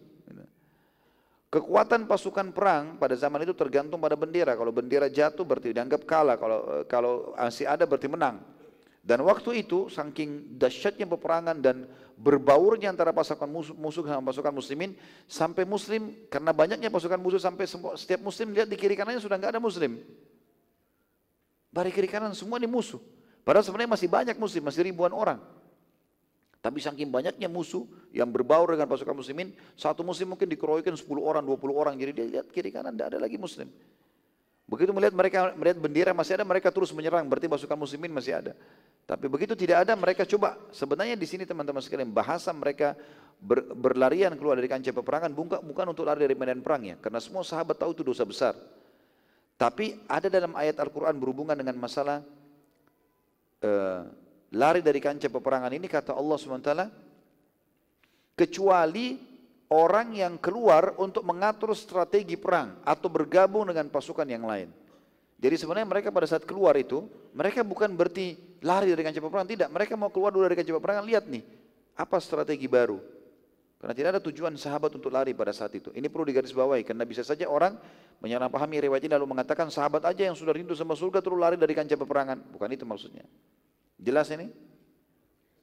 Kekuatan 1.53 2.10
pasukan 2.10 2.49
perang 2.49 2.98
pada 2.98 3.14
zaman 3.14 3.45
itu 3.45 3.53
tergantung 3.53 4.02
pada 4.02 4.18
bendera. 4.18 4.57
Kalau 4.57 4.73
bendera 4.73 5.06
jatuh 5.06 5.45
berarti 5.45 5.69
dianggap 5.69 6.02
kalah. 6.06 6.38
Kalau 6.38 6.60
kalau 6.90 7.14
masih 7.38 7.69
ada 7.69 7.85
berarti 7.85 8.10
menang. 8.10 8.41
Dan 9.06 9.22
waktu 9.22 9.61
itu 9.61 9.85
saking 9.85 10.57
dahsyatnya 10.57 11.06
peperangan 11.06 11.61
dan 11.61 11.85
berbaurnya 12.18 12.94
antara 12.94 13.10
pasukan 13.11 13.49
musuh, 13.49 14.03
sama 14.06 14.30
pasukan 14.30 14.53
muslimin 14.53 14.94
sampai 15.26 15.65
muslim 15.65 16.14
karena 16.30 16.53
banyaknya 16.53 16.90
pasukan 16.94 17.19
musuh 17.19 17.41
sampai 17.41 17.65
setiap 17.98 18.22
muslim 18.22 18.53
lihat 18.53 18.69
di 18.69 18.77
kiri 18.77 18.94
kanannya 18.94 19.19
sudah 19.19 19.38
nggak 19.38 19.53
ada 19.57 19.61
muslim. 19.61 19.99
Dari 21.73 21.90
kiri 21.90 22.06
kanan 22.06 22.38
semua 22.38 22.61
ini 22.61 22.69
musuh. 22.69 23.02
Padahal 23.41 23.65
sebenarnya 23.65 23.91
masih 23.98 24.07
banyak 24.07 24.38
muslim, 24.38 24.61
masih 24.61 24.85
ribuan 24.85 25.10
orang. 25.10 25.41
Tapi 26.64 26.80
saking 26.80 27.11
banyaknya 27.11 27.52
musuh 27.52 27.84
yang 28.15 28.31
berbaur 28.31 28.72
dengan 28.72 28.88
pasukan 28.88 29.19
muslimin, 29.19 29.52
satu 29.76 29.99
muslim 29.99 30.31
mungkin 30.31 30.48
dikeroyokin 30.48 30.95
10 30.95 31.11
orang, 31.19 31.44
20 31.44 31.76
orang. 31.76 31.98
Jadi 31.99 32.11
dia 32.15 32.26
lihat 32.40 32.48
kiri 32.53 32.72
kanan 32.72 32.95
tidak 32.95 33.11
ada 33.11 33.19
lagi 33.19 33.35
muslim. 33.35 33.68
Begitu 34.64 34.95
melihat 34.95 35.11
mereka 35.11 35.40
melihat 35.60 35.77
bendera 35.81 36.11
masih 36.15 36.40
ada, 36.40 36.48
mereka 36.48 36.72
terus 36.72 36.95
menyerang. 36.95 37.27
Berarti 37.27 37.52
pasukan 37.52 37.76
muslimin 37.76 38.15
masih 38.15 38.40
ada. 38.40 38.53
Tapi 39.03 39.27
begitu 39.27 39.51
tidak 39.53 39.84
ada 39.84 39.93
mereka 39.99 40.23
coba 40.23 40.55
sebenarnya 40.71 41.19
di 41.19 41.27
sini 41.27 41.43
teman-teman 41.43 41.84
sekalian 41.84 42.07
bahasa 42.07 42.55
mereka 42.55 42.95
ber, 43.35 43.59
berlarian 43.75 44.31
keluar 44.39 44.55
dari 44.55 44.71
kancah 44.71 44.95
peperangan 44.95 45.31
bukan, 45.35 45.59
bukan 45.59 45.85
untuk 45.91 46.07
lari 46.07 46.23
dari 46.23 46.35
medan 46.39 46.63
perangnya 46.63 46.95
karena 47.03 47.19
semua 47.19 47.43
sahabat 47.43 47.75
tahu 47.75 47.91
itu 47.91 48.03
dosa 48.07 48.23
besar. 48.23 48.55
Tapi 49.59 49.99
ada 50.07 50.31
dalam 50.31 50.55
ayat 50.55 50.80
Al-Quran 50.80 51.19
berhubungan 51.19 51.53
dengan 51.53 51.75
masalah 51.77 52.23
uh, 53.63 54.01
lari 54.55 54.80
dari 54.80 55.03
kancah 55.03 55.30
peperangan 55.30 55.71
ini 55.75 55.88
kata 55.91 56.15
Allah 56.15 56.35
SWT 56.39 56.71
kecuali 58.34 59.19
orang 59.73 60.13
yang 60.13 60.34
keluar 60.38 60.95
untuk 61.01 61.25
mengatur 61.25 61.73
strategi 61.73 62.38
perang 62.38 62.81
atau 62.85 63.09
bergabung 63.09 63.69
dengan 63.69 63.89
pasukan 63.89 64.25
yang 64.30 64.45
lain. 64.45 64.69
Jadi 65.43 65.59
sebenarnya 65.59 65.83
mereka 65.83 66.07
pada 66.07 66.23
saat 66.23 66.47
keluar 66.47 66.71
itu, 66.79 67.03
mereka 67.35 67.67
bukan 67.67 67.91
berarti 67.91 68.39
lari 68.63 68.87
dari 68.95 69.03
kancah 69.03 69.19
peperangan, 69.19 69.49
tidak. 69.51 69.67
Mereka 69.75 69.99
mau 69.99 70.07
keluar 70.07 70.31
dulu 70.31 70.47
dari 70.47 70.55
kancah 70.55 70.79
peperangan, 70.79 71.03
lihat 71.03 71.27
nih, 71.27 71.43
apa 71.99 72.15
strategi 72.23 72.63
baru. 72.71 72.95
Karena 73.83 73.91
tidak 73.91 74.09
ada 74.15 74.21
tujuan 74.23 74.55
sahabat 74.55 74.95
untuk 74.95 75.11
lari 75.11 75.35
pada 75.35 75.51
saat 75.51 75.75
itu. 75.75 75.91
Ini 75.91 76.07
perlu 76.07 76.31
digarisbawahi, 76.31 76.87
karena 76.87 77.03
bisa 77.03 77.27
saja 77.27 77.51
orang 77.51 77.75
menyalahpahami 78.23 78.87
riwayat 78.87 79.03
ini 79.03 79.11
lalu 79.19 79.35
mengatakan 79.35 79.67
sahabat 79.67 80.07
aja 80.07 80.31
yang 80.31 80.39
sudah 80.39 80.55
rindu 80.55 80.71
sama 80.79 80.95
surga 80.95 81.19
terus 81.19 81.35
lari 81.35 81.59
dari 81.59 81.75
kancah 81.75 81.99
peperangan. 81.99 82.39
Bukan 82.55 82.69
itu 82.71 82.87
maksudnya. 82.87 83.27
Jelas 83.99 84.31
ini? 84.31 84.47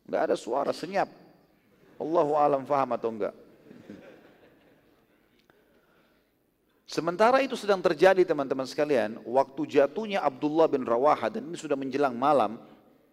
Enggak 0.05 0.29
ada 0.29 0.37
suara, 0.37 0.77
senyap. 0.77 1.09
Allahu 1.97 2.37
alam 2.37 2.69
faham 2.69 2.93
atau 2.93 3.09
enggak. 3.09 3.33
Sementara 6.91 7.39
itu 7.39 7.55
sedang 7.55 7.79
terjadi 7.79 8.27
teman-teman 8.27 8.67
sekalian, 8.67 9.23
waktu 9.23 9.79
jatuhnya 9.79 10.27
Abdullah 10.27 10.67
bin 10.67 10.83
Rawaha 10.83 11.31
dan 11.31 11.47
ini 11.47 11.55
sudah 11.55 11.79
menjelang 11.79 12.19
malam, 12.19 12.59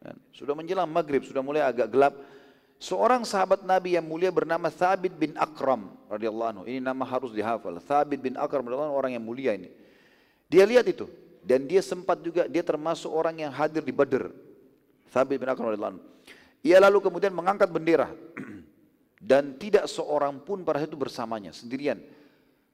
kan, 0.01 0.17
sudah 0.33 0.57
menjelang 0.57 0.89
maghrib, 0.89 1.21
sudah 1.21 1.45
mulai 1.45 1.61
agak 1.61 1.85
gelap. 1.93 2.17
Seorang 2.81 3.21
sahabat 3.21 3.61
Nabi 3.61 3.93
yang 3.93 4.01
mulia 4.01 4.33
bernama 4.33 4.73
Thabit 4.73 5.13
bin 5.13 5.37
Akram 5.37 5.93
radhiyallahu 6.09 6.49
anhu. 6.49 6.63
Ini 6.65 6.81
nama 6.81 7.05
harus 7.05 7.29
dihafal. 7.29 7.77
Thabit 7.77 8.17
bin 8.17 8.33
Akram 8.33 8.65
radhiyallahu 8.65 8.89
anhu 8.89 8.97
orang 8.97 9.13
yang 9.13 9.21
mulia 9.21 9.53
ini. 9.53 9.69
Dia 10.49 10.65
lihat 10.65 10.89
itu 10.89 11.05
dan 11.45 11.69
dia 11.69 11.85
sempat 11.85 12.17
juga 12.25 12.49
dia 12.49 12.65
termasuk 12.65 13.13
orang 13.13 13.45
yang 13.45 13.53
hadir 13.53 13.85
di 13.85 13.93
Badr. 13.93 14.33
Thabit 15.13 15.37
bin 15.37 15.53
Akram 15.53 15.69
radhiyallahu 15.69 16.01
anhu. 16.01 16.05
Ia 16.65 16.81
lalu 16.81 16.97
kemudian 16.97 17.29
mengangkat 17.29 17.69
bendera 17.69 18.09
dan 19.29 19.53
tidak 19.61 19.85
seorang 19.85 20.41
pun 20.41 20.65
pada 20.65 20.81
itu 20.81 20.97
bersamanya 20.97 21.53
sendirian. 21.53 22.01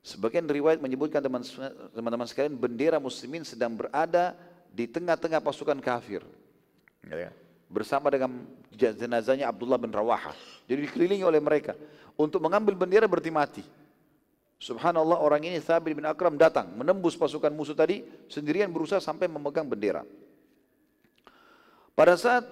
Sebagian 0.03 0.43
riwayat 0.43 0.83
menyebutkan 0.83 1.23
teman-teman 1.23 2.27
sekalian 2.27 2.59
bendera 2.59 2.99
muslimin 2.99 3.47
sedang 3.47 3.71
berada 3.71 4.35
di 4.67 4.83
tengah-tengah 4.83 5.39
pasukan 5.39 5.79
kafir. 5.79 6.19
Ya, 7.07 7.29
ya. 7.29 7.31
Bersama 7.71 8.11
dengan 8.11 8.43
jenazahnya 8.75 9.47
Abdullah 9.47 9.79
bin 9.79 9.95
Rawaha. 9.95 10.35
Jadi 10.67 10.91
dikelilingi 10.91 11.23
oleh 11.23 11.39
mereka. 11.39 11.71
Untuk 12.19 12.43
mengambil 12.43 12.75
bendera 12.75 13.07
berarti 13.07 13.31
mati. 13.31 13.63
Subhanallah 14.59 15.23
orang 15.23 15.43
ini 15.43 15.59
Thabit 15.63 15.95
bin 15.95 16.07
Akram 16.07 16.35
datang 16.35 16.71
menembus 16.75 17.15
pasukan 17.19 17.51
musuh 17.51 17.75
tadi 17.75 18.03
sendirian 18.27 18.71
berusaha 18.71 18.99
sampai 18.99 19.31
memegang 19.31 19.67
bendera. 19.67 20.03
Pada 21.95 22.15
saat 22.19 22.43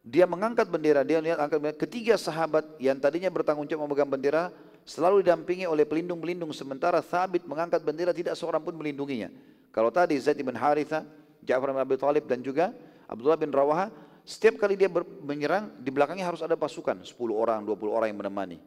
dia 0.00 0.28
mengangkat 0.28 0.68
bendera, 0.68 1.00
dia 1.02 1.18
lihat 1.18 1.40
angkat 1.40 1.58
bendera, 1.58 1.78
ketiga 1.80 2.14
sahabat 2.20 2.62
yang 2.78 3.00
tadinya 3.00 3.32
bertanggung 3.32 3.64
jawab 3.66 3.88
memegang 3.88 4.06
bendera 4.06 4.52
selalu 4.86 5.26
didampingi 5.26 5.66
oleh 5.66 5.82
pelindung-pelindung 5.82 6.54
sementara 6.54 7.02
Thabit 7.02 7.42
mengangkat 7.44 7.82
bendera 7.82 8.14
tidak 8.14 8.38
seorang 8.38 8.62
pun 8.62 8.78
melindunginya. 8.78 9.28
Kalau 9.74 9.90
tadi 9.90 10.14
Zaid 10.16 10.38
bin 10.38 10.54
Haritha, 10.54 11.02
Ja'far 11.42 11.74
bin 11.74 11.82
Abi 11.82 11.98
Thalib 11.98 12.24
dan 12.30 12.40
juga 12.40 12.70
Abdullah 13.10 13.36
bin 13.36 13.50
Rawaha, 13.50 13.90
setiap 14.22 14.62
kali 14.62 14.78
dia 14.78 14.86
menyerang 15.26 15.74
di 15.82 15.90
belakangnya 15.90 16.30
harus 16.30 16.40
ada 16.40 16.54
pasukan, 16.54 17.02
10 17.02 17.12
orang, 17.34 17.66
20 17.66 17.90
orang 17.90 18.08
yang 18.08 18.18
menemani 18.22 18.58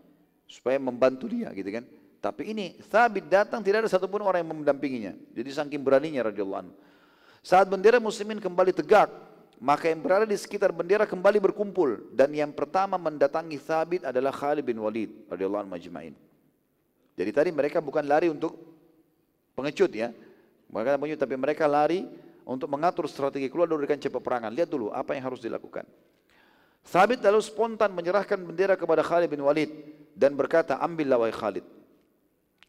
supaya 0.43 0.75
membantu 0.81 1.31
dia 1.31 1.49
gitu 1.55 1.71
kan. 1.71 1.87
Tapi 2.19 2.51
ini 2.51 2.75
Thabit 2.83 3.31
datang 3.31 3.63
tidak 3.63 3.87
ada 3.87 3.89
satupun 3.89 4.19
orang 4.19 4.43
yang 4.43 4.51
mendampinginya. 4.51 5.15
Jadi 5.31 5.49
saking 5.55 5.79
beraninya 5.79 6.27
radhiyallahu 6.27 6.61
anhu. 6.67 6.75
Saat 7.39 7.71
bendera 7.71 8.03
muslimin 8.03 8.43
kembali 8.43 8.75
tegak, 8.75 9.07
maka 9.59 9.91
yang 9.91 9.99
berada 9.99 10.23
di 10.23 10.39
sekitar 10.39 10.71
bendera 10.71 11.03
kembali 11.03 11.43
berkumpul 11.51 12.15
dan 12.15 12.31
yang 12.31 12.55
pertama 12.55 12.95
mendatangi 12.95 13.59
Thabit 13.59 14.07
adalah 14.07 14.31
Khalid 14.31 14.63
bin 14.63 14.79
Walid 14.79 15.27
radhiyallahu 15.27 15.67
anhu 15.67 15.75
majma'in. 15.75 16.15
Jadi 17.19 17.31
tadi 17.35 17.49
mereka 17.51 17.83
bukan 17.83 18.07
lari 18.07 18.31
untuk 18.31 18.55
pengecut 19.59 19.91
ya. 19.91 20.15
Mereka 20.71 20.95
pengecut 20.95 21.19
tapi 21.19 21.35
mereka 21.35 21.67
lari 21.67 22.07
untuk 22.47 22.71
mengatur 22.71 23.03
strategi 23.11 23.51
keluar 23.51 23.67
dari 23.67 23.83
kancah 23.83 24.07
peperangan. 24.07 24.47
Lihat 24.55 24.71
dulu 24.71 24.95
apa 24.95 25.11
yang 25.19 25.27
harus 25.27 25.43
dilakukan. 25.43 25.83
Thabit 26.87 27.19
lalu 27.19 27.43
spontan 27.43 27.91
menyerahkan 27.91 28.39
bendera 28.39 28.79
kepada 28.79 29.03
Khalid 29.03 29.27
bin 29.27 29.43
Walid 29.43 29.67
dan 30.15 30.39
berkata, 30.39 30.79
"Ambillah 30.79 31.19
wahai 31.19 31.35
Khalid." 31.35 31.67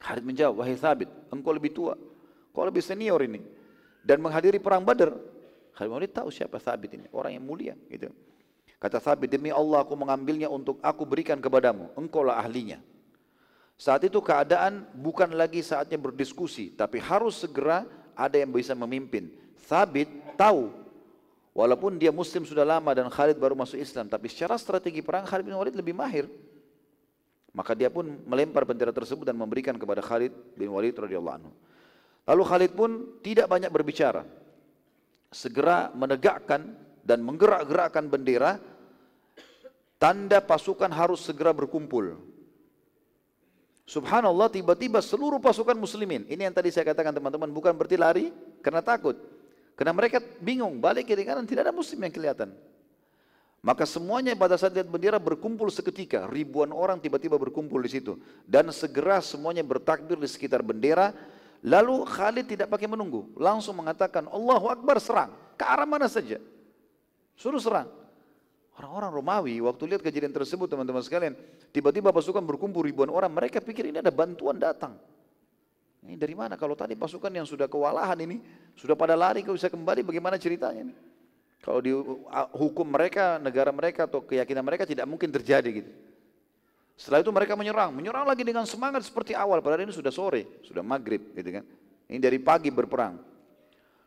Khalid 0.03 0.27
menjawab, 0.27 0.59
"Wahai 0.59 0.75
Thabit, 0.75 1.07
engkau 1.31 1.55
lebih 1.55 1.71
tua, 1.71 1.95
kau 2.51 2.67
lebih 2.67 2.83
senior 2.83 3.23
ini 3.23 3.47
dan 4.03 4.19
menghadiri 4.19 4.59
perang 4.59 4.83
Badar." 4.83 5.15
Khalid 5.81 5.97
Walid 5.97 6.13
tahu 6.13 6.29
siapa 6.29 6.61
Thabit 6.61 6.93
ini, 6.93 7.09
orang 7.09 7.41
yang 7.41 7.45
mulia 7.49 7.73
gitu. 7.89 8.13
Kata 8.77 9.01
Thabit, 9.01 9.33
"Demi 9.33 9.49
Allah 9.49 9.81
aku 9.81 9.97
mengambilnya 9.97 10.53
untuk 10.53 10.77
aku 10.85 11.09
berikan 11.09 11.41
kepadamu, 11.41 11.89
engkaulah 11.97 12.37
ahlinya." 12.37 12.85
Saat 13.81 14.05
itu 14.05 14.21
keadaan 14.21 14.85
bukan 14.93 15.33
lagi 15.33 15.65
saatnya 15.65 15.97
berdiskusi, 15.97 16.77
tapi 16.77 17.01
harus 17.01 17.41
segera 17.41 17.89
ada 18.13 18.37
yang 18.37 18.53
bisa 18.53 18.77
memimpin. 18.77 19.33
Thabit 19.57 20.13
tahu, 20.37 20.69
walaupun 21.57 21.97
dia 21.97 22.13
muslim 22.13 22.45
sudah 22.45 22.69
lama 22.69 22.93
dan 22.93 23.09
Khalid 23.09 23.41
baru 23.41 23.57
masuk 23.57 23.81
Islam, 23.81 24.05
tapi 24.05 24.29
secara 24.29 24.61
strategi 24.61 25.01
perang 25.01 25.25
Khalid 25.25 25.49
bin 25.49 25.57
Walid 25.57 25.73
lebih 25.73 25.97
mahir. 25.97 26.29
Maka 27.57 27.73
dia 27.73 27.89
pun 27.89 28.05
melempar 28.29 28.69
bendera 28.69 28.93
tersebut 28.93 29.25
dan 29.25 29.33
memberikan 29.33 29.81
kepada 29.81 30.05
Khalid 30.05 30.37
bin 30.61 30.69
Walid 30.77 30.93
radhiyallahu 30.93 31.37
anhu. 31.41 31.53
Lalu 32.29 32.43
Khalid 32.45 32.73
pun 32.77 33.17
tidak 33.25 33.49
banyak 33.49 33.73
berbicara. 33.73 34.29
Segera 35.31 35.95
menegakkan 35.95 36.75
dan 37.07 37.23
menggerak-gerakkan 37.23 38.11
bendera 38.11 38.59
tanda 39.97 40.43
pasukan 40.43 40.91
harus 40.91 41.23
segera 41.23 41.55
berkumpul. 41.55 42.19
Subhanallah 43.91 44.47
tiba-tiba 44.51 45.03
seluruh 45.03 45.43
pasukan 45.43 45.75
muslimin, 45.75 46.23
ini 46.31 46.47
yang 46.47 46.55
tadi 46.55 46.71
saya 46.71 46.87
katakan 46.87 47.11
teman-teman, 47.11 47.51
bukan 47.51 47.75
berarti 47.75 47.99
lari 47.99 48.27
karena 48.63 48.79
takut. 48.87 49.19
Karena 49.75 49.91
mereka 49.91 50.23
bingung, 50.39 50.79
balik 50.79 51.11
kiri 51.11 51.27
kanan 51.27 51.43
tidak 51.43 51.67
ada 51.67 51.75
muslim 51.75 51.99
yang 52.07 52.15
kelihatan. 52.15 52.55
Maka 53.61 53.85
semuanya 53.85 54.33
pada 54.33 54.57
saat 54.57 54.73
lihat 54.73 54.89
bendera 54.89 55.21
berkumpul 55.21 55.69
seketika, 55.69 56.25
ribuan 56.31 56.73
orang 56.73 56.97
tiba-tiba 56.97 57.37
berkumpul 57.37 57.77
di 57.85 57.93
situ 57.93 58.17
dan 58.49 58.73
segera 58.73 59.21
semuanya 59.21 59.61
bertakbir 59.61 60.17
di 60.17 60.29
sekitar 60.31 60.65
bendera. 60.65 61.13
Lalu 61.61 62.09
Khalid 62.09 62.47
tidak 62.49 62.73
pakai 62.73 62.89
menunggu, 62.89 63.29
langsung 63.37 63.77
mengatakan 63.77 64.25
Allahu 64.33 64.73
Akbar 64.73 64.97
serang 64.97 65.37
ke 65.61 65.65
arah 65.65 65.85
mana 65.85 66.09
saja. 66.09 66.41
Suruh 67.37 67.61
serang. 67.61 67.89
Orang-orang 68.81 69.13
Romawi 69.13 69.61
waktu 69.61 69.93
lihat 69.93 70.01
kejadian 70.01 70.33
tersebut 70.33 70.65
teman-teman 70.65 71.05
sekalian, 71.05 71.37
tiba-tiba 71.69 72.17
pasukan 72.17 72.41
berkumpul 72.41 72.81
ribuan 72.81 73.13
orang, 73.13 73.29
mereka 73.29 73.61
pikir 73.61 73.93
ini 73.93 74.01
ada 74.01 74.09
bantuan 74.09 74.57
datang. 74.57 74.97
Ini 76.01 76.17
dari 76.17 76.33
mana? 76.33 76.57
Kalau 76.57 76.73
tadi 76.73 76.97
pasukan 76.97 77.29
yang 77.29 77.45
sudah 77.45 77.69
kewalahan 77.69 78.17
ini, 78.25 78.41
sudah 78.73 78.97
pada 78.97 79.13
lari, 79.13 79.45
kau 79.45 79.53
bisa 79.53 79.69
kembali, 79.69 80.01
bagaimana 80.01 80.41
ceritanya 80.41 80.89
ini? 80.89 80.95
Kalau 81.61 81.85
di 81.85 81.93
hukum 82.57 82.89
mereka, 82.89 83.37
negara 83.37 83.69
mereka 83.69 84.09
atau 84.09 84.25
keyakinan 84.25 84.65
mereka 84.65 84.89
tidak 84.89 85.05
mungkin 85.05 85.29
terjadi 85.29 85.69
gitu. 85.85 85.93
Setelah 87.01 87.25
itu 87.25 87.33
mereka 87.33 87.57
menyerang, 87.57 87.97
menyerang 87.97 88.29
lagi 88.29 88.45
dengan 88.45 88.69
semangat 88.69 89.09
seperti 89.09 89.33
awal. 89.33 89.65
Padahal 89.65 89.89
ini 89.89 89.95
sudah 89.97 90.13
sore, 90.13 90.61
sudah 90.61 90.85
maghrib, 90.85 91.33
gitu 91.33 91.49
kan. 91.57 91.65
Ini 92.13 92.21
dari 92.21 92.37
pagi 92.37 92.69
berperang. 92.69 93.17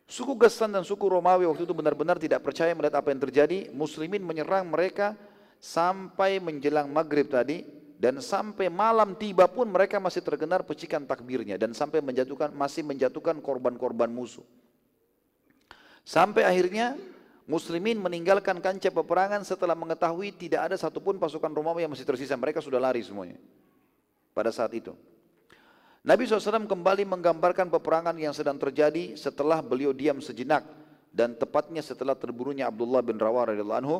Suku 0.05 0.37
Gassan 0.37 0.69
dan 0.69 0.85
suku 0.85 1.09
Romawi 1.09 1.49
waktu 1.49 1.65
itu 1.65 1.73
benar-benar 1.73 2.21
tidak 2.21 2.45
percaya 2.45 2.69
melihat 2.77 3.01
apa 3.01 3.09
yang 3.09 3.17
terjadi. 3.25 3.73
Muslimin 3.73 4.21
menyerang 4.21 4.69
mereka 4.69 5.17
sampai 5.57 6.37
menjelang 6.37 6.85
maghrib 6.85 7.25
tadi 7.25 7.65
dan 7.97 8.21
sampai 8.21 8.69
malam 8.69 9.17
tiba 9.17 9.49
pun 9.49 9.65
mereka 9.73 9.97
masih 9.97 10.21
terdengar 10.21 10.61
pecikan 10.61 11.01
takbirnya 11.01 11.57
dan 11.57 11.73
sampai 11.73 11.97
menjatuhkan 11.97 12.53
masih 12.53 12.85
menjatuhkan 12.85 13.41
korban-korban 13.41 14.11
musuh. 14.11 14.45
Sampai 16.05 16.45
akhirnya 16.45 16.93
Muslimin 17.43 17.99
meninggalkan 17.99 18.63
kancah 18.63 18.91
peperangan 18.91 19.43
setelah 19.43 19.75
mengetahui 19.75 20.31
tidak 20.31 20.71
ada 20.71 20.75
satupun 20.79 21.19
pasukan 21.19 21.51
Romawi 21.51 21.83
yang 21.83 21.91
masih 21.91 22.07
tersisa. 22.07 22.39
Mereka 22.39 22.63
sudah 22.63 22.79
lari 22.79 23.03
semuanya 23.03 23.35
pada 24.31 24.47
saat 24.47 24.71
itu. 24.71 24.95
Nabi 26.03 26.27
SAW 26.27 26.67
kembali 26.67 27.03
menggambarkan 27.07 27.67
peperangan 27.67 28.15
yang 28.15 28.31
sedang 28.31 28.55
terjadi 28.59 29.15
setelah 29.19 29.59
beliau 29.59 29.91
diam 29.91 30.19
sejenak 30.23 30.63
dan 31.11 31.35
tepatnya 31.35 31.83
setelah 31.83 32.15
terburunya 32.15 32.67
Abdullah 32.67 33.03
bin 33.03 33.19
Rawah 33.19 33.51
radhiyallahu 33.51 33.81
anhu. 33.83 33.97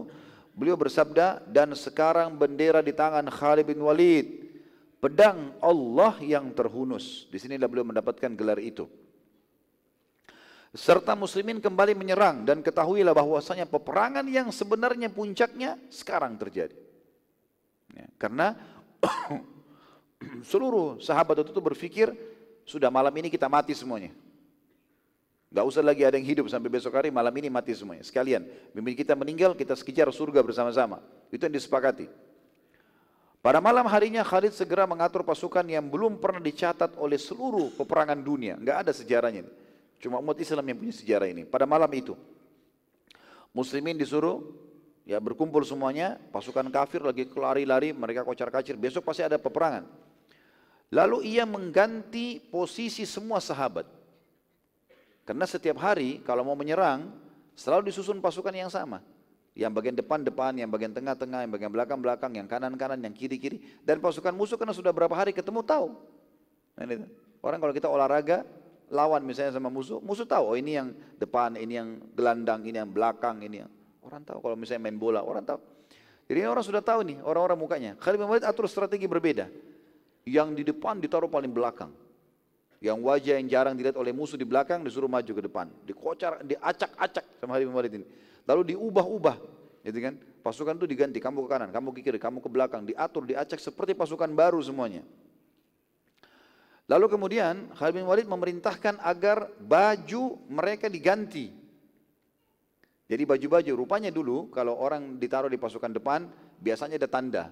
Beliau 0.56 0.80
bersabda 0.80 1.44
dan 1.50 1.76
sekarang 1.76 2.36
bendera 2.40 2.80
di 2.80 2.96
tangan 2.96 3.28
Khalid 3.28 3.68
bin 3.68 3.80
Walid. 3.84 4.56
Pedang 5.04 5.52
Allah 5.60 6.16
yang 6.24 6.48
terhunus. 6.56 7.28
Di 7.28 7.40
sinilah 7.44 7.68
beliau 7.68 7.84
mendapatkan 7.84 8.32
gelar 8.40 8.60
itu 8.64 8.88
serta 10.74 11.14
muslimin 11.14 11.62
kembali 11.62 11.94
menyerang 11.94 12.50
dan 12.50 12.66
ketahuilah 12.66 13.14
bahwasanya 13.14 13.70
peperangan 13.70 14.26
yang 14.26 14.50
sebenarnya 14.50 15.08
puncaknya 15.14 15.78
sekarang 15.94 16.34
terjadi. 16.36 16.74
Ya, 17.94 18.10
karena 18.18 18.58
seluruh 20.50 20.98
sahabat 20.98 21.46
itu 21.46 21.62
berpikir 21.62 22.10
sudah 22.66 22.90
malam 22.90 23.14
ini 23.14 23.30
kita 23.30 23.46
mati 23.46 23.78
semuanya. 23.78 24.10
Gak 25.54 25.70
usah 25.70 25.86
lagi 25.86 26.02
ada 26.02 26.18
yang 26.18 26.26
hidup 26.26 26.50
sampai 26.50 26.66
besok 26.66 26.98
hari 26.98 27.14
malam 27.14 27.30
ini 27.38 27.46
mati 27.46 27.78
semuanya. 27.78 28.02
Sekalian, 28.02 28.42
bimbing 28.74 28.98
kita 28.98 29.14
meninggal 29.14 29.54
kita 29.54 29.78
sekejar 29.78 30.10
surga 30.10 30.42
bersama-sama. 30.42 30.98
Itu 31.30 31.46
yang 31.46 31.54
disepakati. 31.54 32.10
Pada 33.38 33.62
malam 33.62 33.86
harinya 33.86 34.26
Khalid 34.26 34.58
segera 34.58 34.90
mengatur 34.90 35.22
pasukan 35.22 35.62
yang 35.70 35.86
belum 35.86 36.18
pernah 36.18 36.42
dicatat 36.42 36.98
oleh 36.98 37.22
seluruh 37.22 37.70
peperangan 37.78 38.18
dunia. 38.18 38.58
Enggak 38.58 38.88
ada 38.88 38.92
sejarahnya. 38.98 39.46
Cuma 40.04 40.20
umat 40.20 40.36
Islam 40.36 40.68
yang 40.68 40.78
punya 40.84 40.92
sejarah 40.92 41.32
ini. 41.32 41.48
Pada 41.48 41.64
malam 41.64 41.88
itu. 41.96 42.20
Muslimin 43.56 43.96
disuruh 43.96 44.44
ya 45.08 45.16
berkumpul 45.24 45.64
semuanya. 45.64 46.20
Pasukan 46.36 46.68
kafir 46.68 47.00
lagi 47.00 47.24
lari-lari. 47.32 47.96
Mereka 47.96 48.28
kocar-kacir. 48.28 48.76
Besok 48.76 49.08
pasti 49.08 49.24
ada 49.24 49.40
peperangan. 49.40 49.88
Lalu 50.92 51.32
ia 51.32 51.48
mengganti 51.48 52.44
posisi 52.52 53.08
semua 53.08 53.40
sahabat. 53.40 53.88
Karena 55.24 55.48
setiap 55.48 55.80
hari 55.80 56.20
kalau 56.28 56.44
mau 56.44 56.60
menyerang 56.60 57.08
selalu 57.56 57.88
disusun 57.88 58.20
pasukan 58.20 58.52
yang 58.52 58.68
sama. 58.68 59.00
Yang 59.56 59.72
bagian 59.72 59.96
depan-depan, 59.96 60.52
yang 60.60 60.68
bagian 60.68 60.92
tengah-tengah, 60.92 61.48
yang 61.48 61.52
bagian 61.54 61.72
belakang-belakang, 61.72 62.36
yang 62.36 62.50
kanan-kanan, 62.50 63.00
yang 63.00 63.16
kiri-kiri. 63.16 63.64
Dan 63.88 64.04
pasukan 64.04 64.36
musuh 64.36 64.60
karena 64.60 64.76
sudah 64.76 64.92
berapa 64.92 65.16
hari 65.16 65.32
ketemu 65.32 65.64
tahu. 65.64 65.96
Nah. 66.76 67.08
Orang 67.40 67.60
kalau 67.64 67.72
kita 67.76 67.88
olahraga, 67.88 68.44
lawan 68.94 69.26
misalnya 69.26 69.58
sama 69.58 69.74
musuh, 69.74 69.98
musuh 70.06 70.30
tahu, 70.30 70.54
oh 70.54 70.56
ini 70.56 70.78
yang 70.78 70.94
depan, 71.18 71.58
ini 71.58 71.74
yang 71.82 71.98
gelandang, 72.14 72.62
ini 72.62 72.78
yang 72.78 72.94
belakang, 72.94 73.42
ini 73.42 73.66
yang... 73.66 73.72
Orang 74.06 74.22
tahu 74.22 74.38
kalau 74.46 74.54
misalnya 74.54 74.86
main 74.86 75.00
bola, 75.02 75.26
orang 75.26 75.42
tahu. 75.42 75.58
Jadi 76.30 76.40
orang 76.46 76.62
sudah 76.62 76.86
tahu 76.86 77.02
nih, 77.02 77.18
orang-orang 77.26 77.58
mukanya. 77.58 77.92
Khalid 77.98 78.22
bin 78.22 78.30
Walid 78.30 78.46
atur 78.46 78.70
strategi 78.70 79.10
berbeda. 79.10 79.50
Yang 80.24 80.48
di 80.62 80.64
depan 80.70 81.02
ditaruh 81.02 81.28
paling 81.28 81.50
belakang. 81.50 81.92
Yang 82.84 83.00
wajah 83.00 83.34
yang 83.42 83.48
jarang 83.50 83.74
dilihat 83.80 83.96
oleh 83.96 84.14
musuh 84.14 84.38
di 84.38 84.46
belakang 84.46 84.86
disuruh 84.86 85.10
maju 85.10 85.32
ke 85.32 85.42
depan. 85.42 85.72
Dikocar, 85.84 86.46
diacak-acak 86.46 87.26
sama 87.42 87.58
Khalid 87.58 87.66
bin 87.68 87.76
Walid 87.76 87.94
ini. 87.98 88.06
Lalu 88.44 88.76
diubah-ubah, 88.76 89.36
gitu 89.88 90.00
kan? 90.04 90.14
Pasukan 90.44 90.76
itu 90.76 90.86
diganti, 90.88 91.24
kamu 91.24 91.48
ke 91.48 91.50
kanan, 91.50 91.70
kamu 91.72 91.88
ke 91.96 92.00
kiri, 92.04 92.20
kamu 92.20 92.44
ke 92.44 92.50
belakang, 92.52 92.84
diatur, 92.84 93.24
diacak 93.24 93.64
seperti 93.64 93.96
pasukan 93.96 94.28
baru 94.36 94.60
semuanya. 94.60 95.08
Lalu 96.94 97.06
kemudian 97.10 97.74
Khalid 97.74 97.98
bin 97.98 98.06
Walid 98.06 98.30
memerintahkan 98.30 99.02
agar 99.02 99.50
baju 99.58 100.38
mereka 100.46 100.86
diganti. 100.86 101.50
Jadi 103.10 103.24
baju-baju, 103.26 103.72
rupanya 103.74 104.14
dulu 104.14 104.54
kalau 104.54 104.78
orang 104.78 105.18
ditaruh 105.18 105.50
di 105.50 105.58
pasukan 105.58 105.90
depan, 105.90 106.30
biasanya 106.62 107.02
ada 107.02 107.10
tanda. 107.10 107.44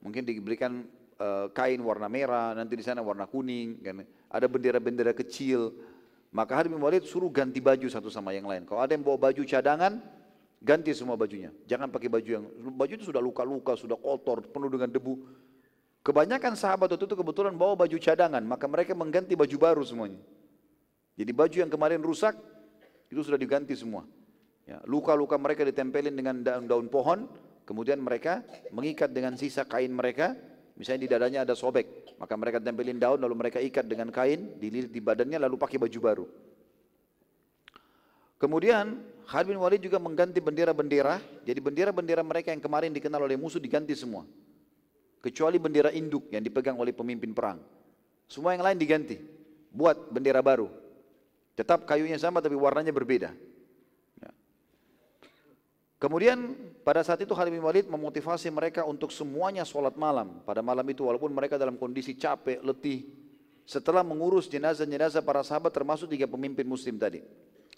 Mungkin 0.00 0.24
diberikan 0.24 0.88
uh, 1.20 1.52
kain 1.52 1.76
warna 1.84 2.08
merah, 2.08 2.56
nanti 2.56 2.72
di 2.72 2.84
sana 2.84 3.04
warna 3.04 3.28
kuning, 3.28 3.84
kan? 3.84 4.00
ada 4.32 4.46
bendera-bendera 4.48 5.12
kecil. 5.12 5.76
Maka 6.32 6.56
Khalid 6.56 6.72
bin 6.72 6.80
Walid 6.80 7.04
suruh 7.04 7.28
ganti 7.28 7.60
baju 7.60 7.92
satu 7.92 8.08
sama 8.08 8.32
yang 8.32 8.48
lain. 8.48 8.64
Kalau 8.64 8.80
ada 8.80 8.96
yang 8.96 9.04
bawa 9.04 9.28
baju 9.28 9.44
cadangan, 9.44 10.00
Ganti 10.56 10.90
semua 10.96 11.20
bajunya. 11.20 11.52
Jangan 11.68 11.92
pakai 11.92 12.08
baju 12.08 12.26
yang 12.26 12.44
baju 12.72 12.92
itu 12.96 13.04
sudah 13.04 13.20
luka-luka, 13.20 13.76
sudah 13.76 13.94
kotor, 13.94 14.40
penuh 14.48 14.72
dengan 14.72 14.88
debu. 14.88 15.14
Kebanyakan 16.06 16.54
sahabat 16.54 16.94
waktu 16.94 17.02
itu 17.02 17.18
kebetulan 17.18 17.58
bawa 17.58 17.74
baju 17.74 17.98
cadangan, 17.98 18.38
maka 18.46 18.70
mereka 18.70 18.94
mengganti 18.94 19.34
baju 19.34 19.56
baru 19.58 19.82
semuanya. 19.82 20.22
Jadi 21.18 21.34
baju 21.34 21.56
yang 21.66 21.66
kemarin 21.66 21.98
rusak 21.98 22.38
itu 23.10 23.26
sudah 23.26 23.34
diganti 23.34 23.74
semua. 23.74 24.06
Ya, 24.70 24.78
luka-luka 24.86 25.34
mereka 25.34 25.66
ditempelin 25.66 26.14
dengan 26.14 26.46
daun-daun 26.46 26.86
pohon, 26.86 27.26
kemudian 27.66 27.98
mereka 27.98 28.46
mengikat 28.70 29.10
dengan 29.10 29.34
sisa 29.34 29.66
kain 29.66 29.90
mereka, 29.90 30.38
misalnya 30.78 31.00
di 31.02 31.08
dadanya 31.10 31.40
ada 31.42 31.58
sobek, 31.58 32.14
maka 32.22 32.38
mereka 32.38 32.62
tempelin 32.62 33.02
daun 33.02 33.18
lalu 33.18 33.34
mereka 33.34 33.58
ikat 33.58 33.90
dengan 33.90 34.14
kain, 34.14 34.62
dililit 34.62 34.94
di 34.94 35.02
badannya 35.02 35.42
lalu 35.42 35.58
pakai 35.58 35.82
baju 35.82 35.98
baru. 35.98 36.26
Kemudian 38.38 39.02
Khalid 39.26 39.50
bin 39.50 39.58
Walid 39.58 39.82
juga 39.82 39.98
mengganti 39.98 40.38
bendera-bendera. 40.38 41.18
Jadi 41.42 41.58
bendera-bendera 41.58 42.22
mereka 42.22 42.54
yang 42.54 42.62
kemarin 42.62 42.94
dikenal 42.94 43.26
oleh 43.26 43.34
musuh 43.34 43.58
diganti 43.58 43.96
semua. 43.96 44.22
Kecuali 45.20 45.58
bendera 45.58 45.90
induk 45.90 46.30
yang 46.30 46.44
dipegang 46.44 46.78
oleh 46.78 46.94
pemimpin 46.94 47.34
perang. 47.34 47.58
Semua 48.26 48.54
yang 48.54 48.62
lain 48.62 48.78
diganti. 48.78 49.18
Buat 49.70 50.10
bendera 50.10 50.42
baru. 50.42 50.70
Tetap 51.56 51.88
kayunya 51.88 52.20
sama 52.20 52.44
tapi 52.44 52.52
warnanya 52.52 52.92
berbeda. 52.92 53.32
Ya. 54.20 54.30
Kemudian 55.96 56.52
pada 56.84 57.00
saat 57.00 57.24
itu 57.24 57.32
Khalid 57.32 57.56
bin 57.56 57.64
Walid 57.64 57.88
memotivasi 57.88 58.52
mereka 58.52 58.84
untuk 58.84 59.08
semuanya 59.08 59.64
sholat 59.64 59.96
malam. 59.96 60.44
Pada 60.44 60.60
malam 60.60 60.84
itu 60.84 61.08
walaupun 61.08 61.32
mereka 61.32 61.56
dalam 61.56 61.80
kondisi 61.80 62.12
capek, 62.12 62.60
letih. 62.60 63.08
Setelah 63.66 64.06
mengurus 64.06 64.46
jenazah-jenazah 64.46 65.24
para 65.26 65.42
sahabat 65.42 65.74
termasuk 65.74 66.12
tiga 66.12 66.30
pemimpin 66.30 66.62
muslim 66.68 67.00
tadi. 67.00 67.24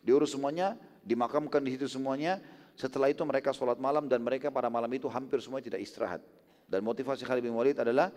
Diurus 0.05 0.36
semuanya, 0.36 0.77
dimakamkan 1.06 1.62
di 1.65 1.78
situ 1.78 1.89
semuanya. 1.89 2.43
Setelah 2.78 3.10
itu 3.10 3.24
mereka 3.24 3.51
sholat 3.55 3.81
malam 3.81 4.06
dan 4.06 4.23
mereka 4.23 4.52
pada 4.52 4.69
malam 4.69 4.90
itu 4.93 5.06
hampir 5.10 5.40
semua 5.43 5.59
tidak 5.62 5.82
istirahat. 5.82 6.23
Dan 6.68 6.84
motivasi 6.84 7.24
Khalid 7.24 7.40
bin 7.40 7.56
Walid 7.56 7.80
adalah 7.80 8.12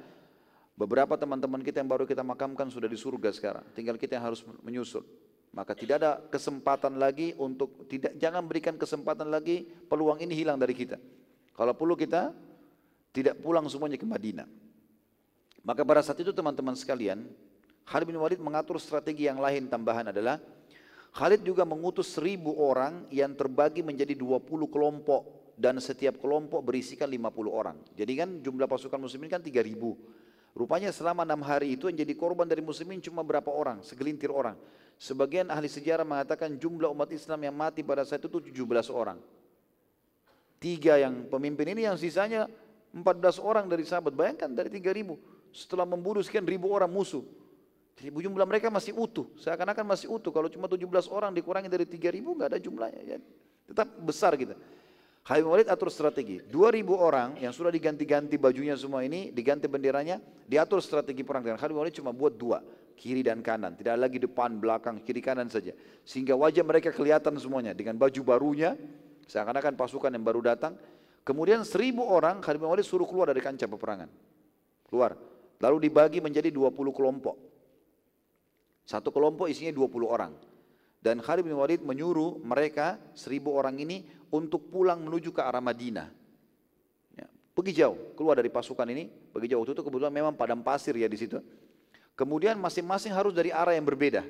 beberapa 0.75 1.15
teman-teman 1.15 1.63
kita 1.63 1.79
yang 1.79 1.87
baru 1.87 2.03
kita 2.03 2.19
makamkan 2.19 2.67
sudah 2.67 2.91
di 2.91 2.99
surga 2.99 3.31
sekarang. 3.31 3.63
Tinggal 3.71 3.95
kita 3.95 4.19
yang 4.19 4.27
harus 4.27 4.43
menyusul. 4.59 5.07
Maka 5.55 5.71
tidak 5.75 6.03
ada 6.03 6.11
kesempatan 6.31 6.99
lagi 6.99 7.31
untuk 7.39 7.87
tidak 7.87 8.15
jangan 8.19 8.43
berikan 8.43 8.75
kesempatan 8.75 9.31
lagi 9.31 9.67
peluang 9.87 10.19
ini 10.19 10.35
hilang 10.35 10.59
dari 10.59 10.75
kita. 10.75 10.99
Kalau 11.55 11.75
perlu 11.75 11.95
kita 11.95 12.31
tidak 13.11 13.39
pulang 13.39 13.67
semuanya 13.67 13.99
ke 13.99 14.07
Madinah. 14.07 14.47
Maka 15.63 15.83
pada 15.83 15.99
saat 16.03 16.19
itu 16.19 16.31
teman-teman 16.31 16.75
sekalian, 16.75 17.27
Khalid 17.83 18.07
bin 18.07 18.19
Walid 18.19 18.39
mengatur 18.39 18.79
strategi 18.79 19.27
yang 19.27 19.39
lain 19.39 19.67
tambahan 19.67 20.11
adalah 20.11 20.39
Khalid 21.11 21.43
juga 21.43 21.67
mengutus 21.67 22.15
seribu 22.15 22.55
orang 22.55 23.03
yang 23.11 23.35
terbagi 23.35 23.83
menjadi 23.83 24.15
20 24.15 24.47
kelompok 24.71 25.40
dan 25.61 25.77
setiap 25.77 26.17
kelompok 26.17 26.65
berisikan 26.65 27.05
50 27.05 27.29
orang. 27.53 27.77
Jadi 27.93 28.13
kan 28.17 28.29
jumlah 28.41 28.65
pasukan 28.65 28.97
muslimin 28.97 29.29
kan 29.29 29.45
3000. 29.45 29.77
Rupanya 30.57 30.89
selama 30.89 31.21
enam 31.21 31.45
hari 31.45 31.77
itu 31.77 31.85
yang 31.87 32.01
jadi 32.01 32.17
korban 32.17 32.49
dari 32.49 32.65
muslimin 32.65 32.97
cuma 32.99 33.21
berapa 33.21 33.47
orang, 33.53 33.85
segelintir 33.85 34.33
orang. 34.33 34.57
Sebagian 34.97 35.53
ahli 35.53 35.69
sejarah 35.69 36.03
mengatakan 36.03 36.57
jumlah 36.57 36.89
umat 36.91 37.13
Islam 37.13 37.45
yang 37.45 37.55
mati 37.55 37.85
pada 37.85 38.01
saat 38.03 38.25
itu 38.25 38.41
17 38.41 38.57
orang. 38.89 39.21
Tiga 40.57 40.97
yang 40.97 41.29
pemimpin 41.29 41.77
ini 41.77 41.85
yang 41.85 41.95
sisanya 41.95 42.49
14 42.91 43.37
orang 43.41 43.65
dari 43.69 43.85
sahabat. 43.85 44.11
Bayangkan 44.17 44.49
dari 44.51 44.73
3000 44.73 45.15
setelah 45.53 45.85
membunuh 45.85 46.25
sekian 46.25 46.43
ribu 46.43 46.73
orang 46.73 46.89
musuh. 46.89 47.23
Jadi 47.95 48.09
jumlah 48.09 48.47
mereka 48.49 48.73
masih 48.73 48.97
utuh, 48.97 49.29
seakan-akan 49.37 49.85
masih 49.85 50.09
utuh. 50.09 50.33
Kalau 50.33 50.49
cuma 50.49 50.65
17 50.65 50.89
orang 51.09 51.31
dikurangi 51.31 51.69
dari 51.69 51.85
3000 51.85 52.17
nggak 52.17 52.49
ada 52.49 52.59
jumlahnya. 52.59 53.01
Ya. 53.05 53.17
Tetap 53.71 53.87
besar 54.03 54.33
kita. 54.35 54.57
Khalid 55.21 55.45
Walid 55.45 55.67
atur 55.69 55.93
strategi. 55.93 56.41
2000 56.49 56.81
orang 56.97 57.29
yang 57.37 57.53
sudah 57.53 57.69
diganti-ganti 57.69 58.41
bajunya 58.41 58.73
semua 58.73 59.05
ini, 59.05 59.29
diganti 59.29 59.69
benderanya, 59.69 60.17
diatur 60.49 60.81
strategi 60.81 61.21
perang. 61.21 61.45
Dan 61.45 61.61
Khalid 61.61 61.75
Walid 61.77 61.93
cuma 61.93 62.09
buat 62.09 62.33
dua, 62.33 62.57
kiri 62.97 63.21
dan 63.21 63.45
kanan. 63.45 63.77
Tidak 63.77 63.93
lagi 64.01 64.17
depan, 64.17 64.57
belakang, 64.57 64.97
kiri 65.05 65.21
kanan 65.21 65.45
saja. 65.45 65.77
Sehingga 66.01 66.33
wajah 66.33 66.65
mereka 66.65 66.89
kelihatan 66.89 67.37
semuanya 67.37 67.77
dengan 67.77 68.01
baju 68.01 68.21
barunya, 68.25 68.73
seakan-akan 69.29 69.77
pasukan 69.77 70.09
yang 70.09 70.25
baru 70.25 70.41
datang. 70.41 70.73
Kemudian 71.21 71.61
seribu 71.61 72.01
orang 72.01 72.41
Khalid 72.41 72.57
Walid 72.57 72.81
suruh 72.81 73.05
keluar 73.05 73.29
dari 73.29 73.45
kancah 73.45 73.69
peperangan. 73.69 74.09
Keluar. 74.89 75.13
Lalu 75.61 75.85
dibagi 75.85 76.17
menjadi 76.17 76.49
20 76.49 76.73
kelompok. 76.89 77.37
Satu 78.89 79.13
kelompok 79.13 79.45
isinya 79.45 79.69
20 79.69 80.09
orang. 80.09 80.33
Dan 81.01 81.17
Khalid 81.17 81.49
bin 81.49 81.57
Walid 81.57 81.81
menyuruh 81.81 82.37
mereka 82.45 83.01
seribu 83.17 83.57
orang 83.57 83.73
ini 83.81 84.05
untuk 84.29 84.69
pulang 84.69 85.01
menuju 85.01 85.33
ke 85.33 85.41
arah 85.41 85.57
Madinah. 85.57 86.13
Ya, 87.17 87.25
pergi 87.57 87.81
jauh, 87.81 88.13
keluar 88.13 88.37
dari 88.37 88.53
pasukan 88.53 88.85
ini, 88.85 89.09
pergi 89.09 89.57
jauh. 89.57 89.65
Itu 89.65 89.81
kebetulan 89.81 90.13
memang 90.13 90.37
padam 90.37 90.61
pasir 90.61 90.93
ya 90.93 91.09
di 91.09 91.17
situ. 91.17 91.41
Kemudian 92.13 92.61
masing-masing 92.61 93.17
harus 93.17 93.33
dari 93.33 93.49
arah 93.49 93.73
yang 93.73 93.81
berbeda. 93.81 94.21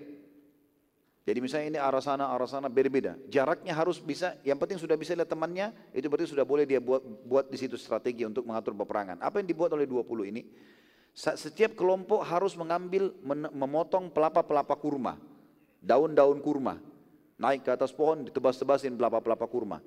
Jadi 1.22 1.38
misalnya 1.38 1.68
ini 1.76 1.80
arah 1.80 2.02
sana, 2.02 2.34
arah 2.34 2.50
sana 2.50 2.66
berbeda. 2.66 3.14
Jaraknya 3.30 3.78
harus 3.78 4.02
bisa, 4.02 4.34
yang 4.42 4.58
penting 4.58 4.82
sudah 4.82 4.98
bisa 4.98 5.14
lihat 5.14 5.30
temannya, 5.30 5.70
itu 5.94 6.10
berarti 6.10 6.34
sudah 6.34 6.42
boleh 6.48 6.66
dia 6.66 6.82
buat 6.82 7.04
buat 7.04 7.46
di 7.52 7.62
situ 7.62 7.78
strategi 7.78 8.26
untuk 8.26 8.42
mengatur 8.48 8.74
peperangan. 8.74 9.22
Apa 9.22 9.44
yang 9.44 9.48
dibuat 9.52 9.70
oleh 9.76 9.86
20 9.86 10.32
ini? 10.34 10.48
Setiap 11.14 11.76
kelompok 11.76 12.26
harus 12.26 12.56
mengambil, 12.58 13.12
memotong 13.54 14.10
pelapa-pelapa 14.10 14.74
kurma, 14.80 15.20
daun-daun 15.82 16.38
kurma, 16.40 16.78
naik 17.42 17.66
ke 17.66 17.74
atas 17.74 17.90
pohon, 17.90 18.30
ditebas-tebasin 18.30 18.94
pelapa-pelapa 18.94 19.50
kurma. 19.50 19.82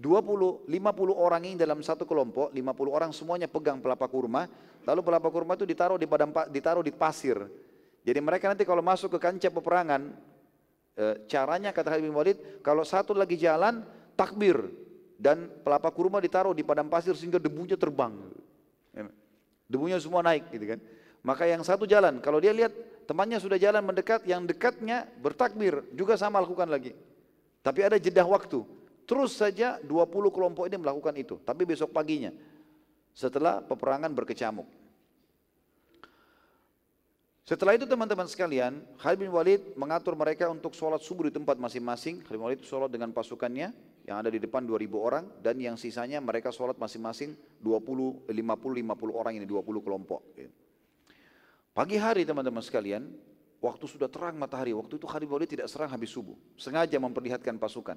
20, 0.00 0.64
50 0.64 0.70
orang 1.12 1.42
ini 1.44 1.60
dalam 1.60 1.84
satu 1.84 2.08
kelompok, 2.08 2.54
50 2.56 2.88
orang 2.88 3.10
semuanya 3.12 3.50
pegang 3.50 3.82
pelapa 3.84 4.08
kurma, 4.08 4.48
lalu 4.88 5.00
pelapa 5.04 5.28
kurma 5.28 5.58
itu 5.60 5.68
ditaruh 5.68 6.00
di 6.00 6.08
padang, 6.08 6.32
ditaruh 6.48 6.80
di 6.80 6.94
pasir. 6.94 7.36
Jadi 8.00 8.16
mereka 8.24 8.48
nanti 8.48 8.64
kalau 8.64 8.80
masuk 8.80 9.12
ke 9.12 9.18
kancah 9.20 9.52
peperangan, 9.52 10.16
e, 10.96 11.04
caranya 11.28 11.68
kata 11.76 12.00
bin 12.00 12.16
Walid, 12.16 12.64
kalau 12.64 12.80
satu 12.80 13.12
lagi 13.12 13.36
jalan, 13.36 13.84
takbir 14.16 14.72
dan 15.20 15.52
pelapa 15.60 15.92
kurma 15.92 16.16
ditaruh 16.16 16.56
di 16.56 16.64
padang 16.64 16.88
pasir 16.88 17.12
sehingga 17.12 17.36
debunya 17.36 17.76
terbang. 17.76 18.16
Debunya 19.70 20.00
semua 20.02 20.24
naik 20.24 20.48
gitu 20.50 20.64
kan. 20.64 20.80
Maka 21.20 21.44
yang 21.44 21.60
satu 21.60 21.84
jalan, 21.84 22.18
kalau 22.24 22.40
dia 22.40 22.50
lihat 22.50 22.72
temannya 23.10 23.42
sudah 23.42 23.58
jalan 23.58 23.82
mendekat, 23.82 24.22
yang 24.22 24.46
dekatnya 24.46 25.02
bertakbir, 25.18 25.82
juga 25.98 26.14
sama 26.14 26.38
lakukan 26.38 26.70
lagi. 26.70 26.94
Tapi 27.58 27.82
ada 27.82 27.98
jeda 27.98 28.22
waktu. 28.22 28.62
Terus 29.02 29.34
saja 29.34 29.82
20 29.82 30.30
kelompok 30.30 30.70
ini 30.70 30.78
melakukan 30.78 31.18
itu, 31.18 31.42
tapi 31.42 31.66
besok 31.66 31.90
paginya. 31.90 32.30
setelah 33.10 33.58
peperangan 33.58 34.14
berkecamuk. 34.14 34.70
Setelah 37.42 37.74
itu 37.74 37.82
teman-teman 37.82 38.30
sekalian, 38.30 38.78
Khalid 39.02 39.18
bin 39.18 39.34
Walid 39.34 39.74
mengatur 39.74 40.14
mereka 40.14 40.46
untuk 40.46 40.78
sholat 40.78 41.02
subuh 41.02 41.26
di 41.26 41.34
tempat 41.34 41.58
masing-masing. 41.58 42.22
Khalid 42.22 42.38
bin 42.38 42.46
Walid 42.46 42.62
sholat 42.62 42.86
dengan 42.86 43.10
pasukannya 43.10 43.74
yang 44.06 44.16
ada 44.22 44.30
di 44.30 44.38
depan 44.38 44.62
2000 44.62 44.94
orang 44.94 45.26
dan 45.42 45.58
yang 45.58 45.74
sisanya 45.74 46.22
mereka 46.22 46.54
sholat 46.54 46.78
masing-masing 46.78 47.34
20, 47.58 48.30
50, 48.30 48.30
50 48.30 49.10
orang 49.10 49.34
ini 49.34 49.44
20 49.50 49.82
kelompok. 49.82 50.22
Pagi 51.70 51.94
hari 51.94 52.26
teman-teman 52.26 52.60
sekalian, 52.66 53.06
waktu 53.62 53.84
sudah 53.86 54.10
terang 54.10 54.34
matahari, 54.34 54.74
waktu 54.74 54.98
itu 54.98 55.06
Khalid 55.06 55.30
Walid 55.30 55.50
tidak 55.54 55.70
serang 55.70 55.86
habis 55.86 56.10
subuh. 56.10 56.34
Sengaja 56.58 56.98
memperlihatkan 56.98 57.54
pasukan. 57.62 57.94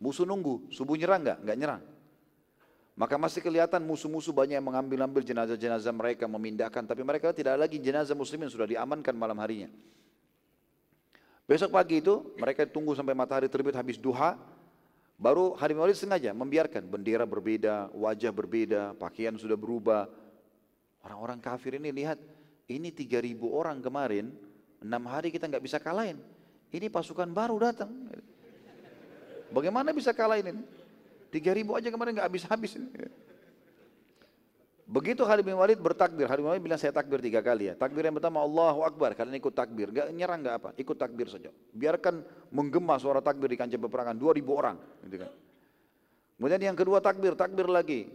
Musuh 0.00 0.24
nunggu, 0.24 0.72
subuh 0.72 0.96
nyerang 0.96 1.20
enggak? 1.20 1.38
Enggak 1.44 1.58
nyerang. 1.60 1.82
Maka 2.92 3.16
masih 3.16 3.40
kelihatan 3.40 3.80
musuh-musuh 3.84 4.36
banyak 4.36 4.60
yang 4.60 4.66
mengambil-ambil 4.68 5.24
jenazah-jenazah 5.24 5.92
mereka, 5.96 6.24
memindahkan. 6.28 6.84
Tapi 6.84 7.00
mereka 7.04 7.32
tidak 7.32 7.56
lagi 7.56 7.80
jenazah 7.80 8.16
muslimin, 8.16 8.52
sudah 8.52 8.68
diamankan 8.68 9.16
malam 9.16 9.36
harinya. 9.40 9.68
Besok 11.48 11.72
pagi 11.72 12.00
itu 12.00 12.32
mereka 12.40 12.64
tunggu 12.64 12.96
sampai 12.96 13.12
matahari 13.12 13.48
terbit 13.48 13.76
habis 13.76 14.00
duha. 14.00 14.36
Baru 15.20 15.54
hari 15.54 15.76
maulid 15.76 15.96
sengaja 15.96 16.32
membiarkan 16.32 16.88
bendera 16.88 17.28
berbeda, 17.28 17.92
wajah 17.92 18.32
berbeda, 18.32 18.96
pakaian 18.96 19.36
sudah 19.36 19.56
berubah. 19.56 20.08
Orang-orang 21.04 21.38
kafir 21.38 21.78
ini 21.78 21.92
lihat, 21.94 22.18
ini 22.70 22.94
3000 22.94 23.38
orang 23.48 23.78
kemarin, 23.82 24.30
enam 24.82 25.02
hari 25.10 25.30
kita 25.34 25.46
nggak 25.50 25.64
bisa 25.64 25.78
kalahin. 25.82 26.18
Ini 26.72 26.88
pasukan 26.88 27.28
baru 27.30 27.58
datang. 27.58 27.90
Bagaimana 29.52 29.92
bisa 29.92 30.16
kalahin 30.16 30.56
ini? 30.56 30.62
Tiga 31.32 31.52
ribu 31.52 31.76
aja 31.76 31.88
kemarin 31.88 32.16
nggak 32.16 32.28
habis-habis. 32.28 32.76
Begitu 34.92 35.24
Khalid 35.24 35.44
bin 35.48 35.56
Walid 35.56 35.80
bertakbir, 35.80 36.28
Khalid 36.28 36.44
bin 36.44 36.52
Walid 36.52 36.64
bilang 36.64 36.76
saya 36.76 36.92
takbir 36.92 37.24
tiga 37.24 37.40
kali 37.40 37.72
ya. 37.72 37.74
Takbir 37.76 38.04
yang 38.04 38.12
pertama 38.12 38.44
Allahu 38.44 38.84
Akbar, 38.84 39.16
kalian 39.16 39.40
ikut 39.40 39.56
takbir. 39.56 39.88
Gak 39.88 40.12
nyerang 40.12 40.44
gak 40.44 40.56
apa, 40.60 40.68
ikut 40.76 40.96
takbir 41.00 41.32
saja. 41.32 41.48
Biarkan 41.72 42.20
menggema 42.52 43.00
suara 43.00 43.24
takbir 43.24 43.48
di 43.48 43.56
kancah 43.56 43.80
peperangan, 43.80 44.12
dua 44.12 44.36
ribu 44.36 44.52
orang. 44.52 44.76
Gitu 45.08 45.24
kan. 45.24 45.32
Kemudian 46.36 46.60
yang 46.60 46.76
kedua 46.76 47.00
takbir, 47.00 47.32
takbir 47.32 47.72
lagi. 47.72 48.12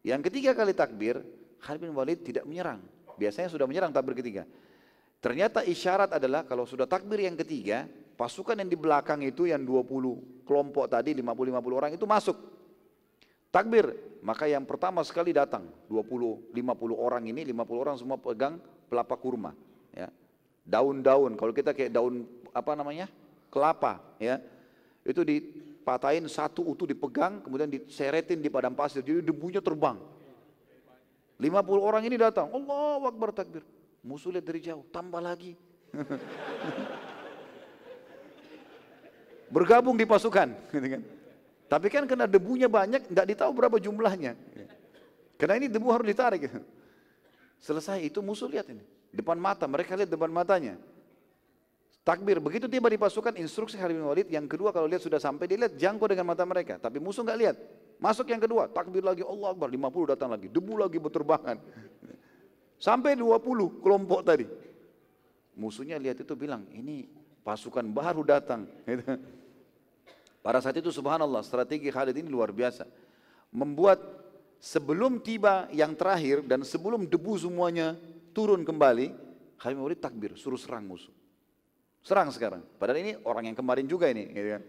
Yang 0.00 0.32
ketiga 0.32 0.56
kali 0.56 0.72
takbir, 0.72 1.20
Khalid 1.60 1.80
bin 1.84 1.92
Walid 1.92 2.24
tidak 2.24 2.48
menyerang. 2.48 2.80
Biasanya 3.18 3.50
sudah 3.50 3.66
menyerang 3.66 3.90
takbir 3.90 4.14
ketiga. 4.14 4.46
Ternyata 5.18 5.66
isyarat 5.66 6.14
adalah 6.14 6.46
kalau 6.46 6.62
sudah 6.62 6.86
takbir 6.86 7.26
yang 7.26 7.34
ketiga, 7.34 7.90
Pasukan 8.18 8.58
yang 8.58 8.66
di 8.66 8.74
belakang 8.74 9.22
itu 9.22 9.46
yang 9.46 9.62
20 9.62 10.42
kelompok 10.42 10.90
tadi 10.90 11.14
50-50 11.14 11.78
orang 11.78 11.90
itu 11.94 12.02
masuk. 12.02 12.34
Takbir, 13.54 13.94
maka 14.26 14.50
yang 14.50 14.66
pertama 14.66 15.06
sekali 15.06 15.30
datang 15.30 15.70
20 15.86 16.50
50 16.50 16.58
orang 16.98 17.22
ini 17.30 17.46
50 17.46 17.78
orang 17.78 17.94
semua 17.94 18.18
pegang 18.18 18.58
pelapa 18.90 19.14
kurma 19.14 19.54
ya. 19.94 20.10
Daun-daun, 20.66 21.38
kalau 21.38 21.54
kita 21.54 21.70
kayak 21.70 21.94
daun 21.94 22.26
apa 22.50 22.74
namanya? 22.74 23.06
kelapa 23.54 24.02
ya. 24.18 24.42
Itu 25.06 25.22
dipatahin 25.22 26.26
satu 26.26 26.66
utuh 26.66 26.90
dipegang 26.90 27.38
kemudian 27.46 27.70
diseretin 27.70 28.42
di 28.42 28.50
padang 28.50 28.74
pasir 28.74 28.98
jadi 28.98 29.22
debunya 29.22 29.62
terbang. 29.62 29.94
50 31.38 31.54
orang 31.78 32.02
ini 32.02 32.18
datang, 32.18 32.50
Allah 32.50 33.14
Akbar 33.14 33.30
takbir. 33.30 33.62
Musuh 34.02 34.34
lihat 34.34 34.46
dari 34.46 34.58
jauh, 34.58 34.82
tambah 34.90 35.22
lagi. 35.22 35.54
bergabung 39.48 39.96
di 39.96 40.04
pasukan. 40.04 40.52
Gitu 40.74 40.88
kan. 40.98 41.02
Tapi 41.68 41.86
kan 41.92 42.04
karena 42.08 42.24
debunya 42.24 42.68
banyak, 42.68 43.12
tidak 43.12 43.26
ditahu 43.28 43.52
berapa 43.52 43.76
jumlahnya. 43.76 44.32
Karena 45.36 45.54
ini 45.60 45.66
debu 45.68 45.88
harus 45.92 46.08
ditarik. 46.08 46.48
Selesai 47.66 48.02
itu 48.02 48.24
musuh 48.24 48.48
lihat 48.48 48.66
ini. 48.72 48.82
Depan 49.12 49.36
mata, 49.36 49.68
mereka 49.68 49.94
lihat 49.94 50.08
depan 50.08 50.32
matanya. 50.32 50.80
Takbir, 52.08 52.40
begitu 52.40 52.64
tiba 52.72 52.88
di 52.88 52.96
pasukan 52.96 53.36
instruksi 53.36 53.76
Khalid 53.76 54.00
bin 54.00 54.08
Walid, 54.08 54.32
yang 54.32 54.48
kedua 54.48 54.72
kalau 54.72 54.88
lihat 54.88 55.04
sudah 55.04 55.20
sampai, 55.20 55.44
dia 55.44 55.60
lihat 55.60 55.76
jangkau 55.76 56.08
dengan 56.08 56.24
mata 56.24 56.40
mereka. 56.48 56.80
Tapi 56.80 56.96
musuh 56.96 57.20
nggak 57.20 57.36
lihat. 57.36 57.56
Masuk 58.00 58.32
yang 58.32 58.40
kedua, 58.40 58.64
takbir 58.64 59.04
lagi, 59.04 59.20
Allah 59.20 59.52
Akbar, 59.52 59.68
50 59.68 60.16
datang 60.16 60.32
lagi, 60.32 60.48
debu 60.48 60.80
lagi 60.80 60.96
berterbangan. 60.96 61.60
Sampai 62.88 63.12
20 63.12 63.84
kelompok 63.84 64.24
tadi. 64.24 64.48
Musuhnya 65.52 66.00
lihat 66.00 66.16
itu 66.24 66.32
bilang, 66.32 66.64
ini 66.72 67.12
pasukan 67.44 67.84
baru 67.84 68.24
datang. 68.24 68.64
Pada 70.46 70.64
saat 70.64 70.80
itu 70.80 70.88
subhanallah 70.88 71.44
strategi 71.44 71.92
Khalid 71.92 72.16
ini 72.16 72.32
luar 72.32 72.56
biasa. 72.56 72.88
Membuat 73.52 74.00
sebelum 74.64 75.20
tiba 75.20 75.68
yang 75.76 75.92
terakhir 75.92 76.40
dan 76.40 76.64
sebelum 76.64 77.04
debu 77.04 77.36
semuanya 77.36 78.00
turun 78.32 78.64
kembali, 78.64 79.12
Khalid 79.60 79.76
bin 79.76 79.92
takbir, 80.00 80.32
suruh 80.40 80.56
serang 80.56 80.88
musuh. 80.88 81.17
Serang 82.08 82.32
sekarang. 82.32 82.64
Padahal 82.80 83.04
ini 83.04 83.12
orang 83.20 83.52
yang 83.52 83.56
kemarin 83.60 83.84
juga 83.84 84.08
ini. 84.08 84.32
Gitu 84.32 84.48
kan. 84.56 84.62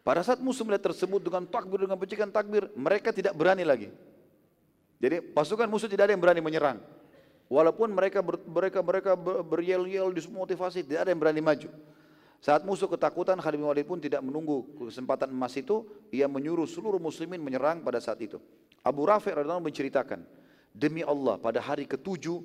Pada 0.00 0.24
saat 0.24 0.40
musuh 0.40 0.64
melihat 0.64 0.88
tersebut 0.88 1.20
dengan 1.20 1.44
takbir, 1.44 1.84
dengan 1.84 2.00
pecikan 2.00 2.32
takbir, 2.32 2.72
mereka 2.72 3.12
tidak 3.12 3.36
berani 3.36 3.60
lagi. 3.68 3.92
Jadi 4.96 5.20
pasukan 5.20 5.68
musuh 5.68 5.92
tidak 5.92 6.08
ada 6.08 6.16
yang 6.16 6.24
berani 6.24 6.40
menyerang. 6.40 6.80
Walaupun 7.52 7.92
mereka 7.92 8.24
ber, 8.24 8.40
mereka 8.48 8.80
mereka 8.80 9.12
beryel-yel 9.44 10.08
dimotivasi, 10.08 10.88
tidak 10.88 11.04
ada 11.04 11.10
yang 11.12 11.20
berani 11.20 11.44
maju. 11.44 11.68
Saat 12.40 12.64
musuh 12.64 12.88
ketakutan, 12.88 13.36
Khalid 13.36 13.60
bin 13.60 13.68
Walid 13.68 13.84
pun 13.84 14.00
tidak 14.00 14.24
menunggu 14.24 14.64
kesempatan 14.88 15.28
emas 15.28 15.52
itu, 15.52 15.84
ia 16.08 16.24
menyuruh 16.30 16.64
seluruh 16.64 17.02
muslimin 17.02 17.44
menyerang 17.44 17.84
pada 17.84 18.00
saat 18.00 18.16
itu. 18.24 18.40
Abu 18.80 19.04
Rafi 19.04 19.36
radhiyallahu 19.36 19.68
menceritakan, 19.68 20.24
demi 20.72 21.04
Allah 21.04 21.36
pada 21.36 21.60
hari 21.60 21.84
ketujuh 21.84 22.40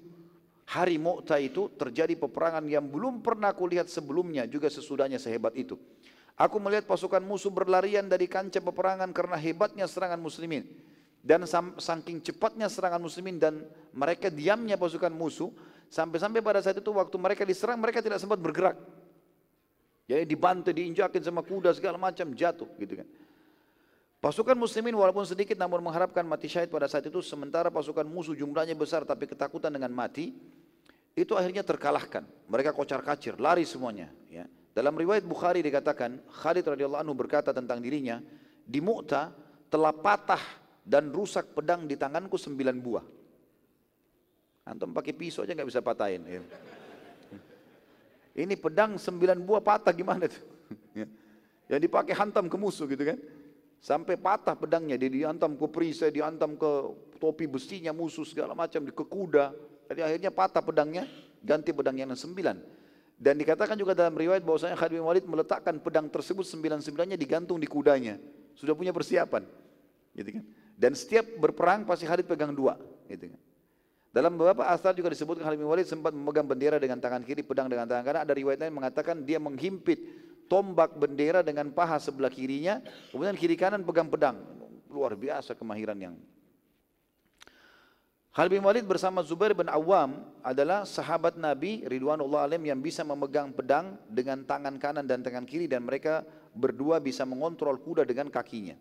hari 0.71 0.95
Mu'tah 0.95 1.35
itu 1.43 1.67
terjadi 1.75 2.15
peperangan 2.15 2.63
yang 2.63 2.87
belum 2.87 3.19
pernah 3.19 3.51
aku 3.51 3.67
lihat 3.67 3.91
sebelumnya 3.91 4.47
juga 4.47 4.71
sesudahnya 4.71 5.19
sehebat 5.19 5.51
itu. 5.59 5.75
Aku 6.39 6.63
melihat 6.63 6.87
pasukan 6.87 7.19
musuh 7.19 7.51
berlarian 7.51 8.07
dari 8.07 8.25
kancah 8.25 8.63
peperangan 8.63 9.11
karena 9.11 9.35
hebatnya 9.35 9.83
serangan 9.83 10.17
muslimin. 10.17 10.63
Dan 11.21 11.45
saking 11.45 12.23
cepatnya 12.23 12.65
serangan 12.71 12.97
muslimin 12.97 13.37
dan 13.37 13.61
mereka 13.93 14.31
diamnya 14.31 14.73
pasukan 14.79 15.11
musuh, 15.13 15.53
sampai-sampai 15.91 16.41
pada 16.41 16.63
saat 16.63 16.79
itu 16.79 16.89
waktu 16.89 17.13
mereka 17.19 17.43
diserang 17.45 17.77
mereka 17.77 18.01
tidak 18.01 18.17
sempat 18.17 18.39
bergerak. 18.41 18.79
Jadi 20.07 20.23
dibantu, 20.25 20.73
diinjakin 20.73 21.21
sama 21.21 21.45
kuda 21.45 21.75
segala 21.77 21.99
macam 21.99 22.31
jatuh 22.31 22.67
gitu 22.79 23.03
kan. 23.03 23.07
Pasukan 24.21 24.53
muslimin 24.53 24.93
walaupun 24.93 25.25
sedikit 25.25 25.57
namun 25.57 25.81
mengharapkan 25.81 26.21
mati 26.21 26.45
syahid 26.45 26.69
pada 26.69 26.85
saat 26.85 27.09
itu 27.09 27.25
sementara 27.25 27.73
pasukan 27.73 28.05
musuh 28.05 28.37
jumlahnya 28.37 28.77
besar 28.77 29.01
tapi 29.01 29.25
ketakutan 29.25 29.73
dengan 29.73 29.89
mati 29.89 30.37
itu 31.15 31.35
akhirnya 31.35 31.61
terkalahkan. 31.65 32.23
Mereka 32.47 32.75
kocar-kacir, 32.75 33.39
lari 33.39 33.67
semuanya 33.67 34.11
ya. 34.31 34.47
Dalam 34.71 34.95
riwayat 34.95 35.27
Bukhari 35.27 35.59
dikatakan 35.59 36.23
Khalid 36.31 36.63
radhiyallahu 36.63 37.03
anhu 37.03 37.15
berkata 37.15 37.51
tentang 37.51 37.83
dirinya 37.83 38.23
di 38.63 38.79
Mu'tah 38.79 39.35
telah 39.67 39.91
patah 39.91 40.39
dan 40.87 41.11
rusak 41.11 41.51
pedang 41.51 41.83
di 41.87 41.99
tanganku 41.99 42.39
sembilan 42.39 42.75
buah. 42.79 43.05
Antum 44.71 44.95
pakai 44.95 45.11
pisau 45.11 45.43
aja 45.43 45.51
nggak 45.51 45.67
bisa 45.67 45.83
patahin. 45.83 46.23
Ya. 46.23 46.41
Ini 48.31 48.55
pedang 48.55 48.95
sembilan 48.95 49.43
buah 49.43 49.59
patah 49.59 49.91
gimana 49.91 50.31
tuh? 50.31 50.43
Ya. 50.95 51.07
Yang 51.67 51.91
dipakai 51.91 52.15
hantam 52.15 52.47
ke 52.47 52.55
musuh 52.55 52.87
gitu 52.87 53.03
kan. 53.03 53.19
Sampai 53.81 54.13
patah 54.13 54.53
pedangnya, 54.53 54.93
dia 54.93 55.09
dihantam 55.09 55.57
ke 55.57 55.65
perisai, 55.65 56.13
dihantam 56.13 56.53
ke 56.53 56.71
topi 57.17 57.49
besinya 57.49 57.89
musuh 57.89 58.21
segala 58.21 58.53
macam, 58.53 58.85
ke 58.85 59.03
kuda. 59.03 59.51
Jadi 59.91 60.01
akhirnya 60.07 60.31
patah 60.31 60.63
pedangnya, 60.63 61.03
ganti 61.43 61.75
pedang 61.75 61.99
yang 61.99 62.15
sembilan. 62.15 62.79
Dan 63.19 63.35
dikatakan 63.37 63.75
juga 63.75 63.91
dalam 63.91 64.15
riwayat 64.15 64.39
bahwasanya 64.41 64.79
Khalid 64.79 64.93
bin 64.97 65.03
Walid 65.03 65.25
meletakkan 65.27 65.77
pedang 65.83 66.07
tersebut 66.07 66.47
sembilan-sembilannya 66.47 67.19
digantung 67.19 67.59
di 67.59 67.67
kudanya. 67.67 68.15
Sudah 68.55 68.73
punya 68.73 68.95
persiapan. 68.95 69.43
Gitu 70.15 70.39
kan. 70.39 70.43
Dan 70.79 70.95
setiap 70.95 71.27
berperang 71.37 71.83
pasti 71.83 72.07
Khalid 72.07 72.25
pegang 72.25 72.55
dua. 72.55 72.79
Gitu 73.05 73.29
kan. 73.35 73.39
Dalam 74.15 74.35
beberapa 74.39 74.65
asal 74.67 74.95
juga 74.95 75.11
disebutkan 75.11 75.43
Khalid 75.43 75.59
bin 75.59 75.69
Walid 75.69 75.85
sempat 75.85 76.15
memegang 76.15 76.47
bendera 76.47 76.79
dengan 76.79 76.97
tangan 76.97 77.21
kiri, 77.21 77.43
pedang 77.43 77.67
dengan 77.67 77.85
tangan 77.85 78.03
kanan. 78.07 78.21
Ada 78.23 78.33
riwayat 78.33 78.59
lain 78.63 78.73
mengatakan 78.73 79.15
dia 79.27 79.37
menghimpit 79.43 79.99
tombak 80.47 80.95
bendera 80.95 81.43
dengan 81.43 81.67
paha 81.71 81.95
sebelah 81.99 82.31
kirinya, 82.31 82.79
kemudian 83.11 83.35
kiri 83.35 83.59
kanan 83.59 83.83
pegang 83.83 84.07
pedang. 84.07 84.39
Luar 84.91 85.15
biasa 85.15 85.55
kemahiran 85.55 85.95
yang 85.95 86.15
Khalid 88.31 88.47
bin 88.55 88.63
Walid 88.63 88.87
bersama 88.87 89.19
Zubair 89.27 89.51
bin 89.51 89.67
Awam 89.67 90.23
adalah 90.39 90.87
sahabat 90.87 91.35
Nabi 91.35 91.83
Ridwanullah 91.83 92.47
alim 92.47 92.63
yang 92.63 92.79
bisa 92.79 93.03
memegang 93.03 93.51
pedang 93.51 93.99
dengan 94.07 94.47
tangan 94.47 94.79
kanan 94.79 95.03
dan 95.03 95.19
tangan 95.19 95.43
kiri 95.43 95.67
dan 95.67 95.83
mereka 95.83 96.23
berdua 96.55 97.03
bisa 97.03 97.27
mengontrol 97.27 97.75
kuda 97.83 98.07
dengan 98.07 98.31
kakinya. 98.31 98.79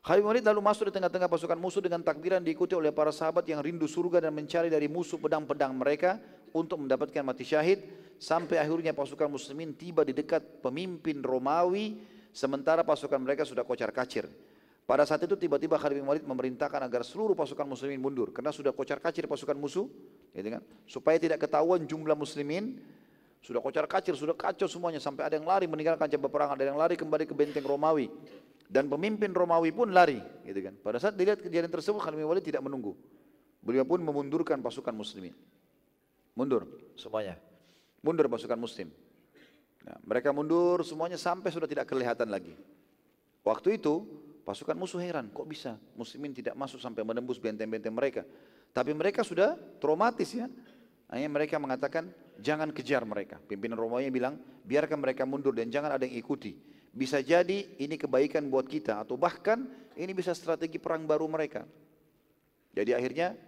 Khalid 0.00 0.24
bin 0.24 0.28
Walid 0.32 0.44
lalu 0.48 0.64
masuk 0.64 0.88
di 0.88 0.96
tengah-tengah 0.96 1.28
pasukan 1.28 1.60
musuh 1.60 1.84
dengan 1.84 2.00
takbiran 2.00 2.40
diikuti 2.40 2.72
oleh 2.72 2.88
para 2.88 3.12
sahabat 3.12 3.44
yang 3.44 3.60
rindu 3.60 3.84
surga 3.84 4.24
dan 4.24 4.32
mencari 4.32 4.72
dari 4.72 4.88
musuh 4.88 5.20
pedang-pedang 5.20 5.76
mereka 5.76 6.16
untuk 6.56 6.80
mendapatkan 6.80 7.20
mati 7.20 7.44
syahid 7.44 7.84
sampai 8.16 8.64
akhirnya 8.64 8.96
pasukan 8.96 9.28
muslimin 9.28 9.76
tiba 9.76 10.08
di 10.08 10.16
dekat 10.16 10.64
pemimpin 10.64 11.20
Romawi 11.20 12.00
sementara 12.32 12.80
pasukan 12.80 13.20
mereka 13.20 13.44
sudah 13.44 13.60
kocar 13.60 13.92
kacir. 13.92 14.24
Pada 14.90 15.06
saat 15.06 15.22
itu 15.22 15.38
tiba-tiba 15.38 15.78
Khalid 15.78 16.02
bin 16.02 16.06
Walid 16.10 16.26
memerintahkan 16.26 16.82
agar 16.82 17.06
seluruh 17.06 17.38
pasukan 17.38 17.62
muslimin 17.62 18.02
mundur 18.02 18.34
karena 18.34 18.50
sudah 18.50 18.74
kocar-kacir 18.74 19.30
pasukan 19.30 19.54
musuh, 19.54 19.86
gitu 20.34 20.50
kan? 20.50 20.58
Supaya 20.82 21.14
tidak 21.14 21.46
ketahuan 21.46 21.86
jumlah 21.86 22.18
muslimin 22.18 22.82
sudah 23.38 23.62
kocar-kacir, 23.62 24.18
sudah 24.18 24.34
kacau 24.34 24.66
semuanya 24.66 24.98
sampai 24.98 25.30
ada 25.30 25.38
yang 25.38 25.46
lari 25.46 25.70
meninggalkan 25.70 26.10
kancah 26.10 26.18
peperangan, 26.18 26.58
ada 26.58 26.66
yang 26.74 26.74
lari 26.74 26.98
kembali 26.98 27.22
ke 27.22 27.38
benteng 27.38 27.62
Romawi. 27.62 28.10
Dan 28.66 28.90
pemimpin 28.90 29.30
Romawi 29.30 29.70
pun 29.70 29.94
lari, 29.94 30.18
gitu 30.42 30.58
kan? 30.58 30.74
Pada 30.82 30.98
saat 30.98 31.14
dilihat 31.14 31.38
kejadian 31.38 31.70
tersebut 31.70 32.02
Khalid 32.02 32.18
bin 32.18 32.26
Walid 32.26 32.42
tidak 32.42 32.58
menunggu. 32.58 32.98
Beliau 33.62 33.86
pun 33.86 34.02
memundurkan 34.02 34.58
pasukan 34.58 34.90
muslimin. 34.90 35.38
Mundur 36.34 36.66
semuanya. 36.98 37.38
Mundur 38.02 38.26
pasukan 38.26 38.58
muslim. 38.58 38.90
Nah, 39.86 40.02
mereka 40.02 40.34
mundur 40.34 40.82
semuanya 40.82 41.14
sampai 41.14 41.54
sudah 41.54 41.70
tidak 41.70 41.86
kelihatan 41.86 42.26
lagi. 42.26 42.58
Waktu 43.46 43.78
itu 43.78 44.04
Pasukan 44.50 44.74
musuh 44.74 44.98
heran, 44.98 45.30
kok 45.30 45.46
bisa 45.46 45.78
muslimin 45.94 46.34
tidak 46.34 46.58
masuk 46.58 46.82
sampai 46.82 47.06
menembus 47.06 47.38
benteng-benteng 47.38 47.94
mereka. 47.94 48.26
Tapi 48.74 48.90
mereka 48.90 49.22
sudah 49.22 49.54
traumatis 49.78 50.26
ya. 50.34 50.50
Hanya 51.06 51.30
mereka 51.30 51.54
mengatakan, 51.62 52.10
jangan 52.42 52.74
kejar 52.74 53.06
mereka. 53.06 53.38
Pimpinan 53.46 53.78
Romawi 53.78 54.10
bilang, 54.10 54.42
biarkan 54.66 54.98
mereka 54.98 55.22
mundur 55.22 55.54
dan 55.54 55.70
jangan 55.70 55.94
ada 55.94 56.02
yang 56.02 56.18
ikuti. 56.18 56.58
Bisa 56.90 57.22
jadi 57.22 57.78
ini 57.78 57.94
kebaikan 57.94 58.50
buat 58.50 58.66
kita 58.66 58.98
atau 58.98 59.14
bahkan 59.14 59.70
ini 59.94 60.10
bisa 60.10 60.34
strategi 60.34 60.82
perang 60.82 61.06
baru 61.06 61.30
mereka. 61.30 61.62
Jadi 62.74 62.90
akhirnya 62.90 63.38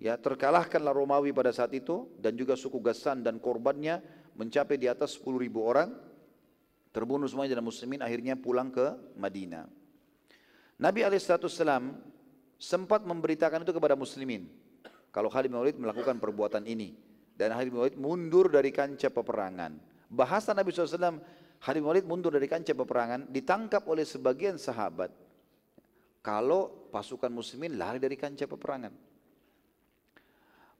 ya 0.00 0.16
terkalahkanlah 0.16 0.96
Romawi 0.96 1.36
pada 1.36 1.52
saat 1.52 1.76
itu 1.76 2.08
dan 2.16 2.40
juga 2.40 2.56
suku 2.56 2.80
Gassan 2.80 3.20
dan 3.20 3.36
korbannya 3.36 4.00
mencapai 4.32 4.80
di 4.80 4.88
atas 4.88 5.20
10 5.20 5.44
ribu 5.44 5.60
orang. 5.68 5.92
Terbunuh 6.88 7.28
semuanya 7.28 7.60
dan 7.60 7.68
muslimin 7.68 8.00
akhirnya 8.00 8.32
pulang 8.32 8.72
ke 8.72 8.96
Madinah. 9.20 9.81
Nabi 10.82 11.06
Alaihissalam 11.06 11.94
sempat 12.58 13.06
memberitakan 13.06 13.62
itu 13.62 13.70
kepada 13.70 13.94
muslimin. 13.94 14.50
Kalau 15.14 15.30
Khalid 15.30 15.54
bin 15.54 15.62
Walid 15.62 15.78
melakukan 15.78 16.18
perbuatan 16.18 16.66
ini. 16.66 16.90
Dan 17.38 17.54
Khalid 17.54 17.70
bin 17.70 17.78
Walid 17.78 17.96
mundur 18.02 18.50
dari 18.50 18.74
kancah 18.74 19.14
peperangan. 19.14 19.78
Bahasa 20.10 20.50
Nabi 20.50 20.74
SAW, 20.74 21.22
Khalid 21.62 21.78
bin 21.78 21.86
Walid 21.86 22.06
mundur 22.10 22.34
dari 22.34 22.50
kancah 22.50 22.74
peperangan, 22.74 23.30
ditangkap 23.30 23.86
oleh 23.86 24.02
sebagian 24.02 24.58
sahabat. 24.58 25.14
Kalau 26.18 26.90
pasukan 26.90 27.30
muslimin 27.30 27.78
lari 27.78 28.02
dari 28.02 28.18
kancah 28.18 28.50
peperangan. 28.50 28.92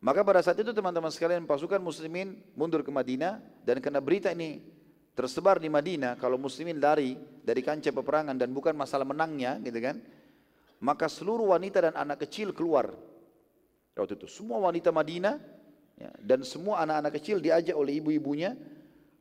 Maka 0.02 0.26
pada 0.26 0.42
saat 0.42 0.58
itu 0.58 0.74
teman-teman 0.74 1.14
sekalian 1.14 1.46
pasukan 1.46 1.78
muslimin 1.78 2.34
mundur 2.58 2.82
ke 2.82 2.90
Madinah 2.90 3.38
dan 3.62 3.78
kena 3.78 4.02
berita 4.02 4.34
ini 4.34 4.58
tersebar 5.12 5.60
di 5.60 5.68
Madinah 5.68 6.16
kalau 6.16 6.40
muslimin 6.40 6.80
lari 6.80 7.16
dari 7.44 7.60
kancah 7.60 7.92
peperangan 7.92 8.36
dan 8.36 8.48
bukan 8.50 8.72
masalah 8.72 9.04
menangnya 9.04 9.60
gitu 9.60 9.78
kan 9.80 10.00
maka 10.82 11.06
seluruh 11.06 11.54
wanita 11.54 11.78
dan 11.78 11.94
anak 11.94 12.26
kecil 12.26 12.50
keluar. 12.50 12.90
Waktu 13.94 14.18
itu 14.18 14.26
semua 14.26 14.58
wanita 14.58 14.90
Madinah 14.90 15.38
ya, 15.94 16.10
dan 16.18 16.42
semua 16.42 16.82
anak-anak 16.82 17.12
kecil 17.22 17.38
diajak 17.38 17.76
oleh 17.78 18.02
ibu-ibunya 18.02 18.58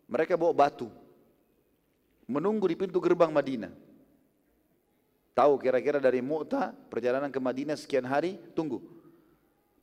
mereka 0.09 0.33
bawa 0.33 0.55
batu 0.55 0.89
menunggu 2.25 2.65
di 2.65 2.75
pintu 2.79 2.97
gerbang 2.97 3.29
Madinah. 3.29 3.69
Tahu 5.37 5.53
kira-kira 5.61 6.01
dari 6.01 6.19
Mu'ta 6.19 6.73
perjalanan 6.91 7.31
ke 7.31 7.39
Madinah 7.39 7.77
sekian 7.77 8.03
hari? 8.03 8.41
Tunggu. 8.57 8.81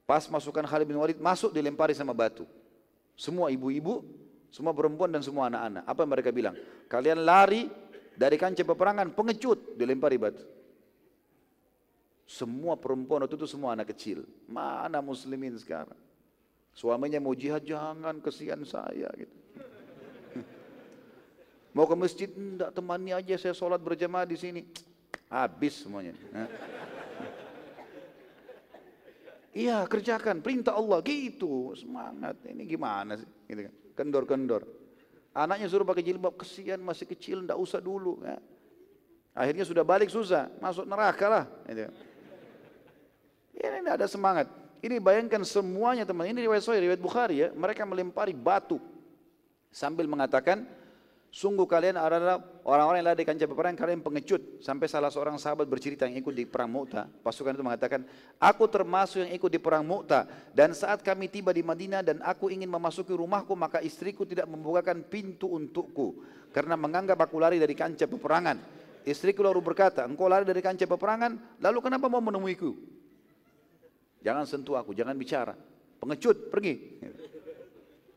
Pas 0.09 0.25
masukkan 0.29 0.65
Khalid 0.65 0.89
bin 0.89 0.99
Walid 0.99 1.21
masuk 1.21 1.53
dilempari 1.53 1.93
sama 1.93 2.17
batu. 2.17 2.49
Semua 3.15 3.53
ibu-ibu 3.53 4.05
semua 4.49 4.73
perempuan 4.73 5.13
dan 5.13 5.21
semua 5.21 5.53
anak-anak. 5.53 5.85
Apa 5.85 5.99
yang 6.05 6.11
mereka 6.11 6.31
bilang? 6.33 6.55
Kalian 6.89 7.21
lari 7.25 7.69
dari 8.17 8.37
kancah 8.41 8.65
peperangan, 8.65 9.13
pengecut, 9.13 9.77
dilempari 9.77 10.17
batu. 10.17 10.45
Semua 12.29 12.77
perempuan 12.77 13.25
waktu 13.25 13.41
itu 13.41 13.49
semua 13.49 13.73
anak 13.73 13.93
kecil. 13.97 14.25
Mana 14.49 15.01
muslimin 15.01 15.57
sekarang? 15.57 15.97
Suaminya 16.77 17.17
mau 17.21 17.33
jihad, 17.33 17.65
jangan 17.65 18.21
kesian 18.21 18.63
saya 18.69 19.09
gitu. 19.17 19.37
Mau 21.75 21.89
ke 21.89 21.97
masjid, 21.99 22.31
enggak 22.31 22.71
temani 22.71 23.11
aja 23.11 23.35
saya 23.35 23.55
sholat 23.57 23.81
berjamaah 23.83 24.29
di 24.29 24.37
sini. 24.39 24.63
Habis 25.33 25.85
semuanya. 25.85 26.15
Iya 29.59 29.83
kerjakan 29.91 30.39
perintah 30.39 30.79
Allah 30.79 31.03
gitu 31.03 31.75
semangat 31.75 32.39
ini 32.47 32.63
gimana 32.63 33.19
sih 33.19 33.27
gitu 33.51 33.67
kan 33.67 33.75
kendor-kendor. 33.99 34.63
Anaknya 35.35 35.67
suruh 35.67 35.83
pakai 35.83 36.07
jilbab, 36.07 36.39
kesian 36.39 36.79
masih 36.79 37.11
kecil, 37.11 37.43
ndak 37.43 37.59
usah 37.59 37.83
dulu. 37.83 38.23
Ya. 38.23 38.39
Akhirnya 39.35 39.67
sudah 39.67 39.83
balik 39.83 40.11
susah, 40.11 40.47
masuk 40.63 40.87
neraka 40.87 41.27
lah. 41.27 41.45
Gitu. 41.67 41.91
Ini 43.59 43.77
tidak 43.83 43.95
ada 43.99 44.07
semangat. 44.07 44.47
Ini 44.79 45.03
bayangkan 45.03 45.43
semuanya 45.43 46.07
teman. 46.07 46.31
Ini 46.31 46.47
riwayat 46.47 46.63
Sahih, 46.63 46.87
riwayat 46.87 47.03
Bukhari 47.03 47.43
ya. 47.43 47.49
Mereka 47.51 47.83
melempari 47.83 48.31
batu 48.31 48.79
sambil 49.75 50.07
mengatakan, 50.07 50.63
Sungguh 51.29 51.69
kalian 51.69 52.01
adalah 52.01 52.41
orang-orang 52.65 53.05
yang 53.05 53.09
lari 53.13 53.21
di 53.21 53.29
kancah 53.29 53.45
peperangan, 53.45 53.77
kalian 53.77 54.01
pengecut. 54.01 54.65
Sampai 54.65 54.89
salah 54.89 55.13
seorang 55.13 55.37
sahabat 55.37 55.69
bercerita 55.69 56.09
yang 56.09 56.25
ikut 56.25 56.33
di 56.33 56.49
perang 56.49 56.73
Mu'ta. 56.73 57.05
Pasukan 57.05 57.53
itu 57.53 57.61
mengatakan, 57.61 58.01
aku 58.41 58.65
termasuk 58.65 59.29
yang 59.29 59.33
ikut 59.37 59.51
di 59.53 59.61
perang 59.61 59.85
Mu'ta. 59.85 60.25
Dan 60.57 60.73
saat 60.73 61.05
kami 61.05 61.29
tiba 61.29 61.53
di 61.53 61.61
Madinah 61.61 62.01
dan 62.01 62.25
aku 62.25 62.49
ingin 62.49 62.73
memasuki 62.73 63.13
rumahku, 63.13 63.53
maka 63.53 63.85
istriku 63.85 64.25
tidak 64.25 64.49
membukakan 64.49 65.05
pintu 65.05 65.53
untukku. 65.53 66.25
Karena 66.49 66.81
menganggap 66.81 67.21
aku 67.21 67.37
lari 67.37 67.61
dari 67.61 67.77
kancah 67.77 68.09
peperangan. 68.09 68.57
Istriku 69.05 69.45
lalu 69.45 69.61
berkata, 69.61 70.09
engkau 70.09 70.33
lari 70.33 70.49
dari 70.49 70.65
kancah 70.65 70.89
peperangan, 70.89 71.61
lalu 71.61 71.79
kenapa 71.85 72.09
mau 72.09 72.25
menemuiku? 72.25 72.73
Jangan 74.25 74.49
sentuh 74.49 74.81
aku, 74.81 74.97
jangan 74.97 75.13
bicara. 75.13 75.53
Pengecut, 76.01 76.49
pergi. 76.49 76.75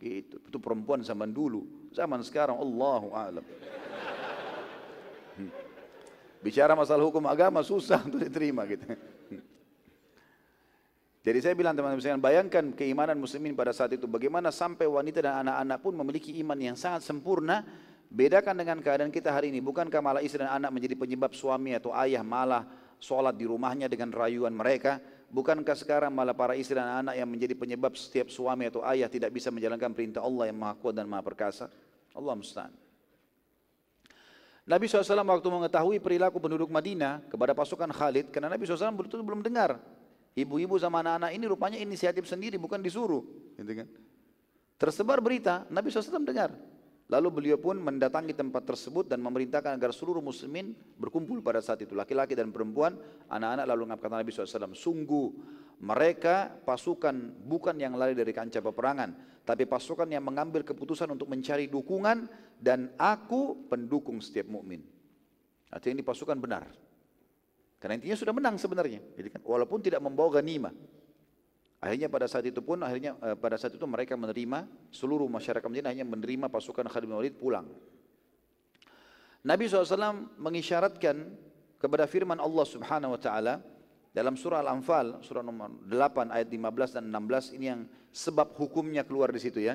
Gitu. 0.01 0.41
Itu 0.49 0.57
perempuan 0.57 1.05
zaman 1.05 1.29
dulu. 1.29 1.80
Zaman 1.91 2.23
sekarang 2.23 2.55
Allahu 2.55 3.11
a'lam. 3.11 3.45
Bicara 6.41 6.73
masalah 6.73 7.05
hukum 7.05 7.21
agama 7.29 7.61
susah 7.61 8.01
untuk 8.01 8.23
diterima 8.23 8.65
gitu. 8.65 8.87
Jadi 11.21 11.37
saya 11.37 11.53
bilang 11.53 11.77
teman-teman 11.77 12.17
bayangkan 12.17 12.73
keimanan 12.73 13.13
muslimin 13.13 13.53
pada 13.53 13.69
saat 13.69 13.93
itu. 13.93 14.09
Bagaimana 14.09 14.49
sampai 14.49 14.89
wanita 14.89 15.21
dan 15.21 15.45
anak-anak 15.45 15.77
pun 15.77 15.93
memiliki 15.93 16.33
iman 16.41 16.57
yang 16.57 16.73
sangat 16.73 17.05
sempurna. 17.05 17.61
Bedakan 18.11 18.57
dengan 18.57 18.81
keadaan 18.81 19.13
kita 19.13 19.29
hari 19.31 19.53
ini. 19.53 19.61
Bukankah 19.61 20.01
malah 20.01 20.19
istri 20.25 20.41
dan 20.41 20.51
anak 20.51 20.73
menjadi 20.73 20.97
penyebab 20.97 21.31
suami 21.31 21.77
atau 21.77 21.93
ayah 21.95 22.25
malah 22.25 22.65
sholat 22.97 23.37
di 23.37 23.45
rumahnya 23.45 23.85
dengan 23.85 24.09
rayuan 24.09 24.51
mereka. 24.51 24.97
Bukankah 25.31 25.79
sekarang 25.79 26.11
malah 26.11 26.35
para 26.35 26.59
istri 26.59 26.75
dan 26.75 27.07
anak 27.07 27.15
yang 27.15 27.23
menjadi 27.23 27.55
penyebab 27.55 27.95
setiap 27.95 28.27
suami 28.27 28.67
atau 28.67 28.83
ayah 28.83 29.07
tidak 29.07 29.31
bisa 29.31 29.47
menjalankan 29.47 29.95
perintah 29.95 30.19
Allah 30.19 30.51
yang 30.51 30.59
maha 30.59 30.75
kuat 30.75 30.91
dan 30.91 31.07
maha 31.07 31.23
perkasa? 31.23 31.71
Allah 32.11 32.35
musta'an. 32.35 32.75
Nabi 34.67 34.85
SAW 34.91 35.23
waktu 35.23 35.47
mengetahui 35.47 35.97
perilaku 36.03 36.37
penduduk 36.37 36.67
Madinah 36.67 37.23
kepada 37.31 37.55
pasukan 37.55 37.89
Khalid, 37.89 38.27
karena 38.29 38.51
Nabi 38.51 38.67
SAW 38.67 38.91
betul 38.91 39.23
belum 39.23 39.39
dengar. 39.39 39.79
Ibu-ibu 40.35 40.75
sama 40.79 40.99
anak-anak 40.99 41.31
ini 41.31 41.45
rupanya 41.47 41.77
inisiatif 41.79 42.27
sendiri, 42.27 42.59
bukan 42.59 42.83
disuruh. 42.83 43.23
Gitu 43.55 43.71
kan? 43.71 43.87
Tersebar 44.75 45.23
berita, 45.23 45.63
Nabi 45.71 45.91
SAW 45.91 46.23
dengar. 46.27 46.51
Lalu 47.11 47.27
beliau 47.27 47.59
pun 47.59 47.75
mendatangi 47.75 48.31
tempat 48.31 48.63
tersebut 48.63 49.03
dan 49.03 49.19
memerintahkan 49.19 49.75
agar 49.75 49.91
seluruh 49.91 50.23
muslimin 50.23 50.71
berkumpul 50.95 51.43
pada 51.43 51.59
saat 51.59 51.83
itu. 51.83 51.91
Laki-laki 51.91 52.39
dan 52.39 52.55
perempuan, 52.55 52.95
anak-anak 53.27 53.67
lalu 53.67 53.81
mengatakan 53.91 54.23
Nabi 54.23 54.31
SAW, 54.31 54.71
sungguh 54.71 55.27
mereka 55.83 56.47
pasukan 56.63 57.35
bukan 57.43 57.75
yang 57.75 57.99
lari 57.99 58.15
dari 58.15 58.31
kancah 58.31 58.63
peperangan, 58.63 59.43
tapi 59.43 59.67
pasukan 59.67 60.07
yang 60.07 60.23
mengambil 60.23 60.63
keputusan 60.63 61.11
untuk 61.11 61.27
mencari 61.27 61.67
dukungan 61.67 62.31
dan 62.55 62.95
aku 62.95 63.67
pendukung 63.67 64.23
setiap 64.23 64.47
mukmin. 64.47 64.79
Artinya 65.67 65.99
ini 65.99 66.05
pasukan 66.07 66.39
benar. 66.39 66.63
Karena 67.81 67.99
intinya 67.99 68.15
sudah 68.15 68.31
menang 68.31 68.55
sebenarnya, 68.55 69.03
jadi 69.19 69.35
kan, 69.35 69.41
walaupun 69.43 69.83
tidak 69.83 69.99
membawa 69.99 70.39
ganima. 70.39 70.71
Akhirnya 71.81 72.13
pada 72.13 72.29
saat 72.29 72.45
itu 72.45 72.61
pun 72.61 72.77
akhirnya 72.85 73.17
eh, 73.25 73.33
pada 73.33 73.57
saat 73.57 73.73
itu 73.73 73.81
mereka 73.89 74.13
menerima 74.13 74.69
seluruh 74.93 75.25
masyarakat 75.25 75.65
Madinah 75.65 75.89
hanya 75.89 76.05
menerima 76.05 76.45
pasukan 76.45 76.85
Khalid 76.85 77.09
bin 77.09 77.17
Walid 77.17 77.35
pulang. 77.41 77.65
Nabi 79.41 79.65
SAW 79.65 80.37
mengisyaratkan 80.37 81.25
kepada 81.81 82.05
firman 82.05 82.37
Allah 82.37 82.65
Subhanahu 82.69 83.17
wa 83.17 83.21
taala 83.21 83.65
dalam 84.13 84.37
surah 84.37 84.61
Al-Anfal 84.61 85.25
surah 85.25 85.41
nomor 85.41 85.89
8 85.89 86.29
ayat 86.29 86.53
15 86.53 87.01
dan 87.01 87.03
16 87.09 87.57
ini 87.57 87.65
yang 87.65 87.81
sebab 88.13 88.53
hukumnya 88.61 89.01
keluar 89.01 89.33
di 89.33 89.41
situ 89.41 89.65
ya. 89.65 89.73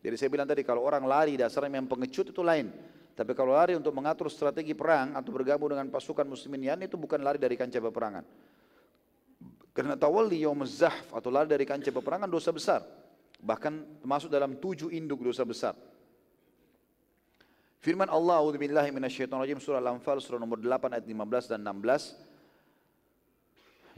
Jadi 0.00 0.16
saya 0.16 0.32
bilang 0.32 0.48
tadi 0.48 0.64
kalau 0.64 0.80
orang 0.80 1.04
lari 1.04 1.36
dasarnya 1.36 1.84
yang 1.84 1.86
pengecut 1.86 2.32
itu 2.32 2.40
lain. 2.40 2.72
Tapi 3.12 3.36
kalau 3.36 3.52
lari 3.52 3.76
untuk 3.76 3.92
mengatur 3.92 4.32
strategi 4.32 4.72
perang 4.72 5.12
atau 5.12 5.28
bergabung 5.28 5.68
dengan 5.68 5.92
pasukan 5.92 6.24
muslimin 6.24 6.80
itu 6.80 6.96
bukan 6.96 7.20
lari 7.20 7.36
dari 7.36 7.60
kancah 7.60 7.84
peperangan. 7.84 8.24
Karena 9.72 9.96
tawalli 9.96 10.44
yaum 10.44 10.60
zahf 10.68 11.08
atau 11.16 11.32
lari 11.32 11.48
dari 11.48 11.64
kancah 11.64 11.92
peperangan 11.92 12.28
dosa 12.28 12.52
besar. 12.52 12.84
Bahkan 13.40 14.04
masuk 14.04 14.28
dalam 14.28 14.54
tujuh 14.60 14.92
induk 14.92 15.24
dosa 15.24 15.42
besar. 15.48 15.72
Firman 17.82 18.06
Allah, 18.06 18.38
A'udzubillahi 18.38 18.94
minasyaitonirrajim 18.94 19.58
surah 19.58 19.82
Al-Anfal 19.82 20.22
surah 20.22 20.38
nomor 20.38 20.62
8 20.62 20.94
ayat 20.94 21.02
15 21.02 21.50
dan 21.50 21.66
16. 21.66 22.14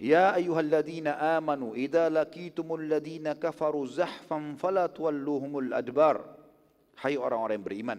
Ya 0.01 0.33
ayyuhalladzina 0.35 1.21
amanu 1.37 1.77
idza 1.77 2.09
laqitumul 2.09 2.81
ladzina 2.89 3.37
kafaru 3.37 3.85
zahfan 3.85 4.57
fala 4.57 4.89
tuwalluhumul 4.89 5.77
adbar. 5.77 6.25
Hai 6.97 7.19
orang-orang 7.19 7.61
yang 7.61 7.67
beriman, 7.67 7.99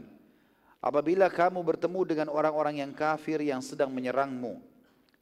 apabila 0.79 1.27
kamu 1.29 1.59
bertemu 1.61 2.01
dengan 2.07 2.27
orang-orang 2.31 2.79
yang 2.81 2.89
kafir 2.95 3.43
yang 3.43 3.59
sedang 3.59 3.91
menyerangmu, 3.91 4.57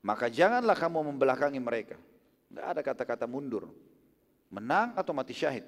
maka 0.05 0.29
janganlah 0.29 0.77
kamu 0.77 1.11
membelakangi 1.11 1.59
mereka. 1.59 1.97
Tidak 2.53 2.61
ada 2.61 2.85
kata-kata 2.85 3.25
mundur. 3.25 3.65
Menang 4.53 4.93
atau 4.93 5.09
mati 5.09 5.33
syahid. 5.33 5.65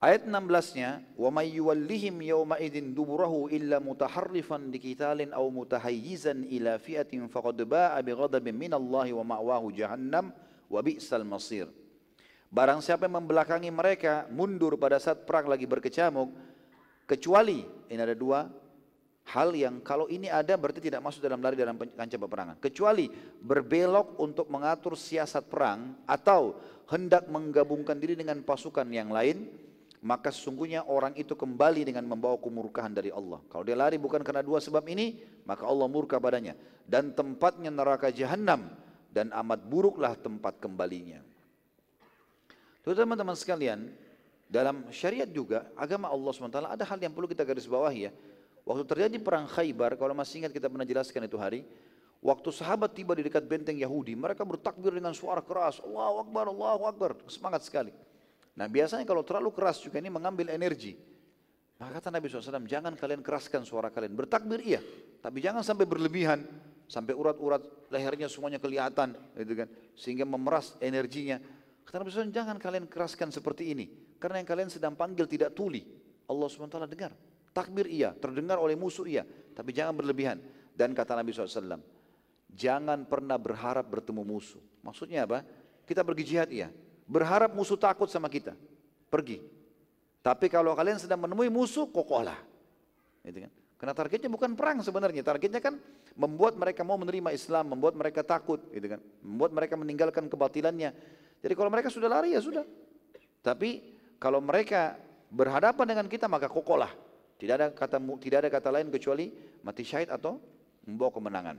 Ayat 0.00 0.24
16-nya, 0.24 1.04
"Wa 1.12 1.28
may 1.28 1.52
yuwallihim 1.60 2.24
yawma 2.24 2.56
idzin 2.56 2.96
duburahu 2.96 3.52
illa 3.52 3.84
mutaharrifan 3.84 4.72
liqitalin 4.72 5.36
aw 5.36 5.44
mutahayyizan 5.52 6.48
ila 6.56 6.80
fi'atin 6.80 7.28
faqad 7.28 7.60
ba'a 7.68 8.00
bighadabin 8.00 8.56
minallahi 8.56 9.12
wa 9.12 9.36
ma'wahu 9.36 9.76
jahannam 9.76 10.32
wa 10.72 10.80
bi'sal 10.80 11.24
masir." 11.28 11.68
Barang 12.48 12.80
siapa 12.80 13.08
yang 13.08 13.20
membelakangi 13.20 13.68
mereka 13.68 14.24
mundur 14.32 14.80
pada 14.80 14.96
saat 14.96 15.28
perang 15.28 15.52
lagi 15.52 15.68
berkecamuk 15.68 16.32
kecuali 17.04 17.60
ini 17.92 18.00
ada 18.00 18.16
dua 18.16 18.48
hal 19.26 19.50
yang 19.58 19.82
kalau 19.82 20.06
ini 20.06 20.30
ada 20.30 20.54
berarti 20.54 20.78
tidak 20.78 21.02
masuk 21.02 21.18
dalam 21.18 21.42
lari 21.42 21.58
dalam 21.58 21.74
kancah 21.74 22.20
peperangan 22.20 22.56
kecuali 22.62 23.10
berbelok 23.42 24.18
untuk 24.22 24.46
mengatur 24.46 24.94
siasat 24.94 25.50
perang 25.50 25.98
atau 26.06 26.54
hendak 26.86 27.26
menggabungkan 27.26 27.98
diri 27.98 28.14
dengan 28.14 28.38
pasukan 28.46 28.86
yang 28.86 29.10
lain 29.10 29.50
maka 30.06 30.30
sesungguhnya 30.30 30.86
orang 30.86 31.18
itu 31.18 31.34
kembali 31.34 31.82
dengan 31.82 32.06
membawa 32.06 32.38
kemurkaan 32.38 32.94
dari 32.94 33.10
Allah. 33.10 33.42
Kalau 33.50 33.66
dia 33.66 33.74
lari 33.74 33.98
bukan 33.98 34.22
karena 34.22 34.38
dua 34.38 34.62
sebab 34.62 34.86
ini, 34.86 35.18
maka 35.42 35.66
Allah 35.66 35.90
murka 35.90 36.22
padanya. 36.22 36.54
Dan 36.86 37.10
tempatnya 37.10 37.74
neraka 37.74 38.14
jahanam 38.14 38.70
dan 39.10 39.34
amat 39.34 39.66
buruklah 39.66 40.14
tempat 40.14 40.62
kembalinya. 40.62 41.18
Teman-teman 42.86 43.34
sekalian, 43.34 43.90
dalam 44.46 44.86
syariat 44.94 45.26
juga 45.26 45.66
agama 45.74 46.06
Allah 46.06 46.30
SWT 46.30 46.54
ada 46.70 46.84
hal 46.86 46.98
yang 47.02 47.10
perlu 47.10 47.26
kita 47.26 47.42
garis 47.42 47.66
bawahi 47.66 48.06
ya. 48.06 48.12
Waktu 48.66 48.82
terjadi 48.82 49.16
perang 49.22 49.46
Khaybar, 49.46 49.94
kalau 49.94 50.10
masih 50.10 50.42
ingat 50.42 50.50
kita 50.50 50.66
pernah 50.66 50.82
jelaskan 50.82 51.22
itu 51.22 51.38
hari, 51.38 51.62
waktu 52.18 52.50
sahabat 52.50 52.90
tiba 52.98 53.14
di 53.14 53.22
dekat 53.22 53.46
benteng 53.46 53.78
Yahudi, 53.78 54.18
mereka 54.18 54.42
bertakbir 54.42 54.90
dengan 54.90 55.14
suara 55.14 55.38
keras, 55.38 55.78
Allahu 55.78 56.26
Akbar, 56.26 56.50
Allahu 56.50 56.82
Akbar, 56.90 57.10
semangat 57.30 57.62
sekali. 57.62 57.94
Nah 58.58 58.66
biasanya 58.66 59.06
kalau 59.06 59.22
terlalu 59.22 59.54
keras 59.54 59.78
juga 59.78 60.02
ini 60.02 60.10
mengambil 60.10 60.50
energi. 60.50 60.98
Maka 61.76 62.00
kata 62.00 62.08
Nabi 62.08 62.26
SAW, 62.26 62.66
jangan 62.66 62.96
kalian 62.96 63.20
keraskan 63.20 63.62
suara 63.62 63.92
kalian. 63.92 64.16
Bertakbir 64.16 64.64
iya, 64.64 64.80
tapi 65.22 65.44
jangan 65.44 65.60
sampai 65.60 65.86
berlebihan. 65.86 66.42
Sampai 66.86 67.18
urat-urat 67.18 67.90
lehernya 67.90 68.30
semuanya 68.30 68.62
kelihatan. 68.62 69.12
Gitu 69.36 69.54
kan, 69.58 69.68
sehingga 69.92 70.24
memeras 70.24 70.72
energinya. 70.80 71.36
Kata 71.84 72.00
Nabi 72.00 72.08
SAW, 72.10 72.32
jangan 72.32 72.56
kalian 72.56 72.88
keraskan 72.88 73.28
seperti 73.28 73.76
ini. 73.76 73.86
Karena 74.16 74.40
yang 74.40 74.48
kalian 74.48 74.70
sedang 74.72 74.96
panggil 74.96 75.28
tidak 75.28 75.52
tuli. 75.52 75.84
Allah 76.26 76.48
SWT 76.48 76.90
dengar. 76.90 77.12
Takbir 77.56 77.88
iya, 77.88 78.12
terdengar 78.12 78.60
oleh 78.60 78.76
musuh 78.76 79.08
iya. 79.08 79.24
Tapi 79.56 79.72
jangan 79.72 79.96
berlebihan. 79.96 80.36
Dan 80.76 80.92
kata 80.92 81.16
Nabi 81.16 81.32
SAW, 81.32 81.80
jangan 82.52 83.08
pernah 83.08 83.40
berharap 83.40 83.88
bertemu 83.88 84.20
musuh. 84.28 84.60
Maksudnya 84.84 85.24
apa? 85.24 85.40
Kita 85.88 86.04
pergi 86.04 86.24
jihad 86.28 86.52
iya, 86.52 86.68
Berharap 87.08 87.54
musuh 87.56 87.80
takut 87.80 88.10
sama 88.12 88.26
kita. 88.28 88.52
Pergi. 89.08 89.40
Tapi 90.20 90.50
kalau 90.50 90.74
kalian 90.74 90.98
sedang 90.98 91.22
menemui 91.22 91.46
musuh, 91.48 91.86
kokohlah. 91.86 92.36
Gitu 93.22 93.46
kan? 93.46 93.52
Karena 93.78 93.94
targetnya 93.94 94.26
bukan 94.26 94.58
perang 94.58 94.82
sebenarnya. 94.82 95.22
Targetnya 95.22 95.62
kan 95.62 95.78
membuat 96.18 96.58
mereka 96.58 96.82
mau 96.82 96.98
menerima 96.98 97.30
Islam, 97.30 97.78
membuat 97.78 97.94
mereka 97.94 98.26
takut, 98.26 98.58
gitu 98.74 98.98
kan? 98.98 99.00
Membuat 99.22 99.54
mereka 99.54 99.78
meninggalkan 99.78 100.26
kebatilannya. 100.26 100.90
Jadi 101.40 101.54
kalau 101.54 101.70
mereka 101.70 101.88
sudah 101.94 102.10
lari 102.10 102.34
ya 102.34 102.42
sudah. 102.42 102.66
Tapi 103.40 103.94
kalau 104.18 104.42
mereka 104.42 104.98
berhadapan 105.30 105.86
dengan 105.86 106.06
kita 106.10 106.26
maka 106.26 106.50
kokohlah. 106.50 107.05
Tidak 107.36 107.54
ada 107.54 107.68
kata 107.68 108.00
tidak 108.20 108.38
ada 108.44 108.48
kata 108.48 108.68
lain 108.72 108.88
kecuali 108.88 109.28
mati 109.60 109.84
syahid 109.84 110.08
atau 110.08 110.40
membawa 110.88 111.10
kemenangan. 111.12 111.56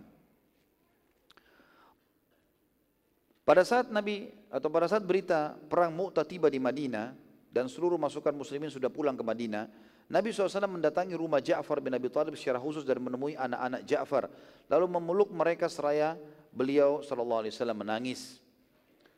Pada 3.47 3.63
saat 3.63 3.87
Nabi 3.87 4.27
atau 4.51 4.67
pada 4.67 4.91
saat 4.91 5.07
berita 5.07 5.55
perang 5.71 5.95
Mu'tah 5.95 6.27
tiba 6.27 6.51
di 6.51 6.59
Madinah 6.59 7.15
dan 7.47 7.71
seluruh 7.71 7.95
masukan 7.95 8.35
muslimin 8.35 8.67
sudah 8.67 8.91
pulang 8.91 9.15
ke 9.15 9.23
Madinah, 9.23 9.71
Nabi 10.07 10.31
SAW 10.31 10.67
mendatangi 10.67 11.15
rumah 11.15 11.39
Ja'far 11.39 11.83
bin 11.83 11.95
Abi 11.95 12.07
Thalib 12.11 12.35
secara 12.35 12.59
khusus 12.59 12.83
dan 12.83 12.99
menemui 12.99 13.35
anak-anak 13.39 13.87
Ja'far. 13.87 14.31
Lalu 14.67 14.85
memeluk 14.99 15.31
mereka 15.31 15.71
seraya 15.71 16.19
beliau 16.51 17.03
SAW 17.03 17.43
menangis. 17.75 18.39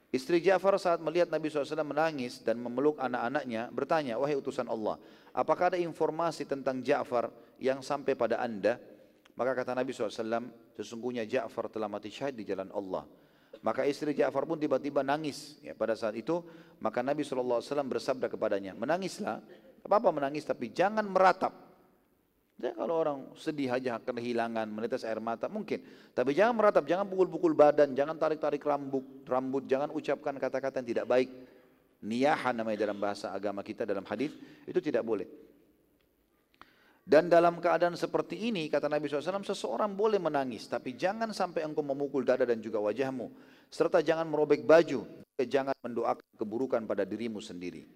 Istri 0.10 0.42
Ja'far 0.42 0.74
saat 0.82 0.98
melihat 1.06 1.30
Nabi 1.30 1.54
SAW 1.54 1.86
menangis 1.86 2.42
dan 2.42 2.58
memeluk 2.58 2.98
anak-anaknya 2.98 3.70
bertanya, 3.70 4.18
wahai 4.18 4.34
utusan 4.34 4.66
Allah, 4.66 4.98
apakah 5.30 5.70
ada 5.70 5.78
informasi 5.78 6.50
tentang 6.50 6.82
Ja'far 6.82 7.30
yang 7.62 7.86
sampai 7.86 8.18
pada 8.18 8.42
anda? 8.42 8.82
Maka 9.38 9.54
kata 9.54 9.78
Nabi 9.78 9.94
SAW, 9.94 10.50
sesungguhnya 10.74 11.30
Ja'far 11.30 11.70
telah 11.70 11.86
mati 11.86 12.10
syahid 12.10 12.42
di 12.42 12.42
jalan 12.42 12.74
Allah. 12.74 13.06
Maka 13.62 13.86
istri 13.86 14.18
Ja'far 14.18 14.50
pun 14.50 14.58
tiba-tiba 14.58 15.06
nangis 15.06 15.62
ya, 15.62 15.78
pada 15.78 15.94
saat 15.94 16.18
itu. 16.18 16.42
Maka 16.82 17.06
Nabi 17.06 17.22
SAW 17.22 17.62
bersabda 17.62 18.34
kepadanya, 18.34 18.74
menangislah, 18.74 19.46
apa-apa 19.86 20.10
menangis 20.10 20.42
tapi 20.42 20.74
jangan 20.74 21.06
meratap. 21.06 21.69
Ya, 22.60 22.76
kalau 22.76 23.00
orang 23.00 23.20
sedih 23.40 23.72
aja 23.72 23.96
kehilangan, 24.04 24.68
menetes 24.68 25.08
air 25.08 25.24
mata 25.24 25.48
mungkin. 25.48 25.80
Tapi 26.12 26.36
jangan 26.36 26.60
meratap, 26.60 26.84
jangan 26.84 27.08
pukul-pukul 27.08 27.56
badan, 27.56 27.96
jangan 27.96 28.20
tarik-tarik 28.20 28.60
rambut, 28.60 29.24
rambut, 29.24 29.64
jangan 29.64 29.88
ucapkan 29.96 30.36
kata-kata 30.36 30.84
yang 30.84 30.90
tidak 30.92 31.06
baik. 31.08 31.32
Niyahan 32.04 32.60
namanya 32.60 32.84
dalam 32.84 33.00
bahasa 33.00 33.32
agama 33.32 33.64
kita 33.64 33.88
dalam 33.88 34.04
hadis 34.04 34.36
itu 34.68 34.80
tidak 34.84 35.08
boleh. 35.08 35.28
Dan 37.10 37.32
dalam 37.32 37.64
keadaan 37.64 37.96
seperti 37.96 38.52
ini, 38.52 38.68
kata 38.70 38.86
Nabi 38.86 39.10
SAW, 39.10 39.42
seseorang 39.42 39.96
boleh 39.98 40.22
menangis, 40.22 40.68
tapi 40.70 40.94
jangan 40.94 41.32
sampai 41.34 41.66
engkau 41.66 41.82
memukul 41.82 42.22
dada 42.22 42.46
dan 42.46 42.62
juga 42.62 42.78
wajahmu. 42.84 43.34
Serta 43.72 44.04
jangan 44.04 44.30
merobek 44.30 44.62
baju, 44.68 45.08
jangan 45.42 45.74
mendoakan 45.80 46.28
keburukan 46.38 46.84
pada 46.86 47.08
dirimu 47.08 47.42
sendiri. 47.42 47.88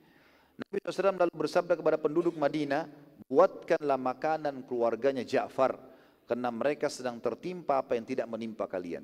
Nabi 0.54 0.78
SAW 0.86 1.18
lalu 1.18 1.34
bersabda 1.34 1.74
kepada 1.74 1.98
penduduk 1.98 2.38
Madinah, 2.38 2.86
buatkanlah 3.26 3.98
makanan 3.98 4.62
keluarganya 4.70 5.26
Ja'far, 5.26 5.82
karena 6.30 6.54
mereka 6.54 6.94
sedang 6.94 7.18
tertimpa 7.18 7.82
apa 7.82 7.98
yang 7.98 8.06
tidak 8.06 8.30
menimpa 8.30 8.70
kalian. 8.70 9.02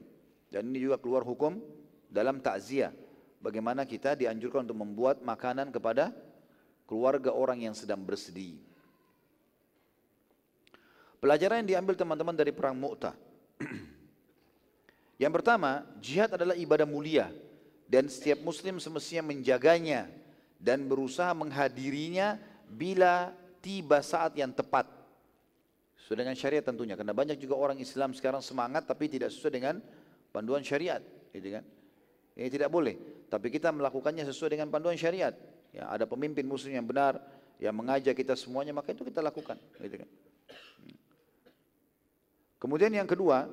Dan 0.49 0.69
ini 0.69 0.85
juga 0.85 1.01
keluar 1.01 1.25
hukum 1.25 1.57
dalam 2.05 2.37
takziah. 2.37 2.93
Bagaimana 3.39 3.87
kita 3.87 4.13
dianjurkan 4.13 4.67
untuk 4.67 4.77
membuat 4.77 5.23
makanan 5.25 5.73
kepada 5.73 6.11
keluarga 6.85 7.33
orang 7.33 7.65
yang 7.65 7.73
sedang 7.73 8.01
bersedih. 8.01 8.59
Pelajaran 11.19 11.63
yang 11.63 11.69
diambil 11.77 11.95
teman-teman 11.97 12.35
dari 12.35 12.51
perang 12.53 12.77
Mu'tah. 12.77 13.15
yang 15.23 15.33
pertama, 15.33 15.85
jihad 15.99 16.31
adalah 16.31 16.55
ibadah 16.55 16.87
mulia 16.87 17.31
dan 17.89 18.05
setiap 18.07 18.39
muslim 18.45 18.77
semestinya 18.77 19.33
menjaganya 19.33 20.07
dan 20.59 20.85
berusaha 20.85 21.31
menghadirinya 21.31 22.35
bila 22.67 23.31
tiba 23.63 24.03
saat 24.03 24.35
yang 24.35 24.51
tepat. 24.51 24.85
Sesuai 25.95 26.27
dengan 26.27 26.35
syariat 26.35 26.61
tentunya, 26.61 26.99
karena 26.99 27.15
banyak 27.15 27.39
juga 27.39 27.55
orang 27.55 27.79
Islam 27.79 28.11
sekarang 28.11 28.43
semangat 28.43 28.83
tapi 28.83 29.07
tidak 29.07 29.31
sesuai 29.31 29.53
dengan 29.55 29.79
panduan 30.35 30.61
syariat, 30.61 30.99
gitu 31.31 31.55
kan? 31.55 31.63
Ini 32.35 32.51
tidak 32.51 32.69
boleh, 32.69 33.25
tapi 33.31 33.47
kita 33.51 33.71
melakukannya 33.71 34.27
sesuai 34.27 34.59
dengan 34.59 34.67
panduan 34.67 34.99
syariat. 34.99 35.33
Ya, 35.69 35.87
ada 35.87 36.03
pemimpin 36.09 36.43
muslim 36.43 36.75
yang 36.75 36.87
benar, 36.87 37.21
yang 37.61 37.75
mengajak 37.75 38.15
kita 38.15 38.33
semuanya, 38.35 38.75
maka 38.75 38.91
itu 38.91 39.05
kita 39.07 39.23
lakukan, 39.23 39.55
gitu 39.79 40.01
kan? 40.01 40.09
Kemudian 42.59 42.91
yang 42.91 43.07
kedua, 43.07 43.47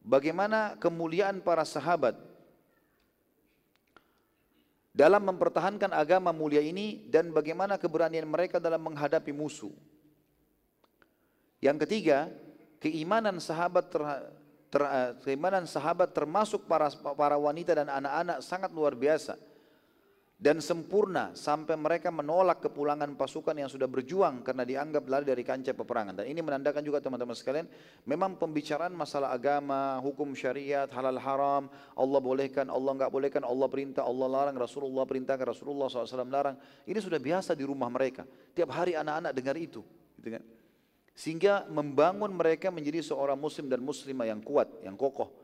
bagaimana 0.00 0.80
kemuliaan 0.80 1.44
para 1.44 1.64
sahabat 1.66 2.16
dalam 4.94 5.26
mempertahankan 5.26 5.90
agama 5.90 6.30
mulia 6.30 6.62
ini 6.62 7.10
dan 7.10 7.34
bagaimana 7.34 7.74
keberanian 7.74 8.30
mereka 8.30 8.62
dalam 8.62 8.78
menghadapi 8.78 9.34
musuh. 9.34 9.74
Yang 11.58 11.82
ketiga, 11.84 12.30
keimanan 12.78 13.42
sahabat 13.42 13.90
ter, 13.90 14.02
ter, 14.70 14.82
keimanan 15.26 15.66
sahabat 15.66 16.14
termasuk 16.14 16.70
para 16.70 16.94
para 16.94 17.34
wanita 17.34 17.74
dan 17.74 17.90
anak-anak 17.90 18.38
sangat 18.38 18.70
luar 18.70 18.94
biasa 18.94 19.34
dan 20.44 20.60
sempurna 20.60 21.32
sampai 21.32 21.72
mereka 21.72 22.12
menolak 22.12 22.60
kepulangan 22.60 23.08
pasukan 23.16 23.56
yang 23.56 23.72
sudah 23.72 23.88
berjuang 23.88 24.44
karena 24.44 24.68
dianggap 24.68 25.08
lari 25.08 25.24
dari 25.24 25.40
kancah 25.40 25.72
peperangan. 25.72 26.20
Dan 26.20 26.28
ini 26.28 26.44
menandakan 26.44 26.84
juga 26.84 27.00
teman-teman 27.00 27.32
sekalian, 27.32 27.64
memang 28.04 28.36
pembicaraan 28.36 28.92
masalah 28.92 29.32
agama, 29.32 29.96
hukum 30.04 30.36
syariat, 30.36 30.84
halal 30.92 31.16
haram, 31.16 31.72
Allah 31.96 32.20
bolehkan, 32.20 32.68
Allah 32.68 32.92
enggak 32.92 33.08
bolehkan, 33.08 33.40
Allah 33.40 33.72
perintah, 33.72 34.04
Allah 34.04 34.28
larang, 34.28 34.52
Rasulullah 34.60 35.08
perintahkan, 35.08 35.48
Rasulullah 35.48 35.88
SAW 35.88 36.28
larang. 36.28 36.60
Ini 36.84 37.00
sudah 37.00 37.16
biasa 37.16 37.56
di 37.56 37.64
rumah 37.64 37.88
mereka. 37.88 38.28
Tiap 38.52 38.68
hari 38.68 38.92
anak-anak 39.00 39.32
dengar 39.32 39.56
itu. 39.56 39.80
Gitu 40.20 40.28
kan? 40.28 40.44
Sehingga 41.16 41.64
membangun 41.72 42.28
mereka 42.36 42.68
menjadi 42.68 43.00
seorang 43.00 43.40
muslim 43.40 43.72
dan 43.72 43.80
muslimah 43.80 44.28
yang 44.28 44.44
kuat, 44.44 44.68
yang 44.84 44.92
kokoh. 44.92 45.43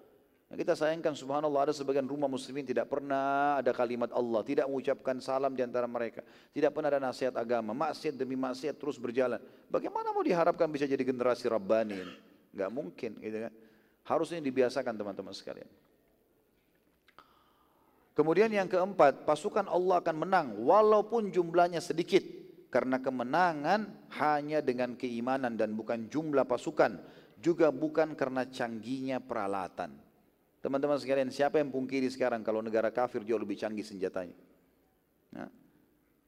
Yang 0.50 0.66
kita 0.66 0.74
sayangkan 0.82 1.14
subhanallah 1.14 1.70
ada 1.70 1.74
sebagian 1.74 2.10
rumah 2.10 2.26
muslimin 2.26 2.66
tidak 2.66 2.90
pernah 2.90 3.62
ada 3.62 3.70
kalimat 3.70 4.10
Allah, 4.10 4.42
tidak 4.42 4.66
mengucapkan 4.66 5.22
salam 5.22 5.54
di 5.54 5.62
antara 5.62 5.86
mereka, 5.86 6.26
tidak 6.50 6.74
pernah 6.74 6.90
ada 6.90 6.98
nasihat 6.98 7.38
agama, 7.38 7.70
maksiat 7.70 8.18
demi 8.18 8.34
maksiat 8.34 8.74
terus 8.74 8.98
berjalan. 8.98 9.38
Bagaimana 9.70 10.10
mau 10.10 10.26
diharapkan 10.26 10.66
bisa 10.66 10.90
jadi 10.90 11.06
generasi 11.06 11.46
Rabbani? 11.46 12.02
Enggak 12.50 12.70
mungkin 12.74 13.10
gitu 13.22 13.46
kan. 13.46 13.52
Harusnya 14.10 14.42
dibiasakan 14.42 14.90
teman-teman 14.98 15.30
sekalian. 15.30 15.70
Kemudian 18.10 18.50
yang 18.50 18.66
keempat, 18.66 19.22
pasukan 19.22 19.70
Allah 19.70 20.02
akan 20.02 20.16
menang 20.18 20.46
walaupun 20.66 21.30
jumlahnya 21.30 21.78
sedikit. 21.78 22.26
Karena 22.70 22.98
kemenangan 22.98 24.10
hanya 24.18 24.62
dengan 24.62 24.94
keimanan 24.98 25.54
dan 25.54 25.78
bukan 25.78 26.10
jumlah 26.10 26.42
pasukan. 26.42 26.98
Juga 27.38 27.70
bukan 27.70 28.18
karena 28.18 28.46
canggihnya 28.50 29.22
peralatan. 29.22 30.09
Teman-teman 30.60 31.00
sekalian, 31.00 31.32
siapa 31.32 31.56
yang 31.56 31.72
pungkiri 31.72 32.04
sekarang 32.12 32.44
kalau 32.44 32.60
negara 32.60 32.92
kafir 32.92 33.24
jauh 33.24 33.40
lebih 33.40 33.56
canggih 33.56 33.84
senjatanya? 33.84 34.36
Nah, 35.32 35.48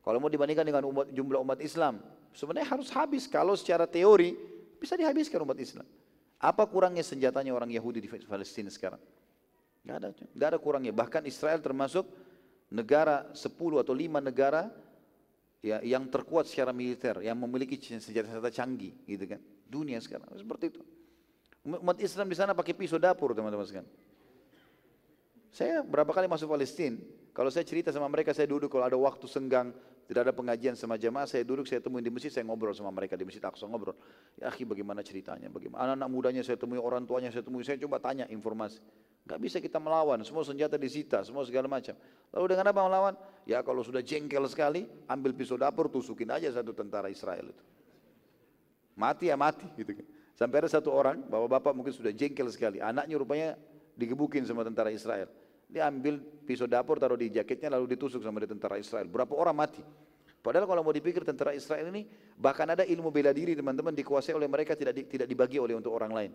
kalau 0.00 0.18
mau 0.18 0.32
dibandingkan 0.32 0.64
dengan 0.64 0.88
umat, 0.88 1.12
jumlah 1.12 1.40
umat 1.44 1.60
Islam, 1.60 2.00
sebenarnya 2.32 2.72
harus 2.72 2.88
habis. 2.96 3.28
Kalau 3.28 3.52
secara 3.52 3.84
teori 3.84 4.32
bisa 4.80 4.96
dihabiskan 4.96 5.44
umat 5.44 5.60
Islam. 5.60 5.84
Apa 6.42 6.66
kurangnya 6.66 7.04
senjatanya 7.06 7.54
orang 7.54 7.70
Yahudi 7.70 8.02
di 8.02 8.08
Palestina 8.08 8.72
sekarang? 8.72 8.98
Gak 9.84 9.96
ada, 10.00 10.08
gak 10.16 10.48
ada 10.56 10.58
kurangnya. 10.58 10.90
Bahkan 10.90 11.22
Israel 11.28 11.60
termasuk 11.62 12.08
negara 12.72 13.30
10 13.30 13.52
atau 13.78 13.94
5 13.94 14.18
negara 14.18 14.72
ya, 15.60 15.78
yang 15.84 16.08
terkuat 16.10 16.48
secara 16.50 16.72
militer, 16.74 17.20
yang 17.22 17.38
memiliki 17.38 17.78
senjata-senjata 17.78 18.50
canggih, 18.50 18.96
gitu 19.06 19.24
kan? 19.28 19.40
Dunia 19.68 20.02
sekarang 20.02 20.26
seperti 20.34 20.72
itu. 20.72 20.82
Umat 21.62 22.02
Islam 22.02 22.26
di 22.26 22.34
sana 22.34 22.56
pakai 22.58 22.74
pisau 22.74 22.98
dapur, 22.98 23.38
teman-teman 23.38 23.62
sekalian. 23.62 23.86
Saya 25.52 25.84
berapa 25.84 26.08
kali 26.16 26.24
masuk 26.32 26.48
Palestina, 26.48 26.96
kalau 27.36 27.52
saya 27.52 27.64
cerita 27.68 27.92
sama 27.92 28.08
mereka, 28.08 28.32
saya 28.32 28.48
duduk 28.48 28.72
kalau 28.72 28.88
ada 28.88 28.96
waktu 28.96 29.28
senggang, 29.28 29.68
tidak 30.08 30.28
ada 30.28 30.32
pengajian 30.32 30.72
sama 30.72 30.96
jamaah, 30.96 31.28
saya 31.28 31.44
duduk, 31.44 31.68
saya 31.68 31.84
temuin 31.84 32.00
di 32.00 32.08
masjid, 32.08 32.32
saya 32.32 32.48
ngobrol 32.48 32.72
sama 32.72 32.88
mereka 32.88 33.20
di 33.20 33.24
masjid 33.28 33.44
Aqsa 33.44 33.68
ngobrol. 33.68 33.92
Ya 34.40 34.48
akhi 34.48 34.64
bagaimana 34.64 35.04
ceritanya, 35.04 35.52
bagaimana 35.52 35.92
anak-anak 35.92 36.08
mudanya 36.08 36.42
saya 36.44 36.56
temui, 36.56 36.80
orang 36.80 37.04
tuanya 37.04 37.28
saya 37.28 37.44
temui, 37.44 37.64
saya 37.68 37.76
coba 37.76 38.00
tanya 38.00 38.24
informasi. 38.32 38.80
Gak 39.28 39.38
bisa 39.38 39.60
kita 39.60 39.76
melawan, 39.76 40.24
semua 40.24 40.40
senjata 40.42 40.80
disita, 40.80 41.20
semua 41.20 41.44
segala 41.44 41.68
macam. 41.68 41.94
Lalu 42.32 42.46
dengan 42.48 42.66
apa 42.72 42.80
melawan? 42.88 43.14
Ya 43.44 43.60
kalau 43.60 43.84
sudah 43.84 44.00
jengkel 44.00 44.48
sekali, 44.48 44.88
ambil 45.04 45.36
pisau 45.36 45.60
dapur, 45.60 45.92
tusukin 45.92 46.32
aja 46.32 46.48
satu 46.48 46.72
tentara 46.72 47.12
Israel 47.12 47.52
itu. 47.52 47.64
Mati 48.96 49.28
ya 49.28 49.36
mati 49.36 49.68
gitu 49.76 50.00
kan. 50.00 50.06
Sampai 50.32 50.64
ada 50.64 50.68
satu 50.72 50.88
orang, 50.92 51.20
bapak-bapak 51.28 51.72
mungkin 51.76 51.92
sudah 51.92 52.10
jengkel 52.10 52.48
sekali, 52.48 52.80
anaknya 52.80 53.20
rupanya 53.20 53.48
digebukin 53.96 54.44
sama 54.48 54.64
tentara 54.64 54.88
Israel. 54.88 55.28
Dia 55.72 55.88
ambil 55.88 56.20
pisau 56.44 56.68
dapur 56.68 57.00
taruh 57.00 57.16
di 57.16 57.32
jaketnya 57.32 57.72
lalu 57.72 57.96
ditusuk 57.96 58.20
sama 58.20 58.44
tentara 58.44 58.76
Israel. 58.76 59.08
Berapa 59.08 59.32
orang 59.32 59.56
mati? 59.56 59.80
Padahal 60.44 60.68
kalau 60.68 60.82
mau 60.84 60.92
dipikir 60.92 61.24
tentara 61.24 61.56
Israel 61.56 61.88
ini 61.88 62.04
bahkan 62.36 62.68
ada 62.68 62.84
ilmu 62.84 63.08
bela 63.08 63.32
diri 63.32 63.56
teman-teman 63.56 63.94
dikuasai 63.96 64.36
oleh 64.36 64.50
mereka 64.50 64.76
tidak 64.76 64.92
di, 64.92 65.02
tidak 65.08 65.24
dibagi 65.24 65.56
oleh 65.56 65.72
untuk 65.72 65.94
orang 65.96 66.12
lain. 66.12 66.32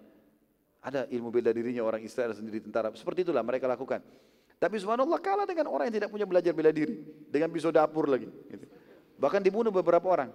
Ada 0.82 1.06
ilmu 1.12 1.30
bela 1.30 1.54
dirinya 1.54 1.86
orang 1.86 2.02
Israel 2.02 2.34
sendiri 2.34 2.64
tentara. 2.64 2.90
Seperti 2.98 3.28
itulah 3.28 3.46
mereka 3.46 3.70
lakukan. 3.70 4.02
Tapi 4.58 4.76
subhanallah 4.82 5.22
kalah 5.22 5.46
dengan 5.46 5.70
orang 5.70 5.92
yang 5.92 6.02
tidak 6.02 6.10
punya 6.10 6.26
belajar 6.26 6.50
bela 6.56 6.74
diri 6.74 6.98
dengan 7.30 7.54
pisau 7.54 7.70
dapur 7.70 8.10
lagi. 8.10 8.26
Gitu. 8.26 8.66
Bahkan 9.22 9.46
dibunuh 9.46 9.70
beberapa 9.70 10.08
orang. 10.10 10.34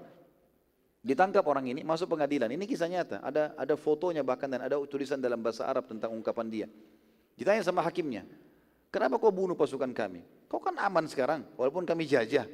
Ditangkap 1.02 1.42
orang 1.42 1.66
ini 1.66 1.80
masuk 1.82 2.14
pengadilan. 2.14 2.46
Ini 2.52 2.62
kisah 2.62 2.86
nyata. 2.86 3.18
Ada 3.24 3.58
ada 3.58 3.74
fotonya 3.74 4.22
bahkan 4.22 4.46
dan 4.46 4.62
ada 4.62 4.78
tulisan 4.86 5.18
dalam 5.18 5.42
bahasa 5.42 5.66
Arab 5.66 5.90
tentang 5.90 6.14
ungkapan 6.14 6.46
dia. 6.46 6.66
Ditanya 7.34 7.64
sama 7.64 7.82
hakimnya, 7.82 8.22
Kenapa 8.92 9.16
kau 9.16 9.32
bunuh 9.32 9.56
pasukan 9.56 9.88
kami? 9.96 10.20
Kau 10.52 10.60
kan 10.60 10.76
aman 10.76 11.08
sekarang, 11.08 11.48
walaupun 11.56 11.88
kami 11.88 12.04
jajah. 12.04 12.44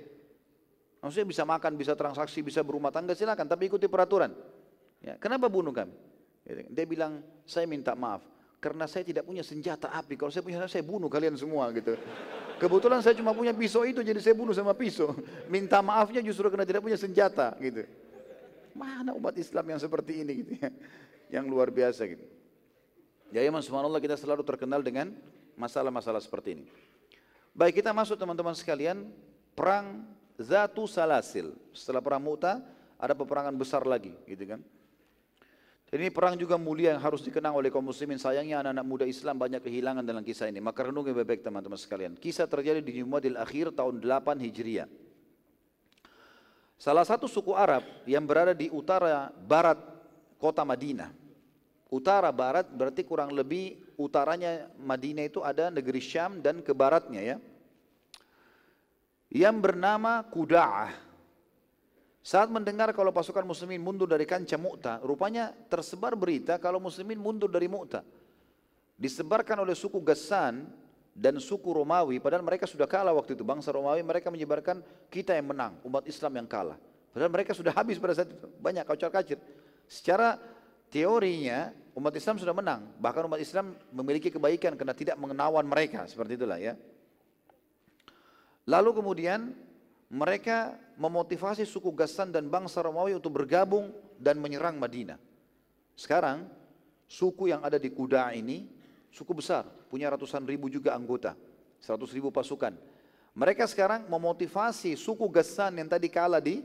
Maksudnya 1.02 1.26
bisa 1.26 1.42
makan, 1.42 1.74
bisa 1.74 1.98
transaksi, 1.98 2.46
bisa 2.46 2.62
berumah 2.62 2.94
tangga, 2.94 3.18
silakan, 3.18 3.50
tapi 3.50 3.66
ikuti 3.66 3.90
peraturan. 3.90 4.30
Ya, 5.02 5.18
kenapa 5.18 5.50
bunuh 5.50 5.74
kami? 5.74 5.90
Dia 6.46 6.86
bilang, 6.86 7.26
saya 7.42 7.66
minta 7.66 7.98
maaf, 7.98 8.22
karena 8.62 8.86
saya 8.86 9.02
tidak 9.02 9.26
punya 9.26 9.42
senjata 9.42 9.90
api. 9.90 10.14
Kalau 10.14 10.30
saya 10.30 10.46
punya 10.46 10.62
senjata, 10.62 10.78
saya 10.78 10.86
bunuh 10.86 11.10
kalian 11.10 11.34
semua 11.34 11.74
gitu. 11.74 11.98
Kebetulan 12.58 12.98
saya 13.02 13.14
cuma 13.18 13.34
punya 13.34 13.54
pisau 13.54 13.82
itu, 13.86 14.02
jadi 14.02 14.18
saya 14.18 14.34
bunuh 14.34 14.54
sama 14.54 14.74
pisau. 14.74 15.14
Minta 15.50 15.82
maafnya 15.82 16.22
justru 16.22 16.46
karena 16.50 16.66
tidak 16.66 16.82
punya 16.86 16.98
senjata 16.98 17.54
gitu. 17.58 17.82
Mana 18.78 19.10
umat 19.14 19.34
Islam 19.38 19.74
yang 19.74 19.80
seperti 19.82 20.22
ini 20.22 20.32
gitu 20.46 20.52
ya. 20.58 20.70
Yang 21.38 21.44
luar 21.50 21.70
biasa 21.70 22.06
gitu. 22.06 22.26
Ya 23.34 23.42
memang 23.46 23.62
subhanallah 23.62 24.02
kita 24.02 24.14
selalu 24.18 24.42
terkenal 24.42 24.82
dengan 24.82 25.14
masalah-masalah 25.58 26.22
seperti 26.22 26.54
ini. 26.54 26.64
Baik 27.52 27.82
kita 27.82 27.90
masuk 27.90 28.14
teman-teman 28.14 28.54
sekalian 28.54 29.10
perang 29.58 30.06
Zatu 30.38 30.86
Salasil. 30.86 31.58
Setelah 31.74 31.98
perang 31.98 32.22
Mu'ta 32.22 32.62
ada 32.94 33.12
peperangan 33.18 33.50
besar 33.58 33.82
lagi 33.82 34.14
gitu 34.30 34.46
kan. 34.46 34.62
Ini 35.88 36.12
perang 36.12 36.36
juga 36.36 36.60
mulia 36.60 36.92
yang 36.92 37.00
harus 37.00 37.24
dikenang 37.24 37.56
oleh 37.56 37.72
kaum 37.72 37.80
muslimin. 37.80 38.20
Sayangnya 38.20 38.60
anak-anak 38.60 38.84
muda 38.84 39.04
Islam 39.08 39.40
banyak 39.40 39.64
kehilangan 39.64 40.04
dalam 40.04 40.20
kisah 40.20 40.52
ini. 40.52 40.60
Maka 40.60 40.84
renungi 40.84 41.16
bebek 41.16 41.40
teman-teman 41.40 41.80
sekalian. 41.80 42.12
Kisah 42.12 42.44
terjadi 42.44 42.84
di 42.84 43.00
Jumadil 43.00 43.40
Akhir 43.40 43.72
tahun 43.72 44.04
8 44.04 44.36
Hijriah. 44.36 44.84
Salah 46.76 47.08
satu 47.08 47.24
suku 47.24 47.56
Arab 47.56 47.82
yang 48.04 48.22
berada 48.28 48.52
di 48.52 48.68
utara 48.68 49.32
barat 49.32 49.80
kota 50.36 50.62
Madinah. 50.62 51.10
Utara 51.88 52.28
barat 52.28 52.68
berarti 52.68 53.00
kurang 53.00 53.32
lebih 53.32 53.96
utaranya 53.96 54.68
Madinah 54.76 55.24
itu 55.24 55.40
ada 55.40 55.72
negeri 55.72 56.04
Syam 56.04 56.44
dan 56.44 56.60
ke 56.60 56.76
baratnya 56.76 57.20
ya. 57.24 57.36
Yang 59.32 59.56
bernama 59.60 60.20
Kuda'ah. 60.28 60.92
Saat 62.20 62.52
mendengar 62.52 62.92
kalau 62.92 63.08
pasukan 63.08 63.40
muslimin 63.40 63.80
mundur 63.80 64.04
dari 64.04 64.28
kancah 64.28 64.60
Mu'ta, 64.60 65.00
rupanya 65.00 65.48
tersebar 65.72 66.12
berita 66.12 66.60
kalau 66.60 66.76
muslimin 66.76 67.16
mundur 67.16 67.48
dari 67.48 67.72
Mu'ta. 67.72 68.04
Disebarkan 69.00 69.64
oleh 69.64 69.72
suku 69.72 69.96
Gassan 70.04 70.68
dan 71.16 71.40
suku 71.40 71.72
Romawi, 71.72 72.20
padahal 72.20 72.44
mereka 72.44 72.68
sudah 72.68 72.84
kalah 72.84 73.16
waktu 73.16 73.32
itu. 73.32 73.48
Bangsa 73.48 73.72
Romawi 73.72 74.04
mereka 74.04 74.28
menyebarkan 74.28 74.84
kita 75.08 75.32
yang 75.40 75.56
menang, 75.56 75.80
umat 75.88 76.04
Islam 76.04 76.36
yang 76.36 76.48
kalah. 76.50 76.76
Padahal 77.16 77.32
mereka 77.32 77.56
sudah 77.56 77.72
habis 77.72 77.96
pada 77.96 78.12
saat 78.12 78.28
itu. 78.28 78.44
Banyak 78.60 78.84
kacir 78.84 79.08
kacir. 79.08 79.38
Secara 79.88 80.36
teorinya 80.88 81.72
umat 81.96 82.14
Islam 82.14 82.36
sudah 82.38 82.54
menang. 82.56 82.88
Bahkan 83.00 83.22
umat 83.28 83.40
Islam 83.40 83.76
memiliki 83.92 84.28
kebaikan 84.32 84.76
karena 84.78 84.94
tidak 84.96 85.16
mengenawan 85.16 85.64
mereka. 85.64 86.04
Seperti 86.08 86.36
itulah 86.38 86.60
ya. 86.60 86.76
Lalu 88.68 88.90
kemudian 89.00 89.56
mereka 90.08 90.76
memotivasi 90.96 91.64
suku 91.68 91.92
Gassan 91.92 92.32
dan 92.32 92.48
bangsa 92.48 92.80
Romawi 92.80 93.16
untuk 93.16 93.40
bergabung 93.40 93.92
dan 94.20 94.40
menyerang 94.40 94.76
Madinah. 94.76 95.20
Sekarang 95.96 96.48
suku 97.08 97.48
yang 97.52 97.64
ada 97.64 97.76
di 97.80 97.88
Kuda 97.92 98.32
ini 98.36 98.68
suku 99.08 99.32
besar, 99.36 99.64
punya 99.88 100.12
ratusan 100.12 100.44
ribu 100.44 100.68
juga 100.68 100.92
anggota, 100.92 101.32
seratus 101.80 102.12
ribu 102.12 102.28
pasukan. 102.28 102.76
Mereka 103.32 103.64
sekarang 103.68 104.04
memotivasi 104.08 104.96
suku 104.96 105.24
Gassan 105.32 105.80
yang 105.80 105.88
tadi 105.88 106.08
kalah 106.12 106.40
di 106.40 106.60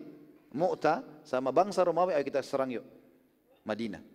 Mu'ta 0.53 1.01
sama 1.25 1.49
bangsa 1.49 1.81
Romawi, 1.81 2.13
ayo 2.13 2.23
kita 2.23 2.43
serang 2.45 2.69
yuk 2.69 2.85
Madinah. 3.65 4.12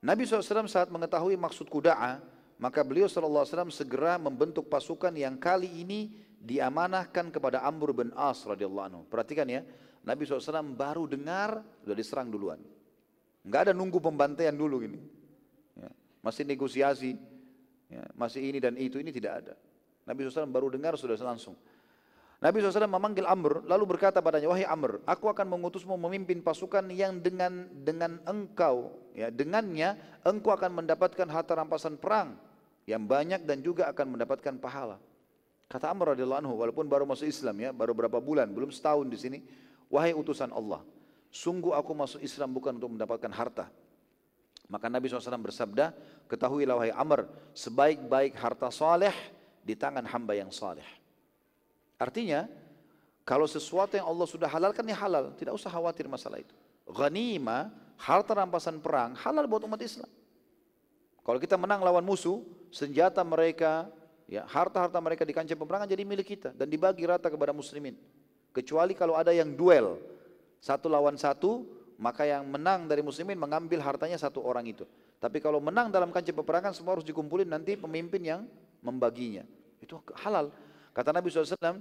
Nabi 0.00 0.24
SAW 0.24 0.64
saat 0.64 0.88
mengetahui 0.88 1.36
maksud 1.36 1.68
kuda'a, 1.68 2.24
maka 2.56 2.80
beliau 2.80 3.04
SAW 3.04 3.68
segera 3.68 4.16
membentuk 4.16 4.68
pasukan 4.68 5.12
yang 5.12 5.36
kali 5.36 5.84
ini 5.84 6.12
diamanahkan 6.40 7.28
kepada 7.28 7.60
Amr 7.60 7.92
bin 7.92 8.08
As 8.16 8.40
radhiyallahu 8.48 8.86
anhu. 8.88 9.02
Perhatikan 9.08 9.44
ya, 9.44 9.60
Nabi 10.00 10.24
SAW 10.24 10.72
baru 10.72 11.04
dengar, 11.04 11.60
sudah 11.84 11.96
diserang 11.96 12.32
duluan. 12.32 12.60
Enggak 13.44 13.68
ada 13.68 13.72
nunggu 13.76 14.00
pembantaian 14.00 14.56
dulu 14.56 14.80
ini. 14.80 15.00
Ya, 15.76 15.92
masih 16.24 16.48
negosiasi, 16.48 17.16
ya, 17.92 18.04
masih 18.16 18.40
ini 18.40 18.56
dan 18.56 18.80
itu, 18.80 18.96
ini 18.96 19.12
tidak 19.12 19.44
ada. 19.44 19.54
Nabi 20.08 20.24
SAW 20.24 20.48
baru 20.48 20.72
dengar, 20.72 20.96
sudah 20.96 21.16
langsung. 21.20 21.56
Nabi 22.40 22.64
SAW 22.64 22.88
memanggil 22.88 23.28
Amr, 23.28 23.68
lalu 23.68 23.84
berkata 23.84 24.24
padanya, 24.24 24.48
wahai 24.48 24.64
Amr, 24.64 25.04
aku 25.04 25.28
akan 25.28 25.44
mengutusmu 25.44 25.92
memimpin 26.00 26.40
pasukan 26.40 26.88
yang 26.88 27.20
dengan 27.20 27.68
dengan 27.84 28.16
engkau, 28.24 28.96
ya 29.12 29.28
dengannya 29.28 30.00
engkau 30.24 30.56
akan 30.56 30.80
mendapatkan 30.80 31.28
harta 31.28 31.52
rampasan 31.52 32.00
perang 32.00 32.40
yang 32.88 33.04
banyak 33.04 33.44
dan 33.44 33.60
juga 33.60 33.92
akan 33.92 34.16
mendapatkan 34.16 34.56
pahala. 34.56 34.96
Kata 35.68 35.92
Amr 35.92 36.16
radhiyallahu 36.16 36.40
anhu, 36.40 36.54
walaupun 36.56 36.88
baru 36.88 37.04
masuk 37.04 37.28
Islam 37.28 37.60
ya, 37.60 37.70
baru 37.76 37.92
berapa 37.92 38.16
bulan, 38.16 38.48
belum 38.48 38.72
setahun 38.72 39.04
di 39.12 39.20
sini, 39.20 39.38
wahai 39.92 40.16
utusan 40.16 40.48
Allah, 40.48 40.80
sungguh 41.28 41.76
aku 41.76 41.92
masuk 41.92 42.24
Islam 42.24 42.56
bukan 42.56 42.80
untuk 42.80 42.96
mendapatkan 42.96 43.30
harta. 43.36 43.68
Maka 44.64 44.88
Nabi 44.88 45.12
SAW 45.12 45.44
bersabda, 45.44 45.92
ketahuilah 46.24 46.72
wahai 46.72 46.92
Amr, 46.96 47.28
sebaik-baik 47.52 48.32
harta 48.32 48.72
saleh 48.72 49.12
di 49.60 49.76
tangan 49.76 50.08
hamba 50.08 50.40
yang 50.40 50.48
saleh. 50.48 50.99
Artinya, 52.00 52.48
kalau 53.28 53.44
sesuatu 53.44 53.92
yang 53.92 54.08
Allah 54.08 54.24
sudah 54.24 54.48
halalkan 54.48 54.82
ya 54.88 54.96
halal, 54.96 55.36
tidak 55.36 55.52
usah 55.52 55.68
khawatir 55.68 56.08
masalah 56.08 56.40
itu. 56.40 56.56
Ghanima, 56.88 57.68
harta 58.00 58.32
rampasan 58.32 58.80
perang, 58.80 59.12
halal 59.20 59.44
buat 59.44 59.68
umat 59.68 59.78
Islam. 59.84 60.08
Kalau 61.20 61.36
kita 61.36 61.60
menang 61.60 61.84
lawan 61.84 62.00
musuh, 62.00 62.40
senjata 62.72 63.20
mereka, 63.20 63.92
ya 64.24 64.48
harta-harta 64.48 64.96
mereka 64.98 65.28
di 65.28 65.36
kancah 65.36 65.54
peperangan 65.54 65.84
jadi 65.84 66.02
milik 66.08 66.32
kita 66.32 66.56
dan 66.56 66.66
dibagi 66.72 67.04
rata 67.04 67.28
kepada 67.28 67.52
muslimin. 67.52 67.94
Kecuali 68.50 68.96
kalau 68.96 69.14
ada 69.14 69.30
yang 69.30 69.52
duel 69.52 70.00
satu 70.58 70.88
lawan 70.88 71.20
satu, 71.20 71.68
maka 72.00 72.24
yang 72.24 72.48
menang 72.48 72.88
dari 72.88 73.04
muslimin 73.04 73.36
mengambil 73.36 73.84
hartanya 73.84 74.16
satu 74.16 74.40
orang 74.40 74.64
itu. 74.64 74.88
Tapi 75.20 75.36
kalau 75.38 75.60
menang 75.60 75.92
dalam 75.92 76.08
kancah 76.08 76.32
peperangan 76.32 76.72
semua 76.72 76.96
harus 76.96 77.04
dikumpulin 77.04 77.44
nanti 77.44 77.76
pemimpin 77.76 78.24
yang 78.24 78.40
membaginya. 78.80 79.44
Itu 79.84 80.00
halal. 80.16 80.48
Kata 80.90 81.14
Nabi 81.14 81.30
SAW, 81.30 81.78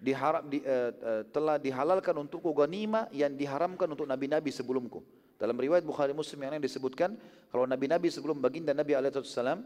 diharap, 0.00 0.44
di, 0.48 0.60
uh, 0.60 0.92
uh, 0.92 1.22
telah 1.32 1.56
dihalalkan 1.56 2.12
untukku 2.16 2.52
ganima 2.52 3.08
yang 3.12 3.32
diharamkan 3.32 3.88
untuk 3.88 4.04
nabi-nabi 4.04 4.52
sebelumku. 4.52 5.00
Dalam 5.36 5.56
riwayat 5.56 5.84
Bukhari 5.84 6.16
Muslim 6.16 6.48
yang 6.48 6.60
disebutkan 6.60 7.16
kalau 7.52 7.68
nabi-nabi 7.68 8.08
sebelum 8.08 8.40
baginda 8.40 8.72
Nabi 8.72 8.96
alaihissalam 8.96 9.60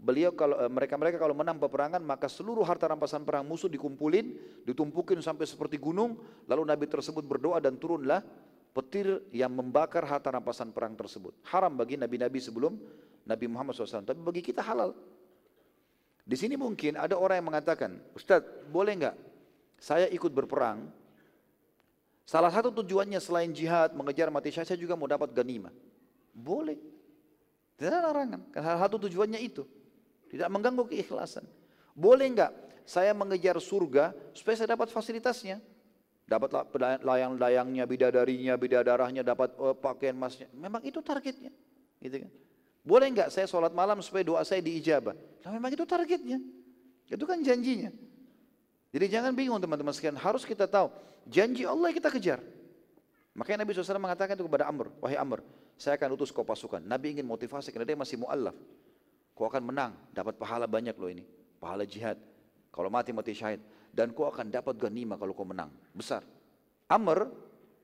beliau 0.00 0.32
kalau 0.32 0.56
uh, 0.56 0.68
mereka-mereka 0.72 1.20
kalau 1.20 1.36
menang 1.36 1.60
peperangan 1.60 2.00
maka 2.00 2.28
seluruh 2.28 2.64
harta 2.64 2.88
rampasan 2.88 3.24
perang 3.24 3.44
musuh 3.44 3.68
dikumpulin, 3.68 4.32
ditumpukin 4.64 5.20
sampai 5.20 5.44
seperti 5.44 5.76
gunung, 5.76 6.16
lalu 6.48 6.62
nabi 6.64 6.88
tersebut 6.88 7.24
berdoa 7.24 7.60
dan 7.60 7.76
turunlah 7.76 8.24
petir 8.72 9.20
yang 9.34 9.52
membakar 9.52 10.08
harta 10.08 10.32
rampasan 10.32 10.72
perang 10.72 10.96
tersebut. 10.96 11.36
Haram 11.52 11.76
bagi 11.76 12.00
nabi-nabi 12.00 12.40
sebelum 12.40 12.80
Nabi 13.20 13.46
Muhammad 13.46 13.76
SAW, 13.76 14.08
tapi 14.08 14.20
bagi 14.24 14.40
kita 14.40 14.64
halal. 14.64 14.96
Di 16.24 16.36
sini 16.36 16.54
mungkin 16.54 17.00
ada 17.00 17.16
orang 17.16 17.40
yang 17.40 17.48
mengatakan, 17.50 17.98
Ustaz, 18.14 18.44
boleh 18.68 18.94
enggak 18.96 19.16
saya 19.80 20.06
ikut 20.12 20.28
berperang, 20.30 20.92
salah 22.28 22.52
satu 22.52 22.68
tujuannya 22.70 23.16
selain 23.18 23.50
jihad, 23.50 23.96
mengejar 23.96 24.28
mati 24.28 24.52
syahid, 24.52 24.68
saya 24.68 24.80
juga 24.80 24.94
mau 24.94 25.08
dapat 25.08 25.32
ganima. 25.32 25.72
Boleh. 26.36 26.76
Tidak 27.80 27.88
ada 27.88 28.12
larangan. 28.12 28.44
Salah 28.52 28.80
satu 28.84 29.08
tujuannya 29.08 29.40
itu. 29.40 29.64
Tidak 30.28 30.46
mengganggu 30.52 30.84
keikhlasan. 30.92 31.48
Boleh 31.96 32.28
enggak 32.28 32.52
saya 32.84 33.16
mengejar 33.16 33.56
surga 33.58 34.12
supaya 34.36 34.54
saya 34.60 34.76
dapat 34.76 34.92
fasilitasnya. 34.92 35.58
Dapat 36.28 36.70
layang-layangnya, 37.02 37.88
bidadarinya, 37.90 38.54
bidadarahnya, 38.54 39.26
dapat 39.26 39.50
uh, 39.58 39.74
pakaian 39.74 40.14
emasnya. 40.14 40.46
Memang 40.54 40.78
itu 40.86 41.02
targetnya. 41.02 41.50
Gitu 41.98 42.22
kan? 42.22 42.30
Boleh 42.80 43.12
enggak 43.12 43.28
saya 43.28 43.44
sholat 43.44 43.72
malam 43.76 44.00
supaya 44.00 44.24
doa 44.24 44.40
saya 44.44 44.64
diijabah? 44.64 45.12
Nah, 45.44 45.50
memang 45.52 45.70
itu 45.72 45.84
targetnya. 45.84 46.40
Itu 47.10 47.24
kan 47.28 47.42
janjinya. 47.44 47.92
Jadi 48.90 49.06
jangan 49.06 49.32
bingung 49.36 49.60
teman-teman 49.62 49.94
sekalian, 49.94 50.18
harus 50.18 50.42
kita 50.42 50.66
tahu 50.66 50.90
janji 51.28 51.62
Allah 51.62 51.94
kita 51.94 52.10
kejar. 52.10 52.42
Makanya 53.36 53.62
Nabi 53.62 53.70
SAW 53.70 54.02
mengatakan 54.02 54.34
itu 54.34 54.42
kepada 54.42 54.66
Amr, 54.66 54.90
wahai 54.98 55.14
Amr, 55.14 55.46
saya 55.78 55.94
akan 55.94 56.18
utus 56.18 56.34
kau 56.34 56.42
pasukan. 56.42 56.82
Nabi 56.82 57.14
ingin 57.14 57.26
motivasi 57.26 57.70
karena 57.70 57.86
dia 57.86 57.98
masih 57.98 58.18
mu'allaf. 58.18 58.56
Kau 59.38 59.46
akan 59.46 59.62
menang, 59.62 59.92
dapat 60.10 60.34
pahala 60.34 60.66
banyak 60.66 60.92
loh 60.98 61.08
ini, 61.08 61.22
pahala 61.62 61.86
jihad. 61.86 62.18
Kalau 62.74 62.90
mati 62.90 63.14
mati 63.14 63.32
syahid 63.34 63.62
dan 63.94 64.10
kau 64.10 64.26
akan 64.26 64.50
dapat 64.50 64.74
ganima 64.74 65.14
kalau 65.14 65.30
kau 65.30 65.46
menang, 65.46 65.70
besar. 65.94 66.26
Amr 66.90 67.30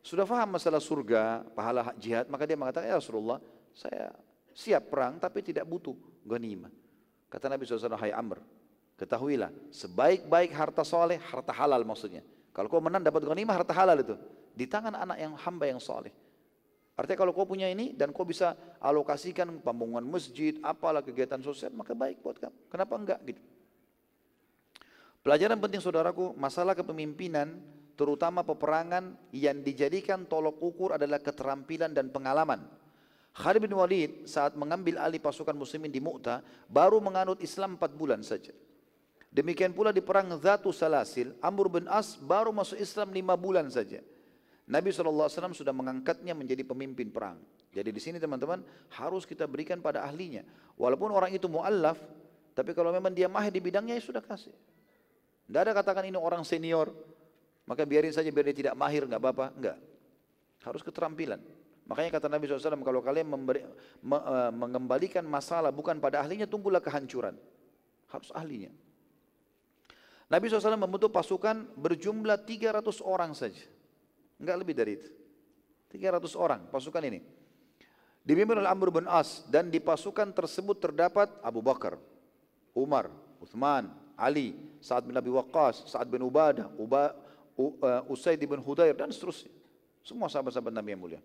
sudah 0.03 0.27
faham 0.27 0.59
masalah 0.59 0.83
surga, 0.83 1.47
pahala 1.55 1.95
jihad, 1.99 2.27
maka 2.27 2.47
dia 2.47 2.59
mengatakan, 2.59 2.91
ya 2.91 2.99
Rasulullah, 2.99 3.39
saya 3.75 4.11
siap 4.57 4.89
perang 4.89 5.21
tapi 5.21 5.45
tidak 5.45 5.69
butuh 5.69 5.93
ganima. 6.25 6.73
Kata 7.29 7.53
Nabi 7.53 7.69
SAW, 7.69 8.01
hai 8.01 8.15
Amr, 8.17 8.41
Ketahuilah, 8.97 9.53
sebaik-baik 9.69 10.57
harta 10.57 10.81
soleh, 10.81 11.21
harta 11.21 11.53
halal 11.53 11.85
maksudnya. 11.85 12.25
Kalau 12.57 12.73
kau 12.73 12.81
menang 12.81 13.05
dapat 13.05 13.29
ghanimah 13.29 13.61
harta 13.61 13.77
halal 13.77 14.01
itu. 14.01 14.17
Di 14.57 14.65
tangan 14.65 14.97
anak 14.97 15.21
yang 15.21 15.37
hamba 15.37 15.69
yang 15.69 15.77
soleh. 15.77 16.09
Artinya 16.97 17.21
kalau 17.21 17.37
kau 17.37 17.45
punya 17.45 17.69
ini 17.69 17.93
dan 17.93 18.09
kau 18.17 18.25
bisa 18.25 18.57
alokasikan 18.81 19.61
pembangunan 19.61 20.09
masjid, 20.09 20.57
apalah 20.65 21.05
kegiatan 21.05 21.37
sosial, 21.45 21.77
maka 21.77 21.93
baik 21.93 22.25
buat 22.25 22.41
kamu. 22.41 22.57
Kenapa 22.73 22.97
enggak 22.97 23.21
gitu? 23.29 23.43
Pelajaran 25.21 25.61
penting 25.61 25.85
saudaraku, 25.85 26.33
masalah 26.33 26.73
kepemimpinan, 26.73 27.61
terutama 28.01 28.49
peperangan 28.49 29.13
yang 29.29 29.61
dijadikan 29.61 30.25
tolok 30.25 30.57
ukur 30.65 30.97
adalah 30.97 31.21
keterampilan 31.21 31.93
dan 31.93 32.09
pengalaman. 32.09 32.65
Khalid 33.37 33.69
bin 33.69 33.77
Walid 33.77 34.25
saat 34.25 34.57
mengambil 34.57 34.97
alih 34.97 35.21
pasukan 35.21 35.53
muslimin 35.53 35.93
di 35.93 36.01
Mu'tah, 36.01 36.41
baru 36.73 36.97
menganut 37.05 37.37
Islam 37.45 37.77
4 37.77 37.93
bulan 37.93 38.25
saja. 38.25 38.57
Demikian 39.29 39.77
pula 39.77 39.93
di 39.93 40.01
perang 40.01 40.33
Zatu 40.41 40.73
Salasil, 40.73 41.37
Amr 41.45 41.69
bin 41.69 41.85
As 41.85 42.17
baru 42.17 42.49
masuk 42.49 42.81
Islam 42.81 43.13
lima 43.13 43.37
bulan 43.37 43.69
saja. 43.69 44.01
Nabi 44.65 44.89
SAW 44.91 45.29
sudah 45.53 45.71
mengangkatnya 45.77 46.33
menjadi 46.33 46.65
pemimpin 46.65 47.13
perang. 47.13 47.37
Jadi 47.77 47.93
di 47.93 48.01
sini 48.01 48.17
teman-teman 48.17 48.65
harus 48.97 49.29
kita 49.29 49.45
berikan 49.45 49.85
pada 49.85 50.01
ahlinya. 50.09 50.41
Walaupun 50.81 51.13
orang 51.13 51.37
itu 51.37 51.45
mu'allaf, 51.45 52.01
tapi 52.57 52.73
kalau 52.73 52.89
memang 52.89 53.13
dia 53.13 53.29
mahir 53.29 53.53
di 53.53 53.61
bidangnya 53.61 54.01
ya 54.01 54.03
sudah 54.03 54.25
kasih. 54.25 54.57
Tidak 55.45 55.61
ada 55.61 55.77
katakan 55.77 56.09
ini 56.09 56.17
orang 56.17 56.41
senior, 56.41 56.89
maka 57.69 57.85
biarin 57.85 58.17
saja 58.17 58.33
biar 58.33 58.49
dia 58.49 58.57
tidak 58.65 58.75
mahir, 58.81 59.05
nggak 59.05 59.21
apa-apa. 59.21 59.47
Enggak. 59.53 59.79
Harus 60.65 60.81
keterampilan. 60.81 61.39
Makanya 61.87 62.19
kata 62.19 62.27
Nabi 62.27 62.51
SAW, 62.51 62.83
kalau 62.83 62.99
kalian 62.99 63.31
memberi, 63.31 63.63
me, 64.03 64.19
uh, 64.19 64.51
mengembalikan 64.51 65.23
masalah 65.23 65.71
bukan 65.71 66.03
pada 66.03 66.19
ahlinya, 66.19 66.45
tunggulah 66.51 66.83
kehancuran. 66.83 67.39
Harus 68.11 68.35
ahlinya. 68.35 68.75
Nabi 70.27 70.51
SAW 70.51 70.75
membentuk 70.75 71.15
pasukan 71.15 71.71
berjumlah 71.79 72.43
300 72.43 72.83
orang 73.07 73.31
saja. 73.39 73.63
Enggak 74.43 74.57
lebih 74.59 74.75
dari 74.75 74.93
itu. 74.99 75.09
300 75.95 76.35
orang 76.35 76.67
pasukan 76.67 77.03
ini. 77.07 77.23
Dipimpin 78.27 78.59
oleh 78.59 78.67
Amr 78.67 78.91
bin 78.91 79.07
As 79.07 79.47
dan 79.47 79.71
di 79.71 79.79
pasukan 79.79 80.35
tersebut 80.35 80.83
terdapat 80.83 81.31
Abu 81.47 81.63
Bakar, 81.63 81.95
Umar, 82.75 83.07
Uthman, 83.39 83.95
Ali, 84.19 84.59
Sa'ad 84.83 85.07
bin 85.07 85.15
Abi 85.15 85.31
Waqqas, 85.31 85.87
Sa'ad 85.87 86.11
bin 86.11 86.27
Ubadah, 86.27 86.67
Uba, 86.75 87.15
U, 87.55 87.79
uh, 87.79 88.03
Usaid 88.11 88.43
bin 88.43 88.59
Hudair 88.59 88.99
dan 88.99 89.15
seterusnya. 89.15 89.55
Semua 90.03 90.27
sahabat-sahabat 90.27 90.75
Nabi 90.75 90.91
yang 90.91 91.03
mulia. 91.07 91.23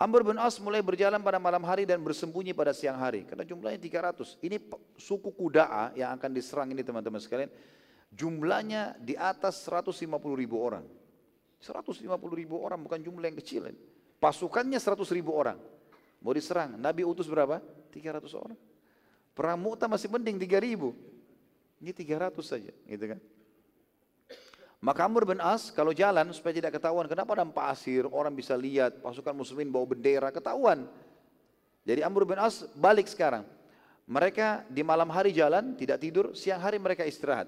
Amr 0.00 0.24
bin 0.24 0.40
As 0.40 0.56
mulai 0.56 0.80
berjalan 0.80 1.20
pada 1.20 1.36
malam 1.36 1.60
hari 1.60 1.84
dan 1.84 2.00
bersembunyi 2.00 2.56
pada 2.56 2.72
siang 2.72 2.96
hari. 2.96 3.28
Karena 3.28 3.44
jumlahnya 3.44 3.76
300. 3.76 4.40
Ini 4.40 4.56
suku 4.96 5.28
Kuda'a 5.28 5.92
yang 5.92 6.16
akan 6.16 6.30
diserang 6.32 6.72
ini 6.72 6.80
teman-teman 6.80 7.20
sekalian 7.20 7.52
jumlahnya 8.08 8.96
di 8.96 9.12
atas 9.12 9.60
150 9.68 10.08
ribu 10.40 10.56
orang. 10.56 10.88
150 11.60 12.08
ribu 12.32 12.56
orang 12.64 12.80
bukan 12.80 12.96
jumlah 12.96 13.28
yang 13.28 13.36
kecil. 13.44 13.68
Pasukannya 14.16 14.80
100 14.80 15.04
ribu 15.12 15.36
orang. 15.36 15.60
Mau 16.24 16.32
diserang, 16.32 16.80
Nabi 16.80 17.04
utus 17.04 17.28
berapa? 17.28 17.60
300 17.92 18.24
orang. 18.40 18.56
Perang 19.36 19.60
Mu'tah 19.60 19.88
masih 19.88 20.08
mending 20.08 20.40
3 20.40 20.60
ribu. 20.64 20.96
Ini 21.80 21.92
300 21.92 22.40
saja, 22.44 22.72
gitu 22.88 23.04
kan. 23.04 23.20
Maka 24.80 25.04
Amr 25.04 25.28
bin 25.28 25.40
As 25.44 25.68
kalau 25.68 25.92
jalan 25.92 26.32
supaya 26.32 26.56
tidak 26.56 26.80
ketahuan, 26.80 27.04
kenapa 27.04 27.36
ada 27.36 27.44
pasir, 27.52 28.08
orang 28.08 28.32
bisa 28.32 28.56
lihat, 28.56 29.04
pasukan 29.04 29.36
muslimin 29.36 29.68
bawa 29.68 29.92
bendera, 29.92 30.32
ketahuan. 30.32 30.88
Jadi 31.84 32.00
Amr 32.00 32.24
bin 32.24 32.40
As 32.40 32.64
balik 32.72 33.08
sekarang. 33.08 33.44
Mereka 34.08 34.66
di 34.72 34.80
malam 34.80 35.06
hari 35.12 35.36
jalan, 35.36 35.76
tidak 35.76 36.00
tidur, 36.00 36.32
siang 36.32 36.58
hari 36.58 36.80
mereka 36.80 37.04
istirahat. 37.04 37.46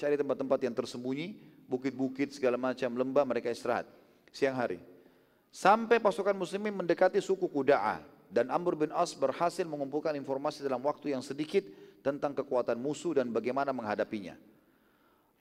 Cari 0.00 0.16
tempat-tempat 0.16 0.58
yang 0.64 0.74
tersembunyi, 0.74 1.36
bukit-bukit 1.68 2.32
segala 2.32 2.56
macam 2.56 2.88
lembah 2.90 3.24
mereka 3.28 3.52
istirahat 3.52 3.86
siang 4.36 4.56
hari. 4.56 4.76
Sampai 5.48 5.96
pasukan 5.96 6.36
muslimin 6.36 6.76
mendekati 6.76 7.16
suku 7.16 7.48
Kuda'a 7.48 8.04
dan 8.28 8.52
Amr 8.52 8.76
bin 8.76 8.90
As 8.92 9.16
berhasil 9.16 9.64
mengumpulkan 9.64 10.12
informasi 10.20 10.60
dalam 10.60 10.84
waktu 10.84 11.16
yang 11.16 11.24
sedikit 11.24 11.64
tentang 12.04 12.36
kekuatan 12.36 12.76
musuh 12.76 13.16
dan 13.16 13.32
bagaimana 13.32 13.72
menghadapinya. 13.72 14.36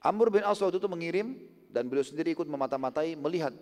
Amr 0.06 0.30
bin 0.30 0.46
As 0.46 0.62
waktu 0.62 0.78
itu 0.78 0.86
mengirim 0.86 1.34
dan 1.74 1.90
beliau 1.90 2.06
sendiri 2.06 2.38
ikut 2.38 2.46
memata-matai 2.46 3.18
melihat 3.18 3.58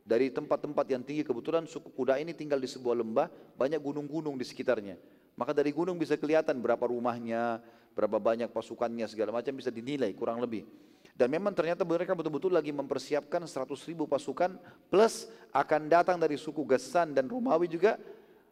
dari 0.00 0.32
tempat-tempat 0.32 0.88
yang 0.88 1.04
tinggi 1.04 1.20
kebetulan 1.20 1.68
suku 1.68 1.92
kuda 1.92 2.16
ini 2.16 2.32
tinggal 2.32 2.56
di 2.56 2.64
sebuah 2.64 3.04
lembah 3.04 3.28
banyak 3.60 3.84
gunung-gunung 3.84 4.40
di 4.40 4.48
sekitarnya 4.48 4.96
maka 5.36 5.52
dari 5.52 5.76
gunung 5.76 6.00
bisa 6.00 6.16
kelihatan 6.16 6.56
berapa 6.64 6.88
rumahnya 6.88 7.60
berapa 7.94 8.18
banyak 8.18 8.50
pasukannya 8.50 9.06
segala 9.06 9.30
macam 9.30 9.54
bisa 9.54 9.70
dinilai 9.70 10.10
kurang 10.12 10.42
lebih. 10.42 10.66
Dan 11.14 11.30
memang 11.30 11.54
ternyata 11.54 11.86
mereka 11.86 12.10
betul-betul 12.10 12.50
lagi 12.50 12.74
mempersiapkan 12.74 13.46
100 13.46 13.70
ribu 13.86 14.10
pasukan 14.10 14.58
plus 14.90 15.30
akan 15.54 15.86
datang 15.86 16.18
dari 16.18 16.34
suku 16.34 16.66
Gassan 16.66 17.14
dan 17.14 17.30
Romawi 17.30 17.70
juga 17.70 18.02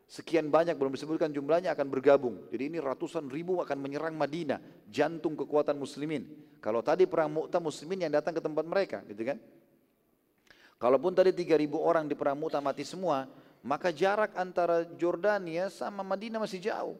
sekian 0.09 0.49
banyak 0.53 0.77
belum 0.77 0.95
disebutkan 0.95 1.33
jumlahnya 1.33 1.73
akan 1.73 1.87
bergabung. 1.89 2.47
Jadi 2.49 2.73
ini 2.73 2.79
ratusan 2.79 3.29
ribu 3.29 3.59
akan 3.63 3.79
menyerang 3.81 4.15
Madinah, 4.15 4.61
jantung 4.89 5.35
kekuatan 5.35 5.77
muslimin. 5.79 6.29
Kalau 6.63 6.79
tadi 6.79 7.11
perang 7.11 7.33
Mu'tah 7.33 7.59
muslimin 7.59 8.07
yang 8.07 8.13
datang 8.15 8.37
ke 8.37 8.43
tempat 8.43 8.63
mereka, 8.63 9.03
gitu 9.11 9.27
kan? 9.27 9.39
Kalaupun 10.79 11.15
tadi 11.15 11.31
3000 11.35 11.75
orang 11.79 12.07
di 12.07 12.15
perang 12.15 12.39
Mu'tah 12.39 12.63
mati 12.63 12.87
semua, 12.87 13.27
maka 13.63 13.95
jarak 13.95 14.35
antara 14.35 14.83
Jordania 14.99 15.71
sama 15.71 16.03
Madinah 16.03 16.43
masih 16.43 16.59
jauh. 16.59 16.99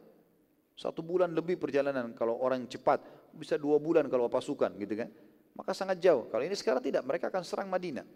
Satu 0.73 1.05
bulan 1.05 1.29
lebih 1.31 1.59
perjalanan 1.59 2.15
kalau 2.17 2.39
orang 2.39 2.65
cepat, 2.65 3.03
bisa 3.35 3.59
dua 3.59 3.77
bulan 3.77 4.09
kalau 4.09 4.31
pasukan 4.31 4.73
gitu 4.79 4.95
kan. 4.99 5.11
Maka 5.53 5.71
sangat 5.75 6.01
jauh. 6.01 6.25
Kalau 6.33 6.41
ini 6.41 6.57
sekarang 6.57 6.81
tidak, 6.81 7.05
mereka 7.05 7.29
akan 7.29 7.43
serang 7.45 7.69
Madinah. 7.69 8.07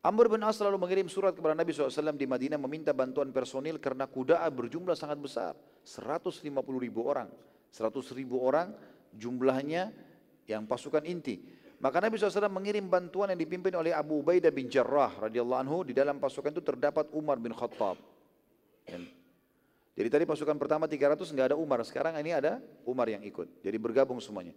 Amr 0.00 0.32
bin 0.32 0.40
As 0.40 0.56
lalu 0.64 0.80
mengirim 0.80 1.12
surat 1.12 1.36
kepada 1.36 1.52
Nabi 1.52 1.76
SAW 1.76 2.16
di 2.16 2.24
Madinah 2.24 2.56
meminta 2.56 2.96
bantuan 2.96 3.28
personil 3.36 3.76
karena 3.76 4.08
kuda 4.08 4.40
berjumlah 4.48 4.96
sangat 4.96 5.20
besar. 5.20 5.52
150 5.84 6.48
ribu 6.80 7.04
orang. 7.04 7.28
100 7.68 8.16
ribu 8.16 8.40
orang 8.40 8.72
jumlahnya 9.12 9.92
yang 10.48 10.64
pasukan 10.64 11.04
inti. 11.04 11.44
Maka 11.84 12.00
Nabi 12.00 12.16
SAW 12.16 12.48
mengirim 12.48 12.88
bantuan 12.88 13.28
yang 13.32 13.40
dipimpin 13.40 13.76
oleh 13.76 13.92
Abu 13.92 14.24
Ubaidah 14.24 14.48
bin 14.48 14.72
Jarrah 14.72 15.28
radhiyallahu 15.28 15.60
anhu 15.68 15.78
di 15.84 15.92
dalam 15.92 16.16
pasukan 16.16 16.52
itu 16.56 16.64
terdapat 16.64 17.12
Umar 17.12 17.36
bin 17.36 17.52
Khattab. 17.52 18.00
Jadi 19.96 20.08
tadi 20.08 20.24
pasukan 20.24 20.56
pertama 20.56 20.88
300 20.88 21.28
nggak 21.28 21.46
ada 21.52 21.56
Umar, 21.60 21.84
sekarang 21.84 22.16
ini 22.24 22.32
ada 22.32 22.56
Umar 22.88 23.04
yang 23.04 23.20
ikut. 23.20 23.60
Jadi 23.60 23.76
bergabung 23.76 24.16
semuanya. 24.16 24.56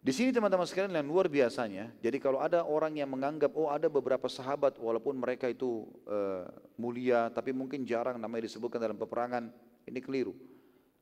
Di 0.00 0.16
sini 0.16 0.32
teman-teman 0.32 0.64
sekalian 0.64 0.96
yang 0.96 1.12
luar 1.12 1.28
biasanya, 1.28 1.92
jadi 2.00 2.16
kalau 2.16 2.40
ada 2.40 2.64
orang 2.64 2.96
yang 2.96 3.12
menganggap 3.12 3.52
oh 3.52 3.68
ada 3.68 3.84
beberapa 3.92 4.32
sahabat 4.32 4.80
walaupun 4.80 5.12
mereka 5.12 5.44
itu 5.44 5.84
uh, 6.08 6.48
mulia 6.80 7.28
tapi 7.28 7.52
mungkin 7.52 7.84
jarang 7.84 8.16
namanya 8.16 8.48
disebutkan 8.48 8.80
dalam 8.80 8.96
peperangan, 8.96 9.52
ini 9.84 10.00
keliru. 10.00 10.32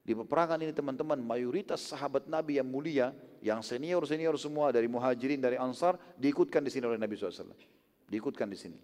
Di 0.02 0.18
peperangan 0.18 0.58
ini 0.66 0.74
teman-teman 0.74 1.14
mayoritas 1.22 1.94
sahabat 1.94 2.26
Nabi 2.26 2.58
yang 2.58 2.66
mulia, 2.66 3.14
yang 3.38 3.62
senior-senior 3.62 4.34
semua 4.34 4.74
dari 4.74 4.90
muhajirin, 4.90 5.38
dari 5.38 5.54
ansar 5.54 5.94
diikutkan 6.18 6.66
di 6.66 6.70
sini 6.74 6.90
oleh 6.90 6.98
Nabi 6.98 7.14
SAW. 7.14 7.54
Diikutkan 8.10 8.50
di 8.50 8.58
sini. 8.58 8.78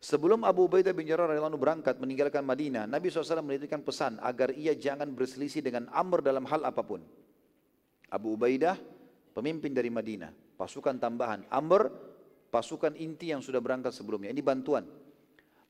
Sebelum 0.00 0.48
Abu 0.48 0.64
Ubaidah 0.64 0.96
bin 0.96 1.04
Jarrah 1.04 1.28
radhiyallahu 1.28 1.60
berangkat 1.60 2.00
meninggalkan 2.00 2.40
Madinah, 2.40 2.88
Nabi 2.88 3.12
SAW 3.12 3.44
menitipkan 3.44 3.84
pesan 3.84 4.16
agar 4.24 4.48
ia 4.56 4.72
jangan 4.72 5.12
berselisih 5.12 5.60
dengan 5.60 5.92
Amr 5.92 6.24
dalam 6.24 6.48
hal 6.48 6.64
apa 6.64 6.80
pun. 6.80 7.04
Abu 8.12 8.36
Ubaidah 8.36 8.76
pemimpin 9.32 9.72
dari 9.72 9.88
Madinah, 9.88 10.30
pasukan 10.60 11.00
tambahan. 11.00 11.48
Amr 11.48 11.88
pasukan 12.52 12.92
inti 13.00 13.32
yang 13.32 13.40
sudah 13.40 13.58
berangkat 13.64 13.96
sebelumnya. 13.96 14.28
Ini 14.28 14.44
bantuan. 14.44 14.84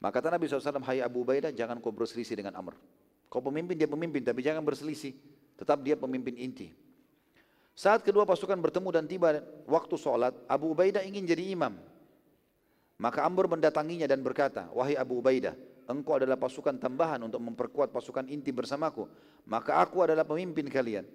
Maka 0.03 0.19
kata 0.19 0.35
Nabi 0.35 0.51
SAW, 0.51 0.83
hai 0.83 0.99
Abu 0.99 1.23
Ubaidah, 1.23 1.55
jangan 1.55 1.79
kau 1.79 1.95
berselisih 1.95 2.35
dengan 2.35 2.59
Amr. 2.59 2.75
Kau 3.31 3.39
pemimpin, 3.39 3.79
dia 3.79 3.87
pemimpin, 3.87 4.27
tapi 4.27 4.43
jangan 4.43 4.67
berselisih. 4.67 5.15
Tetap 5.55 5.79
dia 5.87 5.95
pemimpin 5.95 6.35
inti. 6.35 6.75
Saat 7.73 8.03
kedua 8.03 8.27
pasukan 8.27 8.59
bertemu 8.59 8.89
dan 8.91 9.07
tiba 9.07 9.39
waktu 9.71 9.95
sholat, 9.95 10.35
Abu 10.51 10.75
Ubaidah 10.75 11.07
ingin 11.07 11.23
jadi 11.23 11.55
imam. 11.55 11.79
Maka 12.99 13.23
Amr 13.23 13.47
mendatanginya 13.47 14.11
dan 14.11 14.21
berkata, 14.27 14.67
Wahai 14.75 14.99
Abu 14.99 15.23
Ubaidah, 15.23 15.55
engkau 15.87 16.19
adalah 16.19 16.35
pasukan 16.35 16.83
tambahan 16.83 17.23
untuk 17.23 17.39
memperkuat 17.39 17.95
pasukan 17.95 18.27
inti 18.27 18.51
bersamaku. 18.51 19.07
Maka 19.47 19.79
aku 19.79 20.03
adalah 20.03 20.27
pemimpin 20.27 20.67
kalian. 20.67 21.07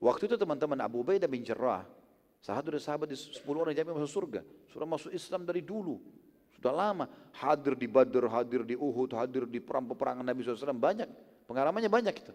Waktu 0.00 0.32
itu 0.32 0.36
teman-teman 0.40 0.80
Abu 0.80 1.04
Ubaidah 1.04 1.28
bin 1.28 1.44
Jarrah, 1.44 1.84
salah 2.40 2.64
satu 2.64 2.72
dari 2.72 2.80
sahabat 2.80 3.06
di 3.12 3.16
10 3.20 3.44
orang 3.52 3.76
yang 3.76 3.92
masuk 3.92 4.24
surga. 4.24 4.40
Sudah 4.72 4.88
masuk 4.88 5.12
Islam 5.12 5.44
dari 5.44 5.60
dulu. 5.60 6.00
Sudah 6.56 6.72
lama. 6.72 7.04
Hadir 7.36 7.76
di 7.76 7.84
Badr, 7.84 8.24
hadir 8.32 8.64
di 8.64 8.76
Uhud, 8.80 9.12
hadir 9.12 9.44
di 9.44 9.60
perang-peperangan 9.60 10.24
Nabi 10.24 10.40
SAW. 10.40 10.72
Banyak. 10.72 11.08
Pengalamannya 11.44 11.92
banyak 11.92 12.16
itu. 12.16 12.32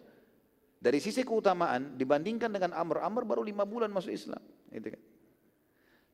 Dari 0.78 1.02
sisi 1.02 1.26
keutamaan 1.26 1.98
dibandingkan 1.98 2.54
dengan 2.54 2.70
Amr. 2.70 3.02
Amr 3.02 3.26
baru 3.26 3.42
lima 3.42 3.66
bulan 3.66 3.90
masuk 3.90 4.14
Islam. 4.14 4.42
Gitu 4.70 4.94
kan. 4.94 5.02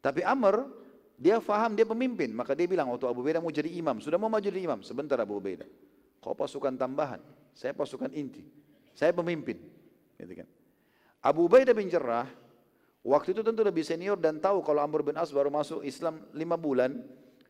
Tapi 0.00 0.24
Amr, 0.24 0.72
dia 1.20 1.36
faham 1.44 1.76
dia 1.76 1.84
pemimpin. 1.84 2.32
Maka 2.32 2.56
dia 2.56 2.64
bilang 2.64 2.88
waktu 2.88 3.04
Abu 3.04 3.20
Ubaidah 3.20 3.44
mau 3.44 3.52
jadi 3.52 3.68
imam. 3.68 4.00
Sudah 4.00 4.16
mau 4.16 4.32
maju 4.32 4.40
jadi 4.40 4.64
imam. 4.64 4.80
Sebentar 4.80 5.20
Abu 5.20 5.36
Ubaidah. 5.36 5.68
Kau 6.24 6.32
pasukan 6.32 6.72
tambahan. 6.80 7.20
Saya 7.52 7.76
pasukan 7.76 8.08
inti. 8.16 8.40
Saya 8.96 9.12
pemimpin. 9.12 9.60
Gitu 10.16 10.32
kan. 10.32 10.48
Abu 11.22 11.46
Ubaidah 11.46 11.70
bin 11.70 11.86
Jarrah 11.86 12.26
waktu 13.06 13.30
itu 13.30 13.46
tentu 13.46 13.62
lebih 13.62 13.86
senior 13.86 14.18
dan 14.18 14.42
tahu 14.42 14.58
kalau 14.66 14.82
Amr 14.82 15.06
bin 15.06 15.14
As 15.14 15.30
baru 15.30 15.54
masuk 15.54 15.86
Islam 15.86 16.26
lima 16.34 16.58
bulan, 16.58 16.98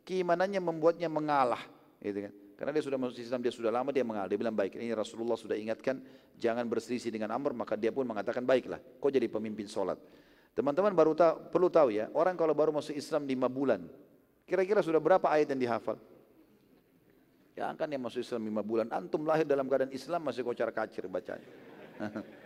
keimanannya 0.05 0.61
membuatnya 0.61 1.09
mengalah, 1.09 1.65
gitu 2.05 2.29
kan. 2.29 2.33
Karena 2.57 2.79
dia 2.79 2.85
sudah 2.85 2.99
masuk 3.01 3.19
Islam, 3.19 3.41
dia 3.43 3.51
sudah 3.51 3.73
lama 3.75 3.91
dia 3.91 4.05
mengalah. 4.07 4.29
Dia 4.31 4.39
bilang 4.39 4.55
baik, 4.55 4.79
ini 4.79 4.93
Rasulullah 4.95 5.35
sudah 5.35 5.57
ingatkan 5.57 5.99
jangan 6.39 6.69
berselisih 6.69 7.11
dengan 7.11 7.33
Amr, 7.33 7.57
maka 7.57 7.75
dia 7.75 7.91
pun 7.91 8.05
mengatakan 8.05 8.45
baiklah, 8.45 8.79
kau 9.01 9.11
jadi 9.11 9.27
pemimpin 9.27 9.67
solat. 9.67 9.99
Teman-teman 10.53 10.93
baru 10.93 11.17
tahu, 11.17 11.49
perlu 11.49 11.73
tahu 11.73 11.89
ya, 11.97 12.13
orang 12.13 12.37
kalau 12.37 12.53
baru 12.53 12.77
masuk 12.77 12.93
Islam 12.93 13.25
lima 13.25 13.49
bulan, 13.49 13.89
kira-kira 14.45 14.85
sudah 14.85 15.01
berapa 15.01 15.25
ayat 15.33 15.49
yang 15.57 15.61
dihafal? 15.65 15.97
Ya 17.57 17.69
kan 17.73 17.89
yang 17.89 18.05
masuk 18.05 18.21
Islam 18.21 18.45
lima 18.45 18.61
bulan, 18.61 18.93
antum 18.93 19.25
lahir 19.25 19.49
dalam 19.49 19.65
keadaan 19.65 19.93
Islam 19.97 20.21
masih 20.29 20.45
kocar 20.45 20.69
kacir 20.77 21.09
bacanya. 21.09 21.49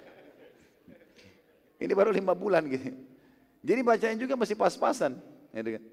Ini 1.76 1.92
baru 1.92 2.10
lima 2.12 2.32
bulan 2.32 2.64
gitu. 2.68 2.92
Jadi 3.66 3.80
bacaan 3.82 4.16
juga 4.16 4.34
masih 4.38 4.56
pas-pasan. 4.56 5.18
Gitu 5.52 5.80
kan. 5.80 5.84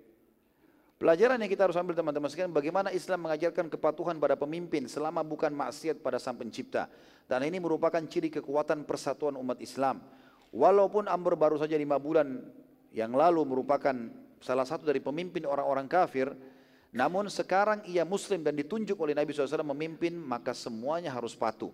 Pelajaran 1.03 1.35
yang 1.35 1.51
kita 1.51 1.67
harus 1.67 1.75
ambil 1.75 1.99
teman-teman 1.99 2.31
sekalian, 2.31 2.55
bagaimana 2.55 2.87
Islam 2.95 3.27
mengajarkan 3.27 3.67
kepatuhan 3.67 4.15
pada 4.23 4.39
pemimpin 4.39 4.87
selama 4.87 5.19
bukan 5.19 5.51
maksiat 5.51 5.99
pada 5.99 6.15
sang 6.15 6.39
pencipta. 6.39 6.87
Dan 7.27 7.43
ini 7.43 7.59
merupakan 7.59 7.99
ciri 8.07 8.31
kekuatan 8.31 8.87
persatuan 8.87 9.35
umat 9.35 9.59
Islam. 9.59 9.99
Walaupun 10.53 11.11
Amr 11.11 11.35
baru 11.35 11.59
saja 11.59 11.75
lima 11.75 11.99
bulan 11.99 12.39
yang 12.95 13.11
lalu 13.11 13.43
merupakan 13.43 13.91
salah 14.39 14.63
satu 14.63 14.87
dari 14.87 15.03
pemimpin 15.03 15.43
orang-orang 15.43 15.91
kafir, 15.91 16.31
namun 16.93 17.27
sekarang 17.27 17.83
ia 17.89 18.05
muslim 18.05 18.39
dan 18.45 18.53
ditunjuk 18.53 18.95
oleh 18.95 19.17
Nabi 19.17 19.33
SAW 19.33 19.65
memimpin, 19.75 20.13
maka 20.13 20.55
semuanya 20.55 21.11
harus 21.11 21.33
patuh. 21.33 21.73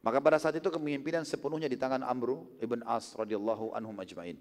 Maka 0.00 0.16
pada 0.20 0.40
saat 0.40 0.56
itu 0.56 0.72
kepemimpinan 0.72 1.28
sepenuhnya 1.28 1.68
di 1.68 1.76
tangan 1.76 2.00
Amr 2.00 2.40
ibn 2.56 2.80
As 2.88 3.12
radhiyallahu 3.12 3.76
anhum 3.76 3.92
ajma'in. 4.00 4.40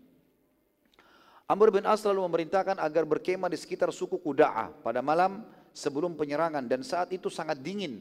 Amr 1.49 1.67
bin 1.73 1.83
As 1.83 2.05
lalu 2.05 2.23
memerintahkan 2.29 2.79
agar 2.79 3.03
berkemah 3.03 3.49
di 3.49 3.57
sekitar 3.57 3.89
suku 3.91 4.21
Kuda'ah 4.21 4.71
pada 4.85 5.01
malam 5.01 5.43
sebelum 5.73 6.13
penyerangan 6.15 6.63
dan 6.63 6.85
saat 6.85 7.11
itu 7.11 7.27
sangat 7.27 7.59
dingin. 7.59 7.99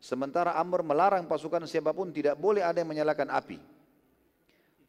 Sementara 0.00 0.56
Amr 0.56 0.80
melarang 0.80 1.28
pasukan 1.28 1.62
siapa 1.68 1.92
pun 1.92 2.10
tidak 2.10 2.40
boleh 2.40 2.64
ada 2.64 2.82
yang 2.82 2.90
menyalakan 2.90 3.30
api. 3.30 3.58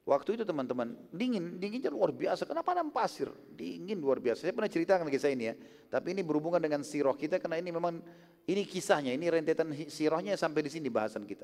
Waktu 0.07 0.39
itu 0.39 0.43
teman-teman, 0.47 0.95
dingin, 1.11 1.59
dinginnya 1.59 1.91
luar 1.91 2.15
biasa. 2.15 2.47
Kenapa 2.47 2.71
padang 2.71 2.87
pasir? 2.95 3.27
Dingin 3.59 3.99
luar 3.99 4.23
biasa. 4.23 4.47
Saya 4.47 4.55
pernah 4.55 4.71
ceritakan 4.71 5.11
kisah 5.11 5.35
ini 5.35 5.51
ya. 5.51 5.55
Tapi 5.91 6.15
ini 6.15 6.23
berhubungan 6.23 6.63
dengan 6.63 6.79
sirah 6.79 7.11
kita 7.11 7.43
karena 7.43 7.59
ini 7.59 7.75
memang 7.75 7.99
ini 8.47 8.63
kisahnya, 8.63 9.11
ini 9.11 9.27
rentetan 9.27 9.67
sirahnya 9.91 10.39
sampai 10.39 10.63
di 10.63 10.71
sini 10.71 10.87
bahasan 10.87 11.27
kita. 11.27 11.43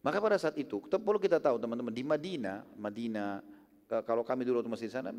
Maka 0.00 0.16
pada 0.16 0.40
saat 0.40 0.56
itu, 0.56 0.80
perlu 0.80 1.20
kita 1.20 1.36
tahu 1.36 1.60
teman-teman, 1.60 1.92
di 1.92 2.00
Madinah, 2.00 2.64
Madinah, 2.72 3.44
kalau 4.08 4.24
kami 4.24 4.48
dulu 4.48 4.64
masih 4.64 4.88
di 4.88 4.94
sana, 4.96 5.12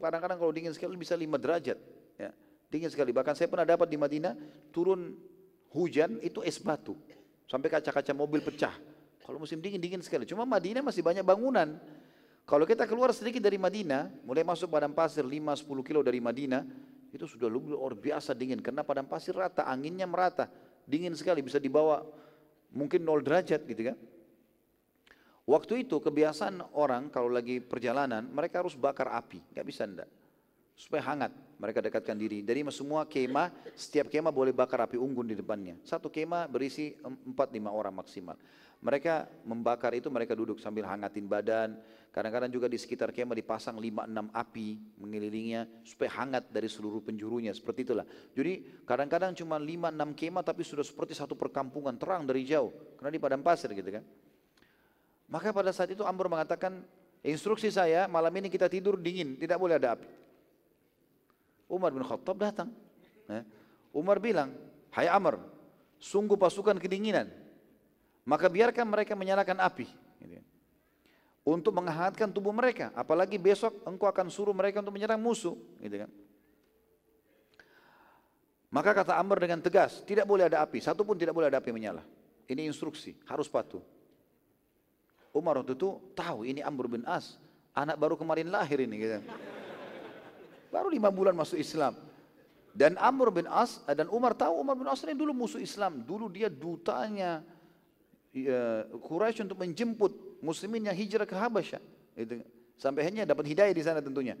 kadang-kadang 0.00 0.40
kalau 0.40 0.52
dingin 0.54 0.72
sekali 0.72 0.96
bisa 0.96 1.12
5 1.12 1.36
derajat. 1.36 1.76
Ya, 2.16 2.32
dingin 2.72 2.88
sekali. 2.88 3.12
Bahkan 3.12 3.36
saya 3.36 3.52
pernah 3.52 3.68
dapat 3.68 3.92
di 3.92 4.00
Madinah, 4.00 4.32
turun 4.72 5.20
hujan 5.76 6.16
itu 6.24 6.40
es 6.40 6.56
batu. 6.56 6.96
Sampai 7.44 7.68
kaca-kaca 7.68 8.16
mobil 8.16 8.40
pecah. 8.40 8.72
Kalau 9.20 9.36
musim 9.36 9.60
dingin, 9.60 9.76
dingin 9.76 10.00
sekali. 10.00 10.24
Cuma 10.24 10.48
Madinah 10.48 10.80
masih 10.80 11.04
banyak 11.04 11.20
bangunan. 11.20 11.76
Kalau 12.48 12.64
kita 12.64 12.88
keluar 12.88 13.12
sedikit 13.12 13.44
dari 13.44 13.60
Madinah, 13.60 14.24
mulai 14.24 14.42
masuk 14.48 14.72
padang 14.72 14.96
pasir 14.96 15.22
5-10 15.22 15.84
kilo 15.84 16.00
dari 16.00 16.24
Madinah, 16.24 16.64
itu 17.12 17.28
sudah 17.28 17.52
luar 17.52 17.92
biasa 17.92 18.32
dingin. 18.32 18.64
Karena 18.64 18.80
padang 18.80 19.04
pasir 19.04 19.36
rata, 19.36 19.68
anginnya 19.68 20.08
merata. 20.08 20.48
Dingin 20.88 21.12
sekali, 21.12 21.44
bisa 21.44 21.60
dibawa 21.60 22.00
mungkin 22.72 23.04
0 23.04 23.20
derajat 23.20 23.60
gitu 23.68 23.92
kan. 23.92 23.98
Waktu 25.42 25.82
itu 25.82 25.98
kebiasaan 25.98 26.62
orang 26.78 27.10
kalau 27.10 27.26
lagi 27.26 27.58
perjalanan 27.58 28.22
mereka 28.30 28.62
harus 28.62 28.78
bakar 28.78 29.10
api, 29.10 29.42
nggak 29.50 29.66
bisa 29.66 29.82
ndak. 29.82 30.06
Supaya 30.78 31.02
hangat, 31.10 31.34
mereka 31.58 31.82
dekatkan 31.82 32.14
diri. 32.14 32.46
Dari 32.46 32.62
semua 32.70 33.04
kemah, 33.04 33.50
setiap 33.74 34.06
kemah 34.06 34.30
boleh 34.30 34.54
bakar 34.54 34.86
api 34.86 34.96
unggun 34.96 35.26
di 35.28 35.36
depannya. 35.36 35.78
Satu 35.82 36.08
kemah 36.08 36.46
berisi 36.46 36.94
4-5 37.02 37.34
orang 37.70 37.94
maksimal. 37.94 38.38
Mereka 38.82 39.46
membakar 39.46 39.94
itu 39.94 40.10
mereka 40.10 40.34
duduk 40.34 40.58
sambil 40.58 40.86
hangatin 40.90 41.30
badan. 41.30 41.78
Kadang-kadang 42.10 42.50
juga 42.50 42.66
di 42.66 42.78
sekitar 42.78 43.14
kemah 43.14 43.34
dipasang 43.34 43.78
5-6 43.78 44.34
api 44.34 44.68
mengelilinginya 44.98 45.62
supaya 45.86 46.10
hangat 46.22 46.50
dari 46.50 46.66
seluruh 46.66 46.98
penjurunya. 47.02 47.54
Seperti 47.54 47.86
itulah. 47.86 48.06
Jadi 48.34 48.82
kadang-kadang 48.82 49.34
cuma 49.38 49.58
5-6 49.58 50.18
kemah 50.18 50.42
tapi 50.42 50.62
sudah 50.66 50.82
seperti 50.82 51.14
satu 51.14 51.38
perkampungan 51.38 51.94
terang 51.94 52.26
dari 52.26 52.42
jauh. 52.42 52.74
Karena 52.98 53.10
di 53.10 53.20
padang 53.22 53.42
pasir 53.42 53.70
gitu 53.70 53.90
kan. 53.90 54.02
Maka 55.32 55.48
pada 55.48 55.72
saat 55.72 55.88
itu 55.88 56.04
Amr 56.04 56.28
mengatakan, 56.28 56.84
instruksi 57.24 57.72
saya 57.72 58.04
malam 58.04 58.28
ini 58.36 58.52
kita 58.52 58.68
tidur 58.68 59.00
dingin, 59.00 59.40
tidak 59.40 59.56
boleh 59.56 59.80
ada 59.80 59.96
api. 59.96 60.04
Umar 61.72 61.88
bin 61.88 62.04
Khattab 62.04 62.36
datang. 62.36 62.68
Ya. 63.24 63.40
Umar 63.96 64.20
bilang, 64.20 64.52
Hai 64.92 65.08
Amr, 65.08 65.40
sungguh 65.96 66.36
pasukan 66.36 66.76
kedinginan. 66.76 67.32
Maka 68.28 68.52
biarkan 68.52 68.84
mereka 68.84 69.16
menyalakan 69.16 69.56
api. 69.64 69.88
Gitu 70.20 70.36
ya. 70.36 70.44
Untuk 71.48 71.72
menghangatkan 71.72 72.28
tubuh 72.28 72.52
mereka. 72.52 72.92
Apalagi 72.92 73.40
besok 73.40 73.80
engkau 73.88 74.12
akan 74.12 74.28
suruh 74.28 74.52
mereka 74.52 74.84
untuk 74.84 74.92
menyerang 74.92 75.16
musuh. 75.16 75.56
Gitu 75.80 75.96
kan. 75.96 76.12
Maka 78.68 78.92
kata 79.00 79.16
Amr 79.16 79.40
dengan 79.40 79.64
tegas, 79.64 80.04
tidak 80.04 80.28
boleh 80.28 80.44
ada 80.52 80.60
api. 80.60 80.76
Satu 80.84 81.08
pun 81.08 81.16
tidak 81.16 81.32
boleh 81.32 81.48
ada 81.48 81.56
api 81.56 81.72
menyala. 81.72 82.04
Ini 82.44 82.68
instruksi, 82.68 83.16
harus 83.24 83.48
patuh. 83.48 83.80
Umar 85.32 85.64
waktu 85.64 85.72
itu 85.72 85.96
tahu 86.12 86.44
ini 86.44 86.60
Amr 86.60 86.86
bin 86.92 87.02
As, 87.08 87.40
anak 87.72 87.96
baru 87.96 88.20
kemarin 88.20 88.52
lahir 88.52 88.84
ini 88.84 88.96
gitu. 89.00 89.18
Baru 90.68 90.92
lima 90.92 91.08
bulan 91.08 91.32
masuk 91.32 91.56
Islam. 91.56 91.96
Dan 92.72 92.96
Amr 92.96 93.28
bin 93.28 93.44
As 93.48 93.84
dan 93.84 94.08
Umar 94.08 94.32
tahu 94.32 94.60
Umar 94.60 94.76
bin 94.76 94.88
As 94.88 95.04
ini 95.04 95.16
dulu 95.16 95.32
musuh 95.32 95.60
Islam. 95.60 96.04
Dulu 96.04 96.32
dia 96.32 96.48
dutanya 96.48 97.44
ya, 98.32 98.88
Quraisy 98.88 99.44
untuk 99.44 99.60
menjemput 99.60 100.40
muslimin 100.40 100.88
yang 100.88 100.96
hijrah 100.96 101.28
ke 101.28 101.36
Habasyah. 101.36 101.80
Itu. 102.16 102.40
Sampai 102.80 103.04
hanya 103.08 103.28
dapat 103.28 103.48
hidayah 103.48 103.72
di 103.76 103.84
sana 103.84 104.00
tentunya. 104.00 104.36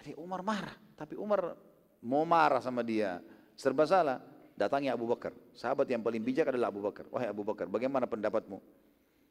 Jadi 0.00 0.12
Umar 0.20 0.44
marah, 0.44 0.76
tapi 0.94 1.16
Umar 1.16 1.56
mau 2.04 2.22
marah 2.28 2.60
sama 2.60 2.84
dia, 2.84 3.20
serba 3.56 3.88
salah. 3.88 4.20
Datangi 4.56 4.88
Abu 4.88 5.04
Bakar, 5.04 5.36
sahabat 5.52 5.84
yang 5.84 6.00
paling 6.00 6.24
bijak 6.24 6.48
adalah 6.48 6.72
Abu 6.72 6.80
Bakar. 6.80 7.04
Wahai 7.12 7.28
Abu 7.28 7.44
Bakar, 7.44 7.68
bagaimana 7.68 8.08
pendapatmu? 8.08 8.56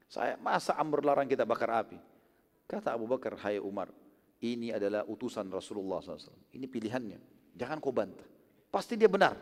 Saya 0.10 0.38
masa 0.38 0.78
Amr 0.78 1.02
larang 1.02 1.26
kita 1.26 1.44
bakar 1.44 1.86
api. 1.86 1.98
Kata 2.66 2.98
Abu 2.98 3.06
Bakar, 3.06 3.38
hai 3.46 3.62
Umar, 3.62 3.94
ini 4.42 4.74
adalah 4.74 5.06
utusan 5.06 5.46
Rasulullah 5.54 6.02
SAW. 6.02 6.50
Ini 6.50 6.66
pilihannya. 6.66 7.20
Jangan 7.54 7.78
kau 7.78 7.94
bantah. 7.94 8.26
Pasti 8.74 8.98
dia 8.98 9.06
benar. 9.06 9.38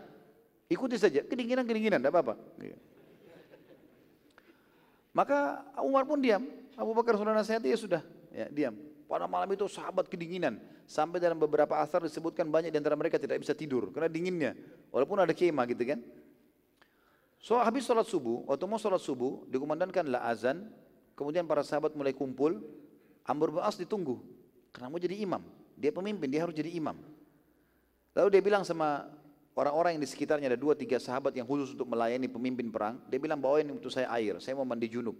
Ikuti 0.68 1.00
saja. 1.00 1.24
Kedinginan-kedinginan, 1.24 2.04
tidak 2.04 2.12
apa-apa. 2.14 2.36
Iya. 2.60 2.78
Maka 5.16 5.64
Umar 5.80 6.04
pun 6.04 6.20
diam. 6.20 6.44
Abu 6.76 6.92
Bakar 6.92 7.16
sudah 7.16 7.32
nasihati, 7.32 7.70
ya 7.72 7.78
sudah. 7.80 8.02
Ya, 8.34 8.50
diam. 8.50 8.76
Pada 9.06 9.30
malam 9.30 9.48
itu 9.54 9.70
sahabat 9.70 10.10
kedinginan. 10.10 10.58
Sampai 10.84 11.22
dalam 11.22 11.38
beberapa 11.38 11.80
asar 11.80 12.04
disebutkan 12.04 12.50
banyak 12.50 12.74
di 12.74 12.78
antara 12.82 12.98
mereka 12.98 13.22
tidak 13.22 13.40
bisa 13.40 13.56
tidur. 13.56 13.94
Karena 13.94 14.10
dinginnya. 14.10 14.52
Walaupun 14.90 15.22
ada 15.22 15.32
kemah 15.32 15.70
gitu 15.70 15.84
kan. 15.86 16.02
So 17.44 17.60
habis 17.60 17.84
sholat 17.84 18.08
subuh, 18.08 18.48
waktu 18.48 18.64
mau 18.64 18.80
sholat 18.80 19.04
subuh, 19.04 19.44
dikumandangkanlah 19.52 20.24
azan. 20.32 20.72
Kemudian 21.20 21.44
para 21.44 21.60
sahabat 21.60 21.92
mulai 21.92 22.16
kumpul. 22.16 22.64
Amr 23.28 23.52
bin 23.52 23.60
As 23.60 23.76
ditunggu. 23.76 24.24
Karena 24.72 24.88
mau 24.88 24.96
jadi 24.96 25.20
imam. 25.20 25.44
Dia 25.76 25.92
pemimpin, 25.92 26.32
dia 26.32 26.48
harus 26.48 26.56
jadi 26.56 26.72
imam. 26.72 26.96
Lalu 28.16 28.28
dia 28.32 28.42
bilang 28.42 28.64
sama 28.64 29.12
orang-orang 29.60 30.00
yang 30.00 30.02
di 30.08 30.10
sekitarnya 30.10 30.56
ada 30.56 30.60
dua 30.60 30.72
tiga 30.72 30.96
sahabat 31.04 31.36
yang 31.36 31.44
khusus 31.44 31.76
untuk 31.76 31.84
melayani 31.92 32.32
pemimpin 32.32 32.72
perang. 32.72 33.04
Dia 33.12 33.20
bilang 33.20 33.44
bawain 33.44 33.68
untuk 33.68 33.92
saya 33.92 34.08
air, 34.16 34.40
saya 34.40 34.56
mau 34.56 34.64
mandi 34.64 34.88
junub. 34.88 35.20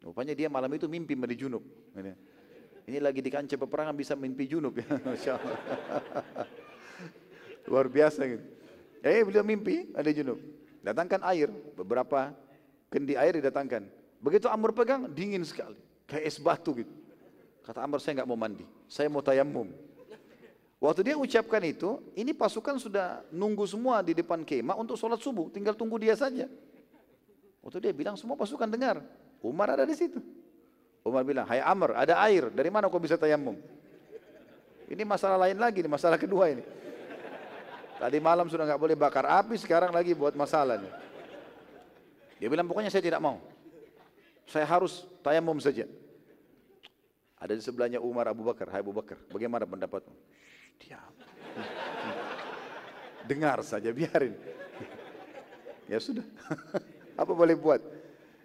Rupanya 0.00 0.32
dia 0.32 0.48
malam 0.48 0.72
itu 0.72 0.88
mimpi 0.88 1.12
mandi 1.12 1.36
junub. 1.36 1.62
Ini 2.88 2.96
lagi 3.04 3.20
di 3.20 3.28
kancah 3.28 3.60
peperangan 3.60 3.92
bisa 3.92 4.16
mimpi 4.16 4.48
junub 4.48 4.72
ya, 4.72 4.88
Masya 5.04 5.32
Allah. 5.36 5.60
Luar 7.68 7.92
biasa 7.92 8.24
gitu. 8.24 8.44
Eh 9.04 9.20
beliau 9.20 9.44
mimpi 9.44 9.92
ada 9.92 10.08
junub. 10.08 10.57
Datangkan 10.88 11.20
air, 11.28 11.52
beberapa 11.76 12.32
kendi 12.88 13.12
air 13.12 13.36
didatangkan. 13.36 13.84
Begitu 14.24 14.48
Amr 14.48 14.72
pegang, 14.72 15.04
dingin 15.12 15.44
sekali. 15.44 15.76
Kayak 16.08 16.24
es 16.24 16.40
batu 16.40 16.72
gitu. 16.80 16.88
Kata 17.60 17.84
Amr, 17.84 18.00
saya 18.00 18.24
nggak 18.24 18.28
mau 18.32 18.40
mandi. 18.40 18.64
Saya 18.88 19.12
mau 19.12 19.20
tayamum. 19.20 19.68
Waktu 20.80 21.12
dia 21.12 21.14
ucapkan 21.20 21.60
itu, 21.60 22.00
ini 22.16 22.32
pasukan 22.32 22.80
sudah 22.80 23.20
nunggu 23.28 23.68
semua 23.68 24.00
di 24.00 24.16
depan 24.16 24.40
kemah 24.48 24.80
untuk 24.80 24.96
sholat 24.96 25.20
subuh. 25.20 25.52
Tinggal 25.52 25.76
tunggu 25.76 26.00
dia 26.00 26.16
saja. 26.16 26.48
Waktu 27.60 27.84
dia 27.84 27.92
bilang, 27.92 28.16
semua 28.16 28.40
pasukan 28.40 28.64
dengar. 28.64 29.04
Umar 29.44 29.76
ada 29.76 29.84
di 29.84 29.92
situ. 29.92 30.24
Umar 31.04 31.20
bilang, 31.20 31.44
hai 31.52 31.60
Amr, 31.60 32.00
ada 32.00 32.16
air. 32.24 32.48
Dari 32.48 32.72
mana 32.72 32.88
kau 32.88 32.96
bisa 32.96 33.20
tayamum? 33.20 33.60
Ini 34.88 35.04
masalah 35.04 35.36
lain 35.36 35.60
lagi, 35.60 35.84
ini 35.84 35.90
masalah 35.92 36.16
kedua 36.16 36.48
ini. 36.48 36.64
Tadi 37.98 38.18
malam 38.22 38.46
sudah 38.46 38.62
nggak 38.62 38.78
boleh 38.78 38.94
bakar 38.94 39.26
api, 39.26 39.58
sekarang 39.58 39.90
lagi 39.90 40.14
buat 40.14 40.38
masalah 40.38 40.78
nih. 40.78 40.92
Dia 42.38 42.46
bilang, 42.46 42.70
pokoknya 42.70 42.94
saya 42.94 43.02
tidak 43.02 43.18
mau. 43.18 43.42
Saya 44.46 44.62
harus 44.62 45.02
tayamum 45.26 45.58
saja. 45.58 45.84
Ada 47.42 47.58
di 47.58 47.62
sebelahnya 47.62 47.98
Umar 47.98 48.30
Abu 48.30 48.46
Bakar, 48.46 48.70
hai 48.70 48.78
Abu 48.78 48.94
Bakar, 48.94 49.18
bagaimana 49.30 49.66
pendapatmu? 49.66 50.14
Diam. 50.78 51.14
Dengar 53.30 53.58
saja, 53.66 53.90
biarin. 53.90 54.38
ya 55.90 55.98
sudah. 55.98 56.26
Apa 57.20 57.34
boleh 57.34 57.58
buat? 57.58 57.82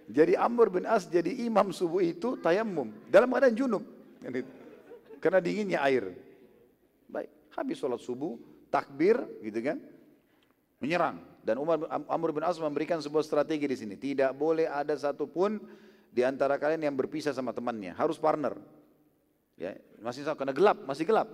Jadi 0.10 0.34
Amr 0.34 0.68
bin 0.74 0.86
As 0.90 1.08
jadi 1.08 1.30
imam 1.46 1.72
subuh 1.72 2.04
itu 2.04 2.36
tayamum 2.42 2.92
dalam 3.08 3.30
keadaan 3.30 3.56
junub. 3.56 3.86
Karena 5.22 5.40
dinginnya 5.40 5.80
air. 5.86 6.12
Baik, 7.08 7.30
habis 7.56 7.80
sholat 7.80 8.02
subuh, 8.02 8.36
takbir 8.74 9.22
gitu 9.46 9.62
kan. 9.62 9.78
Menyerang. 10.82 11.22
Dan 11.46 11.62
Umar 11.62 11.86
Amr 12.10 12.34
bin 12.34 12.42
As 12.42 12.58
memberikan 12.58 12.98
sebuah 12.98 13.22
strategi 13.22 13.70
di 13.70 13.78
sini. 13.78 13.94
Tidak 13.94 14.34
boleh 14.34 14.66
ada 14.66 14.98
satupun 14.98 15.62
di 16.10 16.26
antara 16.26 16.58
kalian 16.58 16.90
yang 16.90 16.96
berpisah 16.98 17.36
sama 17.36 17.54
temannya. 17.54 17.94
Harus 17.94 18.18
partner. 18.18 18.58
Ya, 19.54 19.78
masih 20.02 20.26
karena 20.34 20.56
gelap, 20.56 20.82
masih 20.90 21.06
gelap. 21.06 21.30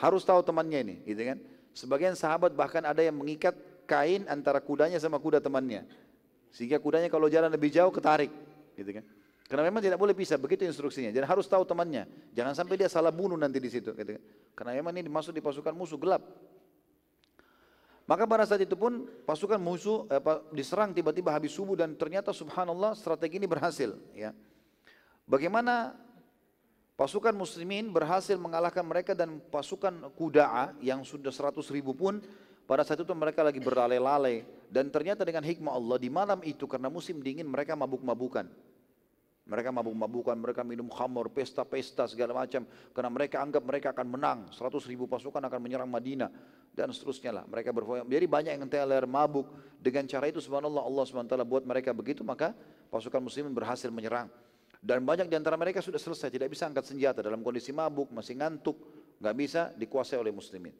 Harus 0.00 0.24
tahu 0.24 0.40
temannya 0.40 0.78
ini, 0.80 0.96
gitu 1.04 1.20
kan. 1.20 1.38
Sebagian 1.76 2.16
sahabat 2.16 2.56
bahkan 2.56 2.80
ada 2.80 3.04
yang 3.04 3.12
mengikat 3.12 3.52
kain 3.84 4.24
antara 4.24 4.56
kudanya 4.56 4.96
sama 4.96 5.20
kuda 5.20 5.36
temannya. 5.36 5.84
Sehingga 6.48 6.80
kudanya 6.80 7.12
kalau 7.12 7.28
jalan 7.28 7.52
lebih 7.52 7.68
jauh 7.68 7.92
ketarik, 7.92 8.32
gitu 8.72 8.88
kan. 8.88 9.04
Karena 9.52 9.68
memang 9.68 9.84
tidak 9.84 10.00
boleh 10.00 10.16
pisah, 10.16 10.40
begitu 10.40 10.64
instruksinya. 10.64 11.12
Jadi 11.12 11.28
harus 11.28 11.44
tahu 11.44 11.60
temannya. 11.68 12.08
Jangan 12.32 12.56
sampai 12.56 12.80
dia 12.80 12.88
salah 12.88 13.12
bunuh 13.12 13.36
nanti 13.36 13.60
di 13.60 13.68
situ, 13.68 13.92
gitu 13.92 14.10
kan. 14.16 14.22
Karena 14.56 14.72
memang 14.80 14.96
ini 14.96 15.12
masuk 15.12 15.36
di 15.36 15.44
pasukan 15.44 15.76
musuh 15.76 16.00
gelap. 16.00 16.24
Maka 18.02 18.26
pada 18.26 18.42
saat 18.42 18.62
itu 18.62 18.74
pun 18.74 19.06
pasukan 19.22 19.62
musuh 19.62 20.10
eh, 20.10 20.22
diserang 20.50 20.90
tiba-tiba 20.90 21.30
habis 21.30 21.54
subuh 21.54 21.78
dan 21.78 21.94
ternyata 21.94 22.34
subhanallah 22.34 22.98
strategi 22.98 23.38
ini 23.38 23.46
berhasil. 23.46 23.94
Ya. 24.10 24.34
Bagaimana 25.22 25.94
pasukan 26.98 27.30
muslimin 27.30 27.94
berhasil 27.94 28.34
mengalahkan 28.34 28.82
mereka 28.82 29.14
dan 29.14 29.38
pasukan 29.38 30.10
kuda'a 30.18 30.74
yang 30.82 31.06
sudah 31.06 31.30
seratus 31.30 31.70
ribu 31.70 31.94
pun 31.94 32.18
pada 32.66 32.82
saat 32.82 32.98
itu 33.02 33.14
mereka 33.14 33.46
lagi 33.46 33.62
berlalai-lalai 33.62 34.46
dan 34.66 34.90
ternyata 34.90 35.22
dengan 35.22 35.46
hikmah 35.46 35.74
Allah 35.74 35.98
di 35.98 36.10
malam 36.10 36.42
itu 36.42 36.66
karena 36.66 36.90
musim 36.90 37.22
dingin 37.22 37.46
mereka 37.46 37.78
mabuk-mabukan. 37.78 38.50
Mereka 39.42 39.74
mabuk-mabukan, 39.74 40.38
mereka 40.38 40.62
minum 40.62 40.86
khamur, 40.86 41.26
pesta-pesta 41.26 42.06
segala 42.06 42.30
macam. 42.46 42.62
Karena 42.94 43.10
mereka 43.10 43.42
anggap 43.42 43.62
mereka 43.66 43.88
akan 43.90 44.06
menang. 44.06 44.38
Seratus 44.54 44.86
ribu 44.86 45.10
pasukan 45.10 45.42
akan 45.42 45.58
menyerang 45.58 45.90
Madinah. 45.90 46.30
Dan 46.70 46.94
seterusnya 46.94 47.42
lah. 47.42 47.44
Mereka 47.50 47.74
berfoya. 47.74 48.06
Jadi 48.06 48.26
banyak 48.30 48.52
yang 48.54 48.70
teler, 48.70 49.02
mabuk. 49.04 49.50
Dengan 49.82 50.06
cara 50.06 50.30
itu 50.30 50.38
subhanallah 50.38 50.86
Allah 50.86 51.02
SWT 51.02 51.34
buat 51.42 51.66
mereka 51.66 51.90
begitu. 51.90 52.22
Maka 52.22 52.54
pasukan 52.88 53.18
muslimin 53.18 53.50
berhasil 53.50 53.90
menyerang. 53.90 54.30
Dan 54.78 55.02
banyak 55.02 55.26
di 55.26 55.34
antara 55.34 55.58
mereka 55.58 55.82
sudah 55.82 55.98
selesai. 55.98 56.30
Tidak 56.30 56.46
bisa 56.46 56.70
angkat 56.70 56.86
senjata. 56.86 57.18
Dalam 57.18 57.42
kondisi 57.42 57.74
mabuk, 57.74 58.14
masih 58.14 58.38
ngantuk. 58.38 58.78
Nggak 59.18 59.34
bisa 59.34 59.60
dikuasai 59.74 60.22
oleh 60.22 60.30
muslimin. 60.30 60.74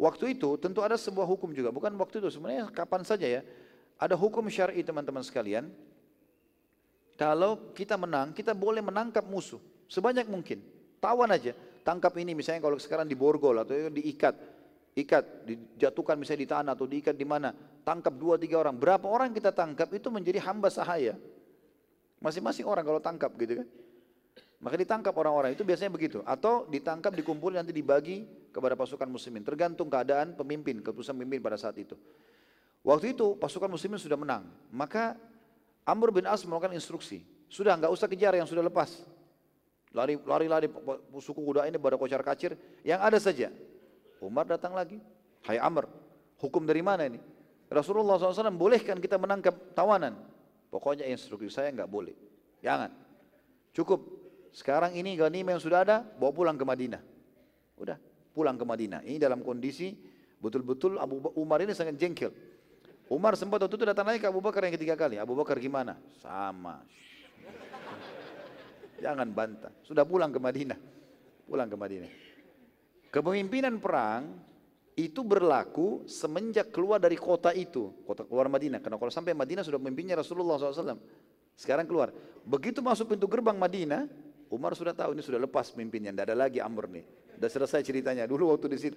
Waktu 0.00 0.34
itu 0.34 0.56
tentu 0.56 0.80
ada 0.80 0.96
sebuah 0.96 1.28
hukum 1.28 1.52
juga, 1.52 1.68
bukan 1.68 1.92
waktu 2.00 2.24
itu 2.24 2.32
sebenarnya 2.32 2.72
kapan 2.72 3.04
saja 3.04 3.28
ya. 3.28 3.44
Ada 4.00 4.16
hukum 4.16 4.48
syar'i 4.48 4.80
teman-teman 4.82 5.20
sekalian. 5.22 5.68
Kalau 7.22 7.70
kita 7.70 7.94
menang, 7.94 8.34
kita 8.34 8.50
boleh 8.50 8.82
menangkap 8.82 9.22
musuh 9.22 9.62
sebanyak 9.86 10.26
mungkin. 10.26 10.58
Tawan 10.98 11.30
aja, 11.30 11.54
tangkap 11.86 12.10
ini 12.18 12.34
misalnya 12.34 12.66
kalau 12.66 12.74
sekarang 12.82 13.06
di 13.06 13.14
borgol 13.14 13.62
atau 13.62 13.78
diikat, 13.94 14.34
ikat, 14.98 15.46
dijatuhkan 15.46 16.18
misalnya 16.18 16.42
di 16.42 16.50
tanah 16.50 16.72
atau 16.74 16.82
diikat 16.82 17.14
di 17.14 17.22
mana, 17.22 17.54
tangkap 17.86 18.10
dua 18.18 18.42
tiga 18.42 18.58
orang. 18.58 18.74
Berapa 18.74 19.06
orang 19.06 19.30
kita 19.30 19.54
tangkap 19.54 19.86
itu 19.94 20.10
menjadi 20.10 20.42
hamba 20.50 20.66
sahaya. 20.66 21.14
Masing-masing 22.18 22.66
orang 22.66 22.82
kalau 22.82 22.98
tangkap 22.98 23.30
gitu 23.38 23.62
kan. 23.62 23.68
Maka 24.58 24.74
ditangkap 24.82 25.14
orang-orang 25.14 25.54
itu 25.54 25.62
biasanya 25.62 25.94
begitu. 25.94 26.26
Atau 26.26 26.66
ditangkap, 26.74 27.14
dikumpul, 27.14 27.54
nanti 27.54 27.70
dibagi 27.70 28.50
kepada 28.50 28.74
pasukan 28.74 29.06
muslimin. 29.06 29.46
Tergantung 29.46 29.86
keadaan 29.86 30.34
pemimpin, 30.34 30.82
keputusan 30.82 31.14
pemimpin 31.14 31.38
pada 31.38 31.54
saat 31.54 31.78
itu. 31.78 31.94
Waktu 32.82 33.14
itu 33.14 33.38
pasukan 33.38 33.70
muslimin 33.70 33.98
sudah 33.98 34.18
menang. 34.18 34.46
Maka 34.74 35.18
Amr 35.82 36.14
bin 36.14 36.24
As 36.26 36.46
melakukan 36.46 36.74
instruksi. 36.74 37.26
Sudah 37.50 37.76
nggak 37.76 37.92
usah 37.92 38.06
kejar 38.08 38.32
yang 38.38 38.48
sudah 38.48 38.64
lepas. 38.64 39.02
Lari, 39.92 40.16
lari, 40.24 40.46
lari 40.48 40.68
suku 41.20 41.40
kuda 41.44 41.68
ini 41.68 41.76
pada 41.76 42.00
kocar 42.00 42.24
kacir. 42.24 42.56
Yang 42.80 43.00
ada 43.02 43.18
saja. 43.20 43.48
Umar 44.22 44.48
datang 44.48 44.72
lagi. 44.72 44.96
Hai 45.42 45.58
Amr, 45.58 45.90
hukum 46.38 46.62
dari 46.64 46.80
mana 46.80 47.04
ini? 47.04 47.18
Rasulullah 47.66 48.16
SAW 48.16 48.54
bolehkan 48.54 49.02
kita 49.02 49.18
menangkap 49.18 49.74
tawanan. 49.74 50.14
Pokoknya 50.70 51.04
instruksi 51.10 51.50
saya 51.50 51.68
nggak 51.74 51.90
boleh. 51.90 52.14
Jangan. 52.62 52.88
Cukup 53.74 54.00
sekarang 54.52 54.94
ini 54.96 55.16
ghanimah 55.16 55.56
yang 55.56 55.62
sudah 55.64 55.80
ada, 55.84 55.96
bawa 56.04 56.32
pulang 56.32 56.56
ke 56.56 56.64
Madinah. 56.64 57.02
Udah, 57.80 57.96
pulang 58.36 58.56
ke 58.56 58.64
Madinah. 58.64 59.00
Ini 59.02 59.16
dalam 59.16 59.40
kondisi 59.40 59.92
betul-betul 60.38 61.00
Abu 61.00 61.20
Umar 61.36 61.64
ini 61.64 61.72
sangat 61.72 61.96
jengkel. 61.96 62.30
Umar 63.12 63.36
sempat 63.36 63.60
waktu 63.60 63.76
itu 63.76 63.84
datang 63.84 64.08
lagi 64.08 64.24
ke 64.24 64.28
Abu 64.32 64.40
Bakar 64.40 64.64
yang 64.64 64.72
ketiga 64.72 64.96
kali. 64.96 65.20
Abu 65.20 65.36
Bakar 65.36 65.60
gimana? 65.60 66.00
Sama. 66.24 66.80
Jangan 69.04 69.28
bantah. 69.28 69.68
Sudah 69.84 70.08
pulang 70.08 70.32
ke 70.32 70.40
Madinah. 70.40 70.80
Pulang 71.44 71.68
ke 71.68 71.76
Madinah. 71.76 72.08
Kepemimpinan 73.12 73.76
perang 73.84 74.32
itu 74.96 75.20
berlaku 75.20 76.08
semenjak 76.08 76.72
keluar 76.72 76.96
dari 76.96 77.20
kota 77.20 77.52
itu, 77.52 77.92
kota 78.08 78.24
keluar 78.24 78.48
Madinah. 78.48 78.80
Karena 78.80 78.96
kalau 78.96 79.12
sampai 79.12 79.36
Madinah 79.36 79.60
sudah 79.60 79.76
memimpinnya 79.76 80.16
Rasulullah 80.16 80.56
SAW. 80.56 80.96
Sekarang 81.52 81.84
keluar. 81.84 82.16
Begitu 82.48 82.80
masuk 82.80 83.12
pintu 83.12 83.28
gerbang 83.28 83.60
Madinah, 83.60 84.08
Umar 84.48 84.72
sudah 84.72 84.96
tahu 84.96 85.12
ini 85.12 85.20
sudah 85.20 85.36
lepas 85.36 85.68
pimpinnya, 85.68 86.16
tidak 86.16 86.32
ada 86.32 86.48
lagi 86.48 86.64
Amr 86.64 86.88
nih. 86.88 87.04
Sudah 87.36 87.50
selesai 87.52 87.84
ceritanya. 87.84 88.24
Dulu 88.24 88.56
waktu 88.56 88.72
di 88.72 88.78
situ, 88.80 88.96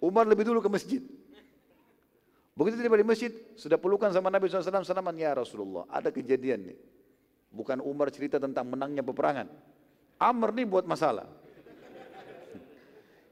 Umar 0.00 0.24
lebih 0.24 0.48
dulu 0.48 0.64
ke 0.64 0.72
masjid. 0.72 1.04
Begitu 2.60 2.84
tiba 2.84 3.00
di 3.00 3.08
masjid, 3.08 3.32
sudah 3.56 3.80
pelukan 3.80 4.12
sama 4.12 4.28
Nabi 4.28 4.52
SAW, 4.52 4.84
salaman 4.84 5.16
ya 5.16 5.32
Rasulullah. 5.32 5.88
Ada 5.88 6.12
kejadian 6.12 6.68
nih. 6.68 6.76
Bukan 7.48 7.80
Umar 7.80 8.12
cerita 8.12 8.36
tentang 8.36 8.68
menangnya 8.68 9.00
peperangan. 9.00 9.48
Amr 10.20 10.52
nih 10.52 10.68
buat 10.68 10.84
masalah. 10.84 11.24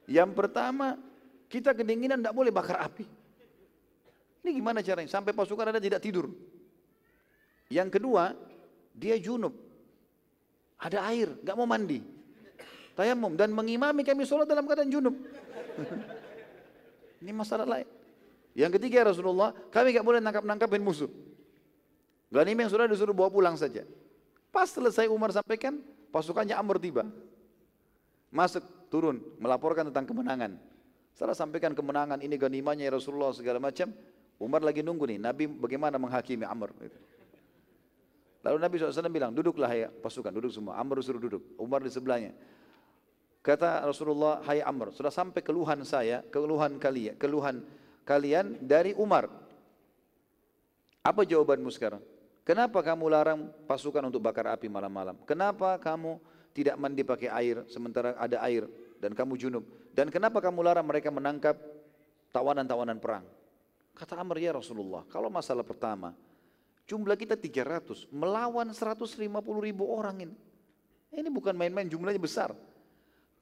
Yang 0.09 0.33
pertama, 0.33 0.97
kita 1.53 1.77
kedinginan 1.77 2.25
tidak 2.25 2.33
boleh 2.33 2.49
bakar 2.49 2.81
api. 2.81 3.05
Ini 4.41 4.49
gimana 4.49 4.81
caranya? 4.81 5.13
Sampai 5.13 5.37
pasukan 5.37 5.77
ada 5.77 5.81
tidak 5.85 6.01
tidur. 6.01 6.33
Yang 7.69 8.01
kedua, 8.01 8.33
dia 8.97 9.21
junub. 9.21 9.53
Ada 10.81 11.05
air, 11.05 11.37
nggak 11.45 11.57
mau 11.61 11.69
mandi. 11.69 12.01
Tayamum 12.97 13.37
dan 13.37 13.53
mengimami 13.53 14.09
kami 14.09 14.25
sholat 14.25 14.49
dalam 14.49 14.65
keadaan 14.65 14.89
junub. 14.89 15.13
Ini 17.21 17.29
masalah 17.37 17.69
lain. 17.69 17.98
Yang 18.59 18.83
ketiga 18.83 19.07
ya 19.07 19.15
Rasulullah, 19.15 19.55
kami 19.71 19.95
nggak 19.95 20.03
boleh 20.03 20.19
nangkap-nangkapin 20.19 20.83
musuh. 20.83 21.07
Ghanim 22.35 22.59
yang 22.59 22.67
sudah 22.67 22.91
disuruh 22.91 23.15
bawa 23.15 23.31
pulang 23.31 23.55
saja. 23.55 23.87
Pas 24.51 24.67
selesai 24.67 25.07
Umar 25.07 25.31
sampaikan, 25.31 25.79
pasukannya 26.11 26.59
Amr 26.59 26.83
tiba. 26.83 27.07
Masuk, 28.35 28.67
turun, 28.91 29.23
melaporkan 29.39 29.87
tentang 29.87 30.11
kemenangan. 30.11 30.59
Setelah 31.15 31.39
sampaikan 31.39 31.71
kemenangan, 31.71 32.19
ini 32.19 32.35
ganimanya 32.35 32.83
ya 32.91 32.93
Rasulullah 32.99 33.31
segala 33.31 33.63
macam. 33.63 33.95
Umar 34.43 34.67
lagi 34.67 34.83
nunggu 34.83 35.07
nih, 35.07 35.19
Nabi 35.23 35.47
bagaimana 35.47 35.95
menghakimi 35.95 36.43
Amr. 36.43 36.75
Lalu 38.43 38.57
Nabi 38.59 38.75
SAW 38.75 39.07
bilang, 39.07 39.31
duduklah 39.31 39.71
ya 39.71 39.87
pasukan, 39.87 40.35
duduk 40.35 40.51
semua. 40.51 40.75
Amr 40.83 40.99
suruh 40.99 41.23
duduk, 41.23 41.55
Umar 41.63 41.87
di 41.87 41.95
sebelahnya. 41.95 42.35
Kata 43.39 43.87
Rasulullah, 43.87 44.43
hai 44.51 44.67
Amr, 44.67 44.91
sudah 44.91 45.15
sampai 45.15 45.47
keluhan 45.47 45.87
saya, 45.87 46.27
keluhan 46.27 46.75
kalian, 46.83 47.15
keluhan 47.15 47.63
kalian 48.09 48.57
dari 48.65 48.97
Umar. 48.97 49.29
Apa 51.05 51.29
jawabanmu 51.29 51.69
sekarang? 51.69 52.01
Kenapa 52.41 52.81
kamu 52.81 53.05
larang 53.13 53.53
pasukan 53.69 54.01
untuk 54.09 54.25
bakar 54.25 54.49
api 54.49 54.73
malam-malam? 54.73 55.21
Kenapa 55.29 55.77
kamu 55.77 56.17
tidak 56.57 56.81
mandi 56.81 57.05
pakai 57.05 57.29
air 57.29 57.69
sementara 57.69 58.17
ada 58.17 58.41
air 58.49 58.65
dan 58.97 59.13
kamu 59.13 59.37
junub? 59.37 59.65
Dan 59.93 60.09
kenapa 60.09 60.41
kamu 60.41 60.65
larang 60.65 60.89
mereka 60.89 61.13
menangkap 61.13 61.61
tawanan-tawanan 62.33 62.97
perang? 62.97 63.29
Kata 63.93 64.17
Amr 64.17 64.41
ya 64.41 64.57
Rasulullah, 64.57 65.05
kalau 65.13 65.29
masalah 65.29 65.67
pertama, 65.67 66.17
jumlah 66.89 67.21
kita 67.21 67.37
300, 67.37 68.09
melawan 68.09 68.73
150 68.73 69.21
ribu 69.61 69.85
orang 69.85 70.25
ini. 70.25 70.37
Ini 71.13 71.29
bukan 71.29 71.53
main-main, 71.53 71.85
jumlahnya 71.85 72.21
besar. 72.21 72.57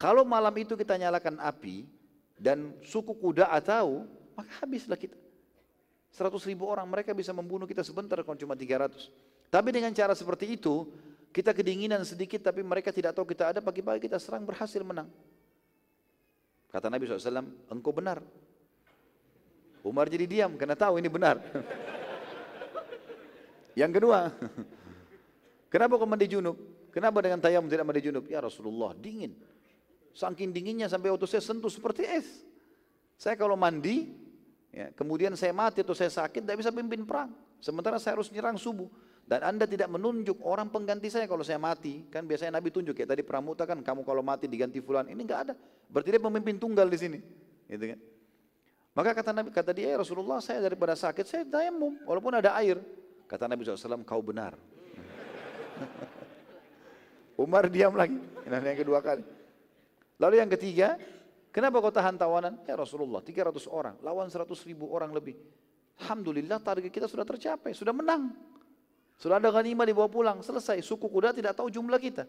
Kalau 0.01 0.27
malam 0.27 0.55
itu 0.59 0.75
kita 0.75 0.99
nyalakan 0.99 1.39
api, 1.39 1.87
dan 2.37 2.77
suku 2.85 3.17
kuda 3.17 3.49
atau 3.49 4.05
maka 4.37 4.63
habislah 4.63 5.01
kita. 5.01 5.17
100 6.13 6.33
ribu 6.49 6.65
orang 6.69 6.87
mereka 6.89 7.13
bisa 7.13 7.35
membunuh 7.35 7.69
kita 7.69 7.85
sebentar 7.85 8.17
kalau 8.21 8.39
cuma 8.39 8.57
300. 8.57 9.11
Tapi 9.53 9.69
dengan 9.73 9.93
cara 9.93 10.13
seperti 10.13 10.57
itu, 10.57 10.89
kita 11.33 11.53
kedinginan 11.53 12.05
sedikit 12.09 12.41
tapi 12.41 12.65
mereka 12.65 12.89
tidak 12.89 13.13
tahu 13.13 13.29
kita 13.29 13.53
ada, 13.53 13.61
pagi-pagi 13.61 14.09
kita 14.09 14.17
serang 14.17 14.49
berhasil 14.49 14.81
menang. 14.81 15.09
Kata 16.73 16.89
Nabi 16.89 17.09
SAW, 17.09 17.73
engkau 17.73 17.93
benar. 17.93 18.21
Umar 19.85 20.11
jadi 20.11 20.27
diam 20.27 20.59
karena 20.59 20.75
tahu 20.75 20.99
ini 20.99 21.07
benar. 21.07 21.39
Yang 23.81 24.01
kedua, 24.01 24.33
kenapa 25.73 26.01
kau 26.01 26.09
mandi 26.09 26.27
junub? 26.33 26.57
Kenapa 26.91 27.21
dengan 27.21 27.45
tayamum 27.45 27.69
tidak 27.69 27.85
mandi 27.85 28.01
junub? 28.01 28.25
Ya 28.25 28.41
Rasulullah, 28.41 28.97
dingin. 28.97 29.37
Saking 30.17 30.49
dinginnya 30.49 30.89
sampai 30.89 31.13
waktu 31.13 31.29
saya 31.29 31.45
sentuh 31.45 31.69
seperti 31.69 32.09
es. 32.09 32.25
Saya 33.21 33.37
kalau 33.37 33.53
mandi, 33.53 34.17
Ya, 34.77 34.93
kemudian 34.93 35.33
saya 35.41 35.57
mati 35.57 35.81
atau 35.81 35.97
saya 35.97 36.13
sakit, 36.13 36.45
tidak 36.45 36.61
bisa 36.61 36.69
pimpin 36.69 37.01
perang. 37.09 37.33
Sementara 37.65 37.97
saya 37.97 38.21
harus 38.21 38.29
nyerang 38.29 38.61
subuh. 38.61 38.93
Dan 39.25 39.41
anda 39.41 39.65
tidak 39.65 39.89
menunjuk 39.89 40.37
orang 40.45 40.69
pengganti 40.69 41.09
saya 41.09 41.25
kalau 41.25 41.41
saya 41.41 41.57
mati. 41.57 42.05
Kan 42.13 42.29
biasanya 42.29 42.61
Nabi 42.61 42.69
tunjuk, 42.69 42.93
ya 42.93 43.09
tadi 43.09 43.25
pramuta 43.25 43.65
kan, 43.65 43.81
kamu 43.81 44.05
kalau 44.05 44.21
mati 44.21 44.45
diganti 44.45 44.85
fulan. 44.85 45.09
Ini 45.09 45.17
enggak 45.17 45.41
ada. 45.49 45.55
Berarti 45.89 46.13
dia 46.13 46.21
pemimpin 46.21 46.61
tunggal 46.61 46.93
di 46.93 46.99
sini. 47.01 47.19
Gitu 47.65 47.97
kan. 47.97 47.99
Maka 48.93 49.17
kata 49.17 49.33
Nabi, 49.33 49.49
kata 49.49 49.73
dia, 49.73 49.97
ya 49.97 49.97
Rasulullah 49.97 50.45
saya 50.45 50.61
daripada 50.61 50.93
sakit, 50.93 51.25
saya 51.25 51.43
tayamum. 51.49 51.97
Walaupun 52.05 52.37
ada 52.37 52.53
air. 52.61 52.77
Kata 53.25 53.49
Nabi 53.49 53.65
SAW, 53.65 54.05
kau 54.05 54.21
benar. 54.21 54.61
Umar 57.49 57.73
diam 57.73 57.97
lagi. 57.97 58.21
Ini 58.45 58.61
yang 58.61 58.81
kedua 58.85 59.01
kali. 59.01 59.25
Lalu 60.21 60.35
yang 60.37 60.53
ketiga, 60.53 61.01
Kenapa 61.57 61.81
kau 61.81 61.89
tahan 61.89 62.21
tawanan? 62.21 62.61
Ya 62.69 62.77
Rasulullah, 62.77 63.25
300 63.25 63.65
orang, 63.73 63.97
lawan 64.05 64.29
100 64.29 64.45
ribu 64.69 64.93
orang 64.93 65.09
lebih. 65.09 65.41
Alhamdulillah 65.97 66.61
target 66.61 66.93
kita 66.93 67.09
sudah 67.09 67.25
tercapai, 67.25 67.73
sudah 67.73 67.97
menang. 67.97 68.37
Sudah 69.17 69.41
ada 69.41 69.49
ghanimah 69.49 69.89
dibawa 69.89 70.05
pulang, 70.05 70.45
selesai. 70.45 70.85
Suku 70.85 71.09
kuda 71.09 71.33
tidak 71.33 71.57
tahu 71.57 71.73
jumlah 71.73 71.97
kita. 71.97 72.29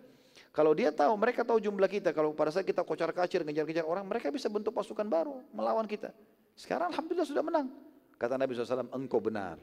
Kalau 0.55 0.71
dia 0.71 0.95
tahu, 0.95 1.11
mereka 1.19 1.43
tahu 1.43 1.59
jumlah 1.59 1.91
kita. 1.91 2.15
Kalau 2.15 2.31
pada 2.31 2.55
saat 2.55 2.63
kita 2.63 2.87
kocar 2.87 3.11
kacir, 3.11 3.43
ngejar-ngejar 3.43 3.83
orang, 3.83 4.07
mereka 4.07 4.31
bisa 4.31 4.47
bentuk 4.47 4.71
pasukan 4.71 5.03
baru, 5.03 5.43
melawan 5.51 5.83
kita. 5.83 6.15
Sekarang 6.55 6.95
Alhamdulillah 6.95 7.27
sudah 7.27 7.43
menang. 7.43 7.67
Kata 8.15 8.39
Nabi 8.39 8.55
SAW, 8.55 8.87
engkau 8.95 9.19
benar. 9.19 9.59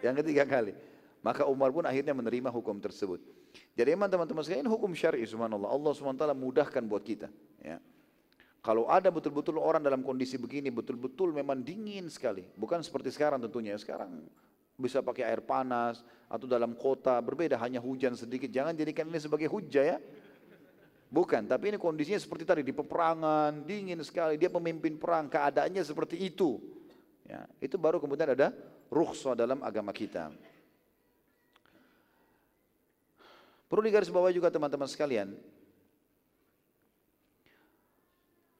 Yang 0.00 0.24
ketiga 0.24 0.48
kali. 0.48 0.72
Maka 1.20 1.44
Umar 1.44 1.68
pun 1.76 1.84
akhirnya 1.84 2.16
menerima 2.16 2.48
hukum 2.48 2.80
tersebut. 2.80 3.20
Jadi 3.76 3.92
teman-teman 3.92 4.40
sekalian, 4.40 4.64
hukum 4.64 4.96
syar'i 4.96 5.28
subhanallah. 5.28 5.68
Allah 5.68 5.92
SWT 5.92 6.24
mudahkan 6.32 6.82
buat 6.88 7.04
kita. 7.04 7.28
Ya. 7.60 7.76
Kalau 8.58 8.90
ada 8.90 9.08
betul-betul 9.08 9.56
orang 9.56 9.80
dalam 9.80 10.02
kondisi 10.02 10.34
begini, 10.34 10.68
betul-betul 10.68 11.30
memang 11.30 11.62
dingin 11.62 12.10
sekali. 12.10 12.42
Bukan 12.58 12.82
seperti 12.82 13.14
sekarang 13.14 13.38
tentunya. 13.38 13.78
Sekarang 13.78 14.26
bisa 14.78 15.02
pakai 15.02 15.26
air 15.26 15.42
panas 15.42 16.02
atau 16.30 16.46
dalam 16.46 16.74
kota 16.78 17.18
berbeda 17.22 17.58
hanya 17.58 17.78
hujan 17.78 18.18
sedikit. 18.18 18.50
Jangan 18.50 18.74
jadikan 18.74 19.06
ini 19.10 19.18
sebagai 19.22 19.46
hujah 19.50 19.96
ya. 19.96 19.98
Bukan, 21.08 21.48
tapi 21.48 21.72
ini 21.72 21.80
kondisinya 21.80 22.20
seperti 22.20 22.44
tadi 22.44 22.60
di 22.60 22.76
peperangan, 22.76 23.64
dingin 23.64 23.96
sekali. 24.04 24.36
Dia 24.36 24.52
pemimpin 24.52 25.00
perang, 25.00 25.24
keadaannya 25.32 25.80
seperti 25.80 26.20
itu. 26.20 26.60
Ya, 27.24 27.48
itu 27.64 27.80
baru 27.80 27.96
kemudian 27.96 28.36
ada 28.36 28.52
rukhsah 28.92 29.32
dalam 29.32 29.64
agama 29.64 29.88
kita. 29.96 30.28
Perlu 33.68 33.84
digarisbawahi 33.84 34.36
juga 34.36 34.52
teman-teman 34.52 34.88
sekalian, 34.88 35.32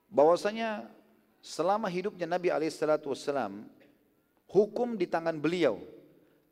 bahwasanya 0.08 0.88
selama 1.44 1.86
hidupnya 1.86 2.26
Nabi 2.26 2.48
Alaihissalam 2.50 3.64
hukum 4.48 4.96
di 4.96 5.06
tangan 5.06 5.36
beliau 5.36 5.78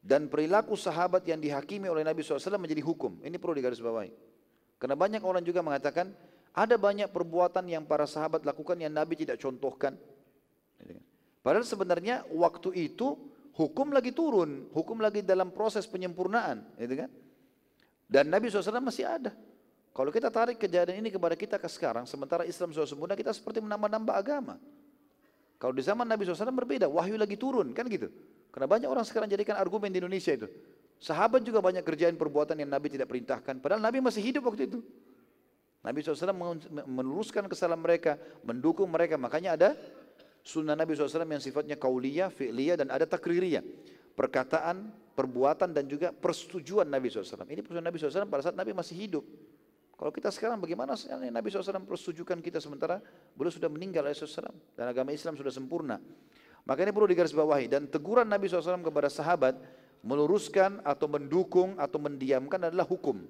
dan 0.07 0.31
perilaku 0.31 0.79
sahabat 0.79 1.27
yang 1.27 1.43
dihakimi 1.43 1.91
oleh 1.91 2.07
Nabi 2.07 2.23
SAW 2.23 2.63
menjadi 2.63 2.85
hukum. 2.85 3.19
Ini 3.27 3.37
perlu 3.43 3.59
digarisbawahi. 3.59 4.13
Karena 4.79 4.95
banyak 4.95 5.25
orang 5.25 5.43
juga 5.43 5.65
mengatakan 5.67 6.15
ada 6.55 6.79
banyak 6.79 7.11
perbuatan 7.11 7.67
yang 7.67 7.83
para 7.85 8.07
sahabat 8.07 8.47
lakukan 8.47 8.79
yang 8.79 8.95
Nabi 8.95 9.19
tidak 9.19 9.43
contohkan. 9.43 9.99
Padahal 11.43 11.67
sebenarnya 11.67 12.23
waktu 12.31 12.75
itu 12.87 13.19
hukum 13.57 13.91
lagi 13.91 14.13
turun, 14.13 14.69
hukum 14.71 15.01
lagi 15.01 15.25
dalam 15.25 15.51
proses 15.51 15.89
penyempurnaan, 15.89 16.77
gitu 16.79 17.07
kan? 17.07 17.11
Dan 18.07 18.31
Nabi 18.31 18.47
SAW 18.47 18.85
masih 18.85 19.09
ada. 19.09 19.35
Kalau 19.97 20.13
kita 20.13 20.29
tarik 20.29 20.61
kejadian 20.61 21.01
ini 21.01 21.09
kepada 21.09 21.33
kita 21.33 21.57
ke 21.57 21.65
sekarang, 21.73 22.05
sementara 22.05 22.45
Islam 22.45 22.69
sudah 22.69 22.85
sempurna, 22.85 23.17
kita 23.17 23.33
seperti 23.33 23.65
menambah-nambah 23.65 24.13
agama. 24.13 24.61
Kalau 25.57 25.73
di 25.73 25.81
zaman 25.81 26.05
Nabi 26.05 26.29
SAW 26.29 26.53
berbeda, 26.53 26.85
wahyu 26.85 27.17
lagi 27.17 27.41
turun, 27.41 27.73
kan 27.73 27.89
gitu. 27.89 28.13
Karena 28.53 28.69
banyak 28.69 28.89
orang 28.93 29.09
sekarang 29.09 29.25
jadikan 29.25 29.57
argumen 29.57 29.89
di 29.89 29.97
Indonesia 30.05 30.37
itu. 30.37 30.53
Sahabat 31.01 31.41
juga 31.49 31.65
banyak 31.65 31.81
kerjaan 31.81 32.13
perbuatan 32.13 32.61
yang 32.61 32.69
Nabi 32.69 32.93
tidak 32.93 33.09
perintahkan, 33.09 33.57
padahal 33.57 33.81
Nabi 33.81 34.05
masih 34.05 34.21
hidup 34.21 34.45
waktu 34.45 34.69
itu. 34.69 34.85
Nabi 35.81 36.05
SAW 36.05 36.61
meluruskan 36.85 37.49
kesalahan 37.49 37.81
mereka, 37.81 38.21
mendukung 38.45 38.93
mereka, 38.93 39.17
makanya 39.17 39.57
ada 39.57 39.69
sunnah 40.45 40.77
Nabi 40.77 40.93
SAW 40.93 41.25
yang 41.25 41.41
sifatnya 41.41 41.81
kauliyah, 41.81 42.29
fi'liyah, 42.29 42.85
dan 42.85 42.93
ada 42.93 43.09
takririyah. 43.09 43.65
Perkataan, 44.13 44.93
perbuatan, 45.17 45.73
dan 45.73 45.89
juga 45.89 46.13
persetujuan 46.13 46.85
Nabi 46.85 47.09
SAW. 47.09 47.49
Ini 47.49 47.65
persetujuan 47.65 47.87
Nabi 47.89 47.97
SAW 47.97 48.29
pada 48.29 48.45
saat 48.45 48.57
Nabi 48.61 48.77
masih 48.77 48.93
hidup. 48.93 49.25
Kalau 49.97 50.13
kita 50.13 50.29
sekarang 50.29 50.61
bagaimana 50.61 50.93
Nabi 51.33 51.49
SAW 51.49 51.89
persetujukan 51.89 52.45
kita 52.45 52.61
sementara 52.61 53.01
beliau 53.33 53.49
sudah 53.49 53.73
meninggal 53.73 54.05
SAW 54.13 54.53
dan 54.77 54.93
agama 54.93 55.09
Islam 55.17 55.41
sudah 55.41 55.49
sempurna. 55.49 55.97
Maka 56.69 56.85
ini 56.85 56.93
perlu 56.93 57.09
digarisbawahi 57.09 57.73
dan 57.73 57.89
teguran 57.89 58.29
Nabi 58.29 58.45
SAW 58.45 58.85
kepada 58.85 59.09
sahabat 59.09 59.57
meluruskan 60.05 60.85
atau 60.85 61.09
mendukung 61.09 61.81
atau 61.81 61.97
mendiamkan 61.97 62.69
adalah 62.69 62.85
hukum. 62.85 63.25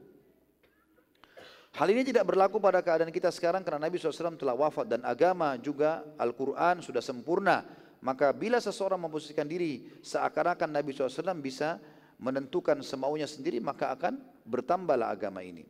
Hal 1.76 1.92
ini 1.92 2.02
tidak 2.08 2.24
berlaku 2.32 2.56
pada 2.56 2.80
keadaan 2.80 3.12
kita 3.12 3.28
sekarang 3.28 3.60
karena 3.60 3.86
Nabi 3.86 4.00
SAW 4.00 4.34
telah 4.40 4.56
wafat 4.56 4.88
dan 4.88 5.04
agama 5.04 5.54
juga 5.60 6.02
Al-Quran 6.16 6.80
sudah 6.80 7.04
sempurna. 7.04 7.62
Maka 8.00 8.32
bila 8.32 8.56
seseorang 8.58 8.96
memposisikan 8.96 9.44
diri 9.44 9.84
seakan-akan 10.00 10.72
Nabi 10.72 10.96
SAW 10.96 11.36
bisa 11.38 11.76
menentukan 12.16 12.80
semaunya 12.80 13.28
sendiri 13.28 13.60
maka 13.60 13.92
akan 13.92 14.16
bertambahlah 14.48 15.12
agama 15.12 15.44
ini. 15.44 15.68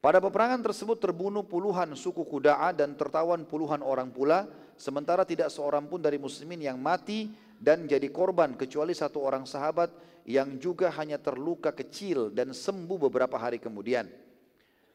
Pada 0.00 0.16
peperangan 0.16 0.64
tersebut 0.64 0.96
terbunuh 0.96 1.44
puluhan 1.44 1.92
suku 1.92 2.24
Kuda'a 2.24 2.72
dan 2.72 2.96
tertawan 2.96 3.44
puluhan 3.44 3.84
orang 3.84 4.08
pula, 4.08 4.48
sementara 4.72 5.28
tidak 5.28 5.52
seorang 5.52 5.84
pun 5.84 6.00
dari 6.00 6.16
muslimin 6.16 6.56
yang 6.56 6.80
mati 6.80 7.28
dan 7.60 7.84
jadi 7.84 8.08
korban 8.08 8.56
kecuali 8.56 8.96
satu 8.96 9.20
orang 9.20 9.44
sahabat 9.44 9.92
yang 10.24 10.56
juga 10.56 10.88
hanya 10.96 11.20
terluka 11.20 11.68
kecil 11.76 12.32
dan 12.32 12.56
sembuh 12.56 12.96
beberapa 12.96 13.36
hari 13.36 13.60
kemudian. 13.60 14.08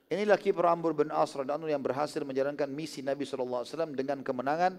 Inilah 0.10 0.42
kiprah 0.42 0.74
Amr 0.74 0.98
bin 0.98 1.14
As 1.14 1.38
yang 1.38 1.82
berhasil 1.86 2.26
menjalankan 2.26 2.66
misi 2.66 3.06
Nabi 3.06 3.30
SAW 3.30 3.62
dengan 3.94 4.26
kemenangan, 4.26 4.74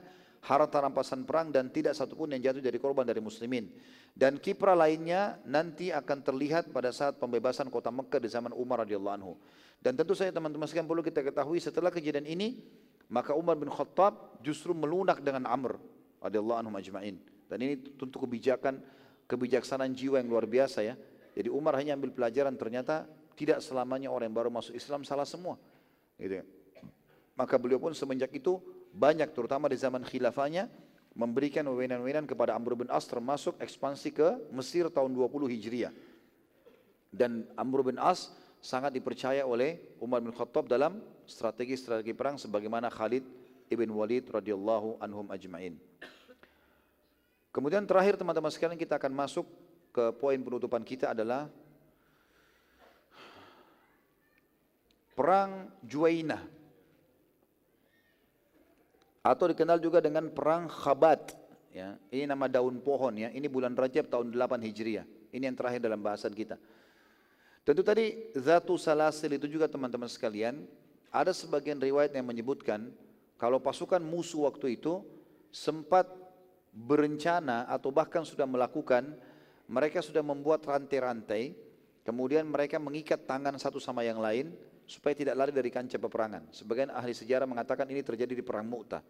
harta 0.45 0.79
rampasan 0.83 1.25
perang 1.25 1.49
dan 1.55 1.73
tidak 1.73 1.97
satupun 1.97 2.33
yang 2.35 2.51
jatuh 2.51 2.63
jadi 2.63 2.79
korban 2.81 3.07
dari 3.07 3.23
muslimin. 3.23 3.73
Dan 4.17 4.41
kiprah 4.41 4.77
lainnya 4.77 5.37
nanti 5.45 5.93
akan 5.93 6.25
terlihat 6.25 6.73
pada 6.73 6.93
saat 6.93 7.21
pembebasan 7.21 7.69
kota 7.69 7.93
Mekah 7.93 8.21
di 8.21 8.29
zaman 8.33 8.53
Umar 8.57 8.85
radhiyallahu 8.85 9.17
anhu. 9.17 9.33
Dan 9.81 9.95
tentu 9.95 10.17
saja 10.17 10.33
teman-teman 10.33 10.65
sekalian 10.65 10.89
perlu 10.89 11.05
kita 11.05 11.21
ketahui 11.21 11.61
setelah 11.61 11.93
kejadian 11.93 12.25
ini 12.25 12.65
maka 13.07 13.37
Umar 13.39 13.55
bin 13.55 13.71
Khattab 13.71 14.43
justru 14.43 14.75
melunak 14.75 15.23
dengan 15.23 15.47
Amr 15.47 15.79
radhiyallahu 16.19 16.59
anhu 16.65 16.73
majma'in. 16.75 17.17
Dan 17.47 17.59
ini 17.63 17.79
tentu 17.95 18.19
kebijakan 18.19 18.83
kebijaksanaan 19.31 19.95
jiwa 19.95 20.19
yang 20.19 20.31
luar 20.31 20.47
biasa 20.47 20.83
ya. 20.83 20.95
Jadi 21.37 21.53
Umar 21.53 21.79
hanya 21.79 21.95
ambil 21.95 22.11
pelajaran 22.11 22.57
ternyata 22.57 23.07
tidak 23.37 23.61
selamanya 23.61 24.09
orang 24.09 24.33
yang 24.33 24.37
baru 24.39 24.51
masuk 24.51 24.75
Islam 24.75 25.05
salah 25.05 25.29
semua. 25.29 25.61
Gitu 26.17 26.43
ya. 26.43 26.45
Maka 27.37 27.61
beliau 27.61 27.77
pun 27.77 27.93
semenjak 27.93 28.33
itu 28.33 28.59
banyak 28.97 29.29
terutama 29.37 29.69
di 29.69 29.77
zaman 29.77 30.01
khilafahnya 30.01 30.73
memberikan 31.13 31.69
wewenang-wewenang 31.69 32.25
kepada 32.25 32.57
Amr 32.57 32.81
bin 32.81 32.89
As 32.89 33.05
termasuk 33.05 33.61
ekspansi 33.61 34.09
ke 34.13 34.29
Mesir 34.49 34.89
tahun 34.89 35.13
20 35.13 35.53
Hijriah. 35.53 35.93
Dan 37.13 37.45
Amr 37.61 37.93
bin 37.93 38.01
As 38.01 38.33
sangat 38.65 38.97
dipercaya 38.97 39.45
oleh 39.45 39.77
Umar 40.01 40.25
bin 40.25 40.33
Khattab 40.33 40.65
dalam 40.65 41.05
strategi-strategi 41.29 42.17
perang 42.17 42.41
sebagaimana 42.41 42.89
Khalid 42.89 43.25
ibn 43.69 43.89
Walid 43.93 44.33
radhiyallahu 44.33 45.01
anhum 45.01 45.29
ajma'in. 45.29 45.77
Kemudian 47.53 47.89
terakhir 47.89 48.21
teman-teman 48.21 48.53
sekalian 48.53 48.81
kita 48.81 49.01
akan 49.01 49.13
masuk 49.13 49.49
ke 49.93 50.13
poin 50.21 50.37
penutupan 50.37 50.85
kita 50.85 51.17
adalah 51.17 51.49
perang 55.17 55.73
Juwainah 55.81 56.56
atau 59.27 59.51
dikenal 59.51 59.83
juga 59.83 59.99
dengan 59.99 60.31
perang 60.31 60.71
Khabat 60.71 61.35
ya. 61.75 61.99
Ini 62.15 62.31
nama 62.31 62.47
daun 62.47 62.79
pohon 62.79 63.19
ya. 63.19 63.35
Ini 63.35 63.51
bulan 63.51 63.75
Rajab 63.75 64.07
tahun 64.07 64.31
8 64.31 64.63
Hijriah. 64.63 65.03
Ini 65.35 65.51
yang 65.51 65.59
terakhir 65.59 65.83
dalam 65.83 65.99
bahasan 65.99 66.31
kita. 66.31 66.55
Tentu 67.67 67.83
tadi 67.83 68.31
Zatu 68.39 68.79
Salasil 68.79 69.35
itu 69.35 69.51
juga 69.51 69.67
teman-teman 69.67 70.07
sekalian, 70.07 70.63
ada 71.11 71.35
sebagian 71.35 71.83
riwayat 71.83 72.15
yang 72.15 72.23
menyebutkan 72.23 72.95
kalau 73.35 73.59
pasukan 73.59 73.99
musuh 73.99 74.47
waktu 74.47 74.79
itu 74.79 75.03
sempat 75.51 76.07
berencana 76.71 77.67
atau 77.67 77.91
bahkan 77.91 78.23
sudah 78.23 78.47
melakukan, 78.47 79.19
mereka 79.67 79.99
sudah 79.99 80.23
membuat 80.23 80.63
rantai-rantai, 80.63 81.59
kemudian 82.07 82.47
mereka 82.47 82.79
mengikat 82.79 83.27
tangan 83.27 83.59
satu 83.59 83.83
sama 83.83 84.07
yang 84.07 84.23
lain 84.23 84.55
supaya 84.87 85.19
tidak 85.19 85.35
lari 85.35 85.53
dari 85.53 85.69
kancah 85.69 85.99
peperangan. 85.99 86.55
Sebagian 86.55 86.95
ahli 86.95 87.13
sejarah 87.13 87.45
mengatakan 87.45 87.91
ini 87.91 88.01
terjadi 88.07 88.33
di 88.33 88.45
perang 88.47 88.65
Mu'tah. 88.71 89.03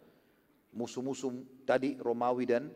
Musuh-musuh 0.73 1.63
tadi 1.63 1.95
Romawi 2.01 2.45
dan 2.49 2.69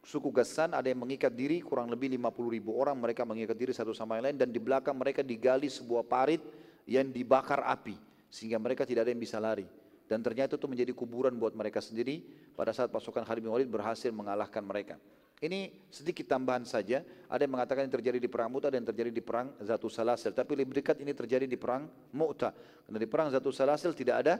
suku 0.00 0.32
Gassan 0.32 0.72
ada 0.72 0.88
yang 0.88 1.00
mengikat 1.04 1.32
diri 1.32 1.60
kurang 1.60 1.92
lebih 1.92 2.08
50 2.16 2.56
ribu 2.56 2.72
orang 2.76 2.96
mereka 2.96 3.28
mengikat 3.28 3.56
diri 3.56 3.72
satu 3.76 3.92
sama 3.92 4.16
lain 4.20 4.36
dan 4.36 4.48
di 4.48 4.56
belakang 4.56 4.96
mereka 4.96 5.20
digali 5.20 5.68
sebuah 5.68 6.08
parit 6.08 6.40
yang 6.88 7.12
dibakar 7.12 7.60
api 7.68 7.96
sehingga 8.32 8.56
mereka 8.56 8.88
tidak 8.88 9.06
ada 9.08 9.12
yang 9.12 9.20
bisa 9.20 9.36
lari 9.36 9.68
dan 10.08 10.24
ternyata 10.24 10.56
itu 10.56 10.66
menjadi 10.66 10.92
kuburan 10.96 11.36
buat 11.36 11.52
mereka 11.52 11.84
sendiri 11.84 12.24
pada 12.56 12.72
saat 12.72 12.88
pasukan 12.88 13.22
Khalid 13.22 13.44
bin 13.44 13.52
Walid 13.52 13.68
berhasil 13.68 14.08
mengalahkan 14.08 14.64
mereka 14.64 14.96
ini 15.40 15.72
sedikit 15.88 16.28
tambahan 16.28 16.68
saja. 16.68 17.00
Ada 17.24 17.48
yang 17.48 17.56
mengatakan 17.56 17.88
ini 17.88 17.92
terjadi 17.92 18.20
di 18.20 18.28
perang 18.28 18.52
Mu'tah 18.52 18.68
dan 18.68 18.84
terjadi 18.84 19.08
di 19.08 19.24
perang 19.24 19.56
Zatu 19.64 19.88
Salasil. 19.88 20.36
Tapi 20.36 20.52
lebih 20.52 20.84
dekat 20.84 21.00
ini 21.00 21.16
terjadi 21.16 21.48
di 21.48 21.56
perang 21.56 21.88
Mu'tah. 22.12 22.52
Karena 22.84 22.98
di 23.00 23.08
perang 23.08 23.32
Zatu 23.32 23.48
Salasil 23.48 23.96
tidak 23.96 24.16
ada 24.20 24.34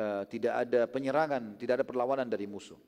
uh, 0.00 0.22
tidak 0.24 0.52
ada 0.56 0.88
penyerangan 0.88 1.60
tidak 1.60 1.82
ada 1.82 1.84
perlawanan 1.84 2.24
dari 2.24 2.48
musuh. 2.48 2.80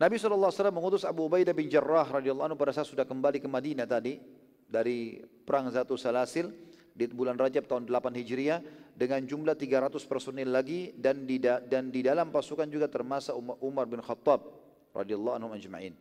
Nabi 0.00 0.16
SAW 0.16 0.72
mengutus 0.72 1.04
Abu 1.04 1.28
Ubaidah 1.28 1.52
bin 1.52 1.68
Jarrah 1.68 2.08
radhiyallahu 2.08 2.52
anhu 2.52 2.58
pada 2.60 2.72
saat 2.72 2.88
sudah 2.88 3.04
kembali 3.04 3.36
ke 3.36 3.48
Madinah 3.48 3.84
tadi 3.84 4.16
dari 4.64 5.20
perang 5.20 5.68
Zatu 5.68 5.96
Salasil 5.96 6.48
di 6.92 7.08
bulan 7.08 7.36
Rajab 7.36 7.68
tahun 7.68 7.84
8 7.88 8.16
Hijriah 8.20 8.60
dengan 8.96 9.20
jumlah 9.24 9.56
300 9.56 9.96
personil 10.04 10.48
lagi 10.52 10.92
dan 10.96 11.24
di 11.24 11.40
dan 11.40 11.88
di 11.88 12.00
dalam 12.04 12.28
pasukan 12.32 12.68
juga 12.68 12.88
termasuk 12.88 13.36
Umar 13.64 13.88
bin 13.88 14.00
Khattab 14.04 14.69
radhiyallahu 14.94 15.36
anhu 15.40 15.50
ajma'in. 15.54 15.94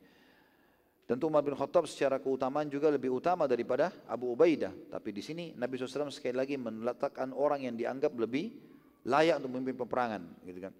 Tentu 1.09 1.25
Umar 1.25 1.41
bin 1.41 1.57
Khattab 1.57 1.89
secara 1.89 2.21
keutamaan 2.21 2.69
juga 2.69 2.93
lebih 2.93 3.09
utama 3.09 3.49
daripada 3.49 3.89
Abu 4.05 4.29
Ubaidah. 4.29 4.69
Tapi 4.93 5.09
di 5.09 5.25
sini 5.25 5.57
Nabi 5.57 5.81
SAW 5.81 6.13
sekali 6.13 6.37
lagi 6.37 6.53
meletakkan 6.53 7.33
orang 7.33 7.65
yang 7.65 7.73
dianggap 7.73 8.13
lebih 8.13 8.53
layak 9.09 9.41
untuk 9.41 9.57
memimpin 9.57 9.73
peperangan. 9.81 10.21
Gitu 10.45 10.69
kan. 10.69 10.73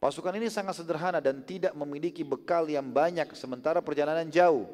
Pasukan 0.00 0.32
ini 0.40 0.48
sangat 0.48 0.80
sederhana 0.80 1.20
dan 1.20 1.44
tidak 1.44 1.76
memiliki 1.76 2.24
bekal 2.24 2.64
yang 2.68 2.88
banyak 2.88 3.36
sementara 3.36 3.84
perjalanan 3.84 4.24
jauh. 4.32 4.64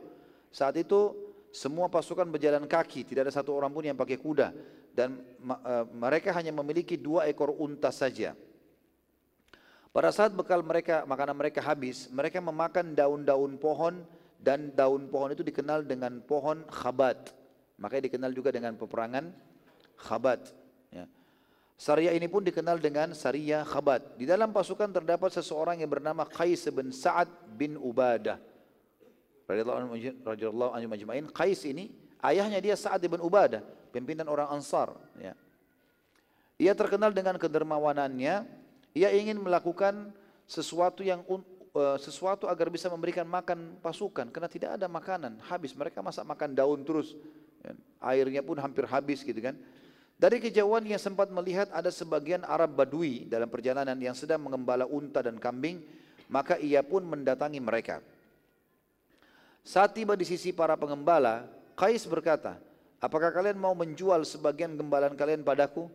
Saat 0.54 0.78
itu 0.78 1.18
semua 1.50 1.90
pasukan 1.90 2.26
berjalan 2.30 2.62
kaki, 2.66 3.02
tidak 3.02 3.26
ada 3.26 3.34
satu 3.34 3.50
orang 3.54 3.74
pun 3.74 3.82
yang 3.82 3.98
pakai 3.98 4.18
kuda 4.18 4.54
dan 4.94 5.22
e, 5.42 5.74
mereka 5.94 6.34
hanya 6.34 6.50
memiliki 6.50 6.98
dua 6.98 7.26
ekor 7.30 7.54
unta 7.54 7.94
saja. 7.94 8.34
Pada 9.90 10.14
saat 10.14 10.30
bekal 10.30 10.62
mereka, 10.62 11.02
makanan 11.02 11.34
mereka 11.34 11.58
habis, 11.58 12.06
mereka 12.14 12.38
memakan 12.38 12.94
daun-daun 12.94 13.58
pohon 13.58 14.06
dan 14.38 14.70
daun 14.70 15.10
pohon 15.10 15.34
itu 15.34 15.42
dikenal 15.42 15.82
dengan 15.82 16.22
pohon 16.22 16.62
khabat. 16.70 17.34
Makanya 17.74 18.06
dikenal 18.06 18.30
juga 18.30 18.54
dengan 18.54 18.78
peperangan 18.78 19.34
khabat. 19.98 20.54
Ya. 20.94 21.10
Syariah 21.80 22.12
ini 22.12 22.28
pun 22.28 22.44
dikenal 22.44 22.76
dengan 22.76 23.16
Syariah 23.16 23.64
Khabat. 23.64 24.20
Di 24.20 24.28
dalam 24.28 24.52
pasukan 24.52 24.92
terdapat 24.92 25.32
seseorang 25.32 25.80
yang 25.80 25.88
bernama 25.88 26.28
Qais 26.28 26.68
bin 26.68 26.92
Sa'ad 26.92 27.32
bin 27.56 27.80
Ubadah. 27.80 28.36
Radhiyallahu 29.48 30.76
anhu 30.76 30.88
majma'in. 30.92 31.32
Qais 31.32 31.64
ini 31.64 31.88
ayahnya 32.20 32.60
dia 32.60 32.76
Sa'ad 32.76 33.00
bin 33.08 33.24
Ubadah, 33.24 33.64
pimpinan 33.96 34.28
orang 34.28 34.52
Ansar, 34.52 34.92
ya. 35.16 35.32
Ia 36.60 36.76
terkenal 36.76 37.16
dengan 37.16 37.40
kedermawanannya. 37.40 38.59
Ia 38.96 39.14
ingin 39.14 39.38
melakukan 39.38 40.10
sesuatu 40.50 41.06
yang 41.06 41.22
uh, 41.26 41.98
sesuatu 41.98 42.50
agar 42.50 42.66
bisa 42.68 42.90
memberikan 42.90 43.22
makan 43.22 43.78
pasukan 43.78 44.26
karena 44.34 44.50
tidak 44.50 44.70
ada 44.74 44.90
makanan, 44.90 45.38
habis 45.46 45.70
mereka 45.78 46.02
masak 46.02 46.26
makan 46.26 46.50
daun 46.54 46.82
terus. 46.82 47.14
Ya. 47.62 47.72
Airnya 48.02 48.42
pun 48.42 48.58
hampir 48.58 48.88
habis 48.88 49.22
gitu 49.22 49.38
kan. 49.38 49.54
Dari 50.20 50.36
kejauhan 50.36 50.84
ia 50.84 51.00
sempat 51.00 51.32
melihat 51.32 51.72
ada 51.72 51.88
sebagian 51.88 52.44
Arab 52.44 52.76
Badui 52.76 53.24
dalam 53.24 53.48
perjalanan 53.48 53.96
yang 53.96 54.12
sedang 54.12 54.44
mengembala 54.44 54.84
unta 54.84 55.24
dan 55.24 55.40
kambing, 55.40 55.80
maka 56.28 56.60
ia 56.60 56.84
pun 56.84 57.00
mendatangi 57.08 57.56
mereka. 57.56 58.04
Saat 59.64 59.96
tiba 59.96 60.16
di 60.20 60.28
sisi 60.28 60.52
para 60.52 60.76
pengembala, 60.76 61.48
Qais 61.72 62.04
berkata, 62.04 62.60
apakah 63.00 63.32
kalian 63.32 63.56
mau 63.56 63.72
menjual 63.72 64.20
sebagian 64.28 64.76
gembalan 64.76 65.16
kalian 65.16 65.40
padaku? 65.40 65.88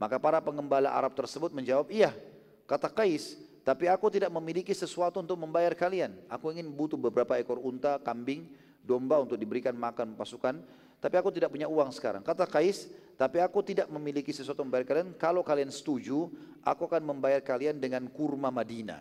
Maka 0.00 0.16
para 0.16 0.40
pengembala 0.40 0.88
Arab 0.88 1.12
tersebut 1.12 1.52
menjawab, 1.52 1.92
iya. 1.92 2.16
Kata 2.64 2.88
Qais, 2.88 3.36
tapi 3.60 3.84
aku 3.84 4.08
tidak 4.08 4.32
memiliki 4.32 4.72
sesuatu 4.72 5.20
untuk 5.20 5.36
membayar 5.36 5.76
kalian. 5.76 6.16
Aku 6.32 6.48
ingin 6.48 6.72
butuh 6.72 6.96
beberapa 6.96 7.36
ekor 7.36 7.60
unta, 7.60 8.00
kambing, 8.00 8.48
domba 8.80 9.20
untuk 9.20 9.36
diberikan 9.36 9.76
makan 9.76 10.16
pasukan 10.16 10.64
tapi 11.00 11.16
aku 11.16 11.32
tidak 11.32 11.48
punya 11.48 11.64
uang 11.66 11.88
sekarang. 11.96 12.20
Kata 12.20 12.44
Kais, 12.44 12.92
tapi 13.16 13.40
aku 13.40 13.64
tidak 13.64 13.88
memiliki 13.88 14.36
sesuatu 14.36 14.60
membayar 14.60 14.84
kalian. 14.84 15.16
Kalau 15.16 15.40
kalian 15.40 15.72
setuju, 15.72 16.28
aku 16.60 16.84
akan 16.84 17.00
membayar 17.00 17.40
kalian 17.40 17.80
dengan 17.80 18.04
kurma 18.12 18.52
Madinah. 18.52 19.00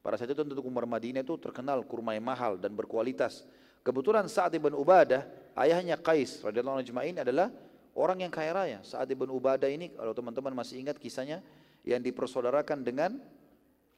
Pada 0.00 0.16
saat 0.16 0.32
itu 0.32 0.40
tentu 0.40 0.64
kurma 0.64 0.88
Madinah 0.88 1.20
itu 1.20 1.36
terkenal 1.36 1.84
kurma 1.84 2.16
yang 2.16 2.24
mahal 2.24 2.56
dan 2.56 2.72
berkualitas. 2.72 3.44
Kebetulan 3.84 4.24
Sa'ad 4.24 4.56
ibn 4.56 4.72
Ubadah, 4.72 5.28
ayahnya 5.52 6.00
Kais 6.00 6.40
radhiyallahu 6.40 6.80
anhu 6.80 7.20
adalah 7.20 7.52
orang 7.98 8.22
yang 8.22 8.30
kaya 8.30 8.54
raya. 8.54 8.78
Sa'ad 8.86 9.10
ibn 9.10 9.26
Ubadah 9.26 9.66
ini 9.66 9.90
kalau 9.90 10.14
teman-teman 10.14 10.54
masih 10.54 10.78
ingat 10.78 10.96
kisahnya 10.96 11.42
yang 11.82 11.98
dipersaudarakan 11.98 12.86
dengan 12.86 13.18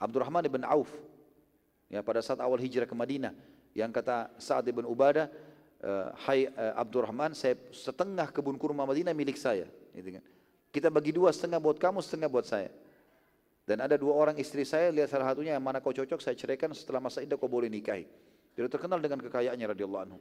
Abdurrahman 0.00 0.48
ibn 0.48 0.64
Auf. 0.64 0.88
Ya 1.92 2.00
pada 2.00 2.24
saat 2.24 2.40
awal 2.40 2.56
hijrah 2.56 2.88
ke 2.88 2.96
Madinah 2.96 3.36
yang 3.76 3.92
kata 3.92 4.32
Sa'ad 4.40 4.64
ibn 4.72 4.88
Ubadah 4.88 5.28
uh, 5.84 6.16
Hai 6.16 6.48
uh, 6.48 6.80
Abdurrahman, 6.80 7.36
saya 7.36 7.60
setengah 7.70 8.32
kebun 8.32 8.56
kurma 8.56 8.88
Madinah 8.88 9.12
milik 9.12 9.36
saya. 9.36 9.68
Gitu 9.92 10.16
kan. 10.16 10.24
Kita 10.70 10.88
bagi 10.88 11.10
dua, 11.10 11.34
setengah 11.34 11.58
buat 11.58 11.76
kamu, 11.76 11.98
setengah 12.00 12.30
buat 12.30 12.46
saya. 12.46 12.70
Dan 13.66 13.82
ada 13.82 13.98
dua 13.98 14.14
orang 14.14 14.38
istri 14.38 14.62
saya, 14.62 14.90
lihat 14.94 15.10
salah 15.10 15.30
satunya 15.30 15.54
yang 15.54 15.62
mana 15.62 15.82
kau 15.82 15.94
cocok, 15.94 16.22
saya 16.22 16.34
ceraikan 16.38 16.70
setelah 16.74 17.02
masa 17.02 17.22
indah 17.22 17.38
kau 17.38 17.50
boleh 17.50 17.66
nikahi. 17.66 18.06
Dia 18.54 18.66
terkenal 18.66 18.98
dengan 19.02 19.18
kekayaannya 19.22 19.66
radhiyallahu. 19.74 20.18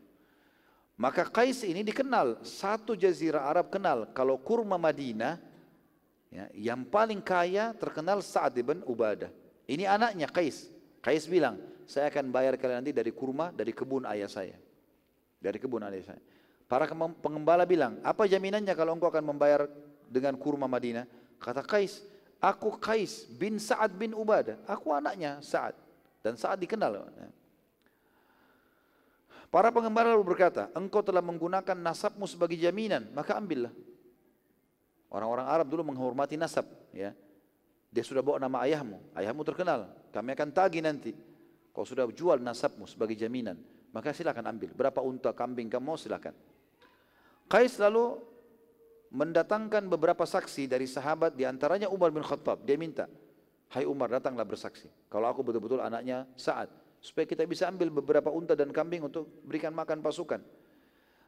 Maka 1.00 1.24
Qais 1.32 1.64
ini 1.64 1.80
dikenal, 1.80 2.44
satu 2.44 2.92
jazirah 2.92 3.48
Arab 3.48 3.72
kenal 3.72 4.12
kalau 4.12 4.36
kurma 4.36 4.76
Madinah 4.76 5.40
ya, 6.28 6.52
yang 6.52 6.84
paling 6.84 7.24
kaya 7.24 7.72
terkenal 7.72 8.20
Sa'ad 8.20 8.60
bin 8.60 8.84
Ubadah. 8.84 9.32
Ini 9.64 9.88
anaknya 9.88 10.28
Qais. 10.28 10.68
Qais 11.00 11.24
bilang, 11.24 11.56
saya 11.88 12.12
akan 12.12 12.28
bayar 12.36 12.60
kalian 12.60 12.84
nanti 12.84 12.92
dari 12.92 13.16
kurma 13.16 13.56
dari 13.56 13.72
kebun 13.72 14.04
ayah 14.12 14.28
saya. 14.28 14.60
Dari 15.40 15.56
kebun 15.56 15.88
ayah 15.88 16.04
saya. 16.04 16.22
Para 16.68 16.84
pengembala 17.24 17.64
bilang, 17.64 18.04
apa 18.04 18.28
jaminannya 18.28 18.76
kalau 18.76 18.92
engkau 18.92 19.08
akan 19.08 19.24
membayar 19.24 19.72
dengan 20.04 20.36
kurma 20.36 20.68
Madinah? 20.68 21.08
Kata 21.40 21.64
Qais, 21.64 22.04
aku 22.44 22.76
Qais 22.76 23.24
bin 23.40 23.56
Sa'ad 23.56 23.96
bin 23.96 24.12
Ubadah. 24.12 24.60
Aku 24.68 24.92
anaknya 24.92 25.40
Sa'ad. 25.40 25.80
Dan 26.20 26.36
Sa'ad 26.36 26.60
dikenal. 26.60 27.08
Para 29.50 29.74
pengembara 29.74 30.14
lalu 30.14 30.34
berkata, 30.34 30.70
engkau 30.78 31.02
telah 31.02 31.26
menggunakan 31.26 31.74
nasabmu 31.74 32.30
sebagai 32.30 32.54
jaminan, 32.54 33.10
maka 33.18 33.34
ambillah. 33.34 33.74
Orang-orang 35.10 35.50
Arab 35.50 35.68
dulu 35.74 35.90
menghormati 35.90 36.38
nasab. 36.38 36.70
Ya. 36.94 37.18
Dia 37.90 38.06
sudah 38.06 38.22
bawa 38.22 38.38
nama 38.38 38.62
ayahmu, 38.70 39.02
ayahmu 39.18 39.42
terkenal, 39.42 39.90
kami 40.14 40.38
akan 40.38 40.50
tagih 40.54 40.86
nanti. 40.86 41.18
Kau 41.74 41.82
sudah 41.82 42.06
jual 42.14 42.38
nasabmu 42.38 42.86
sebagai 42.86 43.18
jaminan, 43.18 43.58
maka 43.90 44.14
silakan 44.14 44.54
ambil. 44.54 44.70
Berapa 44.78 45.02
unta 45.02 45.34
kambing 45.34 45.66
kamu 45.66 45.98
silakan. 45.98 46.38
Qais 47.50 47.74
lalu 47.82 48.22
mendatangkan 49.10 49.90
beberapa 49.90 50.30
saksi 50.30 50.70
dari 50.70 50.86
sahabat, 50.86 51.34
di 51.34 51.50
antaranya 51.50 51.90
Umar 51.90 52.14
bin 52.14 52.22
Khattab. 52.22 52.62
Dia 52.62 52.78
minta, 52.78 53.10
Hai 53.70 53.86
Umar 53.86 54.10
datanglah 54.10 54.46
bersaksi. 54.46 54.90
Kalau 55.14 55.30
aku 55.30 55.46
betul-betul 55.46 55.78
anaknya 55.78 56.26
saat 56.34 56.74
supaya 57.00 57.26
kita 57.28 57.48
bisa 57.48 57.68
ambil 57.72 57.88
beberapa 57.92 58.28
unta 58.32 58.54
dan 58.56 58.70
kambing 58.76 59.08
untuk 59.08 59.28
berikan 59.48 59.72
makan 59.72 60.04
pasukan. 60.04 60.44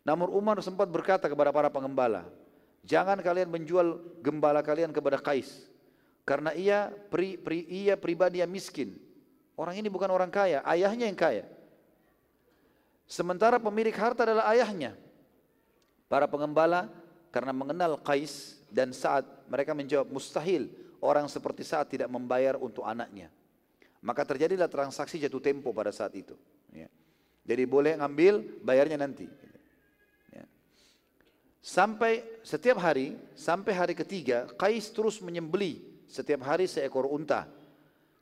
Namun 0.03 0.31
Umar 0.33 0.59
sempat 0.59 0.89
berkata 0.91 1.31
kepada 1.31 1.53
para 1.53 1.69
pengembala, 1.71 2.27
jangan 2.83 3.19
kalian 3.21 3.47
menjual 3.47 4.01
gembala 4.19 4.59
kalian 4.65 4.91
kepada 4.91 5.21
Kais, 5.21 5.69
karena 6.27 6.51
ia 6.57 6.89
pri, 7.09 7.37
pri, 7.37 7.63
ia 7.69 7.95
pribadi 7.95 8.41
yang 8.41 8.49
miskin. 8.49 8.97
Orang 9.55 9.77
ini 9.77 9.87
bukan 9.91 10.09
orang 10.09 10.33
kaya, 10.33 10.65
ayahnya 10.65 11.05
yang 11.05 11.17
kaya. 11.17 11.45
Sementara 13.05 13.59
pemilik 13.59 13.93
harta 13.93 14.23
adalah 14.23 14.47
ayahnya. 14.55 14.95
Para 16.07 16.25
pengembala 16.27 16.87
karena 17.31 17.51
mengenal 17.55 17.99
Kais 17.99 18.59
dan 18.71 18.95
saat 18.95 19.27
mereka 19.47 19.75
menjawab 19.75 20.07
mustahil 20.07 20.71
orang 21.03 21.27
seperti 21.27 21.67
saat 21.67 21.91
tidak 21.91 22.07
membayar 22.07 22.55
untuk 22.55 22.87
anaknya. 22.87 23.27
Maka 24.01 24.25
terjadilah 24.25 24.65
transaksi 24.65 25.21
jatuh 25.21 25.41
tempo 25.41 25.69
pada 25.69 25.93
saat 25.93 26.17
itu. 26.17 26.33
Ya. 26.73 26.89
Jadi 27.45 27.63
boleh 27.69 27.93
ngambil, 28.01 28.61
bayarnya 28.65 28.97
nanti. 28.97 29.29
Ya. 30.33 30.45
Sampai 31.61 32.25
setiap 32.41 32.81
hari, 32.81 33.13
sampai 33.37 33.73
hari 33.77 33.93
ketiga, 33.93 34.49
Qais 34.57 34.89
terus 34.89 35.21
menyembeli 35.21 35.85
setiap 36.09 36.41
hari 36.49 36.65
seekor 36.65 37.05
unta. 37.05 37.45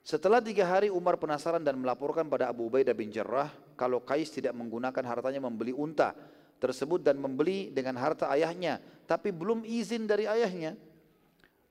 Setelah 0.04 0.44
tiga 0.44 0.68
hari 0.68 0.92
Umar 0.92 1.16
penasaran 1.16 1.64
dan 1.64 1.80
melaporkan 1.80 2.28
pada 2.28 2.52
Abu 2.52 2.68
Ubaidah 2.68 2.96
bin 2.96 3.12
Jarrah 3.12 3.52
kalau 3.80 4.04
Qais 4.04 4.32
tidak 4.32 4.52
menggunakan 4.56 5.04
hartanya 5.08 5.40
membeli 5.40 5.72
unta 5.72 6.12
tersebut 6.60 7.00
dan 7.00 7.16
membeli 7.16 7.72
dengan 7.72 7.96
harta 7.96 8.28
ayahnya, 8.36 8.84
tapi 9.08 9.32
belum 9.32 9.64
izin 9.64 10.04
dari 10.04 10.28
ayahnya. 10.28 10.76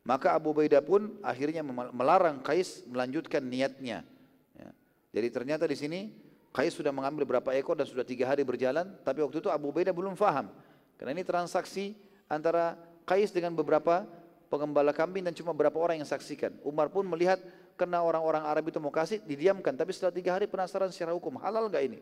Maka 0.08 0.32
Abu 0.32 0.56
Ubaidah 0.56 0.80
pun 0.80 1.20
akhirnya 1.20 1.60
melarang 1.92 2.40
Qais 2.40 2.80
melanjutkan 2.88 3.44
niatnya. 3.44 4.00
Ya. 4.56 4.70
Jadi 5.12 5.28
ternyata 5.28 5.68
di 5.68 5.76
sini 5.76 6.00
Qais 6.48 6.72
sudah 6.72 6.88
mengambil 6.88 7.28
berapa 7.28 7.52
ekor 7.52 7.76
dan 7.76 7.84
sudah 7.84 8.08
tiga 8.08 8.24
hari 8.24 8.40
berjalan, 8.40 8.88
tapi 9.04 9.20
waktu 9.20 9.44
itu 9.44 9.52
Abu 9.52 9.68
Ubaidah 9.68 9.92
belum 9.92 10.16
faham. 10.16 10.48
Karena 10.96 11.12
ini 11.12 11.28
transaksi 11.28 11.92
antara 12.24 12.80
Qais 13.04 13.36
dengan 13.36 13.52
beberapa 13.52 14.08
pengembala 14.48 14.96
kambing 14.96 15.28
dan 15.28 15.36
cuma 15.36 15.52
beberapa 15.52 15.76
orang 15.76 16.00
yang 16.00 16.08
saksikan. 16.08 16.56
Umar 16.64 16.88
pun 16.88 17.04
melihat 17.04 17.36
karena 17.76 18.00
orang-orang 18.00 18.48
Arab 18.48 18.64
itu 18.72 18.80
mau 18.80 18.88
kasih, 18.88 19.20
didiamkan. 19.28 19.76
Tapi 19.76 19.92
setelah 19.92 20.16
tiga 20.16 20.40
hari 20.40 20.48
penasaran 20.48 20.88
secara 20.88 21.12
hukum, 21.12 21.36
halal 21.36 21.68
gak 21.68 21.84
ini? 21.84 22.00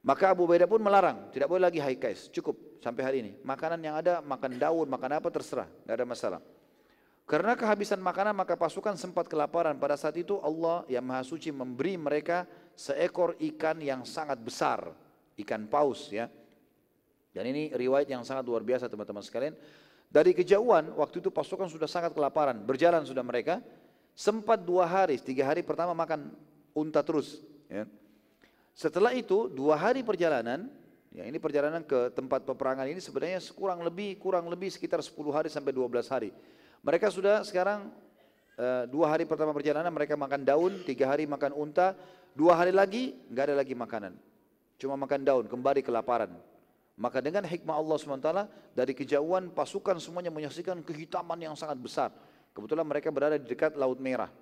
Maka 0.00 0.32
Abu 0.32 0.48
Ubaidah 0.48 0.64
pun 0.64 0.80
melarang, 0.80 1.28
tidak 1.28 1.52
boleh 1.52 1.68
lagi 1.68 1.76
high 1.76 2.00
case, 2.00 2.32
cukup 2.32 2.56
sampai 2.80 3.02
hari 3.04 3.16
ini. 3.20 3.32
Makanan 3.44 3.80
yang 3.84 4.00
ada, 4.00 4.24
makan 4.24 4.56
daun, 4.56 4.88
makan 4.88 5.20
apa 5.20 5.28
terserah, 5.28 5.68
tidak 5.68 5.94
ada 6.00 6.06
masalah. 6.08 6.40
Karena 7.30 7.54
kehabisan 7.54 8.02
makanan 8.02 8.34
maka 8.34 8.58
pasukan 8.58 8.98
sempat 8.98 9.30
kelaparan. 9.30 9.78
Pada 9.78 9.94
saat 9.94 10.18
itu 10.18 10.42
Allah 10.42 10.82
yang 10.90 11.06
Maha 11.06 11.22
Suci 11.22 11.54
memberi 11.54 11.94
mereka 11.94 12.42
seekor 12.74 13.38
ikan 13.38 13.78
yang 13.78 14.02
sangat 14.02 14.40
besar, 14.42 14.90
ikan 15.38 15.70
paus 15.70 16.10
ya. 16.10 16.26
Dan 17.30 17.46
ini 17.54 17.70
riwayat 17.70 18.10
yang 18.10 18.26
sangat 18.26 18.42
luar 18.42 18.66
biasa 18.66 18.90
teman-teman 18.90 19.22
sekalian. 19.22 19.54
Dari 20.10 20.34
kejauhan 20.34 20.90
waktu 20.98 21.22
itu 21.22 21.30
pasukan 21.30 21.70
sudah 21.70 21.86
sangat 21.86 22.10
kelaparan, 22.10 22.58
berjalan 22.66 23.06
sudah 23.06 23.22
mereka. 23.22 23.62
Sempat 24.18 24.66
dua 24.66 24.90
hari, 24.90 25.14
tiga 25.22 25.46
hari 25.46 25.62
pertama 25.62 25.94
makan 25.94 26.34
unta 26.74 26.98
terus. 27.06 27.46
Ya. 27.70 27.86
Setelah 28.80 29.12
itu 29.12 29.52
dua 29.52 29.76
hari 29.76 30.00
perjalanan, 30.00 30.64
ya 31.12 31.28
ini 31.28 31.36
perjalanan 31.36 31.84
ke 31.84 32.16
tempat 32.16 32.48
peperangan 32.48 32.88
ini 32.88 32.96
sebenarnya 32.96 33.36
kurang 33.52 33.84
lebih 33.84 34.16
kurang 34.16 34.48
lebih 34.48 34.72
sekitar 34.72 35.04
10 35.04 35.20
hari 35.36 35.52
sampai 35.52 35.76
12 35.76 36.00
hari. 36.08 36.32
Mereka 36.80 37.12
sudah 37.12 37.44
sekarang 37.44 37.92
uh, 38.56 38.88
dua 38.88 39.12
hari 39.12 39.28
pertama 39.28 39.52
perjalanan 39.52 39.92
mereka 39.92 40.16
makan 40.16 40.48
daun, 40.48 40.80
tiga 40.88 41.12
hari 41.12 41.28
makan 41.28 41.52
unta, 41.52 41.92
dua 42.32 42.56
hari 42.56 42.72
lagi 42.72 43.20
nggak 43.28 43.52
ada 43.52 43.56
lagi 43.60 43.76
makanan, 43.76 44.16
cuma 44.80 44.96
makan 44.96 45.28
daun, 45.28 45.44
kembali 45.44 45.84
kelaparan. 45.84 46.32
Maka 46.96 47.20
dengan 47.20 47.44
hikmah 47.44 47.76
Allah 47.76 47.96
SWT 48.00 48.28
dari 48.72 48.96
kejauhan 48.96 49.52
pasukan 49.52 50.00
semuanya 50.00 50.32
menyaksikan 50.32 50.80
kehitaman 50.80 51.36
yang 51.36 51.52
sangat 51.52 51.76
besar. 51.76 52.08
Kebetulan 52.56 52.88
mereka 52.88 53.12
berada 53.12 53.36
di 53.36 53.44
dekat 53.44 53.76
Laut 53.76 54.00
Merah. 54.00 54.32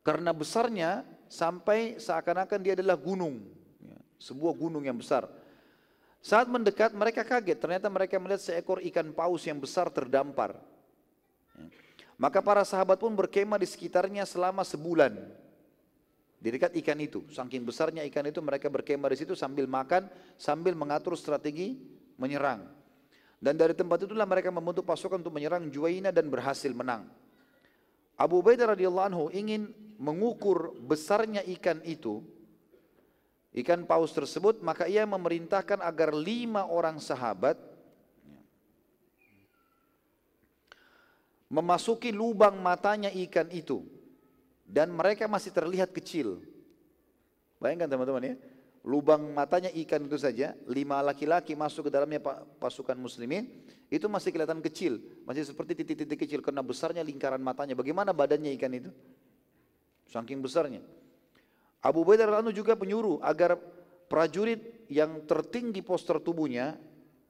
Karena 0.00 0.32
besarnya 0.32 1.19
sampai 1.30 2.02
seakan-akan 2.02 2.58
dia 2.58 2.74
adalah 2.74 2.98
gunung, 2.98 3.38
ya, 3.78 3.98
sebuah 4.18 4.52
gunung 4.58 4.82
yang 4.82 4.98
besar. 4.98 5.30
Saat 6.20 6.50
mendekat 6.50 6.92
mereka 6.92 7.22
kaget, 7.22 7.56
ternyata 7.56 7.86
mereka 7.88 8.18
melihat 8.18 8.42
seekor 8.42 8.82
ikan 8.92 9.14
paus 9.14 9.46
yang 9.46 9.56
besar 9.56 9.88
terdampar. 9.88 10.58
Ya. 11.56 11.64
Maka 12.20 12.44
para 12.44 12.60
sahabat 12.66 13.00
pun 13.00 13.14
berkemah 13.14 13.56
di 13.56 13.64
sekitarnya 13.64 14.26
selama 14.28 14.66
sebulan. 14.66 15.16
Di 16.40 16.48
dekat 16.52 16.76
ikan 16.82 16.98
itu, 17.00 17.24
saking 17.32 17.64
besarnya 17.64 18.04
ikan 18.10 18.26
itu 18.28 18.40
mereka 18.44 18.68
berkemah 18.68 19.12
di 19.12 19.18
situ 19.24 19.32
sambil 19.32 19.64
makan, 19.64 20.08
sambil 20.36 20.76
mengatur 20.76 21.16
strategi 21.16 21.80
menyerang. 22.20 22.68
Dan 23.40 23.56
dari 23.56 23.72
tempat 23.72 24.04
itulah 24.04 24.28
mereka 24.28 24.52
membentuk 24.52 24.84
pasukan 24.84 25.20
untuk 25.24 25.32
menyerang 25.32 25.72
Juwaina 25.72 26.12
dan 26.12 26.28
berhasil 26.28 26.68
menang. 26.76 27.08
Abu 28.20 28.44
Ubaidah 28.44 28.76
radhiyallahu 28.76 29.08
anhu 29.08 29.24
ingin 29.32 29.72
mengukur 29.96 30.76
besarnya 30.84 31.40
ikan 31.56 31.80
itu, 31.88 32.20
ikan 33.56 33.88
paus 33.88 34.12
tersebut, 34.12 34.60
maka 34.60 34.84
ia 34.84 35.08
memerintahkan 35.08 35.80
agar 35.80 36.12
lima 36.12 36.68
orang 36.68 37.00
sahabat 37.00 37.56
memasuki 41.48 42.12
lubang 42.12 42.60
matanya 42.60 43.08
ikan 43.08 43.48
itu 43.48 43.88
dan 44.68 44.92
mereka 44.92 45.24
masih 45.24 45.50
terlihat 45.56 45.88
kecil. 45.90 46.44
Bayangkan 47.56 47.88
teman-teman 47.88 48.32
ya, 48.32 48.34
lubang 48.80 49.36
matanya 49.36 49.68
ikan 49.84 50.00
itu 50.08 50.16
saja, 50.16 50.56
lima 50.64 51.04
laki-laki 51.04 51.52
masuk 51.52 51.88
ke 51.88 51.90
dalamnya 51.92 52.20
pasukan 52.56 52.96
muslimin, 52.96 53.48
itu 53.92 54.08
masih 54.08 54.32
kelihatan 54.32 54.64
kecil, 54.64 55.02
masih 55.28 55.44
seperti 55.44 55.84
titik-titik 55.84 56.24
kecil 56.24 56.40
karena 56.40 56.64
besarnya 56.64 57.04
lingkaran 57.04 57.42
matanya. 57.42 57.76
Bagaimana 57.76 58.16
badannya 58.16 58.56
ikan 58.56 58.72
itu? 58.72 58.90
Saking 60.08 60.40
besarnya. 60.40 60.80
Abu 61.80 62.04
Ubaidah 62.04 62.28
radhiyallahu 62.28 62.56
juga 62.56 62.76
penyuruh 62.76 63.20
agar 63.24 63.56
prajurit 64.08 64.84
yang 64.88 65.22
tertinggi 65.28 65.80
poster 65.84 66.20
tubuhnya, 66.20 66.76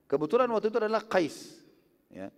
kebetulan 0.06 0.50
waktu 0.50 0.70
itu 0.70 0.78
adalah 0.78 1.02
Qais. 1.06 1.60
Ya. 2.10 2.30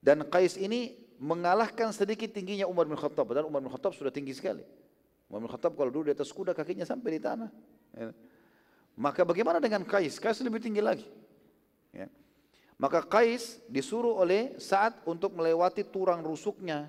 Dan 0.00 0.26
Qais 0.26 0.56
ini 0.56 0.96
mengalahkan 1.20 1.92
sedikit 1.92 2.32
tingginya 2.32 2.64
Umar 2.64 2.88
bin 2.88 2.96
Khattab. 2.96 3.28
Padahal 3.28 3.46
Umar 3.46 3.60
bin 3.60 3.68
Khattab 3.68 3.92
sudah 3.92 4.08
tinggi 4.08 4.32
sekali. 4.32 4.64
Umar 5.28 5.44
bin 5.44 5.50
Khattab 5.52 5.76
kalau 5.76 5.92
dulu 5.92 6.08
di 6.08 6.16
atas 6.16 6.32
kuda 6.32 6.56
kakinya 6.56 6.88
sampai 6.88 7.20
di 7.20 7.20
tanah. 7.20 7.50
Ya. 7.96 8.10
Maka 8.98 9.24
bagaimana 9.24 9.58
dengan 9.58 9.82
Qais? 9.86 10.20
Qais 10.20 10.42
lebih 10.44 10.60
tinggi 10.60 10.82
lagi. 10.84 11.06
Ya. 11.90 12.06
Maka 12.76 13.04
Qais 13.04 13.60
disuruh 13.68 14.16
oleh 14.20 14.56
saat 14.60 14.98
untuk 15.08 15.36
melewati 15.36 15.84
turang 15.84 16.24
rusuknya 16.24 16.88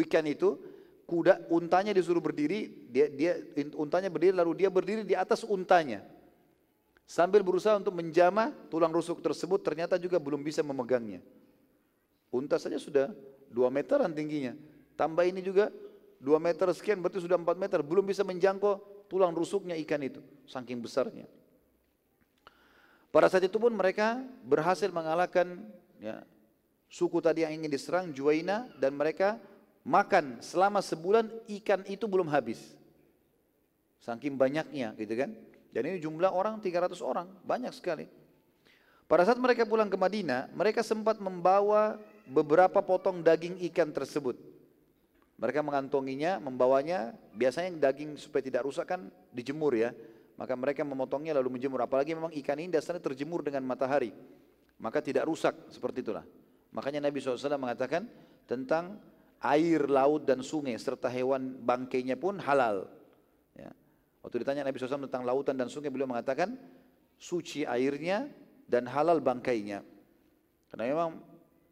ikan 0.00 0.24
itu, 0.24 0.56
kuda 1.04 1.52
untanya 1.52 1.92
disuruh 1.92 2.24
berdiri, 2.24 2.88
dia 2.88 3.12
dia 3.12 3.32
untanya 3.76 4.08
berdiri 4.08 4.32
lalu 4.32 4.64
dia 4.64 4.72
berdiri 4.72 5.04
di 5.04 5.12
atas 5.12 5.44
untanya. 5.44 6.00
Sambil 7.04 7.44
berusaha 7.44 7.76
untuk 7.76 7.92
menjamah 7.92 8.56
tulang 8.72 8.88
rusuk 8.88 9.20
tersebut 9.20 9.60
ternyata 9.60 10.00
juga 10.00 10.16
belum 10.16 10.40
bisa 10.40 10.64
memegangnya. 10.64 11.20
Unta 12.32 12.56
saja 12.56 12.80
sudah 12.80 13.12
2 13.52 13.68
meteran 13.68 14.08
tingginya. 14.16 14.56
Tambah 14.96 15.28
ini 15.28 15.44
juga 15.44 15.68
2 16.24 16.40
meter 16.40 16.72
sekian 16.72 17.04
berarti 17.04 17.20
sudah 17.20 17.36
4 17.36 17.52
meter. 17.60 17.84
Belum 17.84 18.08
bisa 18.08 18.24
menjangkau 18.24 18.80
tulang 19.12 19.36
rusuknya 19.36 19.76
ikan 19.84 20.00
itu. 20.00 20.24
Saking 20.48 20.80
besarnya. 20.80 21.28
Pada 23.12 23.28
saat 23.28 23.44
itu 23.44 23.60
pun 23.60 23.68
mereka 23.76 24.24
berhasil 24.40 24.88
mengalahkan 24.88 25.60
ya, 26.00 26.24
suku 26.88 27.20
tadi 27.20 27.44
yang 27.44 27.52
ingin 27.52 27.68
diserang 27.68 28.08
Juwaina 28.08 28.72
dan 28.80 28.96
mereka 28.96 29.36
makan 29.84 30.40
selama 30.40 30.80
sebulan 30.80 31.28
ikan 31.60 31.84
itu 31.84 32.08
belum 32.08 32.32
habis. 32.32 32.72
Saking 34.00 34.40
banyaknya 34.40 34.96
gitu 34.96 35.12
kan. 35.12 35.36
Dan 35.72 35.92
ini 35.92 36.00
jumlah 36.00 36.32
orang 36.32 36.56
300 36.60 37.00
orang, 37.04 37.28
banyak 37.44 37.72
sekali. 37.72 38.08
Pada 39.08 39.28
saat 39.28 39.40
mereka 39.40 39.68
pulang 39.68 39.88
ke 39.92 39.96
Madinah, 39.96 40.48
mereka 40.56 40.80
sempat 40.80 41.20
membawa 41.20 42.00
beberapa 42.28 42.80
potong 42.80 43.20
daging 43.20 43.60
ikan 43.72 43.88
tersebut. 43.92 44.36
Mereka 45.40 45.64
mengantonginya, 45.64 46.38
membawanya, 46.38 47.16
biasanya 47.34 47.74
daging 47.90 48.20
supaya 48.20 48.42
tidak 48.44 48.62
rusak 48.68 48.86
kan 48.86 49.08
dijemur 49.32 49.74
ya. 49.74 49.90
Maka 50.36 50.56
mereka 50.56 50.82
memotongnya 50.82 51.36
lalu 51.36 51.58
menjemur. 51.58 51.82
Apalagi 51.82 52.16
memang 52.16 52.32
ikan 52.32 52.58
ini 52.58 52.72
dasarnya 52.72 53.02
terjemur 53.02 53.44
dengan 53.44 53.62
matahari. 53.66 54.12
Maka 54.82 54.98
tidak 54.98 55.28
rusak 55.28 55.54
seperti 55.70 56.02
itulah. 56.02 56.24
Makanya 56.72 57.04
Nabi 57.04 57.20
SAW 57.20 57.60
mengatakan 57.60 58.08
tentang 58.48 58.98
air 59.42 59.86
laut 59.90 60.24
dan 60.24 60.40
sungai 60.40 60.78
serta 60.78 61.10
hewan 61.10 61.58
bangkainya 61.62 62.14
pun 62.16 62.38
halal. 62.40 62.88
Ya. 63.52 63.70
Waktu 64.22 64.46
ditanya 64.46 64.62
Nabi 64.66 64.78
SAW 64.78 65.06
tentang 65.10 65.26
lautan 65.26 65.58
dan 65.58 65.66
sungai 65.66 65.90
beliau 65.90 66.08
mengatakan 66.08 66.54
suci 67.18 67.66
airnya 67.66 68.30
dan 68.70 68.86
halal 68.86 69.18
bangkainya. 69.18 69.82
Karena 70.72 70.84
memang 70.88 71.10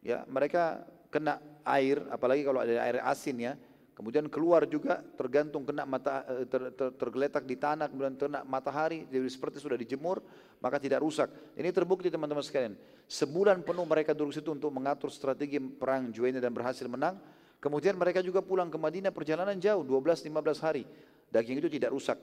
ya 0.05 0.23
mereka 0.29 0.85
kena 1.09 1.41
air 1.65 2.01
apalagi 2.09 2.41
kalau 2.45 2.59
ada 2.61 2.81
air 2.81 3.01
asin 3.05 3.37
ya 3.37 3.53
Kemudian 4.01 4.25
keluar 4.33 4.65
juga 4.65 5.03
tergantung 5.13 5.61
kena 5.61 5.85
mata 5.85 6.25
eh, 6.25 6.49
ter, 6.49 6.73
ter, 6.73 6.89
tergeletak 6.97 7.45
di 7.45 7.53
tanah, 7.53 7.85
kemudian 7.85 8.17
kena 8.17 8.41
matahari, 8.41 9.05
jadi 9.05 9.29
seperti 9.29 9.61
sudah 9.61 9.77
dijemur, 9.77 10.25
maka 10.57 10.81
tidak 10.81 11.05
rusak. 11.05 11.29
Ini 11.53 11.69
terbukti 11.69 12.09
teman-teman 12.09 12.41
sekalian. 12.41 12.73
Sebulan 13.05 13.61
penuh 13.61 13.85
mereka 13.85 14.17
duduk 14.17 14.33
situ 14.33 14.49
untuk 14.49 14.73
mengatur 14.73 15.13
strategi 15.13 15.61
perang 15.61 16.09
Juwaina 16.09 16.41
dan 16.41 16.49
berhasil 16.49 16.89
menang. 16.89 17.21
Kemudian 17.61 17.93
mereka 17.93 18.25
juga 18.25 18.41
pulang 18.41 18.73
ke 18.73 18.77
Madinah 18.81 19.13
perjalanan 19.13 19.53
jauh, 19.61 19.85
12-15 19.85 20.65
hari. 20.65 20.83
Daging 21.29 21.61
itu 21.61 21.69
tidak 21.69 21.93
rusak. 21.93 22.17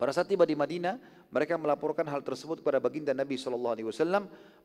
Pada 0.00 0.16
saat 0.16 0.32
tiba 0.32 0.48
di 0.48 0.56
Madinah, 0.56 0.96
mereka 1.30 1.54
melaporkan 1.54 2.02
hal 2.10 2.26
tersebut 2.26 2.58
kepada 2.58 2.82
baginda 2.82 3.14
Nabi 3.14 3.38
SAW. 3.38 3.78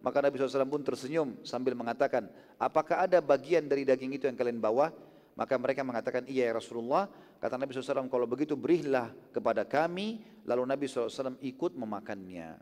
Maka 0.02 0.18
Nabi 0.18 0.34
SAW 0.42 0.66
pun 0.66 0.82
tersenyum 0.82 1.38
sambil 1.46 1.78
mengatakan, 1.78 2.26
apakah 2.58 3.06
ada 3.06 3.22
bagian 3.22 3.70
dari 3.70 3.86
daging 3.86 4.18
itu 4.18 4.26
yang 4.26 4.34
kalian 4.34 4.58
bawa? 4.58 4.90
Maka 5.38 5.62
mereka 5.62 5.86
mengatakan, 5.86 6.26
iya 6.26 6.50
ya 6.50 6.58
Rasulullah. 6.58 7.06
Kata 7.38 7.62
Nabi 7.62 7.70
SAW, 7.78 8.10
kalau 8.10 8.26
begitu 8.26 8.58
berilah 8.58 9.14
kepada 9.30 9.62
kami. 9.62 10.26
Lalu 10.50 10.64
Nabi 10.66 10.86
SAW 10.90 11.38
ikut 11.46 11.78
memakannya. 11.78 12.58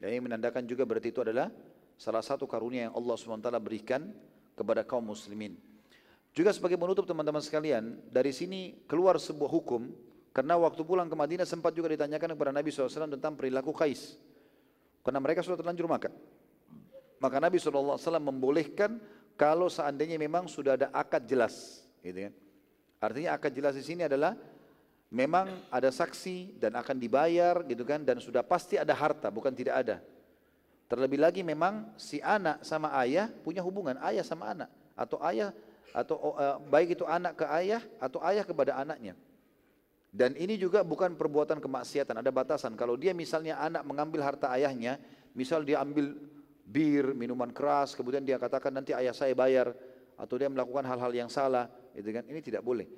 Dan 0.00 0.08
ini 0.14 0.20
menandakan 0.24 0.64
juga 0.64 0.88
berarti 0.88 1.12
itu 1.12 1.20
adalah 1.20 1.52
salah 1.98 2.22
satu 2.22 2.46
karunia 2.46 2.88
yang 2.88 2.94
Allah 2.94 3.16
SWT 3.18 3.50
berikan 3.58 4.14
kepada 4.54 4.86
kaum 4.86 5.02
muslimin. 5.02 5.58
Juga 6.30 6.54
sebagai 6.54 6.78
penutup 6.78 7.02
teman-teman 7.02 7.42
sekalian, 7.42 7.98
dari 8.14 8.30
sini 8.30 8.78
keluar 8.86 9.18
sebuah 9.18 9.50
hukum, 9.50 9.90
karena 10.32 10.54
waktu 10.60 10.84
pulang 10.84 11.08
ke 11.08 11.16
Madinah 11.16 11.46
sempat 11.48 11.72
juga 11.74 11.90
ditanyakan 11.92 12.36
kepada 12.36 12.52
Nabi 12.52 12.68
SAW 12.70 13.10
tentang 13.18 13.34
perilaku 13.34 13.72
Kais. 13.72 14.20
Karena 15.02 15.18
mereka 15.24 15.40
sudah 15.40 15.56
terlanjur 15.56 15.88
makan. 15.88 16.12
Maka 17.18 17.36
Nabi 17.42 17.58
SAW 17.58 17.98
membolehkan 18.20 19.00
kalau 19.38 19.66
seandainya 19.70 20.18
memang 20.18 20.46
sudah 20.46 20.78
ada 20.78 20.86
akad 20.94 21.26
jelas, 21.26 21.86
gitu 22.02 22.30
kan. 22.30 22.34
Artinya 22.98 23.38
akad 23.38 23.54
jelas 23.54 23.78
di 23.78 23.84
sini 23.86 24.02
adalah 24.06 24.34
memang 25.08 25.70
ada 25.72 25.88
saksi 25.88 26.58
dan 26.60 26.76
akan 26.76 26.98
dibayar 26.98 27.62
gitu 27.64 27.86
kan 27.86 28.04
dan 28.04 28.20
sudah 28.20 28.44
pasti 28.44 28.76
ada 28.76 28.92
harta 28.92 29.30
bukan 29.30 29.54
tidak 29.54 29.74
ada. 29.86 29.96
Terlebih 30.88 31.20
lagi 31.20 31.40
memang 31.44 31.94
si 32.00 32.18
anak 32.18 32.64
sama 32.64 32.92
ayah 33.04 33.30
punya 33.44 33.60
hubungan 33.60 33.96
ayah 34.08 34.24
sama 34.24 34.50
anak 34.50 34.70
atau 34.96 35.20
ayah 35.30 35.54
atau 35.92 36.16
uh, 36.36 36.58
baik 36.68 36.98
itu 36.98 37.04
anak 37.06 37.38
ke 37.38 37.46
ayah 37.60 37.80
atau 38.02 38.18
ayah 38.24 38.44
kepada 38.44 38.76
anaknya. 38.76 39.14
Dan 40.08 40.32
ini 40.40 40.56
juga 40.56 40.80
bukan 40.80 41.14
perbuatan 41.14 41.60
kemaksiatan, 41.60 42.16
ada 42.16 42.32
batasan. 42.32 42.72
Kalau 42.74 42.96
dia 42.96 43.12
misalnya 43.12 43.60
anak 43.60 43.84
mengambil 43.84 44.24
harta 44.24 44.48
ayahnya, 44.56 44.96
misal 45.36 45.60
dia 45.62 45.84
ambil 45.84 46.16
bir, 46.64 47.12
minuman 47.12 47.52
keras, 47.52 47.92
kemudian 47.92 48.24
dia 48.24 48.40
katakan 48.40 48.72
nanti 48.72 48.96
ayah 48.96 49.12
saya 49.12 49.36
bayar 49.36 49.76
atau 50.16 50.34
dia 50.40 50.48
melakukan 50.48 50.84
hal-hal 50.88 51.12
yang 51.12 51.30
salah, 51.30 51.68
itu 51.92 52.08
kan 52.08 52.24
ini 52.24 52.40
tidak 52.40 52.64
boleh. 52.64 52.88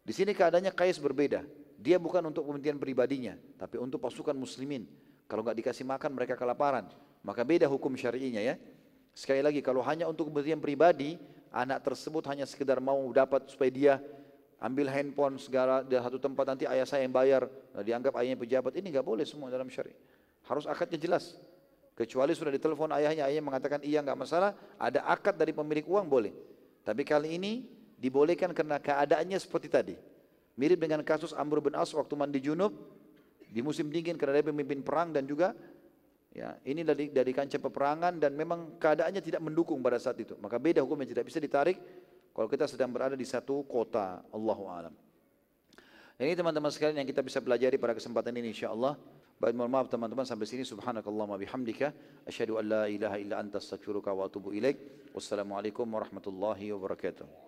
Di 0.00 0.12
sini 0.16 0.32
keadaannya 0.32 0.72
Kais 0.72 0.96
berbeda. 0.96 1.44
Dia 1.76 2.00
bukan 2.00 2.24
untuk 2.24 2.48
kepentingan 2.48 2.80
pribadinya, 2.80 3.36
tapi 3.60 3.76
untuk 3.76 4.00
pasukan 4.00 4.32
muslimin. 4.32 4.88
Kalau 5.28 5.44
nggak 5.44 5.60
dikasih 5.60 5.84
makan 5.84 6.16
mereka 6.16 6.38
kelaparan, 6.38 6.88
maka 7.20 7.44
beda 7.44 7.68
hukum 7.68 7.92
syar'inya 7.92 8.40
ya. 8.40 8.56
Sekali 9.12 9.44
lagi 9.44 9.60
kalau 9.60 9.84
hanya 9.84 10.08
untuk 10.08 10.32
kepentingan 10.32 10.62
pribadi, 10.64 11.20
anak 11.52 11.84
tersebut 11.84 12.24
hanya 12.32 12.48
sekedar 12.48 12.80
mau 12.80 13.00
dapat 13.12 13.44
supaya 13.48 13.70
dia 13.72 13.94
ambil 14.60 14.88
handphone 14.88 15.36
segala 15.36 15.84
di 15.84 15.96
satu 15.96 16.16
tempat 16.16 16.44
nanti 16.48 16.64
ayah 16.64 16.88
saya 16.88 17.04
yang 17.04 17.12
bayar, 17.12 17.44
nah, 17.76 17.84
dianggap 17.84 18.16
ayahnya 18.20 18.38
pejabat, 18.40 18.72
ini 18.80 18.88
nggak 18.88 19.04
boleh 19.04 19.24
semua 19.28 19.52
dalam 19.52 19.68
syari. 19.68 19.92
Harus 20.48 20.64
akadnya 20.64 20.96
jelas. 20.96 21.36
Kecuali 21.96 22.36
sudah 22.36 22.52
ditelepon 22.52 22.92
ayahnya, 22.92 23.24
ayahnya 23.28 23.44
mengatakan 23.44 23.80
iya 23.80 24.04
nggak 24.04 24.16
masalah, 24.16 24.52
ada 24.76 25.04
akad 25.08 25.36
dari 25.36 25.52
pemilik 25.52 25.84
uang 25.88 26.08
boleh. 26.08 26.32
Tapi 26.84 27.02
kali 27.04 27.40
ini 27.40 27.52
dibolehkan 27.96 28.52
karena 28.52 28.76
keadaannya 28.76 29.40
seperti 29.40 29.68
tadi. 29.72 29.94
Mirip 30.56 30.80
dengan 30.80 31.04
kasus 31.04 31.36
Amr 31.36 31.60
bin 31.60 31.76
As 31.76 31.92
waktu 31.92 32.12
mandi 32.16 32.40
junub 32.40 32.72
di 33.48 33.60
musim 33.60 33.88
dingin 33.92 34.16
karena 34.16 34.40
dia 34.40 34.46
pemimpin 34.52 34.80
perang 34.80 35.12
dan 35.12 35.28
juga 35.28 35.52
ya 36.32 36.56
ini 36.68 36.84
dari 36.84 37.08
dari 37.12 37.32
kancah 37.32 37.60
peperangan 37.60 38.20
dan 38.20 38.36
memang 38.36 38.76
keadaannya 38.76 39.20
tidak 39.20 39.40
mendukung 39.40 39.80
pada 39.80 39.96
saat 39.96 40.20
itu. 40.20 40.36
Maka 40.40 40.60
beda 40.60 40.84
hukumnya 40.84 41.08
tidak 41.08 41.28
bisa 41.28 41.40
ditarik 41.40 41.80
kalau 42.36 42.52
kita 42.52 42.68
sedang 42.68 42.92
berada 42.92 43.16
di 43.16 43.24
satu 43.24 43.64
kota. 43.64 44.20
Allahu 44.28 44.68
alam. 44.68 44.92
Ini 46.20 46.36
teman-teman 46.36 46.68
sekalian 46.68 47.00
yang 47.00 47.08
kita 47.08 47.24
bisa 47.24 47.40
pelajari 47.40 47.80
pada 47.80 47.96
kesempatan 47.96 48.36
ini 48.36 48.52
insyaallah. 48.52 48.92
Baik 49.40 49.56
mohon 49.56 49.72
maaf 49.72 49.88
teman-teman 49.88 50.28
sampai 50.28 50.44
sini 50.44 50.60
subhanakallahumma 50.60 51.40
bihamdika 51.40 51.96
asyhadu 52.28 52.60
an 52.60 52.64
la 52.68 52.82
ilaha 52.92 53.16
illa 53.16 53.40
anta 53.40 53.56
astaghfiruka 53.56 54.12
wa 54.12 54.28
atubu 54.28 54.52
ilaik. 54.52 54.76
Wassalamualaikum 55.16 55.88
warahmatullahi 55.88 56.76
wabarakatuh. 56.76 57.45